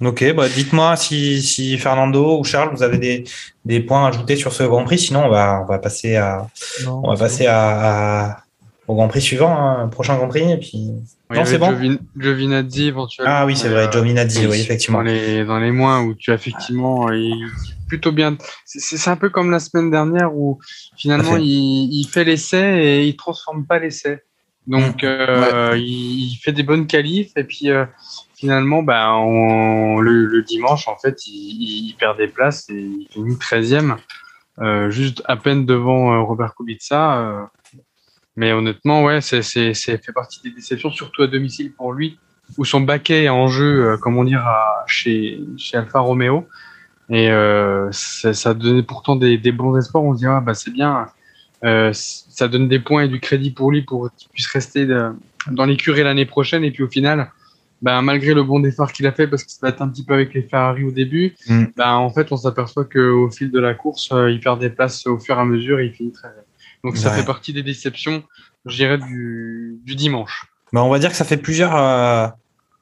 ok, 0.00 0.32
bah 0.34 0.48
dites-moi 0.48 0.94
si, 0.96 1.42
si 1.42 1.76
Fernando 1.76 2.38
ou 2.38 2.44
Charles, 2.44 2.70
vous 2.72 2.84
avez 2.84 2.98
des, 2.98 3.24
des 3.64 3.80
points 3.80 4.04
à 4.06 4.08
ajouter 4.10 4.36
sur 4.36 4.52
ce 4.52 4.62
Grand 4.62 4.84
Prix. 4.84 5.00
Sinon, 5.00 5.24
on 5.24 5.28
va 5.28 5.60
on 5.62 5.66
va 5.66 5.80
passer 5.80 6.14
à 6.14 6.46
Non, 6.84 7.00
on 7.02 7.10
va 7.12 7.16
passer 7.18 7.46
à, 7.46 8.26
à- 8.30 8.42
au 8.88 8.94
Grand 8.94 9.08
Prix 9.08 9.20
suivant, 9.20 9.56
hein, 9.56 9.88
prochain 9.88 10.16
Grand 10.16 10.28
Prix. 10.28 10.50
Et 10.52 10.56
puis 10.58 10.70
Il 10.74 10.92
non, 11.30 11.40
avait 11.40 11.44
c'est 11.50 11.58
bon. 11.58 11.72
Giovi- 11.72 11.98
Giovinazzi 12.16 12.86
éventuellement. 12.88 13.32
Ah 13.36 13.46
oui, 13.46 13.56
c'est 13.56 13.68
vrai, 13.68 13.86
euh, 13.86 13.90
Giovinazzi, 13.90 14.40
oui, 14.40 14.46
dans 14.46 14.52
effectivement. 14.54 15.00
les 15.02 15.44
dans 15.44 15.58
les 15.58 15.72
mois 15.72 16.00
où 16.02 16.14
tu 16.14 16.30
as 16.30 16.34
effectivement 16.34 17.10
il 17.10 17.34
dit 17.64 17.74
plutôt 17.88 18.12
bien 18.12 18.36
c'est- 18.64 19.08
un 19.08 19.16
peu 19.16 19.28
comme 19.30 19.50
la 19.50 19.60
semaine 19.60 19.90
dernière 19.90 20.34
où 20.34 20.58
finalement 20.96 21.36
il, 21.36 21.92
il 21.92 22.04
fait 22.08 22.24
l'essai 22.24 22.58
et 22.84 23.04
il 23.06 23.16
transforme 23.16 23.64
pas 23.64 23.78
l'essai 23.78 24.22
donc 24.66 25.02
Mm. 25.02 25.06
euh, 25.06 25.76
il, 25.76 26.32
il 26.32 26.34
fait 26.42 26.50
des 26.52 26.64
bonnes 26.64 26.86
qualifs 26.88 27.30
et 27.36 27.44
puis 27.44 27.70
euh, 27.70 27.84
finalement 28.36 28.82
bah 28.82 29.12
on- 29.14 30.00
le, 30.00 30.26
le 30.26 30.42
dimanche 30.42 30.88
en 30.88 30.96
fait 30.96 31.26
il, 31.28 31.88
il 31.90 31.94
perd 31.98 32.18
des 32.18 32.26
places 32.28 32.68
et 32.70 32.74
il 32.74 33.06
finit 33.10 33.36
13e 33.36 33.96
euh, 34.60 34.90
juste 34.90 35.22
à 35.26 35.36
peine 35.36 35.64
devant 35.66 36.12
euh, 36.14 36.20
Robert 36.22 36.54
Kubica 36.56 37.18
euh, 37.20 37.42
mais 38.36 38.52
honnêtement 38.52 39.02
ouais 39.04 39.20
c'est 39.20 39.42
c'est 39.42 39.74
c'est 39.74 40.04
fait 40.04 40.12
partie 40.12 40.40
des 40.42 40.50
déceptions 40.50 40.90
surtout 40.90 41.22
à 41.22 41.26
domicile 41.26 41.72
pour 41.72 41.92
lui 41.92 42.18
où 42.58 42.64
son 42.64 42.80
baquet 42.80 43.24
est 43.24 43.28
en 43.28 43.48
jeu, 43.48 43.84
euh, 43.90 43.96
comment 43.96 44.22
dire, 44.22 44.46
à- 44.46 44.84
chez, 44.86 45.40
chez 45.58 45.78
Alfa 45.78 45.98
Romeo. 45.98 46.46
Et 47.10 47.28
euh, 47.28 47.88
ça, 47.90 48.34
ça 48.34 48.54
donnait 48.54 48.84
pourtant 48.84 49.16
des, 49.16 49.36
des 49.36 49.50
bons 49.50 49.76
espoirs. 49.76 50.04
On 50.04 50.14
se 50.14 50.20
dit, 50.20 50.26
ah, 50.26 50.40
bah, 50.40 50.54
c'est 50.54 50.70
bien, 50.72 51.06
euh, 51.64 51.90
ça 51.92 52.46
donne 52.46 52.68
des 52.68 52.78
points 52.78 53.02
et 53.02 53.08
du 53.08 53.18
crédit 53.18 53.50
pour 53.50 53.72
lui 53.72 53.82
pour 53.82 54.10
qu'il 54.16 54.28
puisse 54.28 54.46
rester 54.46 54.86
de- 54.86 55.10
dans 55.50 55.64
l'écurie 55.64 56.04
l'année 56.04 56.24
prochaine. 56.24 56.62
Et 56.62 56.70
puis 56.70 56.84
au 56.84 56.88
final, 56.88 57.32
bah, 57.82 58.00
malgré 58.00 58.32
le 58.32 58.44
bon 58.44 58.60
départ 58.60 58.92
qu'il 58.92 59.08
a 59.08 59.12
fait, 59.12 59.26
parce 59.26 59.42
qu'il 59.42 59.52
se 59.52 59.60
battait 59.60 59.82
un 59.82 59.88
petit 59.88 60.04
peu 60.04 60.14
avec 60.14 60.32
les 60.32 60.42
Ferrari 60.42 60.84
au 60.84 60.92
début, 60.92 61.34
Mm. 61.48 61.64
bah, 61.76 61.96
en 61.96 62.10
fait, 62.10 62.30
on 62.30 62.36
s'aperçoit 62.36 62.84
qu'au 62.84 63.28
fil 63.28 63.50
de 63.50 63.58
la 63.58 63.74
course, 63.74 64.08
euh, 64.12 64.30
il 64.30 64.38
perd 64.38 64.60
des 64.60 64.70
places 64.70 65.04
au 65.08 65.18
fur 65.18 65.36
et 65.36 65.40
à 65.40 65.44
mesure 65.44 65.80
et 65.80 65.86
il 65.86 65.92
finit 65.92 66.12
très 66.12 66.28
Donc 66.84 66.96
ça 66.96 67.10
Ouais. 67.10 67.16
fait 67.18 67.24
partie 67.24 67.52
des 67.52 67.62
déceptions, 67.62 68.22
je 68.64 68.76
dirais, 68.76 68.98
du, 68.98 69.78
du 69.84 69.94
dimanche. 69.96 70.46
Bah, 70.72 70.82
on 70.82 70.90
va 70.90 70.98
dire 70.98 71.10
que 71.10 71.16
ça 71.16 71.24
fait 71.24 71.36
plusieurs, 71.36 71.76
euh, 71.76 72.26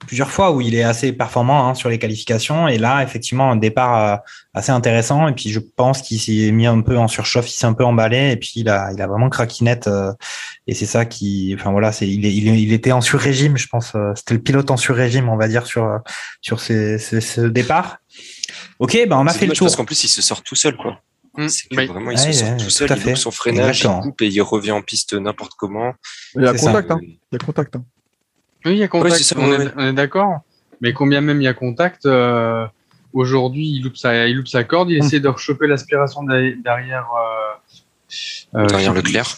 plusieurs 0.06 0.30
fois 0.30 0.52
où 0.52 0.60
il 0.60 0.74
est 0.74 0.82
assez 0.82 1.12
performant 1.12 1.68
hein, 1.68 1.74
sur 1.74 1.88
les 1.88 1.98
qualifications. 1.98 2.66
Et 2.68 2.76
là, 2.78 3.02
effectivement, 3.02 3.50
un 3.50 3.56
départ 3.56 3.96
euh, 3.96 4.16
assez 4.54 4.70
intéressant. 4.72 5.28
Et 5.28 5.32
puis, 5.32 5.50
je 5.50 5.60
pense 5.60 6.02
qu'il 6.02 6.18
s'est 6.20 6.50
mis 6.50 6.66
un 6.66 6.80
peu 6.80 6.98
en 6.98 7.08
surchauffe, 7.08 7.48
il 7.48 7.52
s'est 7.52 7.66
un 7.66 7.72
peu 7.74 7.84
emballé. 7.84 8.32
Et 8.32 8.36
puis, 8.36 8.52
il 8.56 8.68
a, 8.68 8.90
il 8.92 9.00
a 9.00 9.06
vraiment 9.06 9.28
craqué 9.30 9.64
net. 9.64 9.86
euh, 9.86 10.12
et 10.66 10.74
c'est 10.74 10.86
ça 10.86 11.04
qui, 11.04 11.54
enfin 11.58 11.72
voilà, 11.72 11.92
c'est, 11.92 12.08
il, 12.08 12.24
est- 12.26 12.34
il, 12.34 12.48
est- 12.48 12.60
il 12.62 12.72
était 12.72 12.92
en 12.92 13.00
sur-régime, 13.02 13.56
je 13.58 13.66
pense. 13.68 13.94
euh, 13.94 14.12
c'était 14.16 14.34
le 14.34 14.40
pilote 14.40 14.70
en 14.70 14.76
sur-régime, 14.78 15.28
on 15.28 15.36
va 15.36 15.46
dire, 15.48 15.66
sur, 15.66 15.84
euh, 15.84 15.98
sur 16.40 16.60
ce 16.60 17.46
départ. 17.46 17.98
Ok, 18.78 18.98
bah, 19.08 19.18
on 19.18 19.26
a 19.26 19.32
fait 19.32 19.46
le 19.46 19.52
tour. 19.52 19.66
parce 19.66 19.76
qu'en 19.76 19.84
plus, 19.84 20.02
il 20.04 20.08
se 20.08 20.20
sort 20.22 20.42
tout 20.42 20.54
seul, 20.56 20.76
quoi. 20.76 21.00
Mm. 21.36 21.48
C'est 21.48 21.68
que 21.68 21.74
Bah, 21.76 21.86
vraiment, 21.86 22.10
il 22.10 22.18
Ouais, 22.18 22.32
se 22.32 22.40
sort 22.40 22.48
ouais, 22.50 22.56
tout 22.58 22.64
tout 22.64 22.70
seul, 22.70 22.92
à 22.92 22.96
il 22.96 23.00
fait. 23.02 23.08
loupe 23.10 23.18
son 23.18 23.30
freinage, 23.30 23.68
Exactement. 23.78 24.00
il 24.00 24.02
coupe 24.04 24.22
et 24.22 24.26
il 24.28 24.40
revient 24.42 24.70
en 24.72 24.82
piste 24.82 25.14
n'importe 25.14 25.54
comment. 25.56 25.94
Il 26.36 26.42
y 26.42 26.46
a 26.46 26.54
contact, 26.54 26.90
hein. 26.90 26.98
Euh, 27.02 27.06
Il 27.06 27.18
y 27.32 27.36
a 27.36 27.38
contact. 27.38 27.76
hein. 27.76 27.84
Oui, 28.66 28.72
il 28.72 28.78
y 28.78 28.82
a 28.82 28.88
contact, 28.88 29.16
c'est 29.16 29.24
ça, 29.24 29.36
on, 29.38 29.48
ouais, 29.48 29.56
est, 29.56 29.58
ouais. 29.58 29.72
on 29.76 29.86
est 29.88 29.92
d'accord. 29.92 30.40
Mais 30.80 30.92
combien 30.92 31.20
même 31.20 31.40
il 31.40 31.44
y 31.44 31.48
a 31.48 31.54
contact, 31.54 32.06
euh, 32.06 32.66
aujourd'hui, 33.12 33.68
il 33.76 33.82
loupe 33.82 33.96
sa, 33.96 34.26
il 34.26 34.36
loupe 34.36 34.48
sa 34.48 34.64
corde, 34.64 34.90
il 34.90 35.00
Hum. 35.00 35.06
essaie 35.06 35.20
de 35.20 35.28
rechoper 35.28 35.66
l'aspiration 35.66 36.22
derrière, 36.22 36.56
derrière, 36.64 37.06
euh, 38.54 38.58
euh, 38.60 38.66
Derrière 38.66 38.92
sais 38.92 39.02
Leclerc. 39.02 39.36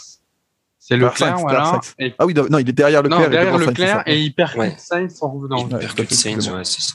C'est 0.78 0.96
Leclerc, 0.96 1.38
voilà. 1.38 1.80
Et- 1.98 2.14
Ah 2.18 2.26
oui, 2.26 2.34
non, 2.34 2.58
il 2.58 2.68
est 2.68 2.72
derrière 2.72 3.02
non, 3.02 3.08
Leclerc. 3.18 3.26
et 3.26 3.30
derrière 3.30 3.58
Leclerc 3.58 4.02
c'est 4.04 4.10
ça. 4.10 4.16
et 4.16 4.20
il 4.22 4.32
percute 4.34 4.58
Ouais. 4.60 4.74
Sainz 4.78 5.18
en 5.22 5.30
revenant. 5.32 5.68
Il 5.68 5.76
percute 5.78 6.12
Sainz, 6.14 6.48
ouais, 6.48 6.64
c'est 6.64 6.80
ça. 6.82 6.94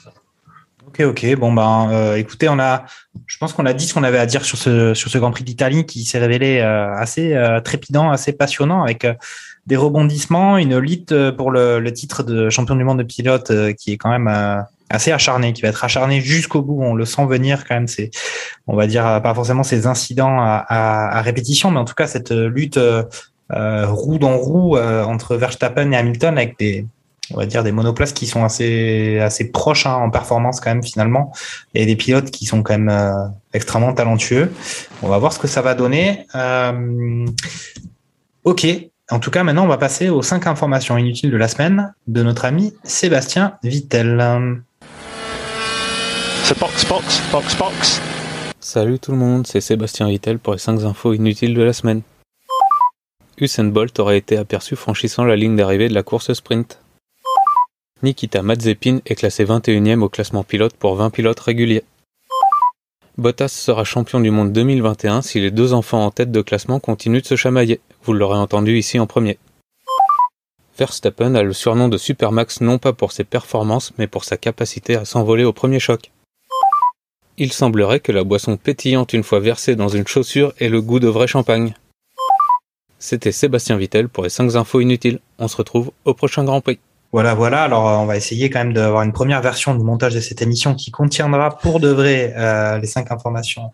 Ok, 0.88 1.02
ok. 1.02 1.36
Bon, 1.38 1.54
ben, 1.54 1.90
euh, 1.92 2.16
écoutez, 2.16 2.50
on 2.50 2.60
a, 2.60 2.86
je 3.28 3.38
pense 3.38 3.54
qu'on 3.54 3.66
a 3.66 3.74
dit 3.74 3.86
ce 3.86 3.94
qu'on 3.94 4.04
avait 4.04 4.18
à 4.18 4.26
dire 4.26 4.44
sur 4.44 4.58
ce, 4.58 4.94
sur 4.94 5.10
ce 5.10 5.18
Grand 5.18 5.32
Prix 5.32 5.44
d'Italie 5.44 5.86
qui 5.86 6.04
s'est 6.04 6.20
révélé 6.20 6.60
euh, 6.60 6.94
assez 6.96 7.34
euh, 7.34 7.62
trépidant, 7.62 8.12
assez 8.12 8.34
passionnant 8.34 8.84
avec 8.84 9.06
euh, 9.06 9.14
des 9.68 9.78
rebondissements, 9.78 10.58
une 10.58 10.78
lutte 10.78 11.12
euh, 11.12 11.32
pour 11.32 11.52
le, 11.52 11.80
le 11.80 11.94
titre 11.94 12.24
de 12.24 12.50
champion 12.50 12.76
du 12.76 12.84
monde 12.84 12.98
de 12.98 13.04
pilote 13.04 13.52
euh, 13.52 13.74
qui 13.74 13.94
est 13.94 13.98
quand 13.98 14.10
même 14.10 14.28
assez 14.90 15.12
acharné, 15.12 15.54
qui 15.54 15.62
va 15.62 15.70
être 15.70 15.84
acharné 15.86 16.20
jusqu'au 16.20 16.62
bout. 16.62 16.82
On 16.82 16.96
le 16.96 17.06
sent 17.06 17.26
venir 17.26 17.64
quand 17.66 17.76
même. 17.76 17.88
C'est, 17.88 18.12
on 18.68 18.76
va 18.76 18.88
dire, 18.88 19.04
pas 19.22 19.34
forcément 19.34 19.64
ces 19.64 19.88
incidents 19.88 20.40
à, 20.42 20.66
à, 20.68 21.18
à 21.20 21.22
répétition, 21.22 21.72
mais 21.72 21.80
en 21.80 21.86
tout 21.86 21.96
cas 21.96 22.08
cette 22.08 22.32
lutte 22.32 22.80
roue 23.50 24.18
dans 24.18 24.38
roue 24.38 24.78
entre 24.78 25.38
Verstappen 25.38 25.92
et 25.92 25.96
Hamilton 25.96 26.38
avec 26.38 26.58
des, 26.60 26.86
on 27.34 27.38
va 27.38 27.46
dire 27.46 27.64
des 27.64 27.72
monoplaces 27.72 28.14
qui 28.14 28.26
sont 28.28 28.44
assez 28.44 29.20
assez 29.20 29.52
proches 29.52 29.86
hein, 29.86 29.94
en 29.94 30.10
performance 30.10 30.60
quand 30.60 30.70
même 30.70 30.84
finalement 30.84 31.32
et 31.74 31.86
des 31.86 31.96
pilotes 31.96 32.32
qui 32.32 32.46
sont 32.46 32.64
quand 32.64 32.74
même 32.74 32.90
euh, 32.90 33.28
extrêmement 33.54 33.94
talentueux. 33.94 34.52
On 35.02 35.08
va 35.08 35.18
voir 35.18 35.34
ce 35.34 35.40
que 35.40 35.48
ça 35.48 35.62
va 35.62 35.74
donner. 35.74 36.26
Euh, 36.36 37.26
ok. 38.44 38.68
En 39.10 39.20
tout 39.20 39.30
cas, 39.30 39.44
maintenant, 39.44 39.66
on 39.66 39.68
va 39.68 39.78
passer 39.78 40.08
aux 40.08 40.22
cinq 40.22 40.48
informations 40.48 40.98
inutiles 40.98 41.32
de 41.32 41.38
la 41.38 41.50
semaine 41.50 41.94
de 42.08 42.24
notre 42.24 42.46
ami 42.46 42.74
Sébastien 42.84 43.58
Vittel. 43.62 44.62
So 46.46 46.56
box, 46.60 46.86
box, 46.86 47.22
box, 47.32 47.58
box. 47.58 48.02
Salut 48.60 49.00
tout 49.00 49.12
le 49.12 49.18
monde, 49.18 49.48
c'est 49.48 49.60
Sébastien 49.60 50.08
Vittel 50.08 50.38
pour 50.38 50.54
les 50.54 50.60
5 50.60 50.84
infos 50.84 51.14
inutiles 51.14 51.54
de 51.54 51.62
la 51.62 51.74
semaine. 51.74 52.04
Usain 53.38 53.64
Bolt 53.66 54.00
aurait 54.00 54.20
été 54.20 54.38
aperçu 54.38 54.76
franchissant 54.76 55.24
la 55.24 55.36
ligne 55.36 55.56
d'arrivée 55.56 55.90
de 55.90 55.94
la 55.94 56.04
course 56.04 56.32
sprint. 56.32 56.80
Nikita 58.04 58.42
Mazepin 58.42 59.00
est 59.06 59.14
classé 59.14 59.46
21e 59.46 60.02
au 60.02 60.10
classement 60.10 60.44
pilote 60.44 60.74
pour 60.74 60.96
20 60.96 61.12
pilotes 61.12 61.40
réguliers. 61.40 61.84
Bottas 63.20 63.50
sera 63.50 63.84
champion 63.84 64.20
du 64.20 64.32
monde 64.32 64.52
2021 64.52 65.22
si 65.22 65.40
les 65.40 65.52
deux 65.52 65.74
enfants 65.74 66.04
en 66.04 66.10
tête 66.10 66.32
de 66.32 66.42
classement 66.42 66.80
continuent 66.80 67.22
de 67.22 67.28
se 67.28 67.36
chamailler. 67.36 67.80
Vous 68.04 68.14
l'aurez 68.14 68.40
entendu 68.40 68.76
ici 68.76 68.98
en 68.98 69.06
premier. 69.06 69.38
Verstappen 70.80 71.36
a 71.36 71.44
le 71.44 71.54
surnom 71.54 71.90
de 71.90 71.98
Supermax 72.00 72.62
non 72.62 72.80
pas 72.80 72.92
pour 72.92 73.12
ses 73.12 73.24
performances 73.24 73.94
mais 74.00 74.08
pour 74.08 74.24
sa 74.24 74.36
capacité 74.36 74.96
à 74.96 75.06
s'envoler 75.06 75.44
au 75.44 75.54
premier 75.54 75.80
choc. 75.80 76.12
Il 77.38 77.54
semblerait 77.54 78.00
que 78.00 78.12
la 78.12 78.24
boisson 78.24 78.58
pétillante 78.58 79.14
une 79.14 79.24
fois 79.24 79.40
versée 79.40 79.76
dans 79.76 79.90
une 79.90 80.08
chaussure 80.08 80.54
ait 80.60 80.70
le 80.70 80.82
goût 80.82 81.00
de 81.00 81.08
vrai 81.08 81.28
champagne. 81.28 81.76
C'était 82.98 83.32
Sébastien 83.32 83.78
Vittel 83.78 84.10
pour 84.10 84.24
les 84.24 84.30
5 84.32 84.56
infos 84.56 84.80
inutiles. 84.80 85.20
On 85.38 85.48
se 85.48 85.58
retrouve 85.58 85.92
au 86.06 86.16
prochain 86.16 86.44
Grand 86.44 86.62
Prix. 86.62 86.80
Voilà, 87.12 87.34
voilà. 87.34 87.64
Alors, 87.64 87.90
euh, 87.90 87.98
on 87.98 88.06
va 88.06 88.16
essayer 88.16 88.50
quand 88.50 88.60
même 88.60 88.74
d'avoir 88.74 89.04
une 89.04 89.12
première 89.12 89.42
version 89.42 89.76
du 89.76 89.84
montage 89.84 90.16
de 90.16 90.22
cette 90.22 90.42
émission 90.42 90.76
qui 90.76 90.92
contiendra 90.92 91.58
pour 91.58 91.80
de 91.80 91.90
vrai 91.90 92.34
euh, 92.38 92.78
les 92.78 92.88
cinq 92.88 93.12
informations 93.12 93.72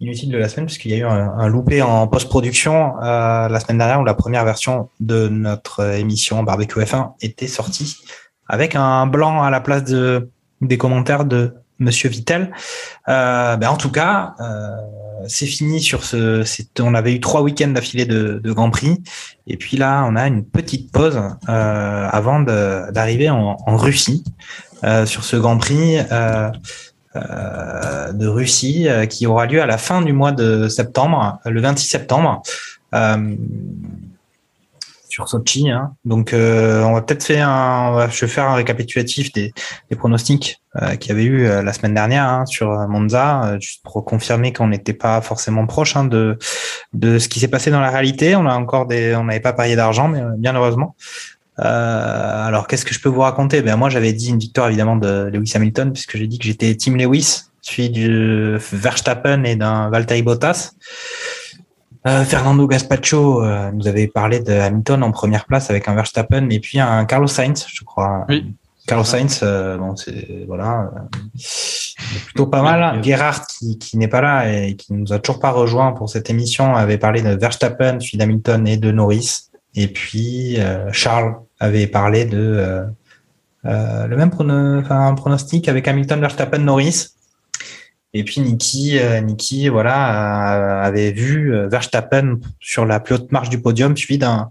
inutiles 0.00 0.30
de 0.30 0.38
la 0.38 0.48
semaine, 0.48 0.66
puisqu'il 0.66 0.90
y 0.90 0.94
a 0.94 0.98
eu 0.98 1.04
un, 1.04 1.46
loupé 1.48 1.82
en 1.82 2.08
post-production 2.08 2.94
euh, 3.02 3.48
la 3.48 3.60
semaine 3.60 3.78
dernière 3.78 4.00
où 4.00 4.04
la 4.04 4.14
première 4.14 4.44
version 4.44 4.88
de 5.00 5.28
notre 5.28 5.94
émission 5.94 6.42
Barbecue 6.42 6.80
F1 6.80 7.12
était 7.20 7.46
sortie 7.46 7.98
avec 8.48 8.74
un 8.74 9.06
blanc 9.06 9.42
à 9.42 9.50
la 9.50 9.60
place 9.60 9.84
de, 9.84 10.30
des 10.60 10.76
commentaires 10.76 11.24
de 11.24 11.54
Monsieur 11.82 12.08
Vittel. 12.08 12.50
Euh, 13.08 13.56
ben, 13.56 13.68
en 13.68 13.76
tout 13.76 13.90
cas, 13.90 14.34
euh, 14.40 14.76
c'est 15.26 15.46
fini 15.46 15.80
sur 15.80 16.04
ce. 16.04 16.44
On 16.80 16.94
avait 16.94 17.14
eu 17.14 17.20
trois 17.20 17.42
week-ends 17.42 17.68
d'affilée 17.68 18.06
de, 18.06 18.40
Grand 18.52 18.70
Prix. 18.70 19.02
Et 19.46 19.56
puis 19.56 19.76
là, 19.76 20.04
on 20.08 20.16
a 20.16 20.26
une 20.26 20.44
petite 20.44 20.90
pause 20.92 21.20
euh, 21.48 22.08
avant 22.10 22.40
d'arriver 22.40 23.30
en, 23.30 23.56
Russie 23.66 24.24
sur 25.04 25.24
ce 25.24 25.36
Grand 25.36 25.58
Prix 25.58 25.98
de 27.14 28.26
Russie 28.26 28.88
qui 29.08 29.26
aura 29.26 29.46
lieu 29.46 29.62
à 29.62 29.66
la 29.66 29.78
fin 29.78 30.02
du 30.02 30.12
mois 30.12 30.32
de 30.32 30.68
septembre, 30.68 31.38
le 31.44 31.60
26 31.60 31.86
septembre. 31.86 32.42
Sur 35.12 35.28
Sochi, 35.28 35.68
hein. 35.68 35.92
donc 36.06 36.32
euh, 36.32 36.82
on 36.84 36.94
va 36.94 37.02
peut-être 37.02 37.22
faire 37.22 37.46
un, 37.46 37.92
va- 37.92 38.08
je 38.08 38.18
vais 38.24 38.32
faire 38.32 38.48
un 38.48 38.54
récapitulatif 38.54 39.30
des, 39.30 39.52
des 39.90 39.96
pronostics 39.96 40.62
euh, 40.80 40.96
qu'il 40.96 41.10
y 41.10 41.12
avait 41.12 41.24
eu 41.24 41.44
euh, 41.44 41.62
la 41.62 41.74
semaine 41.74 41.92
dernière 41.92 42.24
hein, 42.24 42.46
sur 42.46 42.70
euh, 42.70 42.86
Monza, 42.88 43.44
euh, 43.44 43.60
juste 43.60 43.82
pour 43.82 44.02
confirmer 44.06 44.54
qu'on 44.54 44.68
n'était 44.68 44.94
pas 44.94 45.20
forcément 45.20 45.66
proche 45.66 45.96
hein, 45.96 46.04
de 46.06 46.38
de 46.94 47.18
ce 47.18 47.28
qui 47.28 47.40
s'est 47.40 47.48
passé 47.48 47.70
dans 47.70 47.82
la 47.82 47.90
réalité. 47.90 48.36
On 48.36 48.46
a 48.46 48.54
encore 48.54 48.86
des, 48.86 49.14
on 49.14 49.24
n'avait 49.24 49.40
pas 49.40 49.52
parié 49.52 49.76
d'argent, 49.76 50.08
mais 50.08 50.22
euh, 50.22 50.30
bien 50.38 50.54
heureusement. 50.54 50.96
Alors, 51.58 52.66
qu'est-ce 52.66 52.86
que 52.86 52.94
je 52.94 53.00
peux 53.00 53.10
vous 53.10 53.20
raconter? 53.20 53.60
Ben 53.60 53.76
moi, 53.76 53.90
j'avais 53.90 54.14
dit 54.14 54.30
une 54.30 54.38
victoire 54.38 54.68
évidemment 54.68 54.96
de 54.96 55.28
Lewis 55.30 55.52
Hamilton, 55.54 55.92
puisque 55.92 56.16
j'ai 56.16 56.26
dit 56.26 56.38
que 56.38 56.46
j'étais 56.46 56.74
Team 56.74 56.96
Lewis, 56.96 57.42
suivi 57.60 57.90
du 57.90 58.56
Verstappen 58.72 59.44
et 59.44 59.56
d'un 59.56 59.90
Valtteri 59.90 60.22
Bottas. 60.22 60.72
Euh, 62.06 62.24
Fernando 62.24 62.66
Gaspacho 62.66 63.44
euh, 63.44 63.70
nous 63.72 63.86
avait 63.86 64.08
parlé 64.08 64.40
de 64.40 64.52
Hamilton 64.52 65.04
en 65.04 65.12
première 65.12 65.44
place 65.44 65.70
avec 65.70 65.86
un 65.86 65.94
Verstappen 65.94 66.50
et 66.50 66.58
puis 66.58 66.80
un 66.80 67.04
Carlos 67.04 67.28
Sainz, 67.28 67.66
je 67.72 67.84
crois. 67.84 68.24
Oui. 68.28 68.54
Carlos 68.88 69.04
Sainz, 69.04 69.38
euh, 69.44 69.78
bon, 69.78 69.94
c'est 69.94 70.44
voilà, 70.48 70.90
plutôt 72.26 72.46
pas 72.48 72.62
mal. 72.62 73.00
Gerhard 73.04 73.46
qui, 73.46 73.78
qui 73.78 73.96
n'est 73.96 74.08
pas 74.08 74.20
là 74.20 74.52
et 74.52 74.74
qui 74.74 74.92
nous 74.92 75.12
a 75.12 75.20
toujours 75.20 75.38
pas 75.38 75.52
rejoint 75.52 75.92
pour 75.92 76.08
cette 76.08 76.28
émission 76.28 76.74
avait 76.74 76.98
parlé 76.98 77.22
de 77.22 77.30
Verstappen, 77.30 78.00
suivi 78.00 78.18
d'Hamilton 78.18 78.66
et 78.66 78.76
de 78.78 78.90
Norris. 78.90 79.50
Et 79.76 79.86
puis 79.86 80.58
Charles 80.90 81.36
avait 81.60 81.86
parlé 81.86 82.24
de 82.24 82.84
le 83.62 84.16
même 84.16 84.30
prono- 84.30 84.80
enfin, 84.80 85.06
un 85.06 85.14
pronostic 85.14 85.68
avec 85.68 85.86
Hamilton, 85.86 86.20
Verstappen, 86.20 86.58
Norris. 86.58 87.10
Et 88.14 88.24
puis 88.24 88.40
Niki, 88.40 88.98
euh, 88.98 89.20
Niki, 89.20 89.68
voilà, 89.68 90.82
euh, 90.82 90.86
avait 90.86 91.12
vu 91.12 91.54
euh, 91.54 91.66
Verstappen 91.68 92.38
sur 92.60 92.84
la 92.84 93.00
plus 93.00 93.14
haute 93.14 93.32
marche 93.32 93.48
du 93.48 93.60
podium, 93.60 93.96
suivi 93.96 94.18
d'un 94.18 94.50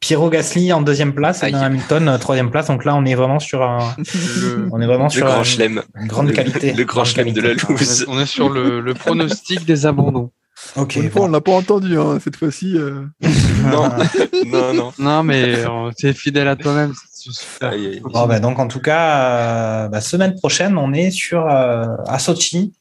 Piero 0.00 0.30
Gasly 0.30 0.72
en 0.72 0.80
deuxième 0.82 1.14
place 1.14 1.42
et 1.44 1.50
d'un 1.52 1.60
Hamilton 1.60 2.16
troisième 2.18 2.50
place. 2.50 2.66
Donc 2.68 2.84
là, 2.84 2.94
on 2.96 3.04
est 3.04 3.14
vraiment 3.14 3.38
sur 3.38 3.62
un, 3.62 3.94
Le- 4.40 4.68
on 4.72 4.80
est 4.80 4.86
vraiment 4.86 5.04
Le 5.04 5.10
sur 5.10 5.26
grand 5.26 5.38
une, 5.38 5.44
chelem. 5.44 5.82
une 6.00 6.06
grande 6.08 6.28
Le- 6.28 6.32
qualité. 6.32 6.72
Le 6.72 6.84
grand 6.84 7.04
chelem 7.04 7.32
de 7.32 7.40
la 7.40 7.52
loose. 7.54 8.02
est, 8.02 8.08
on 8.08 8.18
est 8.18 8.26
sur 8.26 8.48
le, 8.48 8.80
le 8.80 8.94
pronostic 8.94 9.64
des 9.66 9.86
abandons. 9.86 10.30
Ok. 10.76 10.96
Une 10.96 11.10
fois, 11.10 11.22
on 11.22 11.28
l'a 11.28 11.40
pas 11.40 11.52
entendu 11.52 11.98
hein, 11.98 12.18
cette 12.22 12.36
fois-ci. 12.36 12.76
euh. 12.76 13.02
Non, 13.70 13.88
non, 14.46 14.74
non. 14.74 14.92
Non, 14.98 15.22
mais 15.22 15.54
euh, 15.66 15.90
t'es 15.96 16.12
fidèle 16.12 16.48
à 16.48 16.56
toi-même. 16.56 16.92
Super. 17.30 17.72
Bon, 18.02 18.26
bah, 18.26 18.40
donc 18.40 18.58
en 18.58 18.68
tout 18.68 18.80
cas, 18.80 19.84
euh, 19.84 19.88
bah, 19.88 20.00
semaine 20.00 20.34
prochaine, 20.34 20.76
on 20.76 20.92
est 20.92 21.10
sur 21.10 21.46
euh, 21.46 21.86
à 22.06 22.18
Sochi, 22.18 22.72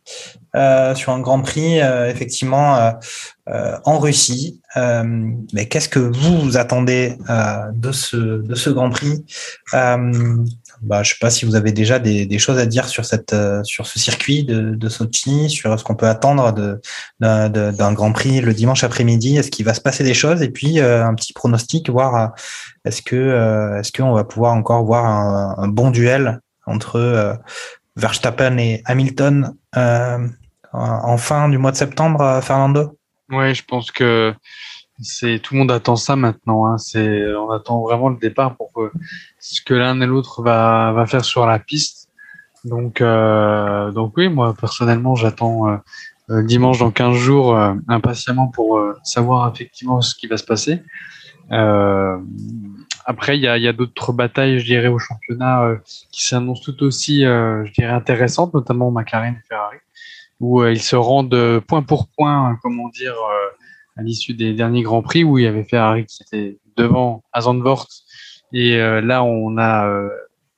euh, 0.56 0.96
sur 0.96 1.12
un 1.14 1.20
Grand 1.20 1.42
Prix 1.42 1.80
euh, 1.80 2.10
effectivement 2.10 2.76
euh, 2.78 2.92
euh, 3.50 3.78
en 3.86 4.00
Russie. 4.00 4.60
Euh, 4.78 5.04
mais 5.54 5.68
qu'est-ce 5.68 5.90
que 5.90 6.00
vous, 6.00 6.40
vous 6.40 6.58
attendez 6.58 7.18
euh, 7.30 7.72
de 7.74 7.92
ce 7.92 8.42
de 8.42 8.56
ce 8.56 8.70
Grand 8.70 8.90
Prix? 8.90 9.26
Euh, 9.74 10.44
bah, 10.82 11.04
Je 11.04 11.12
sais 11.12 11.18
pas 11.20 11.30
si 11.30 11.46
vous 11.46 11.56
avez 11.56 11.72
déjà 11.72 12.00
des, 12.00 12.26
des 12.26 12.40
choses 12.40 12.58
à 12.58 12.66
dire 12.66 12.88
sur 12.88 13.06
cette 13.06 13.34
euh, 13.34 13.64
sur 13.64 13.88
ce 13.88 14.00
circuit 14.00 14.44
de, 14.44 14.76
de 14.76 14.90
Sochi, 14.90 15.50
sur 15.50 15.80
ce 15.80 15.84
qu'on 15.84 15.96
peut 15.96 16.08
attendre 16.08 16.52
d'un 17.20 17.50
de- 17.50 17.94
Grand 17.94 18.12
Prix 18.12 18.42
le 18.42 18.54
dimanche 18.54 18.84
après-midi. 18.84 19.38
Est-ce 19.38 19.52
qu'il 19.52 19.66
va 19.66 19.74
se 19.74 19.82
passer 19.82 20.04
des 20.04 20.14
choses? 20.14 20.42
Et 20.42 20.50
puis 20.50 20.80
euh, 20.80 21.06
un 21.06 21.14
petit 21.16 21.34
pronostic, 21.34 21.90
voir 21.90 22.16
euh, 22.16 22.28
est-ce 22.86 23.02
que 23.02 23.16
euh, 23.16 23.80
est-ce 23.80 23.92
qu'on 23.92 24.14
va 24.14 24.24
pouvoir 24.24 24.54
encore 24.54 24.84
voir 24.84 25.06
un, 25.06 25.56
un 25.58 25.68
bon 25.68 25.92
duel 25.92 26.40
entre 26.66 26.98
euh, 26.98 27.34
Verstappen 27.96 28.58
et 28.58 28.82
Hamilton 28.86 29.54
en 30.74 31.18
fin 31.18 31.50
du 31.50 31.58
mois 31.58 31.72
de 31.72 31.78
septembre, 31.78 32.40
Fernando? 32.42 32.98
Ouais, 33.30 33.54
je 33.54 33.64
pense 33.66 33.92
que 33.92 34.34
c'est 35.02 35.40
tout 35.40 35.54
le 35.54 35.60
monde 35.60 35.72
attend 35.72 35.96
ça 35.96 36.16
maintenant. 36.16 36.66
Hein. 36.66 36.78
C'est, 36.78 37.34
on 37.36 37.50
attend 37.52 37.82
vraiment 37.82 38.10
le 38.10 38.18
départ 38.18 38.56
pour 38.56 38.72
que 38.74 38.92
ce 39.40 39.62
que 39.62 39.74
l'un 39.74 40.00
et 40.02 40.06
l'autre 40.06 40.42
va, 40.42 40.92
va 40.94 41.06
faire 41.06 41.26
sur 41.26 41.46
la 41.46 41.60
piste. 41.60 42.10
Donc, 42.64 43.02
euh, 43.02 43.92
donc 43.92 44.14
oui, 44.18 44.30
moi 44.30 44.54
personnellement, 44.60 45.16
j'attends 45.16 45.70
euh, 45.70 45.78
euh, 46.30 46.44
dimanche 46.44 46.80
dans 46.80 46.92
15 46.92 47.16
jours 47.16 47.58
euh, 47.58 47.74
impatiemment 47.88 48.48
pour 48.48 48.78
euh, 48.78 48.96
savoir 49.04 49.52
effectivement 49.54 50.02
ce 50.02 50.16
qui 50.16 50.28
va 50.28 50.38
se 50.38 50.46
passer. 50.46 50.82
Euh, 51.52 52.18
après, 53.06 53.38
il 53.38 53.42
y 53.42 53.48
a, 53.48 53.58
y 53.58 53.68
a 53.68 53.74
d'autres 53.74 54.14
batailles, 54.14 54.60
je 54.60 54.66
dirais, 54.66 54.88
au 54.88 55.00
championnat 55.00 55.74
qui 56.12 56.24
s'annoncent 56.24 56.62
tout 56.64 56.84
aussi, 56.84 57.24
je 57.24 57.72
dirais, 57.74 57.92
intéressantes, 57.92 58.54
notamment 58.54 58.92
McLaren 58.92 59.34
et 59.34 59.48
Ferrari, 59.50 59.78
où 60.40 60.64
ils 60.64 60.82
se 60.82 60.96
rendent 60.96 61.60
point 61.68 61.82
pour 61.82 62.08
point, 62.16 62.58
comment 62.62 62.90
dire, 62.90 63.16
euh, 63.16 63.61
à 64.02 64.04
l'issue 64.04 64.34
des 64.34 64.54
derniers 64.54 64.82
Grands 64.82 65.04
Prix, 65.04 65.24
où 65.24 65.38
il 65.38 65.44
y 65.44 65.48
avait 65.48 65.64
Ferrari 65.64 66.06
qui 66.06 66.24
était 66.24 66.58
devant 66.76 67.24
à 67.32 67.42
Zandvoort, 67.42 67.88
et 68.52 68.76
euh, 68.78 69.00
là, 69.02 69.24
on 69.24 69.58
a 69.58 69.88
euh, 69.88 70.10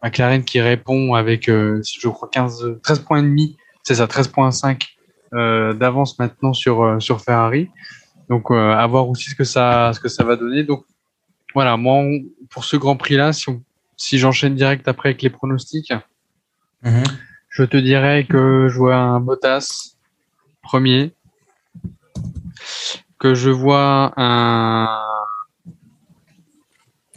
McLaren 0.02 0.44
qui 0.44 0.62
répond 0.62 1.14
avec, 1.14 1.50
euh, 1.50 1.82
je 2.00 2.08
crois, 2.08 2.30
15, 2.32 2.80
13 2.82 3.00
points 3.00 3.20
et 3.20 3.24
demi, 3.24 3.58
c'est 3.84 3.96
ça, 3.96 4.06
13.5 4.06 4.82
euh, 5.34 5.74
d'avance 5.74 6.18
maintenant 6.20 6.54
sur, 6.54 7.02
sur 7.02 7.22
Ferrari. 7.22 7.70
Donc, 8.30 8.50
à 8.52 8.88
voir 8.88 9.10
aussi 9.10 9.30
ce 9.30 9.36
que 9.36 9.44
ça, 9.44 9.92
ce 9.94 10.00
que 10.00 10.08
ça 10.08 10.24
va 10.24 10.36
donner. 10.38 10.64
Donc, 10.64 10.86
voilà, 11.54 11.76
moi, 11.78 11.96
on- 11.96 12.24
pour 12.50 12.64
ce 12.64 12.78
Grand 12.78 12.96
Prix-là, 12.96 13.34
si, 13.34 13.46
si 13.98 14.18
j'enchaîne 14.18 14.56
direct 14.56 14.88
après 14.88 15.10
avec 15.10 15.22
les 15.22 15.30
pronostics, 15.30 15.92
Mhm. 16.84 17.04
je 17.50 17.64
te 17.64 17.78
dirais 17.78 18.26
que 18.26 18.68
je 18.70 18.78
vois 18.78 18.96
un 18.96 19.20
Bottas 19.20 19.96
premier, 20.62 21.12
que 23.24 23.34
je 23.36 23.50
vois 23.50 24.12
un 24.18 24.90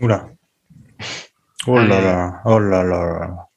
Oula. 0.00 0.28
Oh 1.66 1.76
là 1.78 2.00
là. 2.00 2.40
Oh 2.44 2.60
là 2.60 2.84
là. 2.84 3.48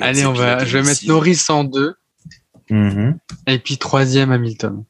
Allez, 0.00 0.24
on 0.24 0.32
va, 0.32 0.64
je 0.64 0.78
vais 0.78 0.84
mettre 0.84 1.04
Norris 1.08 1.42
en 1.48 1.64
deux 1.64 1.96
Mhm. 2.70 3.18
et 3.48 3.58
puis 3.58 3.78
troisième 3.78 4.30
Hamilton. 4.30 4.84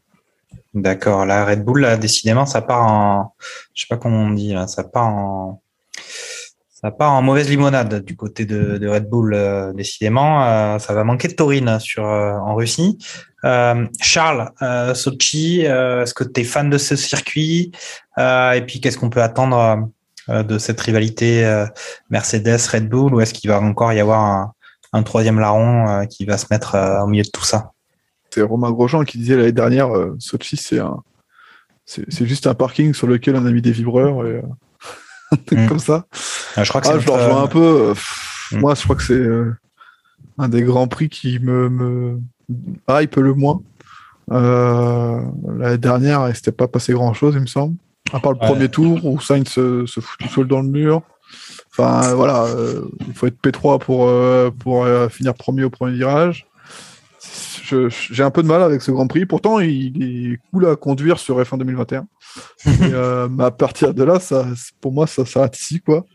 D'accord. 0.74 1.24
La 1.24 1.46
Red 1.46 1.64
Bull, 1.64 1.80
là, 1.80 1.96
décidément, 1.96 2.44
ça 2.44 2.60
part 2.60 2.84
en, 2.86 3.34
je 3.72 3.82
sais 3.82 3.86
pas 3.88 3.96
comment 3.96 4.24
on 4.24 4.30
dit, 4.30 4.52
là, 4.52 4.66
ça 4.66 4.84
part 4.84 5.06
en, 5.06 5.62
ça 6.68 6.90
part 6.90 7.12
en 7.12 7.22
mauvaise 7.22 7.48
limonade 7.48 8.04
du 8.04 8.16
côté 8.16 8.44
de, 8.44 8.76
de 8.76 8.86
Red 8.88 9.08
Bull. 9.08 9.32
euh, 9.32 9.72
décidément, 9.72 10.44
Euh, 10.44 10.78
ça 10.78 10.92
va 10.92 11.04
manquer 11.04 11.28
de 11.28 11.34
taurine 11.34 11.78
sur 11.80 12.04
euh, 12.04 12.32
en 12.34 12.54
Russie. 12.54 12.98
Euh, 13.44 13.86
Charles, 14.00 14.50
euh, 14.62 14.94
Sochi, 14.94 15.66
euh, 15.66 16.02
est-ce 16.02 16.12
que 16.14 16.24
tu 16.24 16.40
es 16.40 16.44
fan 16.44 16.68
de 16.70 16.78
ce 16.78 16.96
circuit? 16.96 17.72
Euh, 18.18 18.52
Et 18.52 18.62
puis, 18.62 18.80
qu'est-ce 18.80 18.98
qu'on 18.98 19.10
peut 19.10 19.22
attendre 19.22 19.88
de 20.28 20.58
cette 20.58 20.80
rivalité 20.80 21.64
Mercedes-Red 22.10 22.88
Bull 22.88 23.14
ou 23.14 23.20
est-ce 23.20 23.32
qu'il 23.32 23.48
va 23.48 23.60
encore 23.60 23.92
y 23.94 24.00
avoir 24.00 24.20
un, 24.20 24.52
un 24.92 25.02
troisième 25.02 25.38
larron 25.40 26.06
qui 26.06 26.26
va 26.26 26.36
se 26.36 26.46
mettre 26.50 26.76
au 27.02 27.06
milieu 27.06 27.22
de 27.24 27.30
tout 27.30 27.44
ça? 27.44 27.72
C'est 28.30 28.42
Romain 28.42 28.70
Grosjean 28.70 29.04
qui 29.04 29.16
disait 29.18 29.36
l'année 29.36 29.52
dernière, 29.52 29.88
Sochi, 30.18 30.56
c'est 30.58 30.80
un, 30.80 30.98
c'est 31.86 32.26
juste 32.26 32.46
un 32.46 32.52
parking 32.54 32.92
sur 32.92 33.06
lequel 33.06 33.36
on 33.36 33.46
a 33.46 33.50
mis 33.50 33.62
des 33.62 33.72
vibreurs 33.72 34.26
et 34.26 34.32
euh, 34.32 34.42
un 35.32 35.36
truc 35.36 35.58
Mm. 35.60 35.66
comme 35.68 35.78
ça. 35.78 36.04
Euh, 36.58 36.64
Je 36.64 36.68
crois 36.68 36.82
que 36.82 36.88
Ah, 36.88 36.98
je 36.98 37.10
un 37.10 37.46
peu. 37.46 37.94
Mm. 38.52 38.58
Moi, 38.58 38.74
je 38.74 38.82
crois 38.82 38.96
que 38.96 39.02
c'est 39.02 39.26
un 40.36 40.48
des 40.50 40.62
grands 40.62 40.88
prix 40.88 41.08
qui 41.08 41.38
me, 41.38 41.70
me 41.70 42.20
hype 42.88 43.16
le 43.16 43.34
moins. 43.34 43.60
Euh, 44.30 45.20
L'année 45.56 45.78
dernière, 45.78 46.28
il 46.28 46.34
s'était 46.34 46.52
pas 46.52 46.68
passé 46.68 46.92
grand 46.92 47.14
chose, 47.14 47.34
il 47.34 47.40
me 47.40 47.46
semble. 47.46 47.76
À 48.12 48.20
part 48.20 48.32
le 48.32 48.38
Ouais. 48.38 48.46
premier 48.46 48.68
tour 48.68 49.04
où 49.04 49.20
Sainz 49.20 49.48
se, 49.48 49.86
se 49.86 50.00
fout 50.00 50.18
tout 50.20 50.28
seul 50.28 50.46
dans 50.46 50.60
le 50.62 50.68
mur. 50.68 51.02
Enfin, 51.70 52.14
voilà, 52.14 52.44
euh, 52.44 52.82
il 53.06 53.14
faut 53.14 53.26
être 53.26 53.38
P3 53.42 53.78
pour, 53.78 54.06
euh, 54.08 54.50
pour 54.50 54.84
euh, 54.84 55.08
finir 55.08 55.34
premier 55.34 55.64
au 55.64 55.70
premier 55.70 55.92
virage. 55.96 56.46
J'ai 57.70 58.22
un 58.22 58.30
peu 58.30 58.42
de 58.42 58.48
mal 58.48 58.62
avec 58.62 58.80
ce 58.80 58.90
Grand 58.90 59.06
Prix. 59.06 59.26
Pourtant, 59.26 59.58
il 59.60 60.02
est 60.02 60.38
cool 60.50 60.66
à 60.66 60.76
conduire 60.76 61.18
sur 61.18 61.38
F1 61.38 61.58
2021. 61.58 62.06
Et, 62.66 62.70
euh, 62.94 63.28
mais 63.30 63.44
à 63.44 63.50
partir 63.50 63.92
de 63.92 64.02
là, 64.04 64.20
ça, 64.20 64.46
pour 64.80 64.92
moi, 64.92 65.06
ça 65.06 65.26
s'arrête 65.26 65.58
ici, 65.58 65.80
quoi. 65.80 66.06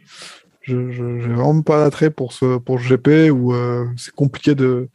Je 0.64 0.92
je- 0.92 1.20
j'ai 1.20 1.28
vraiment 1.34 1.62
pas 1.62 1.78
l'attrait 1.84 2.10
pour 2.10 2.32
ce 2.34 2.58
pour 2.58 2.80
ce 2.80 2.88
GP 2.88 3.30
où 3.32 3.54
euh, 3.54 3.86
c'est 3.98 4.14
compliqué 4.16 4.56
de, 4.56 4.88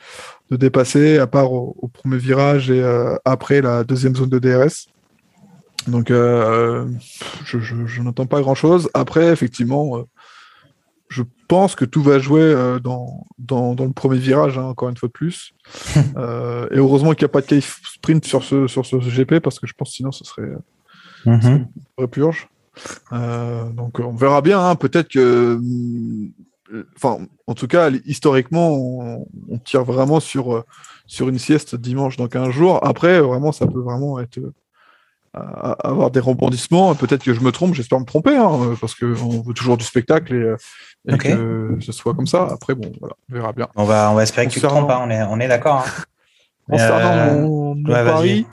de 0.50 0.56
dépasser, 0.56 1.18
à 1.18 1.26
part 1.26 1.52
au, 1.52 1.76
au 1.78 1.88
premier 1.88 2.16
virage 2.18 2.70
et 2.70 2.82
euh, 2.82 3.14
après 3.26 3.60
la 3.60 3.84
deuxième 3.84 4.16
zone 4.16 4.30
de 4.30 4.38
DRS. 4.38 4.86
Donc, 5.86 6.10
euh, 6.10 6.86
je, 7.44 7.58
je, 7.60 7.86
je 7.86 8.02
n'entends 8.02 8.26
pas 8.26 8.40
grand-chose. 8.40 8.90
Après, 8.94 9.28
effectivement, 9.28 10.04
je 11.08 11.22
pense 11.48 11.74
que 11.74 11.84
tout 11.86 12.02
va 12.02 12.18
jouer 12.18 12.54
dans, 12.82 13.26
dans, 13.38 13.74
dans 13.74 13.84
le 13.86 13.92
premier 13.92 14.18
virage, 14.18 14.58
hein, 14.58 14.64
encore 14.64 14.88
une 14.90 14.96
fois 14.98 15.08
de 15.08 15.12
plus. 15.12 15.52
Et 15.96 16.76
heureusement 16.78 17.12
qu'il 17.14 17.24
n'y 17.24 17.30
a 17.30 17.32
pas 17.32 17.40
de 17.40 17.46
case 17.46 17.64
sprint 17.84 18.24
sur 18.26 18.42
ce, 18.42 18.66
sur 18.66 18.84
ce 18.84 18.96
GP, 18.96 19.40
parce 19.40 19.58
que 19.58 19.66
je 19.66 19.72
pense 19.74 19.90
que 19.90 19.94
sinon, 19.96 20.12
ce 20.12 20.24
serait 20.24 20.48
Mhm. 21.26 21.40
une 21.46 21.68
vraie 21.96 22.08
purge. 22.08 22.48
Euh, 23.12 23.64
donc, 23.70 23.98
on 24.00 24.14
verra 24.14 24.40
bien. 24.42 24.60
hein. 24.60 24.74
Peut-être 24.76 25.08
que. 25.08 25.58
euh, 26.70 26.80
Enfin, 26.96 27.24
en 27.46 27.54
tout 27.54 27.66
cas, 27.66 27.88
historiquement, 28.04 28.68
on, 28.74 29.26
on 29.48 29.56
tire 29.58 29.84
vraiment 29.84 30.20
sur, 30.20 30.54
euh, 30.54 30.62
sur 31.06 31.30
une 31.30 31.38
sieste 31.38 31.74
dimanche 31.76 32.18
dans 32.18 32.28
15 32.28 32.50
jours. 32.50 32.86
Après, 32.86 33.20
vraiment, 33.20 33.52
ça 33.52 33.66
peut 33.66 33.80
vraiment 33.80 34.20
être. 34.20 34.36
euh, 34.38 34.52
à- 35.34 35.72
à 35.72 35.88
avoir 35.90 36.10
des 36.10 36.20
rebondissements. 36.20 36.94
Peut-être 36.94 37.22
que 37.22 37.32
je 37.34 37.40
me 37.40 37.52
trompe, 37.52 37.74
j'espère 37.74 38.00
me 38.00 38.04
tromper, 38.06 38.34
hein, 38.36 38.74
parce 38.80 38.94
qu'on 38.94 39.42
veut 39.42 39.54
toujours 39.54 39.76
du 39.76 39.84
spectacle 39.84 40.34
et, 40.34 41.12
que 41.18 41.78
ce 41.80 41.92
soit 41.92 42.14
comme 42.14 42.26
ça. 42.26 42.48
Après, 42.50 42.74
bon, 42.74 42.90
voilà, 42.98 43.14
on 43.30 43.34
verra 43.34 43.52
bien. 43.52 43.68
On 43.76 43.84
va, 43.84 44.10
on 44.10 44.14
va 44.14 44.22
espérer 44.24 44.46
que 44.48 44.52
tu 44.52 44.60
te 44.60 44.66
trompes, 44.66 44.90
hein, 44.90 45.00
on 45.06 45.10
est, 45.10 45.22
on 45.22 45.38
est 45.38 45.46
d'accord. 45.48 45.84
hein. 45.86 46.02
Concernant 46.68 47.12
Euh, 47.12 47.42
mon, 47.42 47.74
mon 47.74 47.92
ouais, 47.92 48.02
vas-y. 48.02 48.04
pari, 48.04 48.46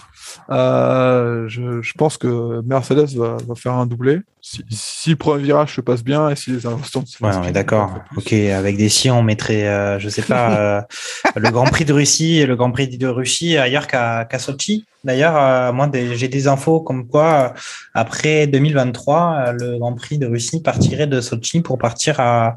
euh, 0.50 1.46
je, 1.48 1.82
je 1.82 1.94
pense 1.94 2.18
que 2.18 2.62
Mercedes 2.62 3.16
va, 3.18 3.38
va 3.48 3.56
faire 3.56 3.74
un 3.74 3.86
doublé. 3.86 4.20
Si, 4.42 4.64
si 4.70 5.10
le 5.10 5.16
premier 5.16 5.42
virage 5.44 5.76
se 5.76 5.82
passe 5.82 6.04
bien 6.04 6.30
et 6.30 6.36
si 6.36 6.52
les 6.52 6.66
instants 6.68 7.04
se 7.06 7.24
Ouais, 7.24 7.32
on 7.36 7.44
est 7.44 7.52
d'accord. 7.52 8.00
Ok, 8.16 8.32
avec 8.32 8.78
des 8.78 8.90
si, 8.90 9.10
on 9.10 9.24
mettrait, 9.24 9.68
euh, 9.68 9.98
je 10.00 10.08
sais 10.10 10.22
pas, 10.22 10.56
euh, 10.60 10.82
le 11.36 11.50
Grand 11.50 11.66
Prix 11.66 11.86
de 11.86 11.94
Russie 11.94 12.38
et 12.38 12.46
le 12.46 12.56
Grand 12.56 12.72
Prix 12.72 12.88
de 12.98 13.08
Russie 13.08 13.58
ailleurs 13.58 13.88
qu'à 13.88 14.26
qu'à 14.26 14.38
Sochi. 14.40 14.86
D'ailleurs, 15.04 15.36
euh, 15.36 15.72
moi, 15.72 15.90
j'ai 15.94 16.28
des 16.28 16.48
infos 16.48 16.80
comme 16.80 17.08
quoi, 17.08 17.54
après 17.94 18.48
2023, 18.48 19.36
euh, 19.48 19.52
le 19.54 19.78
Grand 19.80 19.94
Prix 19.94 20.18
de 20.20 20.28
Russie 20.28 20.62
partirait 20.62 21.08
de 21.08 21.22
Sochi 21.22 21.62
pour 21.62 21.78
partir 21.78 22.20
à 22.20 22.56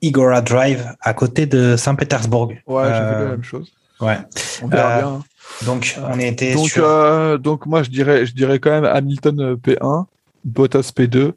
Igora 0.00 0.40
Drive, 0.40 0.86
à 1.00 1.14
côté 1.14 1.46
de 1.46 1.76
Saint-Pétersbourg. 1.76 2.52
Ouais, 2.66 2.84
j'ai 2.84 3.00
vu 3.00 3.24
la 3.24 3.30
même 3.30 3.42
chose. 3.44 3.72
Ouais. 4.02 4.18
On 4.62 4.66
verra 4.68 4.96
euh, 4.96 5.00
bien. 5.00 5.22
Donc, 5.64 5.98
on 6.10 6.18
était 6.18 6.54
Donc, 6.54 6.68
sur. 6.68 6.84
euh, 6.84 7.38
donc 7.38 7.66
moi, 7.66 7.82
je 7.82 7.90
dirais, 7.90 8.26
je 8.26 8.34
dirais 8.34 8.58
quand 8.58 8.70
même 8.70 8.84
Hamilton 8.84 9.40
euh, 9.40 9.56
P1, 9.56 10.06
Bottas 10.44 10.90
P2 10.94 11.32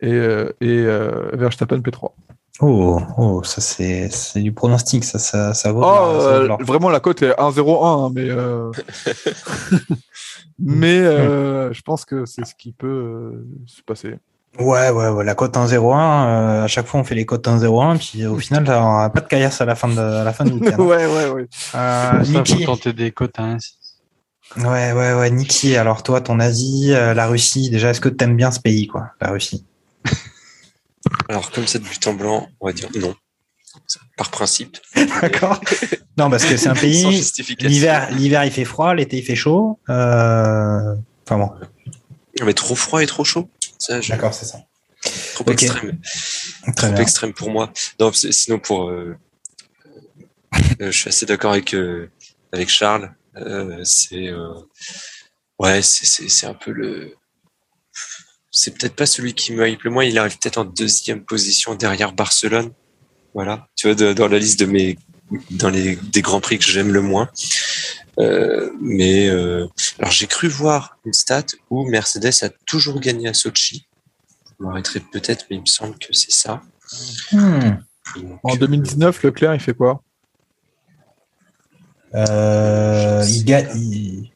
et, 0.00 0.12
euh, 0.12 0.48
et 0.60 0.66
euh, 0.68 1.30
Verstappen 1.34 1.78
P3. 1.78 2.10
Oh, 2.60 3.00
oh, 3.18 3.42
ça 3.42 3.60
c'est 3.60 4.40
du 4.40 4.52
pronostic, 4.52 5.02
ça, 5.04 5.18
ça, 5.18 5.54
ça 5.54 5.72
vaut. 5.72 5.80
de 5.80 5.86
Oh, 5.86 5.90
la- 6.14 6.20
ça 6.20 6.26
vaut 6.30 6.38
de 6.38 6.44
euh, 6.44 6.46
l'or. 6.48 6.62
vraiment, 6.62 6.88
la 6.90 7.00
cote 7.00 7.22
est 7.22 7.32
1-0-1, 7.36 8.06
hein, 8.06 8.12
mais, 8.14 8.28
euh, 8.30 8.70
mais 10.58 11.00
euh, 11.00 11.72
je 11.72 11.82
pense 11.82 12.04
que 12.04 12.24
c'est 12.26 12.44
ce 12.44 12.54
qui 12.54 12.72
peut 12.72 12.86
euh, 12.86 13.46
se 13.66 13.82
passer. 13.82 14.14
Ouais, 14.58 14.90
ouais, 14.90 15.08
ouais, 15.08 15.24
la 15.24 15.34
cote 15.34 15.56
1-0-1, 15.56 15.72
euh, 15.74 16.64
à 16.64 16.66
chaque 16.68 16.86
fois 16.86 17.00
on 17.00 17.04
fait 17.04 17.16
les 17.16 17.26
cotes 17.26 17.46
1-0-1, 17.46 17.98
puis 17.98 18.24
au 18.24 18.38
final, 18.38 18.62
on 18.68 18.98
n'a 19.00 19.10
pas 19.10 19.20
de 19.20 19.26
caillasse 19.26 19.60
à 19.60 19.64
la 19.64 19.74
fin 19.74 19.88
de, 19.88 19.98
à 19.98 20.22
la 20.22 20.32
fin 20.32 20.44
du 20.44 20.52
week-end. 20.52 20.78
ouais, 20.78 21.06
ouais, 21.06 21.28
ouais. 21.30 21.42
Euh, 21.42 21.46
Ça, 21.74 22.24
faut 22.24 22.30
Niki, 22.30 22.64
tenter 22.64 22.92
des 22.92 23.10
cotes 23.10 23.38
1 23.38 23.58
ouais, 24.58 24.92
ouais, 24.92 25.14
ouais, 25.14 25.30
Niki, 25.30 25.76
alors 25.76 26.04
toi, 26.04 26.20
ton 26.20 26.38
Asie, 26.38 26.92
euh, 26.92 27.14
la 27.14 27.26
Russie, 27.26 27.68
déjà, 27.68 27.90
est-ce 27.90 28.00
que 28.00 28.08
tu 28.08 28.22
aimes 28.22 28.36
bien 28.36 28.52
ce 28.52 28.60
pays, 28.60 28.86
quoi, 28.86 29.10
la 29.20 29.30
Russie? 29.30 29.64
Alors, 31.28 31.50
comme 31.50 31.66
ça 31.66 31.78
de 31.78 31.84
but 31.84 32.06
en 32.06 32.14
blanc, 32.14 32.48
on 32.60 32.66
va 32.66 32.72
dire 32.72 32.88
non. 32.94 33.14
Par 34.16 34.30
principe. 34.30 34.78
D'accord. 35.20 35.60
Non, 36.16 36.30
parce 36.30 36.44
que 36.44 36.56
c'est 36.56 36.68
un 36.68 36.74
pays, 36.74 37.22
l'hiver, 37.60 38.08
l'hiver 38.12 38.44
il 38.44 38.52
fait 38.52 38.64
froid, 38.64 38.94
l'été 38.94 39.18
il 39.18 39.24
fait 39.24 39.34
chaud. 39.34 39.80
Euh... 39.90 40.94
Enfin 41.26 41.38
bon, 41.38 41.50
Mais 42.44 42.54
trop 42.54 42.74
froid 42.76 43.02
et 43.02 43.06
trop 43.06 43.24
chaud. 43.24 43.48
Ça, 43.86 44.00
je- 44.00 44.08
d'accord, 44.10 44.32
c'est 44.34 44.46
ça. 44.46 44.58
Trop 45.34 45.44
extrême. 45.50 46.00
Très 46.64 46.72
trop 46.74 46.92
bien. 46.92 47.02
extrême 47.02 47.32
pour 47.34 47.50
moi. 47.50 47.72
Non, 48.00 48.10
sinon 48.12 48.58
pour, 48.58 48.88
euh, 48.88 49.16
euh, 50.80 50.90
je 50.90 50.98
suis 50.98 51.08
assez 51.08 51.26
d'accord 51.26 51.52
avec 51.52 51.74
euh, 51.74 52.10
avec 52.52 52.68
Charles. 52.70 53.12
C'est 53.84 54.32
ouais, 55.58 55.82
c'est 55.82 56.46
un 56.46 56.54
peu 56.54 56.70
le. 56.72 57.14
C'est 58.50 58.70
peut-être 58.78 58.94
pas 58.94 59.06
celui 59.06 59.34
qui 59.34 59.52
me 59.52 59.68
hype 59.68 59.82
le 59.82 59.90
moins. 59.90 60.04
Il 60.04 60.16
arrive 60.18 60.38
peut-être 60.38 60.58
en 60.58 60.64
deuxième 60.64 61.24
position 61.24 61.74
derrière 61.74 62.12
Barcelone. 62.12 62.72
Voilà, 63.34 63.68
tu 63.76 63.88
vois, 63.88 63.96
de- 63.96 64.12
dans 64.12 64.28
la 64.28 64.38
liste 64.38 64.60
de 64.60 64.66
mes 64.66 64.96
dans 65.50 65.70
les 65.70 65.96
des 65.96 66.22
grands 66.22 66.40
prix 66.40 66.58
que 66.58 66.64
j'aime 66.64 66.92
le 66.92 67.00
moins. 67.02 67.28
Euh, 68.18 68.70
mais 68.80 69.28
euh, 69.28 69.66
alors 69.98 70.12
j'ai 70.12 70.26
cru 70.26 70.46
voir 70.48 70.98
une 71.04 71.12
stat 71.12 71.46
où 71.70 71.84
Mercedes 71.88 72.32
a 72.42 72.48
toujours 72.66 73.00
gagné 73.00 73.28
à 73.28 73.34
Sochi. 73.34 73.88
Je 74.58 74.64
m'arrêterai 74.64 75.00
peut-être, 75.00 75.46
mais 75.50 75.56
il 75.56 75.62
me 75.62 75.66
semble 75.66 75.98
que 75.98 76.12
c'est 76.12 76.30
ça. 76.30 76.62
Hmm. 77.32 77.76
Donc, 78.16 78.38
En 78.44 78.54
euh, 78.54 78.58
2019, 78.58 79.22
Leclerc, 79.24 79.54
il 79.54 79.60
fait 79.60 79.74
quoi? 79.74 80.00
Euh, 82.14 83.24
il, 83.28 83.44
ga- 83.44 83.72
il... 83.74 84.30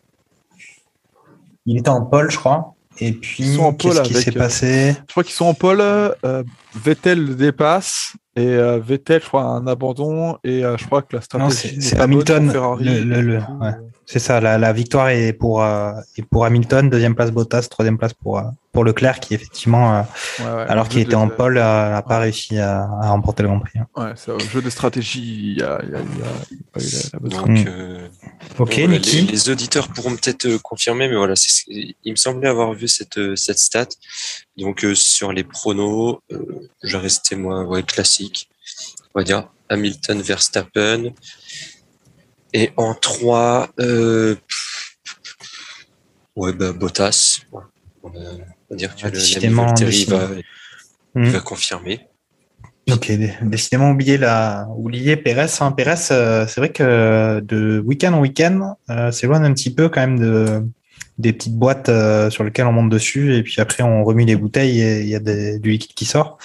il 1.66 1.78
était 1.78 1.88
en 1.88 2.04
pole, 2.04 2.30
je 2.30 2.38
crois. 2.38 2.74
Et 3.00 3.12
puis, 3.12 3.44
Ils 3.44 3.54
sont 3.56 3.62
en 3.62 3.72
pole 3.72 3.92
qu'est-ce 3.94 4.02
qui 4.08 4.14
avec, 4.14 4.24
s'est 4.24 4.36
euh, 4.36 4.40
passé? 4.40 4.96
Je 5.06 5.12
crois 5.12 5.22
qu'ils 5.22 5.34
sont 5.34 5.44
en 5.44 5.54
pole. 5.54 5.80
euh, 5.80 6.42
Vettel 6.74 7.24
le 7.24 7.34
dépasse 7.36 8.14
et 8.38 8.46
euh, 8.46 8.78
Vettel, 8.78 9.20
je 9.20 9.26
crois, 9.26 9.42
a 9.42 9.46
un 9.46 9.66
abandon 9.66 10.38
et 10.44 10.64
euh, 10.64 10.76
je 10.76 10.86
crois 10.86 11.02
que 11.02 11.16
la 11.16 11.22
stratégie. 11.22 11.82
c'est 11.82 11.98
Hamilton. 11.98 12.50
Ferrari. 12.50 12.84
Le, 12.84 13.20
le, 13.20 13.38
ouais. 13.38 13.72
C'est 14.10 14.20
ça, 14.20 14.40
la, 14.40 14.56
la, 14.56 14.72
victoire 14.72 15.10
est 15.10 15.34
pour, 15.34 15.62
euh, 15.62 15.92
est 16.16 16.22
pour 16.22 16.46
Hamilton, 16.46 16.88
deuxième 16.88 17.14
place 17.14 17.30
Bottas, 17.30 17.68
troisième 17.70 17.98
place 17.98 18.14
pour, 18.14 18.38
euh, 18.38 18.44
pour 18.72 18.82
Leclerc, 18.82 19.20
qui 19.20 19.34
effectivement, 19.34 19.96
euh, 19.96 20.02
ouais, 20.38 20.44
ouais, 20.46 20.66
alors 20.66 20.88
qu'il 20.88 21.00
était 21.00 21.14
en 21.14 21.28
pole, 21.28 21.56
n'a 21.56 22.00
pas 22.00 22.18
réussi 22.18 22.56
à, 22.56 22.84
à, 22.84 23.10
remporter 23.10 23.42
le 23.42 23.50
Grand 23.50 23.60
Prix. 23.60 23.80
Ouais, 23.96 24.12
c'est 24.16 24.32
un 24.32 24.38
jeu 24.38 24.62
de 24.62 24.70
stratégie, 24.70 25.52
il 25.52 25.58
y 25.58 25.62
a, 25.62 25.78
il 25.82 25.90
y 25.90 25.94
a, 25.94 25.98
il 26.00 26.18
y 26.18 26.22
a 26.22 26.72
pas 26.72 26.80
eu 26.82 27.10
la, 27.12 27.18
bonne 27.18 27.54
Donc, 27.54 27.66
euh, 27.66 28.08
Ok, 28.58 28.80
donc, 28.80 28.88
Niki. 28.88 29.20
les, 29.20 29.32
les, 29.32 29.50
auditeurs 29.50 29.88
pourront 29.88 30.16
peut-être 30.16 30.56
confirmer, 30.62 31.06
mais 31.06 31.16
voilà, 31.16 31.36
c'est, 31.36 31.66
il 31.68 32.10
me 32.10 32.16
semblait 32.16 32.48
avoir 32.48 32.72
vu 32.72 32.88
cette, 32.88 33.36
cette 33.36 33.58
stat. 33.58 33.88
Donc, 34.56 34.86
sur 34.94 35.34
les 35.34 35.44
pronos, 35.44 36.20
je 36.82 36.96
restais 36.96 37.36
moi 37.36 37.62
ouais, 37.64 37.82
classique, 37.82 38.48
on 39.14 39.20
va 39.20 39.24
dire 39.24 39.48
Hamilton, 39.68 40.22
Verstappen. 40.22 41.12
Et 42.54 42.70
en 42.76 42.94
3, 42.94 43.68
euh, 43.80 44.36
ouais, 46.36 46.52
bah, 46.52 46.72
Bottas. 46.72 47.40
Ouais. 47.52 47.62
On, 48.02 48.08
va, 48.10 48.18
on 48.20 48.38
va 48.70 48.76
dire 48.76 48.94
que 48.94 49.00
Ah, 49.02 49.06
le 49.06 49.12
décidément, 49.12 49.66
Valtteri 49.66 50.04
va, 50.06 50.28
il 50.36 50.42
Hmm. 51.14 51.24
va 51.30 51.40
confirmer. 51.40 52.00
Ok, 52.90 53.08
dé- 53.08 53.34
décidément 53.42 53.90
oublié 53.90 54.16
la 54.18 54.66
oublié 54.76 55.16
Pérez. 55.16 55.46
Hein. 55.60 55.72
Pérez, 55.72 55.94
euh, 56.10 56.46
c'est 56.46 56.60
vrai 56.60 56.70
que 56.70 57.40
de 57.40 57.82
week-end 57.84 58.12
en 58.14 58.20
week-end, 58.20 58.76
euh, 58.88 59.10
c'est 59.10 59.26
loin 59.26 59.42
un 59.42 59.52
petit 59.52 59.74
peu 59.74 59.88
quand 59.88 60.00
même 60.00 60.18
de 60.18 60.62
des 61.18 61.32
petites 61.32 61.56
boîtes 61.56 61.88
euh, 61.88 62.30
sur 62.30 62.44
lesquelles 62.44 62.66
on 62.66 62.72
monte 62.72 62.90
dessus 62.90 63.34
et 63.34 63.42
puis 63.42 63.56
après 63.60 63.82
on 63.82 64.04
remue 64.04 64.24
les 64.24 64.36
bouteilles 64.36 64.80
et 64.80 65.00
il 65.00 65.08
y 65.08 65.16
a 65.16 65.18
des- 65.18 65.58
du 65.58 65.70
liquide 65.70 65.92
qui 65.94 66.04
sort. 66.04 66.38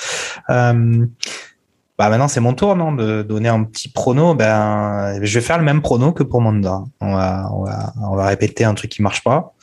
Bah 1.98 2.10
maintenant 2.10 2.28
c'est 2.28 2.40
mon 2.40 2.54
tour 2.54 2.76
non 2.76 2.92
de 2.92 3.22
donner 3.22 3.50
un 3.50 3.64
petit 3.64 3.90
prono. 3.90 4.34
Ben 4.34 5.20
je 5.22 5.34
vais 5.34 5.46
faire 5.46 5.58
le 5.58 5.64
même 5.64 5.82
prono 5.82 6.12
que 6.12 6.24
pour 6.24 6.42
Monda. 6.42 6.82
On 7.02 7.14
va 7.14 7.50
on 7.54 7.64
va 7.64 7.94
on 8.02 8.16
va 8.16 8.26
répéter 8.26 8.64
un 8.64 8.74
truc 8.74 8.92
qui 8.92 9.02
marche 9.02 9.24
pas. 9.24 9.54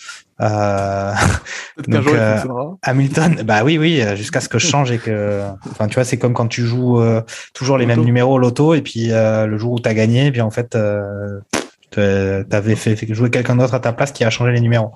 Euh, 0.40 1.12
Donc, 1.88 2.02
jour 2.02 2.14
euh. 2.14 2.38
Hamilton, 2.82 3.42
bah 3.44 3.62
oui, 3.64 3.78
oui, 3.78 4.02
jusqu'à 4.16 4.40
ce 4.40 4.48
que 4.48 4.58
je 4.58 4.66
change 4.66 4.90
et 4.90 4.98
que, 4.98 5.42
enfin, 5.70 5.86
tu 5.86 5.94
vois, 5.94 6.04
c'est 6.04 6.18
comme 6.18 6.34
quand 6.34 6.46
tu 6.46 6.64
joues 6.64 7.00
euh, 7.00 7.22
toujours 7.54 7.78
les 7.78 7.86
mêmes 7.86 8.02
numéros 8.02 8.34
au 8.34 8.38
loto 8.38 8.74
et 8.74 8.82
puis 8.82 9.12
euh, 9.12 9.46
le 9.46 9.58
jour 9.58 9.72
où 9.72 9.80
tu 9.80 9.88
as 9.88 9.94
gagné, 9.94 10.26
et 10.26 10.32
puis 10.32 10.40
en 10.40 10.50
fait, 10.50 10.74
euh, 10.76 11.40
t'avais 12.44 12.76
fait, 12.76 12.96
fait 12.96 13.12
jouer 13.12 13.30
quelqu'un 13.30 13.56
d'autre 13.56 13.74
à 13.74 13.80
ta 13.80 13.92
place 13.92 14.12
qui 14.12 14.24
a 14.24 14.30
changé 14.30 14.52
les 14.52 14.60
numéros. 14.60 14.92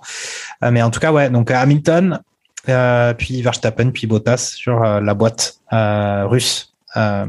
Mais 0.62 0.82
en 0.82 0.90
tout 0.90 1.00
cas, 1.00 1.12
ouais, 1.12 1.30
donc 1.30 1.50
Hamilton, 1.50 2.20
euh, 2.68 3.14
puis 3.14 3.42
Verstappen, 3.42 3.90
puis 3.90 4.06
Bottas 4.06 4.54
sur 4.56 4.80
la 4.80 5.14
boîte 5.14 5.56
euh, 5.72 6.26
russe. 6.26 6.73
Euh, 6.96 7.26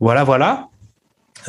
voilà, 0.00 0.24
voilà. 0.24 0.68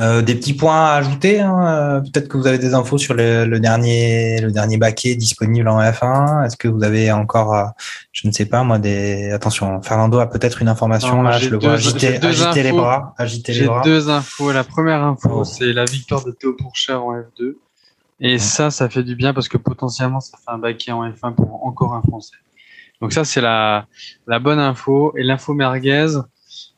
Euh, 0.02 0.22
des 0.22 0.36
petits 0.36 0.54
points 0.54 0.88
à 0.88 0.96
ajouter. 0.96 1.40
hein. 1.40 1.66
Euh, 1.68 2.02
Peut-être 2.02 2.28
que 2.28 2.38
vous 2.38 2.48
avez 2.48 2.58
des 2.58 2.74
infos 2.74 2.98
sur 2.98 3.14
le, 3.14 3.46
le 3.46 3.60
dernier, 3.62 4.42
le 4.42 4.52
dernier 4.52 4.78
baquet 4.78 5.16
disponible 5.16 5.70
en 5.70 5.80
F1. 5.80 6.46
Est-ce 6.46 6.58
que 6.58 6.68
vous 6.68 6.84
avez 6.84 7.14
encore, 7.14 7.72
je 8.12 8.28
ne 8.28 8.34
sais 8.34 8.46
pas 8.46 8.64
moi, 8.64 8.78
des. 8.78 9.32
Attention, 9.32 9.82
Fernando 9.82 10.20
a 10.20 10.30
peut-être 10.30 10.62
une 10.62 10.68
information 10.68 11.16
Non, 11.18 11.22
là. 11.22 11.38
j'ai 11.38 11.46
Je 11.46 11.52
le 11.52 11.58
vois 11.60 11.70
deux- 11.70 11.76
agiter, 11.76 12.20
les 12.20 12.70
infos. 12.70 12.76
bras, 12.78 13.14
agiter 13.18 13.54
les 13.54 13.60
J'ai 13.60 13.70
deux 13.86 14.10
infos. 14.10 14.52
La 14.52 14.66
première 14.66 15.02
info, 15.02 15.30
Oh. 15.32 15.44
c'est 15.46 15.72
la 15.72 15.86
victoire 15.86 16.26
de 16.26 16.32
Théo 16.32 16.54
Pourchaire 16.60 17.02
en 17.06 17.14
F2. 17.18 17.56
Et 18.20 18.38
ça, 18.38 18.72
ça 18.72 18.90
fait 18.90 19.04
du 19.04 19.16
bien 19.16 19.34
parce 19.34 19.48
que 19.48 19.58
potentiellement, 19.58 20.20
ça 20.20 20.38
fait 20.38 20.52
un 20.52 20.58
baquet 20.58 20.92
en 20.92 21.10
F1 21.10 21.34
pour 21.36 21.66
encore 21.66 21.94
un 21.94 22.02
Français. 22.02 22.36
Donc 23.02 23.14
ça, 23.14 23.24
c'est 23.24 23.42
la, 23.42 23.86
la 24.28 24.40
bonne 24.40 24.60
info. 24.60 25.14
Et 25.18 25.24
l'info 25.24 25.54
merguez, 25.54 26.08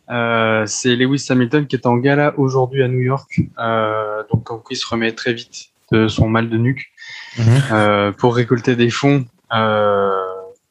euh, 0.10 0.64
c'est 0.66 0.96
Lewis 0.96 1.26
Hamilton 1.30 1.68
qui 1.68 1.76
est 1.76 1.86
en 1.86 1.98
gala 1.98 2.34
aujourd'hui 2.38 2.84
à 2.84 2.88
New 2.88 3.00
York. 3.00 3.40
Euh, 3.60 4.24
donc, 4.32 4.64
il 4.70 4.76
se 4.76 4.88
remet 4.88 5.12
très 5.12 5.34
vite 5.34 5.70
de 5.92 6.08
son 6.08 6.28
mal 6.30 6.50
de 6.50 6.58
nuque 6.58 6.92
Mhm. 7.38 7.62
euh, 7.72 8.12
pour 8.12 8.36
récolter 8.36 8.76
des 8.76 8.90
fonds, 8.90 9.26
euh, 9.54 10.12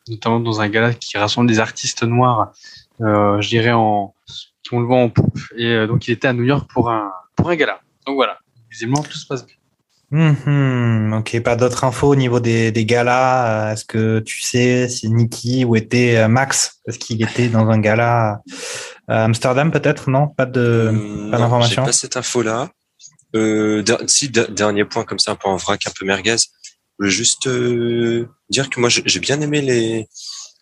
notamment 0.09 0.41
dans 0.41 0.61
un 0.61 0.69
gala 0.69 0.93
qui 0.95 1.17
rassemble 1.17 1.49
des 1.49 1.59
artistes 1.61 2.03
noirs, 2.03 2.53
euh, 3.01 3.41
je 3.41 3.49
dirais 3.49 3.73
en, 3.73 4.15
qui 4.63 4.75
ont 4.75 4.81
le 4.81 4.87
vent 4.87 5.03
en 5.05 5.09
poupe. 5.11 5.39
Et 5.57 5.87
donc 5.87 6.09
il 6.09 6.13
était 6.13 6.29
à 6.29 6.33
New 6.33 6.43
York 6.43 6.69
pour 6.73 6.91
un 6.91 7.13
pour 7.37 7.49
un 7.51 7.57
gala. 7.57 7.81
Donc 8.07 8.17
voilà, 8.17 8.39
visiblement 8.71 9.03
tout 9.03 9.17
se 9.17 9.27
passe 9.27 9.47
bien. 9.47 9.56
Mhm, 10.13 11.15
ok, 11.19 11.41
pas 11.43 11.57
d'autres 11.57 11.83
infos 11.85 12.09
au 12.09 12.15
niveau 12.17 12.39
des, 12.41 12.71
des 12.71 12.85
galas. 12.85 13.71
Euh, 13.71 13.73
Est-ce 13.73 13.85
que 13.85 14.21
tu 14.21 14.41
sais 14.41 14.89
si 14.89 15.11
Niki 15.11 15.65
où 15.65 15.75
était 15.75 16.17
euh, 16.17 16.29
Max 16.29 16.81
Est-ce 16.87 16.99
qu'il 16.99 17.23
était 17.23 17.49
dans 17.49 17.69
un 17.69 17.79
gala 17.79 18.41
à 19.09 19.25
Amsterdam 19.25 19.71
peut-être 19.73 20.09
Non, 20.09 20.29
pas 20.29 20.47
de. 20.47 20.61
Euh, 20.61 21.31
pas 21.31 21.39
d'information 21.39 21.85
pas 21.85 21.93
cette 21.93 22.17
info-là. 22.17 22.71
Euh, 23.35 23.83
si, 24.07 24.29
der- 24.29 24.49
dernier 24.51 24.85
point 24.85 25.05
comme 25.05 25.19
ça, 25.19 25.33
un 25.33 25.37
peu 25.37 25.49
en 25.49 25.57
vrac, 25.57 25.85
un 25.87 25.93
peu 25.99 26.07
merguez. 26.07 26.37
Je 26.39 26.47
voulais 26.99 27.11
juste 27.11 27.47
euh, 27.49 28.29
dire 28.49 28.71
que 28.71 28.79
moi, 28.81 28.89
j'ai 28.89 29.03
j'ai 29.05 29.21
bien 29.21 29.41
aimé 29.41 29.61
les, 29.61 30.07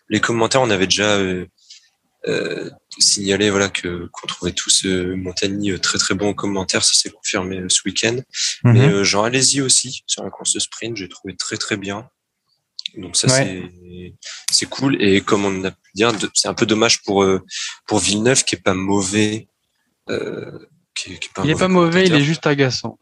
les 0.09 0.21
commentaires. 0.21 0.63
On 0.63 0.71
avait 0.71 0.87
déjà 0.87 1.05
euh, 1.17 1.47
euh, 2.27 2.71
signalé 2.99 3.51
voilà, 3.51 3.69
que 3.69 4.09
qu'on 4.13 4.27
trouvait 4.27 4.53
tous 4.53 4.87
euh, 4.87 5.15
Montagny 5.17 5.73
euh, 5.73 5.79
très 5.79 5.99
très 5.99 6.15
bon 6.15 6.29
en 6.31 6.35
commentaire. 6.35 6.83
Ça 6.85 6.95
s'est 6.95 7.11
confirmé 7.11 7.59
euh, 7.59 7.69
ce 7.69 7.81
week-end. 7.85 8.17
Mhm. 8.65 8.73
Mais 8.73 8.89
euh, 8.89 9.05
Jean 9.05 9.25
Alési 9.25 9.61
aussi, 9.61 10.03
sur 10.07 10.25
la 10.25 10.31
course 10.31 10.53
de 10.55 10.61
sprint, 10.61 10.97
j'ai 10.97 11.09
trouvé 11.09 11.37
très 11.37 11.57
très 11.57 11.77
bien. 11.77 12.09
Donc 12.97 13.17
ça, 13.17 13.27
Ouais. 13.29 13.71
c'est 14.51 14.67
cool. 14.67 15.03
Et 15.03 15.21
comme 15.21 15.45
on 15.45 15.65
a 15.65 15.71
pu 15.73 15.91
dire, 15.95 16.13
c'est 16.35 16.49
un 16.49 16.55
peu 16.55 16.65
dommage 16.67 17.03
pour, 17.03 17.25
euh, 17.25 17.43
pour 17.87 17.99
Villeneuve, 17.99 18.45
qui 18.45 18.55
est 18.55 18.61
pas 18.63 18.75
mauvais. 18.75 19.49
Euh, 20.11 20.59
qui, 20.95 21.15
est- 21.15 21.19
qui 21.19 21.29
est 21.29 21.45
Il 21.45 21.51
est 21.51 21.59
pas 21.59 21.67
mauvais, 21.69 22.07
il 22.07 22.15
est 22.15 22.23
juste 22.23 22.47
agaçant. 22.47 22.99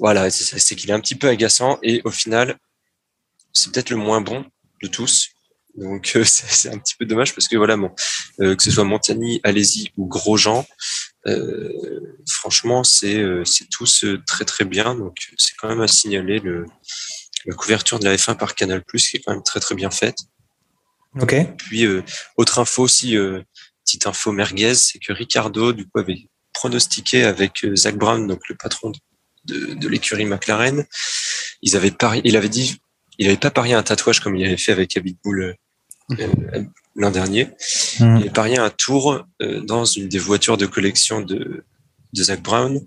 Voilà, 0.00 0.30
c'est 0.30 0.74
qu'il 0.74 0.90
est 0.90 0.94
un 0.94 1.00
petit 1.00 1.14
peu 1.14 1.28
agaçant. 1.28 1.78
Et 1.82 2.00
au 2.04 2.10
final, 2.10 2.58
c'est 3.52 3.70
peut-être 3.72 3.90
le 3.90 3.96
moins 3.96 4.20
bon 4.20 4.44
de 4.82 4.88
tous. 4.88 5.28
Donc 5.76 6.12
euh, 6.16 6.24
c'est 6.26 6.68
un 6.68 6.78
petit 6.78 6.94
peu 6.96 7.04
dommage 7.04 7.34
parce 7.34 7.48
que 7.48 7.56
voilà, 7.56 7.76
bon, 7.76 7.92
euh, 8.40 8.56
que 8.56 8.62
ce 8.62 8.70
soit 8.70 8.84
Montagny, 8.84 9.40
Alési 9.44 9.90
ou 9.96 10.06
Grosjean, 10.06 10.66
euh, 11.26 12.18
franchement, 12.28 12.84
c'est 12.84 13.18
euh, 13.18 13.44
c'est 13.44 13.68
tous 13.68 14.04
euh, 14.04 14.22
très 14.26 14.44
très 14.44 14.64
bien. 14.64 14.94
Donc 14.94 15.16
c'est 15.36 15.54
quand 15.56 15.68
même 15.68 15.80
à 15.80 15.88
signaler 15.88 16.40
le, 16.40 16.66
la 17.46 17.54
couverture 17.54 17.98
de 17.98 18.04
la 18.04 18.16
F1 18.16 18.36
par 18.36 18.54
Canal+, 18.54 18.82
qui 18.84 19.16
est 19.16 19.20
quand 19.20 19.32
même 19.32 19.42
très 19.42 19.60
très 19.60 19.74
bien 19.74 19.90
faite. 19.90 20.16
Ok. 21.20 21.34
Puis 21.58 21.84
euh, 21.84 22.02
autre 22.36 22.58
info 22.58 22.82
aussi, 22.82 23.16
euh, 23.16 23.42
petite 23.84 24.06
info 24.06 24.32
merguez, 24.32 24.74
c'est 24.74 24.98
que 24.98 25.12
Ricardo 25.12 25.72
du 25.72 25.84
coup 25.84 25.98
avait 25.98 26.28
pronostiqué 26.52 27.24
avec 27.24 27.66
Zach 27.74 27.96
Brown, 27.96 28.26
donc 28.26 28.48
le 28.48 28.56
patron 28.56 28.92
de, 29.44 29.74
de 29.74 29.88
l'écurie 29.88 30.26
McLaren, 30.26 30.84
ils 31.62 31.76
avaient 31.76 31.90
pari, 31.90 32.20
il 32.24 32.36
avait 32.36 32.48
dit, 32.48 32.80
il 33.20 33.26
avait 33.26 33.36
pas 33.36 33.50
parié 33.50 33.74
un 33.74 33.82
tatouage 33.82 34.20
comme 34.20 34.34
il 34.34 34.44
avait 34.46 34.56
fait 34.56 34.72
avec 34.72 34.96
Abitbull 34.96 35.54
euh, 36.18 36.64
l'an 36.96 37.10
dernier. 37.10 37.50
Mhm. 38.00 38.16
Il 38.16 38.22
avait 38.22 38.30
parié 38.30 38.58
un 38.58 38.70
tour 38.70 39.24
euh, 39.42 39.60
dans 39.60 39.84
une 39.84 40.08
des 40.08 40.18
voitures 40.18 40.56
de 40.56 40.66
collection 40.66 41.20
de, 41.20 41.64
de 42.14 42.22
Zach 42.22 42.42
Brown, 42.42 42.80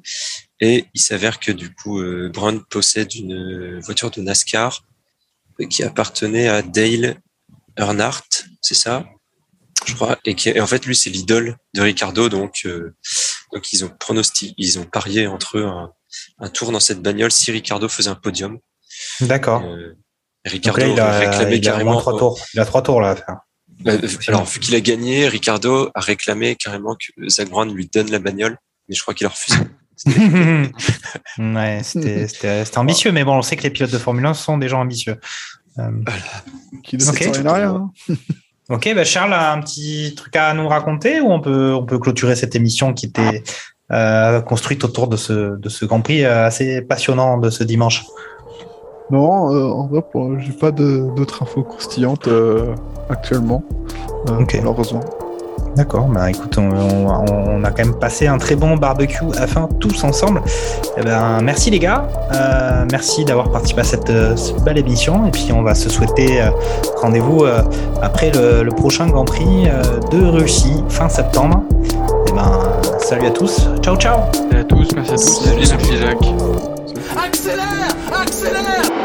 et 0.60 0.86
il 0.94 1.00
s'avère 1.00 1.40
que 1.40 1.52
du 1.52 1.74
coup 1.74 2.00
euh, 2.00 2.30
Brown 2.34 2.64
possède 2.66 3.14
une 3.14 3.34
euh, 3.34 3.80
voiture 3.82 4.10
de 4.10 4.22
NASCAR 4.22 4.84
euh, 5.62 5.68
qui 5.68 5.84
appartenait 5.84 6.48
à 6.48 6.64
Dale 6.64 7.22
Earnhardt, 7.78 8.46
c'est 8.62 8.76
ça 8.76 9.06
je 9.86 9.94
crois, 9.94 10.18
et, 10.26 10.34
qui, 10.34 10.50
et 10.50 10.62
en 10.62 10.68
fait 10.68 10.86
lui 10.86 10.96
c'est 10.96 11.10
l'idole 11.12 11.58
de 11.76 11.82
Ricardo, 11.82 12.28
donc 12.28 12.62
euh, 12.66 12.96
donc 13.54 13.72
ils 13.72 13.86
ont 13.86 13.90
pronostiqué, 14.00 14.56
ils 14.58 14.80
ont 14.80 14.86
parié 14.86 15.28
entre 15.28 15.60
eux 15.60 15.66
un, 15.66 15.92
un 16.40 16.50
tour 16.50 16.72
dans 16.72 16.80
cette 16.80 17.02
bagnole 17.02 17.32
si 17.32 17.52
Ricardo 17.52 17.88
faisait 17.88 18.10
un 18.10 18.16
podium. 18.16 18.58
D'accord. 19.22 19.64
Euh, 19.64 19.94
Ricardo 20.46 20.82
là, 20.82 20.88
il 20.88 21.00
a, 21.00 21.20
réclamé 21.20 21.56
il 21.56 21.68
a 21.68 21.72
carrément. 21.72 21.98
trois 21.98 22.18
tours. 22.18 22.40
Il 22.54 22.60
a 22.60 22.66
trois 22.66 22.82
tours 22.82 23.02
là 23.02 23.12
à 23.12 23.16
faire. 23.16 23.38
Bah, 23.82 23.94
alors 24.28 24.46
vu 24.46 24.60
qu'il 24.60 24.76
a 24.76 24.82
gagné, 24.82 25.28
Ricardo 25.28 25.90
a 25.94 26.00
réclamé 26.00 26.56
carrément 26.56 26.96
que 26.96 27.30
Zach 27.30 27.50
Brown 27.50 27.74
lui 27.74 27.90
donne 27.94 28.12
la 28.12 28.20
bagnole, 28.20 28.58
mais 28.88 28.96
je 28.96 29.02
crois 29.02 29.14
qu'il 29.14 29.26
a 29.26 29.30
refusé. 29.30 29.58
ouais, 31.38 31.82
c'était 31.84 32.78
ambitieux, 32.78 33.12
mais 33.12 33.24
bon, 33.24 33.38
on 33.38 33.42
sait 33.42 33.56
que 33.56 33.64
les 33.64 33.70
pilotes 33.70 33.92
de 33.92 33.98
Formule 33.98 34.26
1 34.26 34.34
sont 34.34 34.58
des 34.58 34.68
gens 34.68 34.82
ambitieux. 34.82 35.18
Euh, 35.80 35.90
Qui 36.84 36.98
ne 36.98 37.10
Ok. 37.10 37.48
hein. 37.48 37.92
Ok, 38.70 38.90
bah 38.96 39.04
Charles 39.04 39.34
a 39.34 39.52
un 39.52 39.60
petit 39.60 40.14
truc 40.16 40.38
à 40.38 40.54
nous 40.54 40.70
raconter 40.70 41.20
ou 41.20 41.30
on 41.32 41.42
peut, 41.42 41.74
on 41.74 41.86
peut 41.86 42.00
clôturer 42.00 42.38
cette 42.38 42.56
émission 42.56 42.94
qui 42.94 43.08
était 43.08 43.44
euh, 43.92 44.40
construite 44.42 44.86
autour 44.86 45.10
de 45.10 45.18
ce, 45.18 45.58
de 45.58 45.70
ce 45.70 45.84
Grand 45.84 46.00
Prix 46.00 46.24
euh, 46.24 46.46
assez 46.46 46.82
passionnant 46.82 47.38
de 47.38 47.50
ce 47.50 47.66
dimanche? 47.66 48.06
Non, 49.14 49.54
euh, 49.54 49.70
en 49.70 49.86
vrai, 49.86 50.02
j'ai 50.40 50.54
pas 50.54 50.72
d'autres 50.72 51.44
infos 51.44 51.62
croustillantes 51.62 52.28
euh, 52.28 52.74
actuellement, 53.10 53.62
euh, 54.30 54.44
malheureusement. 54.56 55.02
D'accord, 55.76 56.06
bah 56.06 56.30
écoute, 56.32 56.58
on, 56.58 56.70
on- 56.72 57.60
on 57.60 57.64
a 57.64 57.70
quand 57.72 57.84
même 57.86 57.94
passé 57.96 58.26
un 58.28 58.38
très 58.40 58.56
bon 58.56 58.76
barbecue 58.78 59.26
à 59.40 59.46
fin 59.48 59.68
tous 59.80 60.04
ensemble. 60.04 60.42
Eh 60.98 61.02
ben, 61.04 61.42
merci 61.44 61.70
les 61.70 61.78
gars, 61.80 62.08
Euh, 62.34 62.86
merci 62.92 63.24
d'avoir 63.26 63.50
participé 63.52 63.82
à 63.82 63.84
cette, 63.84 64.12
cette 64.38 64.64
belle 64.64 64.78
émission 64.80 65.28
et 65.28 65.32
puis 65.32 65.52
on 65.54 65.62
va 65.64 65.76
se 65.76 65.90
souhaiter 65.90 66.42
euh, 66.42 66.50
rendez-vous 67.02 67.44
euh, 67.44 67.62
après 68.02 68.32
le, 68.32 68.64
le 68.64 68.72
prochain 68.72 69.06
Grand 69.08 69.26
Prix 69.26 69.68
euh, 69.68 69.82
de 70.12 70.26
Russie 70.26 70.84
fin 70.90 71.10
septembre. 71.10 71.62
Et 72.28 72.32
ben, 72.32 72.52
salut 73.00 73.28
à 73.28 73.32
tous, 73.32 73.68
ciao 73.82 73.96
ciao 73.96 74.18
Merci 74.52 74.58
à 74.58 74.64
tous, 74.64 74.88
merci 74.96 75.12
à 75.12 75.16
tous. 75.16 75.44
Salut, 75.44 75.56
Merci 75.58 75.70
salut. 75.70 75.98
Jacques. 76.02 76.34
Accélère 77.26 77.90
Accélère 78.22 79.03